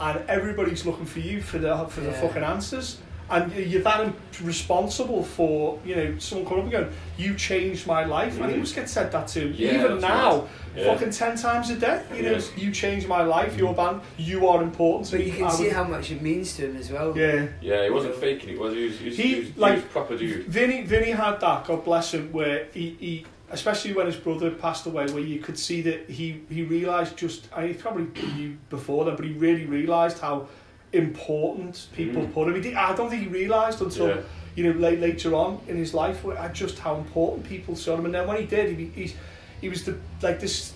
and 0.01 0.21
everybody's 0.29 0.87
looking 0.87 1.07
for 1.07 1.21
you 1.21 1.41
for 1.43 1.59
the 1.59 1.87
for 1.89 2.01
the 2.03 2.11
Yeah. 2.11 2.21
fucking 2.21 2.43
answers, 2.45 2.99
and 3.29 3.53
you- 3.53 3.63
you're 3.65 3.83
that 3.83 4.13
responsible 4.43 5.23
for 5.25 5.79
you 5.85 5.97
know 5.97 6.19
someone 6.19 6.47
coming 6.47 6.59
up 6.61 6.65
and 6.65 6.73
going, 6.73 6.97
"You 7.19 7.35
changed 7.35 7.87
my 7.87 8.05
life," 8.05 8.39
and 8.41 8.51
he 8.51 8.57
Mm. 8.57 8.61
must 8.61 8.75
get 8.75 8.89
said 8.89 9.11
that 9.13 9.27
to 9.29 9.49
Yeah, 9.49 9.75
even 9.85 10.01
now, 10.01 10.41
right. 10.41 10.49
Yeah. 10.77 10.93
fucking 10.93 11.11
ten 11.11 11.37
times 11.37 11.71
a 11.71 11.77
day. 11.77 12.03
You 12.15 12.23
know, 12.23 12.33
Yeah. 12.33 12.41
you 12.57 12.71
changed 12.73 13.09
my 13.09 13.23
life. 13.23 13.57
Your 13.57 13.75
band, 13.75 14.01
you 14.19 14.47
are 14.49 14.63
important. 14.63 15.11
but 15.11 15.25
you 15.25 15.33
can 15.33 15.45
I 15.45 15.51
see 15.51 15.65
would- 15.65 15.73
how 15.73 15.85
much 15.85 16.11
it 16.11 16.21
means 16.23 16.55
to 16.57 16.67
him 16.69 16.77
as 16.77 16.91
well. 16.91 17.17
Yeah. 17.17 17.47
Yeah, 17.63 17.85
he 17.85 17.91
wasn't 17.91 18.15
faking 18.17 18.51
it, 18.51 18.59
was 18.59 18.75
he? 18.75 18.81
He 18.81 18.87
was, 18.89 18.99
he 18.99 19.05
was, 19.09 19.17
He, 19.17 19.23
he 19.23 19.35
was, 19.41 19.49
he 19.49 19.61
like- 19.61 19.75
was 19.77 19.85
proper 19.85 20.17
dude. 20.17 20.47
Vinnie, 20.47 20.83
Vinnie 20.83 21.11
had 21.13 21.41
that, 21.41 21.67
God 21.67 21.85
bless 21.85 22.13
him, 22.15 22.31
where 22.33 22.67
he, 22.75 22.97
he 23.01 23.25
especially 23.53 23.93
when 23.93 24.07
his 24.07 24.17
brother 24.17 24.51
passed 24.51 24.87
away, 24.87 25.07
where 25.07 25.23
you 25.23 25.39
could 25.39 25.57
see 25.59 25.81
that 25.81 26.11
he, 26.11 26.41
he 26.51 26.63
realised 26.65 27.17
just, 27.17 27.49
and 27.57 27.69
he 27.69 27.75
probably 27.75 28.07
knew 28.35 28.57
before 28.71 29.05
that, 29.05 29.17
but 29.17 29.25
he 29.25 29.33
really 29.35 29.65
realised 29.67 30.19
how 30.19 30.49
important 30.93 31.87
people 31.95 32.23
Mm. 32.23 32.33
put 32.35 32.49
him. 32.49 32.55
He 32.57 32.61
did, 32.61 32.75
I 32.75 32.95
don't 32.95 33.09
think 33.11 33.23
he 33.23 33.29
realised 33.29 33.81
until, 33.83 34.09
Yeah. 34.09 34.17
you 34.57 34.65
know, 34.65 34.79
late, 34.79 34.99
later 35.01 35.35
on 35.35 35.61
in 35.69 35.77
his 35.77 35.95
life, 35.95 36.25
where, 36.25 36.39
uh, 36.39 36.49
just 36.53 36.79
how 36.79 36.97
important 36.97 37.47
people 37.49 37.77
saw 37.77 37.97
him. 37.97 38.05
And 38.07 38.15
then 38.15 38.27
when 38.27 38.39
he 38.39 38.47
did, 38.47 38.77
he, 38.77 38.87
he, 38.95 39.15
he 39.61 39.69
was 39.69 39.85
the, 39.85 39.97
like 40.23 40.41
this 40.41 40.75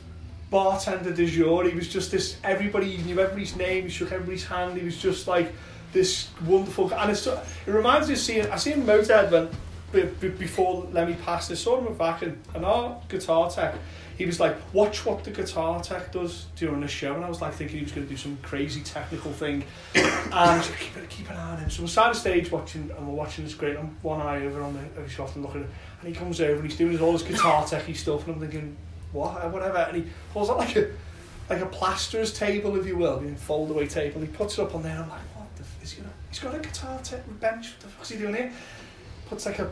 bartender 0.50 1.12
de 1.12 1.26
jour. 1.26 1.68
He 1.68 1.74
was 1.74 1.88
just 1.88 2.10
this, 2.10 2.36
everybody, 2.42 2.96
he 2.96 3.02
knew 3.04 3.20
everybody's 3.20 3.56
name, 3.56 3.84
he 3.84 3.88
shook 3.90 4.12
everybody's 4.12 4.44
hand, 4.44 4.76
he 4.76 4.84
was 4.84 4.96
just 4.96 5.28
like 5.28 5.52
this 5.92 6.28
wonderful, 6.46 6.92
and 6.94 7.10
it's, 7.10 7.26
it 7.26 7.40
reminds 7.66 8.08
me 8.08 8.14
of 8.14 8.20
seeing, 8.20 8.46
I 8.50 8.56
seen 8.56 8.82
Motorhead 8.82 9.30
when, 9.30 9.48
before 10.38 10.86
Lemmy 10.92 11.14
passed, 11.14 11.50
I 11.50 11.54
saw 11.54 11.84
him 11.84 11.92
back 11.96 12.22
and, 12.22 12.40
and 12.54 12.64
our 12.64 13.00
guitar 13.08 13.50
tech, 13.50 13.74
he 14.16 14.26
was 14.26 14.38
like, 14.38 14.56
watch 14.74 15.06
what 15.06 15.24
the 15.24 15.30
guitar 15.30 15.82
tech 15.82 16.12
does 16.12 16.46
during 16.54 16.80
the 16.80 16.88
show, 16.88 17.14
and 17.14 17.24
I 17.24 17.28
was 17.28 17.40
like 17.40 17.54
thinking 17.54 17.78
he 17.78 17.82
was 17.82 17.92
going 17.92 18.06
to 18.06 18.10
do 18.10 18.18
some 18.18 18.36
crazy 18.42 18.82
technical 18.82 19.32
thing, 19.32 19.64
and 19.94 20.62
keep, 20.78 21.08
keep 21.08 21.30
an 21.30 21.36
eye 21.36 21.52
on 21.52 21.58
him. 21.58 21.70
So 21.70 21.82
we're 21.82 21.88
side 21.88 22.10
of 22.10 22.16
stage 22.16 22.50
watching, 22.52 22.90
and 22.96 23.08
we're 23.08 23.14
watching 23.14 23.44
this 23.44 23.54
great, 23.54 23.78
I'm 23.78 23.96
one 24.02 24.20
eye 24.20 24.44
over 24.44 24.62
on 24.62 24.74
the, 24.74 24.80
every 24.96 25.08
shot 25.08 25.34
and 25.36 25.44
looking, 25.44 25.66
and 26.00 26.08
he 26.08 26.14
comes 26.14 26.40
over 26.40 26.60
and 26.60 26.64
he's 26.68 26.78
doing 26.78 26.98
all 27.00 27.12
his 27.12 27.22
guitar 27.22 27.66
techy 27.66 27.94
stuff, 27.94 28.26
and 28.26 28.34
I'm 28.36 28.40
thinking, 28.40 28.76
what, 29.12 29.44
uh, 29.44 29.48
whatever, 29.48 29.78
and 29.78 29.96
he 29.96 30.04
pulls 30.32 30.50
out 30.50 30.58
like 30.58 30.74
a, 30.76 30.90
like 31.48 31.60
a 31.60 31.66
plasterer's 31.66 32.32
table, 32.32 32.78
if 32.78 32.86
you 32.86 32.96
will, 32.96 33.18
a 33.18 33.34
fold 33.34 33.70
away 33.70 33.86
table. 33.86 34.20
He 34.20 34.26
puts 34.28 34.58
it 34.58 34.62
up 34.62 34.74
on 34.74 34.82
there. 34.82 34.92
and 34.92 35.02
I'm 35.02 35.10
like, 35.10 35.20
what 35.34 35.54
the? 35.56 35.62
F- 35.62 35.82
is 35.82 35.92
he 35.92 36.00
gonna? 36.00 36.12
He's 36.30 36.38
got 36.38 36.54
a 36.54 36.58
guitar 36.58 36.98
tech 37.02 37.22
bench. 37.40 37.72
What 37.72 37.80
the 37.80 37.88
fuck's 37.88 38.08
he 38.10 38.18
doing 38.18 38.34
here? 38.34 38.52
Puts 39.28 39.46
like 39.46 39.58
a 39.58 39.70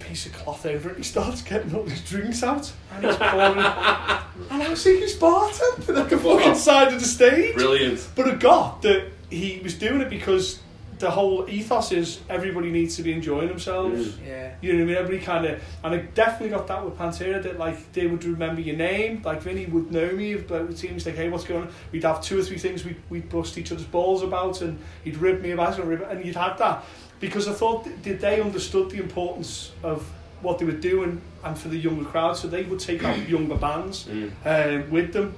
piece 0.00 0.26
of 0.26 0.32
cloth 0.32 0.66
over 0.66 0.90
it. 0.90 0.96
He 0.98 1.02
starts 1.02 1.42
getting 1.42 1.74
all 1.74 1.84
his 1.84 2.02
drinks 2.02 2.42
out, 2.42 2.70
and 2.92 3.04
he's 3.04 3.16
pouring. 3.16 3.58
and 4.50 4.62
I 4.62 4.74
see 4.74 5.00
he's 5.00 5.16
bartending 5.18 5.98
at 5.98 6.10
the 6.10 6.18
fucking 6.18 6.54
side 6.56 6.92
of 6.92 7.00
the 7.00 7.06
stage. 7.06 7.54
Brilliant. 7.54 8.06
But 8.14 8.28
I 8.28 8.34
got 8.34 8.82
that 8.82 9.10
he 9.30 9.60
was 9.62 9.74
doing 9.74 10.00
it 10.00 10.10
because 10.10 10.60
the 11.04 11.10
whole 11.10 11.46
ethos 11.50 11.92
is 11.92 12.20
everybody 12.30 12.70
needs 12.70 12.96
to 12.96 13.02
be 13.02 13.12
enjoying 13.12 13.48
themselves. 13.48 14.08
Mm. 14.08 14.26
Yeah. 14.26 14.54
You 14.62 14.72
know 14.72 14.78
what 14.78 14.82
I 14.84 14.86
mean? 14.86 14.96
Everybody 14.96 15.24
kind 15.24 15.44
of, 15.46 15.62
and 15.84 15.94
I 15.94 15.98
definitely 15.98 16.48
got 16.56 16.66
that 16.68 16.82
with 16.84 16.96
Pantera 16.96 17.42
that 17.42 17.58
like 17.58 17.92
they 17.92 18.06
would 18.06 18.24
remember 18.24 18.62
your 18.62 18.76
name. 18.76 19.20
Like 19.22 19.42
Vinnie 19.42 19.66
would 19.66 19.92
know 19.92 20.10
me, 20.12 20.34
but 20.36 20.66
with 20.68 20.80
teams 20.80 21.04
like, 21.04 21.16
hey, 21.16 21.28
what's 21.28 21.44
going 21.44 21.64
on? 21.64 21.72
We'd 21.92 22.04
have 22.04 22.22
two 22.22 22.38
or 22.38 22.42
three 22.42 22.56
things 22.58 22.84
we'd, 22.86 22.96
we'd 23.10 23.28
bust 23.28 23.58
each 23.58 23.70
other's 23.72 23.84
balls 23.86 24.22
about, 24.22 24.62
and 24.62 24.78
he'd 25.04 25.18
rib 25.18 25.42
me 25.42 25.50
about 25.50 25.74
it, 25.74 25.80
and 25.80 25.88
rib- 25.90 26.06
and 26.10 26.24
you'd 26.24 26.36
have 26.36 26.56
that 26.58 26.84
because 27.20 27.46
I 27.48 27.52
thought 27.52 27.84
th- 27.84 27.96
that 28.02 28.20
they 28.20 28.40
understood 28.40 28.90
the 28.90 28.98
importance 28.98 29.72
of 29.82 30.10
what 30.42 30.58
they 30.58 30.64
were 30.64 30.72
doing 30.72 31.20
and 31.44 31.58
for 31.58 31.68
the 31.68 31.76
younger 31.78 32.04
crowd, 32.06 32.36
so 32.36 32.48
they 32.48 32.62
would 32.64 32.80
take 32.80 33.04
out 33.04 33.28
younger 33.28 33.56
bands 33.56 34.06
Mm. 34.10 34.30
uh, 34.44 34.86
with 34.90 35.12
them, 35.12 35.34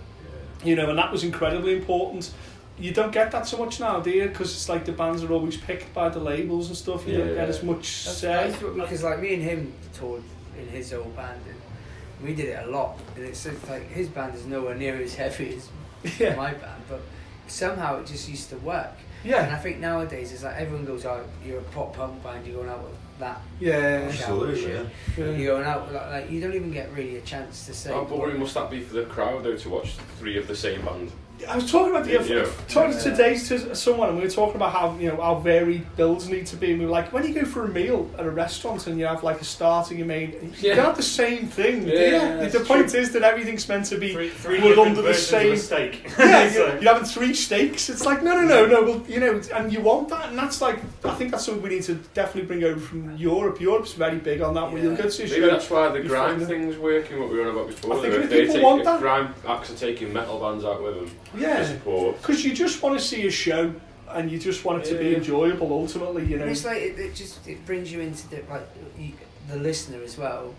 you 0.65 0.75
know, 0.77 0.89
and 0.91 0.99
that 0.99 1.11
was 1.13 1.23
incredibly 1.25 1.73
important. 1.77 2.33
You 2.79 2.93
don't 2.93 3.13
get 3.13 3.31
that 3.31 3.47
so 3.47 3.57
much 3.57 3.81
now, 3.81 4.01
do 4.01 4.11
you? 4.11 4.29
Because 4.29 4.53
it's 4.53 4.69
like 4.69 4.85
the 4.85 4.93
bands 4.93 5.25
are 5.25 5.33
always 5.33 5.57
picked 5.57 5.95
by 5.95 6.11
the 6.11 6.21
labels 6.21 6.69
and 6.69 6.77
stuff. 6.77 7.07
You 7.07 7.17
don't 7.19 7.29
get 7.29 7.37
yeah. 7.37 7.43
as 7.45 7.63
much 7.63 8.05
That's, 8.05 8.19
say. 8.19 8.29
that's 8.29 8.63
what, 8.63 8.75
because 8.75 9.03
like 9.03 9.21
me 9.21 9.35
and 9.35 9.43
him 9.43 9.73
toured 9.95 10.23
in 10.59 10.69
his 10.69 10.93
old 10.93 11.15
band 11.17 11.41
and 11.47 11.61
we 12.23 12.35
did 12.35 12.47
it 12.47 12.67
a 12.67 12.71
lot 12.71 12.99
and 13.15 13.25
it's 13.25 13.45
it's 13.47 13.69
like 13.69 13.89
his 13.91 14.09
band 14.09 14.35
is 14.35 14.47
nowhere 14.47 14.75
near 14.75 14.97
as 14.97 15.15
heavy 15.15 15.57
as 15.57 15.69
Yeah, 16.19 16.35
my 16.35 16.53
band 16.53 16.83
but 16.89 17.03
somehow 17.47 17.99
it 17.99 18.07
just 18.07 18.29
used 18.29 18.51
to 18.51 18.57
work 18.59 18.95
Yeah. 19.25 19.45
and 19.45 19.55
I 19.55 19.59
think 19.59 19.79
nowadays 19.79 20.33
it's 20.33 20.43
like 20.43 20.57
everyone 20.57 20.87
goes 20.87 21.05
out 21.05 21.27
you're 21.45 21.59
a 21.59 21.63
pop 21.63 21.95
punk 21.95 22.23
band 22.23 22.47
you're 22.47 22.57
going 22.57 22.71
out 22.71 22.83
with 22.83 22.97
that 23.19 23.41
yeah. 23.61 24.09
Absolutely, 24.09 24.73
yeah. 24.73 24.83
yeah. 25.17 25.31
you're 25.31 25.55
going 25.55 25.67
out 25.67 25.93
like, 25.93 26.07
like 26.11 26.31
you 26.31 26.41
don't 26.41 26.55
even 26.55 26.71
get 26.71 26.93
really 26.93 27.17
a 27.17 27.23
chance 27.23 27.67
to 27.67 27.75
say 27.75 27.93
How 27.93 28.05
boring 28.05 28.39
must 28.39 28.55
that 28.55 28.71
be 28.71 28.81
for 28.81 28.95
the 28.95 29.05
crowd 29.05 29.45
though 29.45 29.57
to 29.57 29.69
watch 29.71 29.97
three 30.19 30.39
of 30.39 30.47
the 30.47 30.57
same 30.57 30.83
band? 30.85 31.13
I 31.49 31.55
was 31.57 31.71
talking 31.71 31.91
about 31.91 32.05
the 32.05 32.13
Yeah. 32.13 32.47
talking 32.69 32.93
Yeah. 32.93 32.99
today 32.99 33.39
to 33.39 33.75
someone, 33.75 34.09
and 34.09 34.17
we 34.19 34.25
were 34.25 34.31
talking 34.31 34.57
about 34.57 34.73
how 34.73 34.97
you 34.99 35.09
know 35.09 35.21
how 35.21 35.35
varied 35.37 35.85
builds 35.97 36.29
need 36.29 36.47
to 36.47 36.57
be. 36.57 36.71
And 36.71 36.81
we 36.81 36.87
were 36.87 36.91
like, 36.93 37.13
when 37.13 37.27
you 37.27 37.35
go 37.35 37.45
for 37.45 37.65
a 37.65 37.69
meal 37.69 38.11
at 38.19 38.25
a 38.25 38.31
restaurant 38.31 38.87
and 38.87 38.99
you 38.99 39.07
have 39.07 39.23
like 39.23 39.41
a 39.41 39.45
starter, 39.45 39.95
you 39.95 40.05
main, 40.05 40.33
you 40.33 40.51
Yeah. 40.71 40.77
don't 40.77 40.85
have 40.87 40.97
the 40.97 41.03
same 41.03 41.47
thing. 41.47 41.85
do 41.85 41.91
Yeah, 41.93 42.01
yeah, 42.01 42.37
the 42.49 42.59
that's 42.59 42.67
point 42.69 42.95
is 42.95 43.13
that 43.13 43.23
everything's 43.23 43.69
meant 43.69 43.85
to 43.87 43.99
be 43.99 44.13
Three, 44.15 44.29
three 44.31 44.61
We're 44.63 44.79
under 44.81 45.03
the 45.03 45.13
same- 45.15 45.57
steak. 45.57 46.11
yeah, 46.19 46.49
So- 46.53 46.59
you're, 46.59 46.69
you're 46.83 46.93
having 46.95 47.05
three 47.09 47.35
steaks. 47.35 47.91
It's 47.91 48.07
like, 48.07 48.23
no, 48.23 48.35
no, 48.35 48.43
no, 48.43 48.67
no. 48.67 48.83
Well, 48.83 49.03
you 49.09 49.21
know, 49.21 49.41
and 49.55 49.73
you 49.73 49.81
want 49.83 50.09
that, 50.09 50.31
and 50.31 50.39
that's 50.39 50.61
like, 50.63 50.79
I 51.05 51.11
think 51.15 51.33
that's 51.33 51.45
something 51.45 51.63
we 51.63 51.69
need 51.71 51.83
to 51.85 51.95
definitely 52.15 52.47
bring 52.49 52.65
over 52.65 52.81
from 52.81 53.15
Europe. 53.17 53.61
Europe's 53.61 53.93
very 53.93 54.17
big 54.19 54.41
on 54.41 54.55
that. 54.55 54.73
Where 54.73 54.83
you'll 54.83 54.97
go 54.97 55.09
to 55.09 55.23
Maybe 55.23 55.35
show. 55.41 55.47
that's 55.51 55.69
why 55.71 55.89
the 55.89 55.99
you 56.03 56.09
grime 56.09 56.31
find 56.31 56.43
it- 56.43 56.47
thing's 56.47 56.77
working. 56.79 57.21
What 57.21 57.31
we 57.31 57.37
were 57.39 57.43
on 57.45 57.49
about 57.51 57.67
before. 57.69 57.97
I 57.99 58.01
think 58.01 58.15
if 58.15 58.23
if 58.25 58.31
people 58.31 58.55
take, 58.55 58.65
want 58.65 58.81
if 58.81 58.87
that- 58.87 59.01
grime 59.01 59.35
acts 59.47 59.71
are 59.71 59.75
taking 59.77 60.13
metal 60.13 60.39
bands 60.41 60.65
out 60.65 60.83
with 60.83 60.95
them 60.97 61.07
to 61.07 61.26
Yeah, 61.35 61.65
support. 61.65 62.19
because 62.19 62.45
you 62.45 62.55
just 62.55 62.83
want 62.83 62.99
to 62.99 63.05
see 63.05 63.27
a 63.27 63.31
show, 63.31 63.75
and 64.11 64.31
you 64.31 64.39
just 64.39 64.65
want 64.65 64.83
it 64.83 64.89
to 64.91 64.99
be 64.99 65.11
Yeah. 65.11 65.17
enjoyable. 65.19 65.73
Ultimately, 65.73 66.25
you 66.25 66.37
know. 66.37 66.43
and 66.43 66.51
it's 66.51 66.65
like 66.65 66.79
it, 66.83 66.99
it 66.99 67.15
just 67.15 67.47
it 67.49 67.65
brings 67.67 67.91
you 67.93 68.01
into 68.01 68.29
the 68.29 68.43
like 68.49 68.67
you, 68.99 69.13
the 69.49 69.57
listener 69.57 70.03
as 70.03 70.17
well 70.19 70.55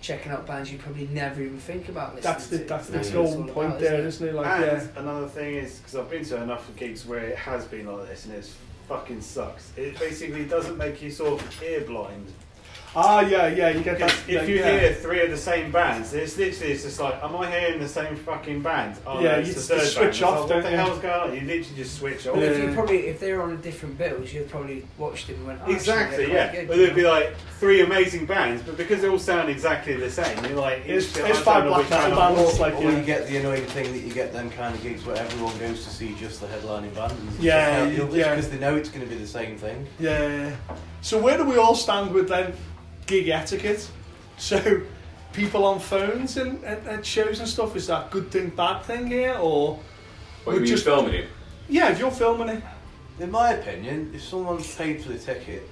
checking 0.00 0.32
out 0.32 0.44
bands 0.48 0.72
you 0.72 0.78
probably 0.78 1.06
never 1.12 1.40
even 1.40 1.56
think 1.58 1.88
about 1.88 2.16
listening 2.16 2.32
That's 2.32 2.46
the 2.48 2.58
to 2.58 2.64
that's, 2.64 2.88
that's 2.88 3.10
the 3.10 3.18
what 3.20 3.26
it's 3.28 3.34
whole 3.36 3.44
point 3.44 3.68
about, 3.68 3.80
there, 3.80 4.00
isn't 4.00 4.04
it? 4.04 4.08
isn't 4.08 4.28
it? 4.30 4.34
Like, 4.34 4.46
and 4.46 4.64
yeah. 4.64 5.00
another 5.00 5.28
thing 5.28 5.54
is 5.54 5.78
because 5.78 5.94
I've 5.94 6.10
been 6.10 6.24
to 6.24 6.42
enough 6.42 6.68
of 6.68 6.74
gigs 6.74 7.06
where 7.06 7.20
it 7.20 7.36
has 7.38 7.66
been 7.66 7.86
like 7.86 8.08
this 8.08 8.26
and 8.26 8.34
it's 8.34 8.56
fucking 8.88 9.20
sucks. 9.20 9.72
It 9.76 9.96
basically 10.00 10.44
doesn't 10.44 10.76
make 10.76 11.00
you 11.02 11.10
sort 11.12 11.40
of 11.40 11.62
ear 11.62 11.82
blind. 11.82 12.26
Ah, 12.94 13.20
yeah, 13.22 13.46
yeah. 13.48 13.70
You 13.70 13.82
get 13.82 13.98
that. 13.98 14.08
Because 14.26 14.42
if 14.42 14.48
you 14.48 14.56
yeah. 14.56 14.78
hear 14.80 14.94
three 14.94 15.22
of 15.22 15.30
the 15.30 15.36
same 15.36 15.72
bands, 15.72 16.12
it's 16.12 16.36
literally 16.36 16.72
it's 16.72 16.82
just 16.82 17.00
like, 17.00 17.22
am 17.22 17.34
I 17.36 17.50
hearing 17.50 17.80
the 17.80 17.88
same 17.88 18.16
fucking 18.16 18.60
band? 18.60 18.98
Oh, 19.06 19.20
Yeah, 19.20 19.32
no, 19.32 19.38
it's 19.38 19.48
you 19.48 19.54
the 19.54 19.76
just 19.80 19.94
switch 19.94 20.20
band. 20.20 20.24
Off, 20.34 20.40
like, 20.40 20.48
don't 20.48 20.56
what 20.58 20.62
the 20.64 20.70
you? 20.70 20.76
hell's 20.76 20.98
going 20.98 21.20
on? 21.30 21.34
You 21.34 21.40
literally 21.40 21.76
just 21.76 21.96
switch 21.98 22.26
off. 22.26 22.36
Well, 22.36 22.42
if 22.44 22.58
you 22.62 22.74
probably 22.74 22.98
if 23.06 23.18
they're 23.20 23.40
on 23.42 23.52
a 23.52 23.56
different 23.56 23.96
bills, 23.96 24.32
you'd 24.34 24.50
probably 24.50 24.86
watched 24.98 25.28
them 25.28 25.36
and 25.36 25.46
went, 25.46 25.60
oh, 25.66 25.70
Exactly, 25.72 26.24
actually, 26.24 26.34
yeah. 26.34 26.52
good, 26.52 26.68
But 26.68 26.76
you 26.76 26.82
there'd 26.84 26.96
be 26.96 27.06
like 27.06 27.34
three 27.58 27.80
amazing 27.80 28.26
bands, 28.26 28.62
but 28.62 28.76
because 28.76 29.00
they 29.00 29.08
all 29.08 29.18
sound 29.18 29.48
exactly 29.48 29.94
the 29.96 30.10
same, 30.10 30.44
you're 30.44 30.54
like, 30.60 30.80
It's- 30.80 31.16
each- 31.16 31.24
it's 31.24 31.38
five 31.38 31.64
black 31.64 31.78
which 31.78 31.90
metal 31.90 32.16
band 32.16 32.36
bands, 32.36 32.54
on. 32.54 32.60
like, 32.60 32.74
or 32.74 32.82
yeah. 32.90 32.98
you 32.98 33.04
get 33.04 33.26
the 33.26 33.38
annoying 33.38 33.64
thing 33.66 33.90
that 33.92 34.00
you 34.00 34.12
get 34.12 34.32
them 34.34 34.50
kind 34.50 34.74
of 34.74 34.82
gigs 34.82 35.06
where 35.06 35.16
everyone 35.16 35.56
goes 35.58 35.82
to 35.84 35.90
see 35.90 36.14
just 36.20 36.40
the 36.42 36.46
headlining 36.46 36.94
band. 36.94 37.14
Yeah, 37.40 37.86
yeah. 37.86 38.04
because 38.34 38.50
they 38.50 38.58
know 38.58 38.76
it's 38.76 38.90
going 38.90 39.04
to 39.04 39.10
be 39.10 39.16
the 39.18 39.26
same 39.26 39.56
thing. 39.56 39.86
Yeah. 39.98 40.50
So 41.00 41.18
where 41.18 41.38
do 41.38 41.44
we 41.44 41.56
all 41.56 41.74
stand 41.74 42.12
with 42.12 42.28
then 42.28 42.52
gig 43.06 43.28
etiquette? 43.28 43.88
So 44.38 44.82
people 45.32 45.64
on 45.64 45.78
phones 45.80 46.36
and 46.36 46.62
at, 46.64 46.86
at 46.86 47.06
shows 47.06 47.38
and 47.38 47.48
stuff 47.48 47.76
is 47.76 47.86
that 47.86 48.10
good 48.10 48.30
thing, 48.30 48.50
bad 48.50 48.82
thing 48.82 49.06
here, 49.06 49.34
or 49.40 49.78
What 50.44 50.56
We're 50.56 50.60
you 50.62 50.66
just- 50.66 50.84
filming 50.84 51.14
it? 51.14 51.28
yeah, 51.68 51.90
if 51.90 51.98
you're 51.98 52.10
filming 52.10 52.48
it, 52.48 52.62
In 53.20 53.30
my 53.30 53.52
opinion, 53.52 54.10
if 54.14 54.22
someone's 54.24 54.74
paid 54.74 55.00
for 55.02 55.10
the 55.10 55.18
ticket, 55.18 55.68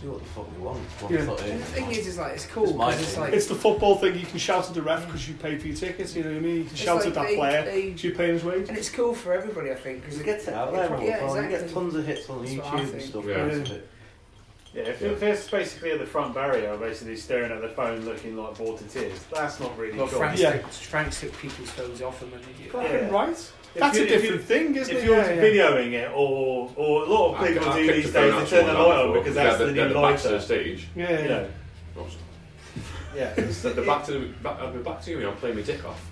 do 0.00 0.10
what 0.12 0.20
the 0.20 0.28
fuck 0.28 0.46
they 0.54 0.58
want. 0.62 0.78
Once 1.02 1.12
Yeah. 1.12 1.24
they're 1.24 1.58
the 1.58 1.64
thing 1.64 1.90
is, 1.90 2.06
is 2.06 2.16
like 2.18 2.32
it's 2.34 2.46
cool 2.46 2.64
It's 2.64 2.74
my 2.74 2.92
it's 2.94 3.16
like 3.16 3.32
it's 3.32 3.46
the 3.46 3.54
football 3.54 3.96
thing. 3.96 4.14
You 4.18 4.24
can 4.26 4.38
shout 4.38 4.68
at 4.68 4.74
the 4.74 4.82
ref 4.82 5.04
because 5.06 5.28
you 5.28 5.34
paid 5.34 5.60
for 5.60 5.66
your 5.68 5.76
tickets. 5.76 6.14
You 6.14 6.22
know 6.22 6.30
what 6.30 6.36
I 6.36 6.40
mean? 6.40 6.56
You 6.58 6.64
can 6.64 6.76
shout 6.76 6.96
like 6.98 7.06
at 7.06 7.14
that 7.14 7.26
they- 7.26 7.36
player 7.36 7.64
they- 7.64 7.94
you 7.96 8.14
pay 8.14 8.28
his 8.28 8.44
wage. 8.44 8.68
and 8.68 8.78
it's 8.78 8.88
cool 8.90 9.14
for 9.14 9.32
everybody, 9.32 9.70
I 9.70 9.74
think, 9.74 10.02
because 10.02 10.20
It 10.20 10.24
gets 10.24 10.46
it 10.48 10.54
out 10.54 10.72
there 10.72 10.88
more. 10.90 11.02
Yeah, 11.02 11.42
You 11.42 11.48
get 11.48 11.72
tons 11.72 11.94
of 11.96 12.06
hits 12.06 12.30
on 12.30 12.38
That's 12.44 12.52
YouTube 12.54 12.78
and 12.80 12.88
think. 12.90 13.02
stuff. 13.02 13.24
Yeah. 13.26 13.44
because 13.44 13.70
of 14.78 14.86
it. 14.86 14.86
Yeah, 14.86 14.92
if, 14.92 15.02
if 15.02 15.22
it's 15.22 15.48
basically 15.50 15.90
at 15.92 15.98
the 15.98 16.06
front 16.06 16.34
barrier, 16.34 16.76
basically 16.76 17.16
staring 17.16 17.52
at 17.52 17.60
the 17.62 17.68
phone 17.68 18.00
looking 18.04 18.36
like 18.36 18.56
bored 18.58 18.78
to 18.78 18.84
tears, 18.84 19.24
that's 19.32 19.60
not 19.60 19.76
really 19.78 19.96
Well, 19.98 20.08
cool. 20.08 20.18
Frank, 20.18 20.38
Yeah. 20.38 20.52
took, 20.58 20.70
Frank 20.72 21.12
took 21.12 21.36
people's 21.38 21.70
phones 21.70 22.02
off 22.02 22.20
them 22.20 22.32
and 22.34 22.42
they 22.44 22.68
Fucking 22.70 22.90
Yeah. 22.92 23.10
right. 23.10 23.30
If 23.30 23.80
That's 23.80 23.98
you- 23.98 24.04
a 24.04 24.06
if 24.06 24.12
you- 24.12 24.20
different 24.30 24.44
thing, 24.44 24.76
isn't 24.76 24.82
If 24.82 24.88
it? 24.90 24.96
If 25.02 25.04
you're 25.04 25.16
Yeah, 25.18 25.32
yeah. 25.34 25.42
videoing 25.42 25.92
it, 25.92 26.10
or 26.14 26.72
or 26.76 27.02
a 27.02 27.06
lot 27.06 27.34
of 27.34 27.46
people 27.46 27.68
I 27.68 27.78
do 27.78 27.92
these 27.92 28.12
the 28.12 28.20
days, 28.20 28.50
they 28.50 28.56
turn 28.56 28.66
the 28.68 28.72
light 28.72 28.98
on 29.04 29.12
because 29.12 29.36
yeah, 29.36 29.44
that's 29.44 29.58
the, 29.58 29.64
the 29.66 29.72
new 29.72 29.88
the 29.88 29.94
back 29.94 30.18
to 30.20 30.28
the 30.28 30.40
stage. 30.40 30.88
Yeah, 30.96 31.10
You 31.10 31.16
yeah. 31.18 31.26
know, 31.28 31.48
Awesome. 31.98 32.20
yeah. 33.14 33.34
The, 33.36 33.70
the 33.70 33.82
back 33.82 34.04
to 34.06 34.12
the 34.12 34.18
back, 34.42 34.58
uh, 34.60 34.64
I'll 34.64 34.72
be 34.72 34.78
back 34.78 35.02
to 35.02 35.10
you. 35.10 35.28
I'm 35.28 35.36
playing 35.36 35.56
my 35.56 35.62
dick 35.62 35.84
off. 35.84 36.02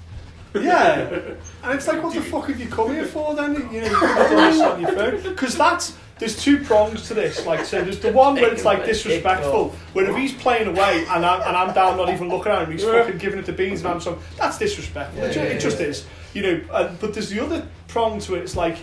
Yeah, 0.54 1.00
and 1.64 1.72
it's 1.74 1.88
like, 1.88 2.02
what 2.02 2.14
the 2.14 2.20
fuck 2.20 2.46
have 2.48 2.60
you 2.60 2.68
come 2.68 2.90
here 2.92 3.06
for 3.06 3.34
then? 3.34 3.54
You 3.72 3.80
know, 3.80 3.86
you 3.88 3.96
could 3.96 4.08
have 4.08 4.30
done 4.30 4.52
this 4.52 4.60
on 4.62 4.80
your 4.82 4.92
phone. 4.92 5.22
Because 5.22 5.56
that's, 5.56 5.96
there's 6.18 6.40
two 6.42 6.58
prongs 6.62 7.08
to 7.08 7.14
this. 7.14 7.44
Like, 7.44 7.64
so 7.64 7.82
there's 7.82 7.98
the 7.98 8.12
one 8.12 8.34
where 8.34 8.52
it's 8.52 8.64
like 8.64 8.84
disrespectful, 8.84 9.70
where 9.94 10.08
if 10.08 10.16
he's 10.16 10.32
playing 10.32 10.68
away 10.68 11.04
and 11.08 11.26
I'm, 11.26 11.42
and 11.42 11.56
I'm 11.56 11.74
down 11.74 11.96
not 11.96 12.08
even 12.10 12.28
looking 12.28 12.52
at 12.52 12.62
him, 12.66 12.72
he's 12.72 12.84
fucking 12.84 13.18
giving 13.18 13.38
it 13.38 13.46
to 13.46 13.52
beans 13.52 13.80
and 13.80 13.88
I'm 13.88 14.00
so, 14.00 14.18
that's 14.38 14.58
disrespectful. 14.58 15.22
it, 15.24 15.32
ju- 15.32 15.40
it 15.40 15.58
just 15.60 15.80
is. 15.80 16.06
You 16.32 16.42
know, 16.42 16.60
and, 16.72 17.00
but 17.00 17.14
there's 17.14 17.30
the 17.30 17.40
other 17.40 17.66
prong 17.88 18.20
to 18.20 18.34
it, 18.36 18.42
it's 18.42 18.56
like, 18.56 18.78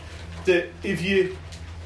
that 0.46 0.68
if 0.84 1.02
you, 1.02 1.38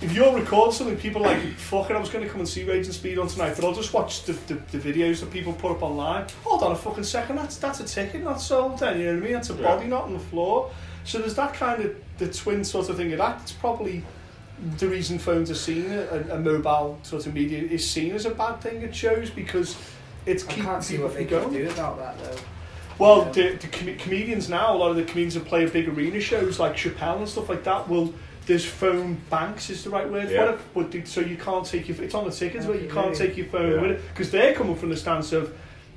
if 0.01 0.13
you're 0.13 0.33
recording 0.35 0.73
something, 0.73 0.97
people 0.97 1.25
are 1.25 1.33
like, 1.35 1.43
fuck 1.57 1.89
it, 1.89 1.95
I 1.95 1.99
was 1.99 2.09
going 2.09 2.23
to 2.23 2.29
come 2.29 2.39
and 2.39 2.49
see 2.49 2.63
Raging 2.63 2.91
Speedhorn 2.91 3.31
tonight, 3.31 3.53
but 3.55 3.65
I'll 3.65 3.73
just 3.73 3.93
watch 3.93 4.23
the, 4.23 4.33
the, 4.33 4.55
the 4.75 4.77
videos 4.77 5.19
that 5.19 5.31
people 5.31 5.53
put 5.53 5.71
up 5.71 5.83
online. 5.83 6.25
Hold 6.43 6.63
on 6.63 6.71
a 6.71 6.75
fucking 6.75 7.03
second, 7.03 7.35
that's 7.37 7.57
that's 7.57 7.79
a 7.79 7.85
ticket 7.85 8.23
not 8.23 8.41
sold 8.41 8.79
then, 8.79 8.99
you 8.99 9.05
know 9.05 9.13
what 9.13 9.19
I 9.19 9.23
mean? 9.23 9.33
That's 9.33 9.49
a 9.49 9.53
body 9.53 9.87
not 9.87 10.03
on 10.03 10.13
the 10.13 10.19
floor. 10.19 10.71
So 11.03 11.19
there's 11.19 11.35
that 11.35 11.53
kind 11.53 11.83
of, 11.83 11.95
the 12.17 12.31
twin 12.31 12.63
sort 12.63 12.89
of 12.89 12.97
thing 12.97 13.11
of 13.11 13.19
that. 13.19 13.41
It's 13.41 13.51
probably 13.51 14.03
the 14.77 14.87
reason 14.87 15.19
phones 15.19 15.51
are 15.51 15.55
seen, 15.55 15.91
a, 15.91 16.25
a 16.31 16.39
mobile 16.39 16.97
sort 17.03 17.25
of 17.27 17.33
media 17.33 17.61
is 17.63 17.89
seen 17.89 18.13
as 18.15 18.25
a 18.25 18.31
bad 18.31 18.61
thing 18.61 18.83
at 18.83 18.95
shows 18.95 19.29
because 19.29 19.77
it's 20.25 20.43
I 20.45 20.47
keeping 20.47 20.63
can't 20.63 20.83
see 20.83 20.97
what 20.97 21.13
they 21.13 21.25
from 21.25 21.43
can 21.45 21.53
do 21.53 21.69
about 21.69 21.97
that 21.97 22.17
though. 22.19 22.37
Well, 22.97 23.25
Yeah. 23.25 23.31
the, 23.31 23.57
the 23.57 23.67
com- 23.67 23.97
comedians 23.97 24.47
now, 24.49 24.73
a 24.73 24.77
lot 24.77 24.89
of 24.91 24.95
the 24.95 25.03
comedians 25.03 25.33
that 25.33 25.45
play 25.45 25.65
big 25.65 25.89
arena 25.89 26.19
shows 26.21 26.59
like 26.59 26.75
Chappelle 26.77 27.17
and 27.17 27.27
stuff 27.29 27.49
like 27.49 27.63
that 27.65 27.89
will. 27.89 28.13
There's 28.47 28.63
phone 28.63 29.15
banks 29.31 29.71
is 29.71 29.83
the 29.83 29.89
right 29.89 30.07
word 30.09 30.29
Yeah. 30.29 30.45
for 30.45 30.53
it, 30.53 30.59
but 30.75 30.91
the, 30.91 31.03
so 31.05 31.19
you 31.19 31.35
can't 31.35 31.65
take 31.65 31.87
your. 31.89 31.99
It's 32.03 32.13
on 32.13 32.25
the 32.25 32.31
tickets, 32.31 32.67
but 32.67 32.79
you 32.81 32.87
can't 32.87 33.07
really? 33.07 33.17
take 33.17 33.35
your 33.37 33.47
phone 33.47 33.71
Yeah. 33.73 33.81
with 33.81 33.91
it 33.91 34.01
because 34.09 34.29
they're 34.29 34.53
coming 34.53 34.75
from 34.75 34.89
the 34.89 34.97
stance 34.97 35.33
of, 35.33 35.51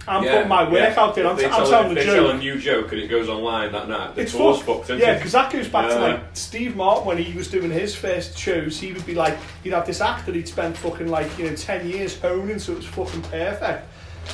I'm 0.09 0.25
Yeah, 0.25 0.33
putting 0.35 0.49
my 0.49 0.65
work 0.65 0.73
yeah. 0.73 0.95
out 1.03 1.15
there. 1.15 1.27
I'm, 1.27 1.37
they 1.37 1.47
I'm 1.47 1.67
telling 1.69 1.89
the 1.91 1.95
they 1.97 2.05
tell 2.07 2.29
a 2.31 2.33
joke. 2.33 2.41
new 2.41 2.59
joke 2.59 2.93
and 2.93 3.01
it 3.01 3.09
goes 3.09 3.29
online 3.29 3.73
that 3.73 3.89
night. 3.89 4.15
The 4.15 4.23
It's 4.23 4.33
tour's 4.33 4.61
fucked. 4.63 4.87
fucked, 4.87 5.01
Yeah, 5.01 5.15
because 5.17 5.33
that 5.33 5.53
goes 5.53 5.69
back 5.69 5.89
to 5.91 5.99
like 6.01 6.21
Steve 6.33 6.75
Martin 6.77 7.07
when 7.07 7.19
he 7.19 7.37
was 7.37 7.49
doing 7.49 7.71
his 7.71 7.95
first 7.95 8.37
shows. 8.39 8.81
He 8.81 8.93
would 8.93 9.05
be 9.07 9.15
like, 9.15 9.37
he'd 9.63 9.73
have 9.73 9.87
this 9.87 10.01
act 10.01 10.27
that 10.27 10.35
he'd 10.35 10.49
spent 10.49 10.77
fucking 10.77 11.09
like 11.09 11.37
you 11.39 11.49
know 11.51 11.55
ten 11.57 11.87
years 11.89 12.19
honing, 12.21 12.59
so 12.59 12.73
it 12.73 12.77
was 12.77 12.87
fucking 12.87 13.23
perfect. 13.23 13.87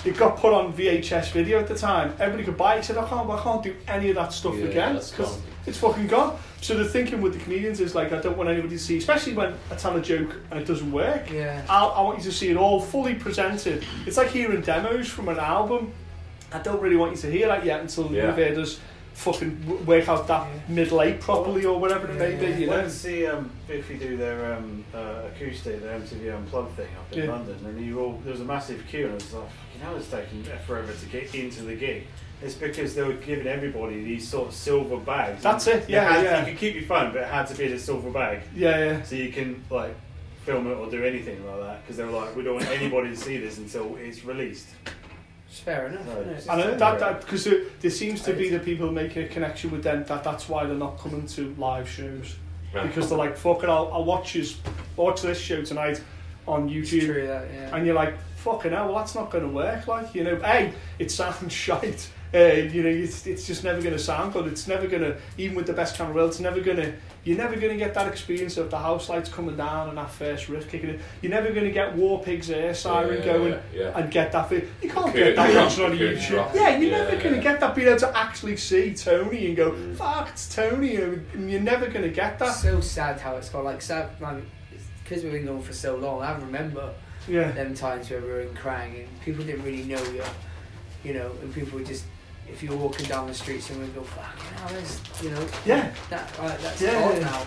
It 0.05 0.17
got 0.17 0.37
put 0.37 0.53
on 0.53 0.73
VHS 0.73 1.33
video 1.33 1.59
at 1.59 1.67
the 1.67 1.75
time. 1.75 2.15
Everybody 2.19 2.45
could 2.45 2.57
buy 2.57 2.75
it. 2.75 2.79
He 2.79 2.83
said, 2.85 2.99
I 2.99 3.09
can't, 3.09 3.29
I 3.31 3.43
can't 3.43 3.63
do 3.63 3.75
any 3.89 4.11
of 4.11 4.17
that 4.17 4.33
stuff 4.33 4.55
Yeah, 4.57 4.67
again 4.67 4.95
that's 4.95 5.11
because 5.11 5.33
gone. 5.37 5.43
it's 5.67 5.79
fucking 5.79 6.07
gone. 6.09 6.37
So 6.61 6.77
the 6.77 6.85
thinking 6.85 7.21
with 7.23 7.33
the 7.35 7.39
comedians 7.41 7.81
is 7.81 7.95
like, 7.95 8.13
I 8.13 8.21
don't 8.21 8.37
want 8.37 8.49
anybody 8.51 8.77
to 8.77 8.83
see, 8.83 8.99
especially 8.99 9.33
when 9.35 9.55
I 9.71 9.75
tell 9.77 9.97
a 9.97 10.01
joke 10.03 10.37
and 10.51 10.61
it 10.61 10.67
doesn't 10.67 10.91
work. 10.93 11.31
Yeah. 11.31 11.63
I, 11.69 11.85
I 11.85 12.01
want 12.03 12.19
you 12.19 12.25
to 12.25 12.33
see 12.33 12.51
it 12.51 12.57
all 12.57 12.81
fully 12.81 13.15
presented. 13.15 13.85
It's 14.07 14.17
like 14.17 14.29
hearing 14.31 14.61
demos 14.63 15.09
from 15.09 15.29
an 15.29 15.39
album. 15.39 15.93
I 16.53 16.59
don't 16.61 16.81
really 16.81 16.97
want 16.97 17.13
you 17.13 17.19
to 17.23 17.31
hear 17.31 17.49
that 17.49 17.65
yet 17.65 17.81
until 17.81 18.11
Yeah. 18.13 18.27
you've 18.27 18.37
heard 18.37 18.59
us 18.59 18.79
fucking 19.15 19.87
work 19.87 20.09
out 20.09 20.27
that 20.29 20.47
Yeah. 20.47 20.75
middle 20.75 21.01
eight 21.03 21.21
properly 21.21 21.65
or 21.65 21.79
whatever 21.79 22.11
it 22.11 22.19
may 22.19 22.33
Yeah, 22.33 22.41
be. 22.57 22.63
You 22.63 22.67
I 22.69 22.71
know. 22.71 22.77
went 22.79 22.89
to 22.91 22.95
see 22.95 23.27
um, 23.27 23.51
Biffy 23.67 23.97
do 23.97 24.17
their 24.17 24.55
um, 24.55 24.85
uh, 24.95 25.23
acoustic, 25.35 25.83
their 25.83 25.99
MTV 25.99 26.37
Unplugged 26.37 26.77
thing 26.77 26.89
up 26.99 27.17
in. 27.17 27.29
London, 27.29 27.59
and 27.65 27.81
you 27.85 28.01
all 28.01 28.21
there 28.25 28.33
was 28.33 28.41
a 28.41 28.45
massive 28.45 28.85
queue, 28.89 29.05
and 29.07 29.13
I 29.13 29.15
was 29.15 29.33
like, 29.33 29.49
you 29.79 29.85
know, 29.85 29.97
it's 29.97 30.09
taking 30.11 30.43
forever 30.67 30.93
to 30.93 31.07
get 31.07 31.35
into 31.35 31.63
the 31.63 31.75
gig. 31.75 32.05
It's 32.43 32.55
because 32.55 32.95
they 32.95 33.03
were 33.03 33.13
giving 33.15 33.47
everybody 33.47 34.03
these 34.05 34.29
sort 34.29 34.49
of 34.49 34.55
silver 34.55 34.99
bags. 34.99 35.43
That's 35.43 35.67
it, 35.69 35.89
yeah, 35.89 36.13
had- 36.13 36.25
yeah. 36.25 36.41
You 36.41 36.47
could 36.53 36.59
keep 36.59 36.75
your 36.75 36.85
phone, 36.85 37.13
but 37.13 37.23
it 37.23 37.29
had 37.29 37.47
to 37.47 37.55
be 37.57 37.65
in 37.67 37.73
a 37.73 37.79
silver 37.79 38.11
bag, 38.11 38.41
Yeah, 38.55 38.79
yeah. 38.79 39.03
so 39.03 39.15
you 39.17 39.31
can 39.33 39.65
like 39.71 39.95
film 40.45 40.67
it 40.67 40.75
or 40.75 40.91
do 40.91 41.03
anything 41.05 41.47
like 41.47 41.61
that. 41.61 41.83
Because 41.83 41.97
they 41.97 42.05
were 42.05 42.11
like, 42.11 42.35
we 42.37 42.43
don't 42.43 42.55
want 42.57 42.69
anybody 42.69 43.09
to 43.11 43.17
see 43.17 43.39
this 43.39 43.57
until 43.59 43.97
it's 43.97 44.25
released. 44.25 44.67
It's 45.55 45.63
fair 45.63 45.87
enough, 45.87 46.05
No, 46.07 46.13
isn't 46.15 46.23
it's- 46.31 46.45
it? 46.47 46.49
Uh, 46.51 46.53
I 46.53 46.57
that 46.79 46.99
that 46.99 47.21
because 47.21 47.45
there, 47.45 47.61
there 47.81 47.91
seems 47.93 48.23
to 48.23 48.33
be 48.33 48.49
the 48.49 48.59
people 48.59 48.91
making 48.91 49.23
a 49.23 49.29
connection 49.29 49.71
with 49.71 49.85
them 49.85 50.05
that 50.09 50.25
that's 50.25 50.49
why 50.49 50.67
they're 50.67 50.75
not 50.75 50.99
coming 50.99 51.27
to 51.29 51.55
live 51.57 51.89
shows 51.89 52.35
Yeah. 52.75 52.85
because 52.89 53.09
they're 53.09 53.17
like 53.19 53.37
fuck 53.37 53.63
it 53.63 53.69
I'll, 53.69 53.89
I'll 53.93 54.05
watch 54.05 54.33
his 54.33 54.57
watch 54.97 55.23
this 55.23 55.39
show 55.41 55.63
tonight 55.63 56.03
on 56.49 56.69
It's 56.69 56.91
YouTube 56.91 57.05
true 57.07 57.27
that, 57.29 57.47
yeah. 57.55 57.77
and 57.77 57.87
you're 57.87 57.95
like 57.95 58.15
fucking 58.39 58.73
hell 58.73 58.87
well 58.87 58.97
that's 58.97 59.15
not 59.15 59.31
going 59.31 59.45
to 59.45 59.49
work 59.51 59.87
like 59.87 60.13
you 60.13 60.25
know 60.25 60.41
a 60.45 60.73
it 60.99 61.13
sounds 61.13 61.53
shite 61.53 62.09
uh, 62.35 62.39
you 62.39 62.83
know 62.83 62.89
it's, 62.89 63.27
it's 63.27 63.47
just 63.47 63.63
never 63.65 63.81
going 63.81 63.93
to 63.93 63.99
sound 63.99 64.33
good 64.33 64.47
it's 64.47 64.67
never 64.67 64.87
going 64.87 65.03
to 65.03 65.17
even 65.39 65.55
with 65.57 65.67
the 65.67 65.73
best 65.73 65.97
camera 65.97 66.13
world 66.15 66.31
it's 66.31 66.41
never 66.41 66.61
going 66.61 66.77
to 66.77 66.93
you're 67.25 67.39
never 67.39 67.55
going 67.57 67.73
to 67.73 67.79
get 67.79 67.95
that 67.95 68.07
experience 68.09 68.57
of 68.57 68.71
the 68.71 68.79
house 68.79 69.09
lights 69.09 69.29
coming 69.31 69.57
down 69.57 69.89
and 69.89 69.97
that 69.97 70.11
first 70.11 70.49
riff 70.49 70.69
kicking 70.71 70.91
in 70.91 71.01
you're 71.23 71.31
never 71.31 71.51
going 71.53 71.65
to 71.65 71.71
get 71.71 71.95
War 71.95 72.23
Pig's 72.23 72.51
air 72.51 72.75
siren 72.75 73.19
Yeah, 73.19 73.25
going 73.25 73.53
yeah, 73.53 73.61
yeah. 73.73 73.99
and 73.99 74.11
get 74.11 74.33
that 74.33 74.49
feel. 74.49 74.63
you 74.83 74.91
can't 74.91 75.13
The 75.13 75.19
get 75.21 75.37
that 75.37 75.47
curtain 75.47 75.63
watching 75.65 75.85
on 75.85 75.91
drop, 75.91 75.99
the 75.99 75.99
curtain 76.07 76.23
YouTube 76.23 76.29
drop. 76.29 76.55
yeah 76.55 76.77
you're 76.79 76.91
Yeah, 76.91 76.99
never 77.05 77.23
going 77.23 77.35
to 77.37 77.41
get 77.41 77.61
that 77.61 77.75
being 77.75 77.89
able 77.89 77.99
to 78.01 78.19
actually 78.19 78.57
see 78.57 78.95
Tony 78.95 79.47
and 79.47 79.57
go 79.57 79.71
Mm. 79.73 79.97
fuck 79.97 80.29
it's 80.29 80.55
Tony 80.55 80.97
and 80.97 81.51
you're 81.51 81.61
never 81.61 81.87
going 81.87 82.03
to 82.03 82.11
get 82.11 82.39
that 82.41 82.53
so 82.53 82.81
sad 82.81 83.21
how 83.21 83.37
it's 83.37 83.49
got 83.49 83.65
like 83.65 83.81
sad, 83.81 84.11
like 84.21 84.43
because 85.03 85.23
we've 85.23 85.33
been 85.33 85.45
going 85.47 85.63
for 85.63 85.73
so 85.73 85.97
long. 85.97 86.23
I 86.23 86.37
remember 86.39 86.93
yeah 87.29 87.53
them 87.53 87.75
times 87.75 88.11
where 88.11 88.21
we 88.21 88.29
were 88.29 88.41
in 88.41 88.49
Kerrang 88.55 89.01
and 89.01 89.21
people 89.23 89.45
didn't 89.45 89.63
really 89.65 89.83
know 89.85 90.03
you, 90.13 90.23
you 91.05 91.15
know, 91.15 91.31
and 91.43 91.55
people 91.55 91.79
would 91.79 91.87
just 91.87 92.05
if 92.55 92.63
you're 92.63 92.77
walking 92.77 93.07
down 93.07 93.27
the 93.27 93.35
street, 93.35 93.63
someone 93.63 93.87
would 93.87 93.95
go, 93.95 94.03
"Fucking 94.03 94.59
hell, 94.59 94.69
there's," 94.73 95.01
you 95.23 95.31
know, 95.31 95.47
yeah 95.67 95.91
that 96.11 96.25
like, 96.43 96.61
that's 96.63 96.81
Yeah, 96.81 97.01
gone 97.01 97.17
yeah. 97.17 97.25
now. 97.25 97.43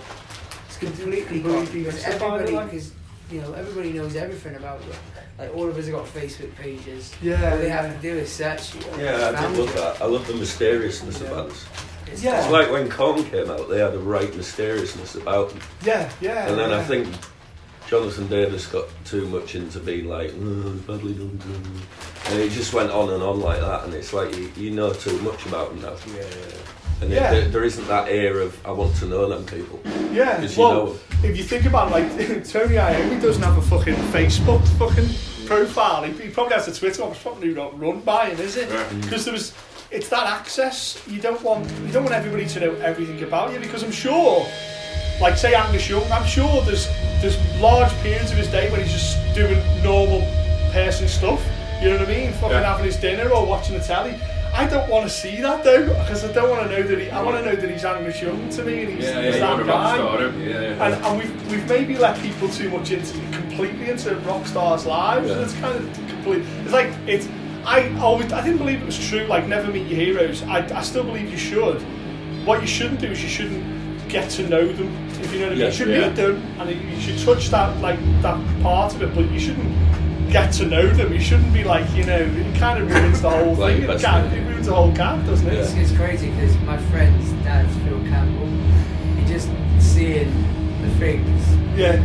It's 0.67 0.77
completely 0.77 1.39
Completely 1.41 1.41
gone 1.41 1.65
because 1.73 2.03
everybody, 2.03 2.51
like. 2.51 2.65
because 2.71 2.91
you 3.31 3.41
know, 3.41 3.51
everybody 3.53 3.91
knows 3.93 4.15
everything 4.15 4.55
about 4.55 4.79
you. 4.85 4.93
Like 5.39 5.53
all 5.55 5.67
of 5.67 5.77
us 5.77 5.85
have 5.87 5.95
got 5.95 6.05
Facebook 6.05 6.55
pages. 6.55 7.13
yeah 7.21 7.51
All 7.51 7.57
they 7.57 7.69
have 7.69 7.93
to 7.93 8.01
do 8.01 8.17
is 8.17 8.31
search 8.31 8.73
you. 8.75 8.81
Yeah, 8.97 9.29
I 9.29 9.35
found 9.35 9.57
love 9.57 9.73
that. 9.75 10.01
I 10.01 10.05
love 10.05 10.25
the 10.27 10.33
mysteriousness 10.35 11.19
Yeah. 11.21 11.27
about 11.27 11.51
us. 11.51 11.65
It's 12.09 12.23
Yeah. 12.23 12.39
It's 12.41 12.49
like 12.51 12.71
when 12.71 12.89
Korn 12.89 13.23
came 13.25 13.49
out, 13.51 13.69
they 13.69 13.79
had 13.79 13.93
a 13.93 13.99
right 13.99 14.33
mysteriousness 14.35 15.15
about 15.15 15.49
them. 15.49 15.59
yeah 15.83 16.09
yeah 16.21 16.47
And 16.47 16.57
then 16.57 16.69
yeah. 16.69 16.77
I 16.79 16.83
think 16.85 17.07
Jonathan 17.87 18.27
Davis 18.27 18.67
got 18.67 18.85
too 19.05 19.27
much 19.29 19.55
into 19.55 19.79
being 19.79 20.07
like, 20.07 20.31
oh, 20.41 20.71
badly 20.85 21.13
done, 21.13 21.37
done." 21.37 21.81
and 22.29 22.39
it 22.39 22.51
just 22.51 22.73
went 22.73 22.91
on 22.91 23.09
and 23.11 23.23
on 23.23 23.39
like 23.39 23.61
that. 23.61 23.85
And 23.85 23.93
it's 23.93 24.11
like 24.13 24.35
you, 24.35 24.51
you 24.57 24.71
know 24.71 24.91
too 24.93 25.17
much 25.21 25.45
about 25.45 25.69
them 25.69 25.81
now, 25.81 25.95
Yeah, 26.13 26.23
and 27.01 27.09
Yeah. 27.09 27.31
it, 27.31 27.31
there, 27.41 27.49
there 27.49 27.63
isn't 27.63 27.87
that 27.87 28.09
air 28.09 28.39
of 28.41 28.59
I 28.65 28.71
want 28.71 28.95
to 28.97 29.05
know 29.05 29.29
them 29.29 29.45
people 29.45 29.79
Yeah, 30.11 30.35
because 30.35 30.57
you 30.57 30.63
well, 30.63 30.85
know. 30.87 30.95
if 31.23 31.37
you 31.37 31.43
think 31.43 31.65
about 31.65 31.87
it, 31.87 31.91
like 32.27 32.43
Tony 32.49 32.75
Iommi 32.75 33.21
doesn't 33.21 33.43
have 33.43 33.57
a 33.57 33.61
fucking 33.61 33.95
Facebook 34.11 34.67
fucking 34.77 35.07
profile. 35.47 36.03
He, 36.03 36.11
he 36.23 36.29
probably 36.29 36.55
has 36.55 36.67
a 36.67 36.73
Twitter, 36.77 37.03
but 37.03 37.11
it's 37.11 37.21
probably 37.23 37.53
not 37.53 37.79
run 37.79 38.01
by 38.01 38.31
him, 38.31 38.39
is 38.41 38.57
it? 38.57 38.67
Yeah. 38.69 38.83
Mm. 38.89 39.01
Because 39.03 39.23
there 39.23 39.33
was, 39.33 39.53
it's 39.91 40.09
that 40.09 40.25
access. 40.27 41.01
You 41.07 41.21
don't 41.21 41.41
want, 41.41 41.69
you 41.85 41.93
don't 41.93 42.03
want 42.03 42.15
everybody 42.15 42.45
to 42.47 42.59
know 42.59 42.75
everything 42.75 43.23
about 43.23 43.53
you 43.53 43.59
because 43.59 43.81
I'm 43.83 43.91
sure, 43.93 44.45
like 45.19 45.37
say 45.37 45.53
Angus 45.53 45.89
Young, 45.89 46.09
I'm 46.11 46.25
sure 46.25 46.61
there's 46.61 46.87
there's 47.21 47.37
large 47.59 47.91
periods 48.01 48.31
of 48.31 48.37
his 48.37 48.47
day 48.47 48.69
when 48.71 48.81
he's 48.81 48.91
just 48.93 49.17
doing 49.33 49.59
normal 49.83 50.21
person 50.71 51.07
stuff. 51.07 51.43
You 51.81 51.89
know 51.89 51.97
what 51.99 52.07
I 52.09 52.11
mean? 52.11 52.31
Fucking 52.33 52.51
Yeah. 52.51 52.63
having 52.63 52.85
his 52.85 52.97
dinner 52.97 53.29
or 53.29 53.45
watching 53.45 53.77
the 53.77 53.83
telly. 53.83 54.15
I 54.53 54.65
don't 54.65 54.89
want 54.89 55.05
to 55.05 55.09
see 55.09 55.35
that 55.41 55.63
though, 55.63 55.85
because 55.87 56.23
I 56.23 56.31
don't 56.31 56.49
want 56.49 56.63
to 56.63 56.75
know 56.75 56.87
that 56.87 56.99
he. 56.99 57.09
I 57.11 57.21
want 57.21 57.37
to 57.37 57.45
know 57.45 57.55
that 57.55 57.69
he's 57.69 57.85
Angus 57.85 58.19
Young 58.21 58.49
to 58.49 58.63
me, 58.63 58.83
and 58.83 58.93
he's, 58.93 59.03
Yeah, 59.05 59.21
he's 59.21 59.35
yeah, 59.35 59.55
that 59.55 59.65
guy. 59.67 59.95
star, 59.97 60.21
yeah. 60.39 60.85
And, 60.85 61.05
and 61.05 61.17
we've, 61.19 61.51
we've 61.51 61.69
maybe 61.69 61.97
let 61.97 62.19
people 62.21 62.49
too 62.49 62.69
much 62.69 62.89
into 62.91 63.13
completely 63.31 63.89
into 63.89 64.15
rock 64.17 64.47
stars' 64.47 64.85
lives, 64.87 65.29
and 65.29 65.41
it's 65.41 65.53
kind 65.55 65.77
of 65.77 65.93
complete. 66.09 66.43
It's 66.63 66.73
like 66.73 66.89
it's. 67.07 67.27
I 67.65 67.93
always 67.99 68.31
I 68.31 68.41
didn't 68.43 68.57
believe 68.59 68.81
it 68.81 68.85
was 68.85 68.97
true. 69.09 69.25
Like 69.25 69.45
never 69.47 69.71
meet 69.71 69.85
your 69.87 69.99
heroes. 69.99 70.41
I, 70.43 70.59
I 70.75 70.81
still 70.81 71.03
believe 71.03 71.29
you 71.29 71.37
should. 71.37 71.81
What 72.45 72.61
you 72.61 72.67
shouldn't 72.67 73.01
do 73.01 73.07
is 73.11 73.21
you 73.21 73.29
shouldn't 73.29 74.07
get 74.09 74.29
to 74.31 74.47
know 74.47 74.65
them. 74.71 75.06
If 75.19 75.33
you 75.33 75.39
know 75.39 75.45
what 75.47 75.51
I 75.53 75.55
mean, 75.55 75.59
Yeah, 75.59 75.65
you 75.67 75.71
should 75.71 75.87
yeah. 75.89 76.07
meet 76.07 76.15
them, 76.15 76.43
and 76.59 76.69
you 76.69 76.99
should 76.99 77.19
touch 77.25 77.49
that 77.49 77.79
like 77.81 77.99
that 78.21 78.37
part 78.63 78.93
of 78.95 79.01
it, 79.01 79.13
but 79.15 79.29
you 79.31 79.39
shouldn't 79.39 80.31
get 80.31 80.51
to 80.53 80.65
know 80.65 80.87
them. 80.87 81.13
You 81.13 81.19
shouldn't 81.21 81.53
be 81.53 81.63
like 81.63 81.89
you 81.95 82.03
know. 82.05 82.17
It 82.17 82.55
kind 82.57 82.81
of 82.81 82.89
ruins 82.93 83.21
the 83.21 83.29
whole 83.29 83.53
Like 83.55 83.77
thing. 83.77 83.89
It, 83.89 84.01
can, 84.01 84.25
it 84.33 84.47
ruins 84.49 84.67
the 84.67 84.73
whole 84.75 84.93
camp, 84.95 85.25
doesn't 85.25 85.47
it? 85.47 85.53
It's, 85.53 85.73
it's 85.73 85.91
crazy 85.95 86.29
because 86.31 86.55
my 86.59 86.77
friend's 86.91 87.31
dad's 87.43 87.73
Phil 87.83 87.99
Campbell. 88.09 88.47
He 89.19 89.25
just 89.25 89.49
seeing 89.79 90.31
the 90.81 90.89
things 90.99 91.55
Yeah. 91.77 92.03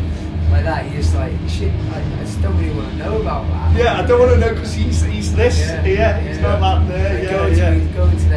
like 0.50 0.64
that. 0.64 0.86
He 0.86 0.96
just 0.96 1.14
like 1.14 1.32
shit. 1.48 1.72
I, 1.92 1.98
I 2.00 2.24
just 2.24 2.40
don't 2.42 2.56
really 2.58 2.74
want 2.74 2.90
to 2.90 2.96
know 2.96 3.20
about 3.20 3.46
that. 3.48 3.76
Yeah, 3.76 4.00
I 4.00 4.06
don't 4.06 4.20
want 4.20 4.32
to 4.32 4.38
know 4.38 4.54
because 4.54 4.72
he's 4.74 5.02
he's 5.02 5.34
this. 5.34 5.58
Yeah, 5.58 5.84
Yeah, 5.84 6.20
he's 6.20 6.36
yeah. 6.38 6.42
not 6.42 6.60
that 6.86 6.88
there. 6.88 7.14
Like, 7.14 7.22
Yeah, 7.24 7.30
going, 7.30 7.56
yeah. 7.58 7.70
To, 7.88 7.94
going 7.96 8.16
to 8.16 8.28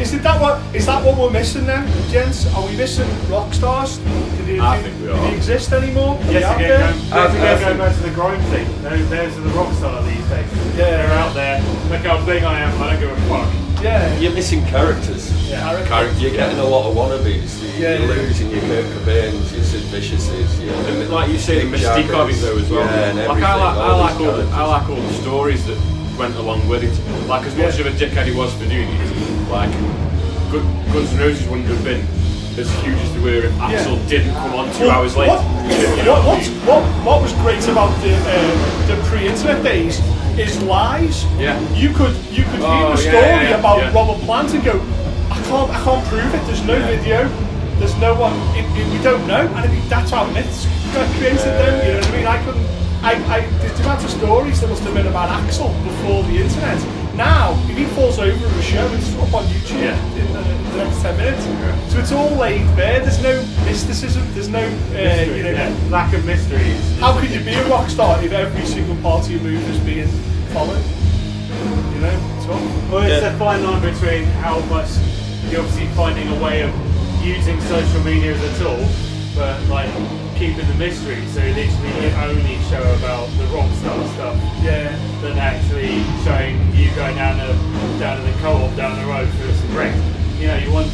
Is 0.00 0.12
it 0.14 0.22
that 0.22 0.40
what 0.40 0.60
is 0.74 0.86
that 0.86 1.04
what 1.04 1.16
we're 1.18 1.30
missing 1.30 1.66
then, 1.66 1.86
gents? 2.10 2.46
Are 2.54 2.66
we 2.66 2.76
missing 2.76 3.08
rock 3.30 3.52
stars? 3.52 3.98
Do 3.98 4.44
they, 4.44 4.58
I 4.58 4.76
do- 4.76 4.82
think 4.88 5.00
we 5.00 5.06
do 5.06 5.12
are. 5.12 5.30
they 5.30 5.36
exist 5.36 5.72
anymore? 5.72 6.18
Yes, 6.24 6.56
again, 6.56 6.68
going, 6.80 7.00
yes, 7.00 7.12
I- 7.12 7.18
I 7.18 7.26
again, 7.26 7.60
going 7.60 7.78
back 7.78 7.96
to 7.96 8.02
the 8.02 8.10
grime 8.10 8.40
thing. 8.50 8.66
Those, 8.82 9.08
those 9.10 9.36
are 9.38 9.40
the 9.40 9.50
rock 9.50 9.72
star 9.74 10.02
these 10.02 10.16
days. 10.28 10.46
Yeah. 10.76 10.90
They're 10.90 11.12
out 11.18 11.34
there. 11.34 11.60
Look 11.90 12.02
how 12.02 12.24
big 12.24 12.42
I 12.44 12.60
am. 12.60 12.82
I 12.82 12.90
don't 12.92 13.00
give 13.00 13.10
a 13.10 13.20
fuck. 13.28 13.82
Yeah. 13.82 14.18
You're 14.18 14.32
missing 14.32 14.64
characters. 14.66 15.19
Character. 15.58 15.88
Character. 15.88 16.20
You're 16.20 16.30
getting 16.32 16.58
a 16.58 16.64
lot 16.64 16.88
of 16.88 16.96
wannabes. 16.96 17.62
You- 17.62 17.82
Yeah, 17.82 17.98
You're 17.98 18.14
yeah. 18.14 18.22
losing 18.22 18.50
your 18.50 18.60
Kurt 18.60 18.84
Cobains, 18.86 19.52
your 19.54 19.64
Sid 19.64 19.82
Viciouses, 19.90 20.60
your 20.60 20.74
And 20.74 21.10
like 21.10 21.30
you 21.30 21.38
say, 21.38 21.64
the 21.64 21.76
Mick 21.76 21.80
mystique 21.80 22.10
of 22.10 22.28
it 22.30 22.36
though 22.40 22.58
as 22.58 22.68
well. 22.70 22.84
Yeah, 22.84 23.08
and 23.10 23.18
like 23.18 23.42
I 23.42 23.54
like, 23.54 23.76
I 23.76 23.88
all 23.90 23.98
like 23.98 24.20
all, 24.20 24.32
the, 24.36 24.46
I 24.54 24.62
like 24.64 24.88
all 24.88 24.96
the 24.96 25.12
stories 25.14 25.64
that 25.66 25.78
went 26.18 26.36
along 26.36 26.68
with 26.68 26.82
it. 26.84 26.94
Like 27.28 27.46
as 27.46 27.54
much 27.56 27.78
Yeah. 27.78 27.86
of 27.86 27.94
a 27.94 27.98
dickhead 27.98 28.26
he 28.26 28.32
was 28.32 28.52
for 28.54 28.66
doing 28.66 28.88
it, 28.88 29.50
like 29.50 29.70
Gu- 30.52 30.62
Guns 30.92 31.12
N' 31.14 31.18
Roses 31.20 31.46
wouldn't 31.48 31.68
have 31.68 31.82
been 31.84 32.04
as 32.58 32.68
huge 32.82 32.98
as 32.98 33.12
they 33.14 33.20
were 33.20 33.46
if 33.46 33.52
Axl 33.54 33.96
didn't 34.08 34.34
come 34.34 34.54
on 34.54 34.70
two 34.74 34.84
Well, 34.84 34.90
hours 34.90 35.16
later. 35.16 35.32
What, 35.36 35.96
You 35.96 36.02
know 36.04 36.12
what, 36.12 36.24
what 36.26 36.36
what, 36.36 36.48
mean? 36.48 36.66
what, 36.66 36.82
what 37.06 37.22
was 37.22 37.32
great 37.34 37.66
about 37.68 37.90
the, 38.02 38.12
uh, 38.14 38.86
the 38.88 38.96
pre-internet 39.08 39.62
days 39.62 40.00
is 40.36 40.60
lies. 40.62 41.24
Yeah. 41.38 41.58
You 41.74 41.90
could 41.94 42.14
you 42.30 42.44
could 42.44 42.60
Oh, 42.60 42.70
hear 42.76 42.86
a 42.86 42.90
yeah, 42.90 42.96
story 42.96 43.14
yeah, 43.14 43.50
yeah, 43.50 43.58
about 43.58 43.78
yeah. 43.78 43.92
Robert 43.94 44.20
Plant 44.26 44.52
and 44.54 44.64
go, 44.64 44.72
I 44.72 44.99
can't 45.50 45.70
I 45.70 45.78
can't 45.84 46.04
prove 46.06 46.30
it. 46.34 46.42
There's 46.46 46.62
no 46.64 46.76
Yeah. 46.78 46.86
video. 46.94 47.18
There's 47.78 47.96
no 47.98 48.12
one. 48.14 48.34
It, 48.56 48.64
it, 48.78 48.86
we 48.92 48.98
don't 49.02 49.26
know. 49.26 49.42
And 49.56 49.64
it'd 49.66 49.84
that's 49.90 50.10
how 50.10 50.24
myths 50.30 50.66
got 50.94 51.08
created. 51.16 51.38
Then 51.60 51.72
you 51.86 51.92
know 51.94 51.98
what 52.00 52.08
I 52.08 52.16
mean? 52.16 52.26
I 52.26 52.38
couldn't. 52.44 52.66
I, 53.02 53.12
I, 53.34 53.40
the 53.48 53.82
amount 53.82 54.04
of 54.04 54.10
stories 54.10 54.60
there 54.60 54.68
must 54.68 54.82
have 54.84 54.92
been 54.92 55.06
about 55.06 55.30
Axl 55.40 55.72
before 55.84 56.22
the 56.24 56.36
internet. 56.36 56.76
Now, 57.16 57.56
if 57.70 57.76
he 57.76 57.86
falls 57.96 58.18
over 58.18 58.36
in 58.46 58.52
a 58.52 58.62
show, 58.62 58.86
it's 58.92 59.08
up 59.16 59.32
on 59.32 59.44
YouTube 59.46 59.80
Yeah. 59.80 59.96
in, 60.20 60.32
the, 60.34 60.40
in 60.40 60.62
the 60.70 60.84
next 60.84 61.00
10 61.00 61.16
minutes. 61.16 61.44
So 61.92 61.98
it's 61.98 62.12
all 62.12 62.28
laid 62.36 62.60
bare. 62.76 63.00
There's 63.00 63.22
no 63.22 63.40
mysticism. 63.64 64.22
There's 64.34 64.48
no, 64.50 64.60
uh, 64.60 64.92
Mystery, 64.92 65.36
you 65.38 65.42
know, 65.44 65.50
yeah. 65.50 65.74
lack 65.88 66.12
of 66.12 66.24
mystery. 66.26 66.76
how 67.00 67.18
could 67.18 67.30
you 67.30 67.40
be 67.40 67.54
a 67.54 67.66
rock 67.68 67.88
star 67.88 68.22
if 68.22 68.32
every 68.32 68.66
single 68.66 68.96
part 69.02 69.24
of 69.24 69.30
your 69.32 69.40
move 69.40 69.66
is 69.70 69.78
being 69.80 70.06
followed? 70.52 70.84
You 71.94 72.00
know, 72.04 72.16
tough. 72.44 72.90
Well, 72.92 73.02
it's 73.08 73.22
Yeah. 73.22 73.32
a 73.34 73.38
fine 73.38 73.64
line 73.64 73.80
between 73.80 74.24
how 74.44 74.60
much 74.68 74.88
you're 75.50 75.60
obviously 75.62 75.88
finding 75.96 76.28
a 76.28 76.42
way 76.42 76.62
of 76.62 76.72
using 77.24 77.60
social 77.62 78.02
media 78.04 78.34
as 78.34 78.42
a 78.42 78.62
tool, 78.62 78.80
but 79.36 79.60
like 79.68 79.90
keeping 80.36 80.66
the 80.66 80.74
mystery. 80.74 81.20
So 81.28 81.40
literally, 81.40 82.06
you 82.06 82.10
only 82.16 82.56
show 82.70 82.82
about 82.96 83.28
the 83.36 83.44
rock 83.52 83.70
star 83.80 83.98
stuff 84.14 84.36
Yeah. 84.62 84.88
than 85.20 85.38
actually 85.38 86.02
showing 86.24 86.56
you 86.74 86.90
going 86.94 87.16
down 87.16 87.38
the 87.38 87.52
down 87.98 88.16
to 88.18 88.22
the 88.22 88.32
co-op 88.40 88.74
down 88.76 88.98
the 88.98 89.06
road 89.06 89.28
for 89.28 89.52
some 89.52 89.68
drinks. 89.68 89.98
You 90.40 90.46
know, 90.48 90.56
you 90.56 90.70
want 90.72 90.88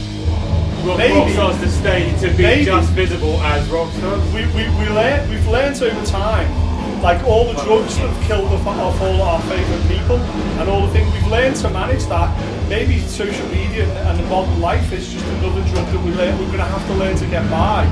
rock, 0.84 0.98
Maybe. 0.98 1.14
rock 1.14 1.30
stars 1.30 1.60
to 1.60 1.68
stay 1.70 2.12
to 2.20 2.28
be 2.36 2.42
Maybe. 2.42 2.64
just 2.64 2.90
visible 2.92 3.40
as 3.42 3.68
rock 3.68 3.92
stars. 3.92 4.22
We, 4.32 4.46
we, 4.46 4.66
we 4.80 4.88
learn, 4.90 5.28
we've 5.30 5.46
learned 5.46 5.80
over 5.82 6.06
time, 6.06 6.50
like 7.02 7.22
all 7.24 7.44
the 7.44 7.54
drugs 7.62 7.96
that 7.98 8.08
have 8.10 8.24
killed 8.26 8.50
off, 8.52 8.66
off 8.66 9.00
all 9.00 9.22
our 9.22 9.40
favourite 9.42 9.86
people 9.88 10.16
and 10.58 10.68
all 10.68 10.86
the 10.86 10.92
things, 10.92 11.12
we've 11.12 11.26
learned 11.28 11.54
to 11.56 11.70
manage 11.70 12.04
that. 12.06 12.30
Maybe 12.68 12.98
social 13.00 13.46
media 13.48 13.86
and 14.10 14.18
the 14.18 14.26
modern 14.26 14.60
life 14.60 14.92
is 14.92 15.12
just 15.12 15.24
another 15.38 15.62
drug 15.70 15.86
that 15.86 16.02
we 16.02 16.10
learn, 16.10 16.34
we're 16.38 16.46
going 16.46 16.58
to 16.58 16.64
have 16.66 16.86
to 16.88 16.94
learn 16.94 17.16
to 17.16 17.26
get 17.26 17.48
by 17.48 17.86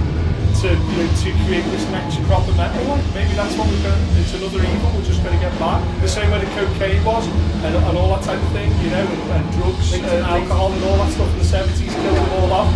to, 0.63 0.69
you 0.71 0.97
know, 0.99 1.09
to 1.23 1.29
create 1.47 1.67
this 1.71 1.87
next 1.91 2.19
crop 2.27 2.47
of 2.49 2.57
metal. 2.57 2.83
Like 2.91 3.07
maybe 3.15 3.35
that's 3.35 3.55
what 3.55 3.71
we're 3.71 3.83
going 3.87 3.95
to, 3.95 4.21
it's 4.21 4.35
another 4.35 4.59
evil, 4.59 4.91
we're 4.95 5.07
just 5.07 5.23
going 5.23 5.35
to 5.35 5.43
get 5.43 5.55
by. 5.59 5.79
The 6.01 6.09
same 6.09 6.31
way 6.31 6.41
the 6.43 6.51
cocaine 6.59 7.05
was 7.05 7.27
and, 7.63 7.75
and 7.75 7.99
all 7.99 8.19
that 8.19 8.25
type 8.25 8.43
of 8.43 8.51
thing, 8.51 8.71
you 8.83 8.91
know, 8.91 9.07
and, 9.07 9.23
and 9.31 9.45
drugs 9.55 9.93
and 9.95 10.07
alcohol 10.27 10.73
and 10.73 10.83
all 10.85 10.99
that 10.99 11.13
stuff 11.13 11.31
in 11.31 11.39
the 11.39 11.45
70s 11.45 11.95
killed 11.95 12.17
them 12.19 12.31
all 12.43 12.53
off. 12.53 12.71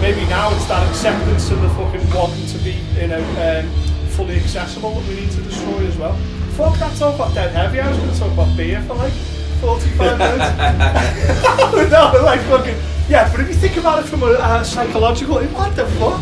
Maybe 0.00 0.22
now 0.26 0.54
it's 0.54 0.66
that 0.66 0.86
acceptance 0.90 1.50
of 1.50 1.60
the 1.62 1.70
fucking 1.70 2.06
wanting 2.14 2.46
to 2.46 2.58
be, 2.58 2.78
you 2.94 3.08
know, 3.08 3.22
um, 3.42 3.66
fully 4.14 4.36
accessible 4.36 4.94
that 4.94 5.08
we 5.08 5.26
need 5.26 5.30
to 5.30 5.42
destroy 5.42 5.86
as 5.86 5.96
well. 5.96 6.14
Fuck 6.54 6.78
that 6.78 6.96
talk 6.98 7.14
about 7.14 7.34
dead 7.34 7.50
heavy. 7.50 7.80
I 7.80 7.88
was 7.88 7.98
going 7.98 8.12
to 8.12 8.18
talk 8.18 8.32
about 8.32 8.56
beer 8.56 8.82
for 8.82 8.94
like 8.94 9.14
45 9.62 10.18
minutes. 10.18 11.90
no, 11.92 12.20
like 12.24 12.40
fucking 12.50 12.76
yeah. 13.08 13.30
But 13.30 13.40
if 13.40 13.48
you 13.48 13.54
think 13.54 13.76
about 13.76 14.02
it 14.02 14.08
from 14.08 14.24
a, 14.24 14.32
a 14.32 14.64
psychological, 14.64 15.40
what 15.40 15.76
the 15.76 15.86
fuck? 16.02 16.20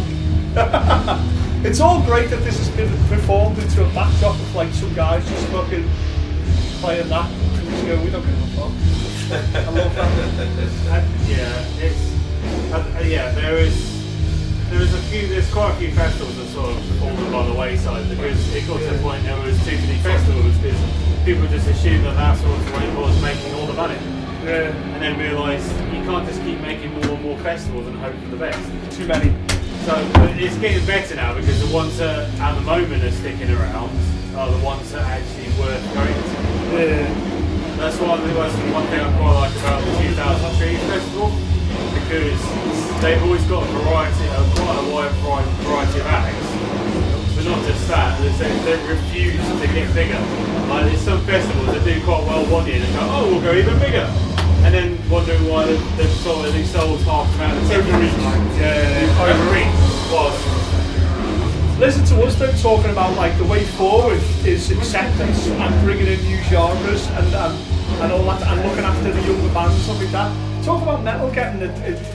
it's 1.65 1.81
all 1.81 2.03
great 2.03 2.29
that 2.29 2.45
this 2.45 2.59
has 2.59 2.69
been 2.77 2.91
performed 3.09 3.59
into 3.59 3.83
a 3.83 3.89
backdrop 3.95 4.35
of 4.35 4.55
like 4.55 4.73
some 4.75 4.93
guys 4.93 5.27
just 5.27 5.47
fucking 5.49 5.89
playing 6.81 7.09
that. 7.09 7.31
And 7.31 7.69
just 7.71 7.87
go, 7.87 8.05
we 8.05 8.11
don't 8.11 8.27
give 8.27 8.43
a 8.43 8.47
fuck. 8.61 8.73
I 9.57 9.71
love 9.71 9.95
that. 9.95 10.11
Uh, 10.91 11.05
yeah, 11.27 11.65
it's 11.81 12.13
uh, 12.73 12.99
uh, 12.99 13.01
yeah. 13.01 13.31
There 13.33 13.57
is 13.57 14.05
there 14.69 14.83
is 14.83 14.93
a 14.93 14.99
few. 15.09 15.29
There's 15.29 15.51
quite 15.51 15.71
a 15.71 15.77
few 15.77 15.93
festivals 15.93 16.37
that 16.37 16.47
sort 16.49 16.77
of 16.77 16.85
fallen 16.99 17.33
by 17.33 17.47
the 17.47 17.55
wayside 17.55 18.07
because 18.11 18.55
it 18.55 18.67
got 18.69 18.81
to 18.81 18.85
the 18.85 18.99
point 18.99 19.23
there 19.25 19.41
was 19.41 19.57
too 19.65 19.79
many 19.79 19.97
festivals 19.99 20.59
because 20.59 21.10
people 21.25 21.47
just 21.49 21.69
assumed 21.69 22.05
that 22.07 22.17
that's 22.17 22.41
what 22.43 22.59
the 22.65 22.73
way 22.79 22.85
it 22.89 22.97
was 22.97 23.23
making 23.23 23.55
all 23.55 23.67
the 23.67 23.75
money, 23.75 23.97
Yeah, 24.45 24.73
and 24.95 25.03
then 25.03 25.19
realise 25.19 25.67
you 25.93 26.03
can't 26.05 26.27
just 26.27 26.43
keep 26.43 26.61
making 26.61 26.93
more 26.95 27.11
and 27.15 27.23
more 27.23 27.39
festivals 27.39 27.87
and 27.87 27.97
hope 27.99 28.15
for 28.25 28.31
the 28.31 28.37
best. 28.37 28.59
too 28.97 29.07
many. 29.07 29.31
So 29.85 29.97
it's 30.37 30.57
getting 30.59 30.85
better 30.87 31.15
now 31.17 31.35
because 31.35 31.59
the 31.67 31.75
ones 31.75 31.97
that 31.99 32.29
at 32.41 32.55
the 32.55 32.61
moment 32.63 33.03
are 33.05 33.11
sticking 33.13 33.51
around 33.51 33.91
are 34.37 34.51
the 34.51 34.65
ones 34.65 34.91
that 34.93 35.03
are 35.03 35.11
actually 35.11 35.49
worth 35.59 35.83
going 35.95 36.15
to. 36.15 36.37
Yeah. 36.77 37.27
That's 37.81 37.97
one, 37.99 38.21
that's 38.21 38.55
one 38.77 38.87
thing 38.89 39.01
I 39.01 39.09
quite 39.17 39.35
like 39.41 39.57
about 39.57 39.81
the 39.85 39.93
2000 40.05 40.59
Trees 40.61 40.81
Festival 40.85 41.33
because 41.97 42.41
they've 43.01 43.23
always 43.23 43.45
got 43.49 43.65
a 43.65 43.73
variety, 43.73 44.27
a 44.29 44.41
quite 44.61 44.77
a 44.85 44.93
wide 44.93 45.13
variety 45.65 46.01
of 46.01 46.07
acts. 46.07 46.50
But 47.41 47.57
not 47.57 47.67
just 47.67 47.89
that, 47.89 48.21
they, 48.21 48.29
they 48.69 48.77
refuse 48.87 49.41
to 49.41 49.67
get 49.73 49.95
bigger. 49.95 50.21
Like 50.69 50.85
there's 50.85 51.01
some 51.01 51.25
festivals 51.25 51.69
that 51.69 51.83
do 51.87 51.97
quite 52.05 52.23
well 52.25 52.45
one 52.53 52.67
year 52.67 52.85
and 52.85 52.93
go, 52.93 53.01
oh, 53.01 53.31
we'll 53.33 53.41
go 53.41 53.55
even 53.55 53.79
bigger. 53.79 54.05
And 54.61 54.75
then 54.75 55.09
wondering 55.09 55.49
why 55.49 55.65
they've, 55.65 55.97
they've 55.97 56.11
sold, 56.21 56.45
they 56.45 56.65
sold 56.65 57.01
half 57.01 57.27
the 57.31 57.35
amount 57.37 57.57
of 57.57 57.67
tickets. 57.67 57.89
Overreach. 57.89 58.61
Yeah. 58.61 59.25
Overreach 59.25 60.13
was 60.13 61.81
Listen 61.81 62.05
to 62.13 62.27
us 62.27 62.37
though 62.37 62.53
talking 62.61 62.91
about 62.91 63.17
like 63.17 63.39
the 63.39 63.45
way 63.47 63.65
forward 63.65 64.21
is 64.45 64.71
acceptance 64.71 65.49
and 65.49 65.83
bringing 65.83 66.09
in 66.09 66.21
new 66.25 66.37
genres 66.43 67.07
and 67.09 67.35
and, 67.35 67.70
and 68.03 68.13
all 68.13 68.25
that 68.25 68.43
and 68.43 68.69
looking 68.69 68.85
after 68.85 69.13
the 69.13 69.23
younger 69.23 69.55
bands 69.55 69.75
and 69.75 69.83
stuff 69.83 70.01
like 70.01 70.13
that. 70.13 70.65
Talk 70.65 70.83
about 70.83 71.03
metal 71.03 71.31
getting 71.31 71.61
the 71.61 71.69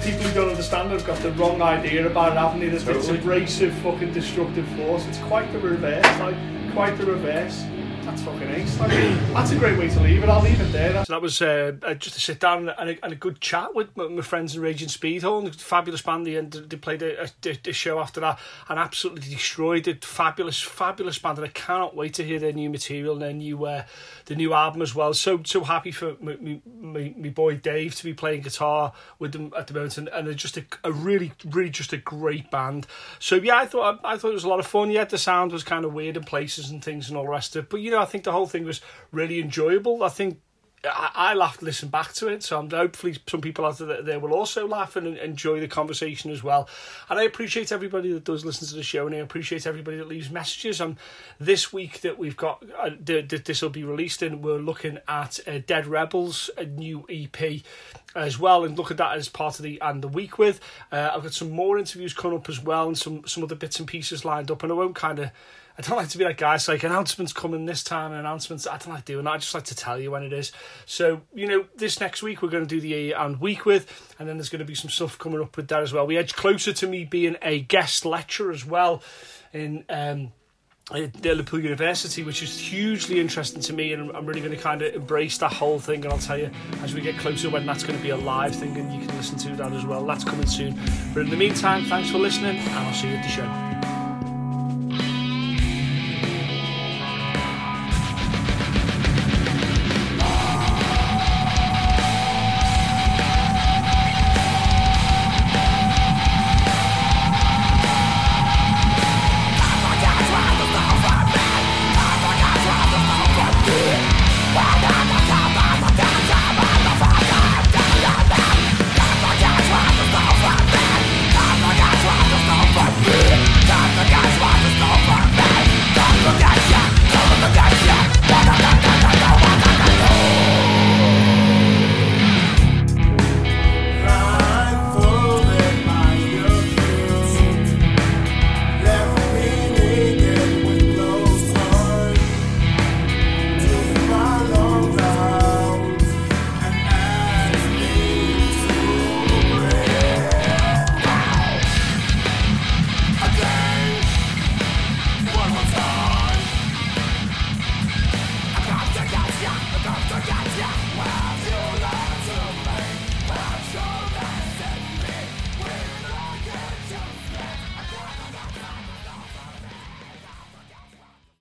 people 0.04 0.22
who 0.22 0.34
don't 0.34 0.50
understand 0.50 0.92
it 0.92 0.96
have 0.98 1.06
got 1.06 1.20
the 1.20 1.32
wrong 1.32 1.62
idea 1.62 2.06
about 2.08 2.34
it, 2.34 2.38
haven't 2.38 2.60
they? 2.60 2.70
This, 2.70 2.88
It's 2.88 3.10
abrasive, 3.10 3.74
fucking 3.80 4.14
destructive 4.14 4.68
force. 4.78 5.06
It's 5.08 5.18
quite 5.20 5.52
the 5.52 5.60
reverse, 5.60 6.06
like 6.20 6.36
quite 6.74 6.98
the 6.98 7.06
reverse. 7.06 7.66
That's 8.06 8.22
fucking 8.22 8.50
ace. 8.50 8.80
Like, 8.80 8.92
that's 8.92 9.52
a 9.52 9.56
great 9.58 9.80
way 9.80 9.90
to 9.90 10.00
leave 10.00 10.24
it. 10.24 10.30
I'll 10.30 10.42
leave 10.42 10.62
it 10.62 10.72
there. 10.72 11.04
So 11.06 11.14
that 11.14 11.22
was 11.22 11.42
uh, 11.42 11.74
uh, 11.82 11.96
just 11.96 12.16
a 12.18 12.20
sit 12.20 12.40
down 12.40 12.70
and 12.70 12.90
a, 12.92 13.04
and 13.04 13.12
a 13.12 13.16
good 13.16 13.42
chat 13.42 13.74
with 13.74 13.96
my, 13.98 14.08
my 14.08 14.22
friends 14.22 14.56
in 14.56 14.62
Raging 14.62 14.90
Speedhorn. 14.90 15.46
And 15.46 15.56
fabulous 15.56 16.04
band. 16.04 16.28
They, 16.28 16.40
they 16.40 16.78
played 16.78 17.02
a, 17.02 17.24
a, 17.24 17.30
a 17.66 17.74
show 17.74 18.00
after 18.00 18.20
that 18.22 18.40
and 18.70 18.78
absolutely 18.78 19.28
destroyed 19.30 19.88
it. 19.88 20.06
Fabulous, 20.06 20.62
fabulous 20.62 21.18
band. 21.18 21.40
And 21.40 21.48
I 21.48 21.50
cannot 21.50 21.96
wait 21.96 22.14
to 22.16 22.24
hear 22.24 22.40
their 22.40 22.54
new 22.54 22.70
material 22.70 23.14
and 23.14 23.22
their 23.24 23.34
new, 23.34 23.66
uh, 23.66 23.84
the 24.26 24.36
new 24.36 24.54
album 24.54 24.82
as 24.82 24.94
well. 24.94 25.14
So 25.14 25.42
so 25.44 25.64
happy 25.64 25.92
for 25.92 26.16
me, 26.22 26.62
me, 26.66 27.14
me 27.18 27.30
boy 27.30 27.56
Dave 27.56 27.96
to 27.96 28.04
be 28.04 28.14
playing 28.14 28.42
guitar 28.42 28.94
with 29.18 29.32
them 29.32 29.52
at 29.58 29.68
the 29.68 29.74
moment. 29.74 29.98
And, 29.98 30.10
and 30.10 30.28
they're 30.28 30.34
just 30.36 30.58
a, 30.58 30.66
a 30.84 30.92
really, 30.92 31.32
really 31.44 31.70
just 31.70 31.92
a 31.94 31.98
great 31.98 32.52
band. 32.52 32.88
So 33.20 33.36
yeah, 33.36 33.58
I 33.58 33.66
thought 33.66 34.00
I, 34.04 34.18
thought 34.18 34.30
it 34.30 34.34
was 34.36 34.44
a 34.44 34.50
lot 34.50 34.60
of 34.60 34.68
fun. 34.68 34.92
Yeah, 34.92 35.06
the 35.06 35.18
sound 35.18 35.52
was 35.52 35.64
kind 35.64 35.86
of 35.86 35.94
weird 35.94 36.18
in 36.18 36.24
places 36.24 36.70
and 36.70 36.84
things 36.84 37.10
and 37.10 37.18
all 37.18 37.24
the 37.24 37.30
rest 37.30 37.56
of 37.56 37.64
it. 37.64 37.70
But 37.70 37.82
you 37.82 37.92
know, 37.92 37.95
I 37.98 38.06
think 38.06 38.24
the 38.24 38.32
whole 38.32 38.48
thing 38.48 38.66
was 38.66 38.82
really 39.12 39.40
enjoyable. 39.40 40.04
I 40.04 40.10
think 40.10 40.40
I, 40.86 41.12
I 41.14 41.34
laughed 41.34 41.62
listening 41.62 41.92
back 41.92 42.14
to 42.14 42.28
it, 42.28 42.44
so 42.44 42.60
I'm, 42.60 42.70
hopefully 42.70 43.18
some 43.28 43.42
people 43.42 43.66
out 43.66 43.78
there, 43.78 44.02
there 44.02 44.20
will 44.20 44.34
also 44.34 44.68
laugh 44.68 44.96
and 44.96 45.18
enjoy 45.18 45.60
the 45.60 45.68
conversation 45.68 46.32
as 46.32 46.44
well. 46.44 46.70
And 47.10 47.20
I 47.20 47.24
appreciate 47.24 47.72
everybody 47.72 48.12
that 48.14 48.24
does 48.24 48.46
listen 48.46 48.68
to 48.68 48.76
the 48.76 48.84
show, 48.84 49.06
and 49.06 49.16
I 49.16 49.20
appreciate 49.20 49.66
everybody 49.66 49.98
that 49.98 50.08
leaves 50.08 50.30
messages. 50.30 50.82
And 50.82 50.98
this 51.40 51.74
week 51.74 52.02
that 52.02 52.18
we've 52.18 52.38
got, 52.38 52.64
uh, 52.78 52.92
that 53.06 53.46
this 53.46 53.62
will 53.62 53.70
be 53.70 53.84
released 53.84 54.22
in, 54.22 54.42
we're 54.42 54.58
looking 54.58 55.00
at 55.08 55.40
uh, 55.48 55.60
Dead 55.66 55.88
Rebels, 55.88 56.50
a 56.58 56.66
new 56.66 57.06
EP 57.10 57.62
as 58.16 58.40
well, 58.40 58.64
and 58.64 58.78
look 58.78 58.92
at 58.92 58.98
that 58.98 59.18
as 59.18 59.30
part 59.30 59.60
of 59.60 59.64
the 59.64 59.80
and 59.82 60.02
the 60.02 60.08
week 60.08 60.38
with. 60.38 60.60
Uh, 60.92 61.12
I've 61.14 61.24
got 61.24 61.34
some 61.34 61.52
more 61.52 61.78
interviews 61.78 62.14
coming 62.14 62.38
up 62.38 62.50
as 62.50 62.62
well, 62.62 62.88
and 62.88 62.98
some 62.98 63.28
some 63.28 63.44
other 63.44 63.56
bits 63.56 63.80
and 63.80 63.88
pieces 63.88 64.24
lined 64.24 64.52
up, 64.52 64.64
and 64.64 64.72
I 64.72 64.76
won't 64.76 64.96
kind 64.96 65.20
of. 65.20 65.32
I 65.78 65.82
don't 65.82 65.98
like 65.98 66.10
to 66.10 66.18
be 66.18 66.24
like 66.24 66.38
guys 66.38 66.68
like 66.68 66.84
announcements 66.84 67.34
coming 67.34 67.66
this 67.66 67.84
time 67.84 68.12
and 68.12 68.20
announcements. 68.20 68.66
I 68.66 68.78
don't 68.78 68.94
like 68.94 69.06
doing 69.06 69.26
that. 69.26 69.32
I 69.32 69.38
just 69.38 69.54
like 69.54 69.66
to 69.66 69.76
tell 69.76 70.00
you 70.00 70.12
when 70.12 70.24
it 70.24 70.32
is. 70.32 70.52
So 70.86 71.22
you 71.34 71.48
know, 71.48 71.66
this 71.76 72.00
next 72.00 72.24
week 72.24 72.42
we're 72.42 72.50
going 72.50 72.66
to 72.66 72.70
do 72.70 72.80
the 72.80 73.12
and 73.14 73.40
week 73.42 73.66
with, 73.66 74.16
and 74.18 74.28
then 74.28 74.38
there's 74.38 74.50
going 74.50 74.60
to 74.60 74.66
be 74.66 74.76
some 74.76 74.90
stuff 74.90 75.18
coming 75.18 75.42
up 75.42 75.58
with 75.58 75.68
that 75.68 75.82
as 75.82 75.92
well. 75.92 76.08
We 76.08 76.18
edge 76.18 76.34
closer 76.34 76.72
to 76.74 76.88
me 76.88 77.06
being 77.06 77.36
a 77.42 77.60
guest 77.60 78.06
lecturer 78.06 78.52
as 78.52 78.66
well 78.66 79.04
in. 79.54 79.84
Um, 79.90 80.32
at 80.92 81.26
Liverpool 81.26 81.60
University, 81.60 82.24
which 82.24 82.44
is 82.44 82.60
hugely 82.60 83.20
interesting 83.20 83.60
to 83.60 83.74
me, 83.74 83.94
and 83.94 84.12
I'm 84.12 84.26
really 84.26 84.42
going 84.42 84.56
to 84.56 84.62
kind 84.62 84.84
of 84.84 84.94
embrace 84.94 85.38
that 85.40 85.52
whole 85.52 85.80
thing. 85.80 86.04
And 86.04 86.14
I'll 86.14 86.20
tell 86.20 86.38
you 86.38 86.52
as 86.84 86.94
we 86.94 87.02
get 87.02 87.18
closer 87.18 87.50
when 87.50 87.66
that's 87.66 87.84
going 87.84 87.98
to 87.98 88.04
be 88.04 88.12
a 88.12 88.18
live 88.18 88.56
thing, 88.56 88.78
and 88.78 88.94
you 88.94 89.06
can 89.06 89.18
listen 89.18 89.38
to 89.40 89.56
that 89.56 89.74
as 89.74 89.84
well. 89.84 90.06
That's 90.06 90.24
coming 90.24 90.46
soon. 90.46 90.80
But 91.14 91.22
in 91.22 91.32
the 91.32 91.38
meantime, 91.38 91.86
thanks 91.86 92.12
for 92.12 92.20
listening, 92.20 92.58
and 92.58 92.70
I'll 92.70 92.94
see 92.94 93.10
you 93.10 93.16
at 93.16 93.24
the 93.24 93.30
show. 93.30 93.75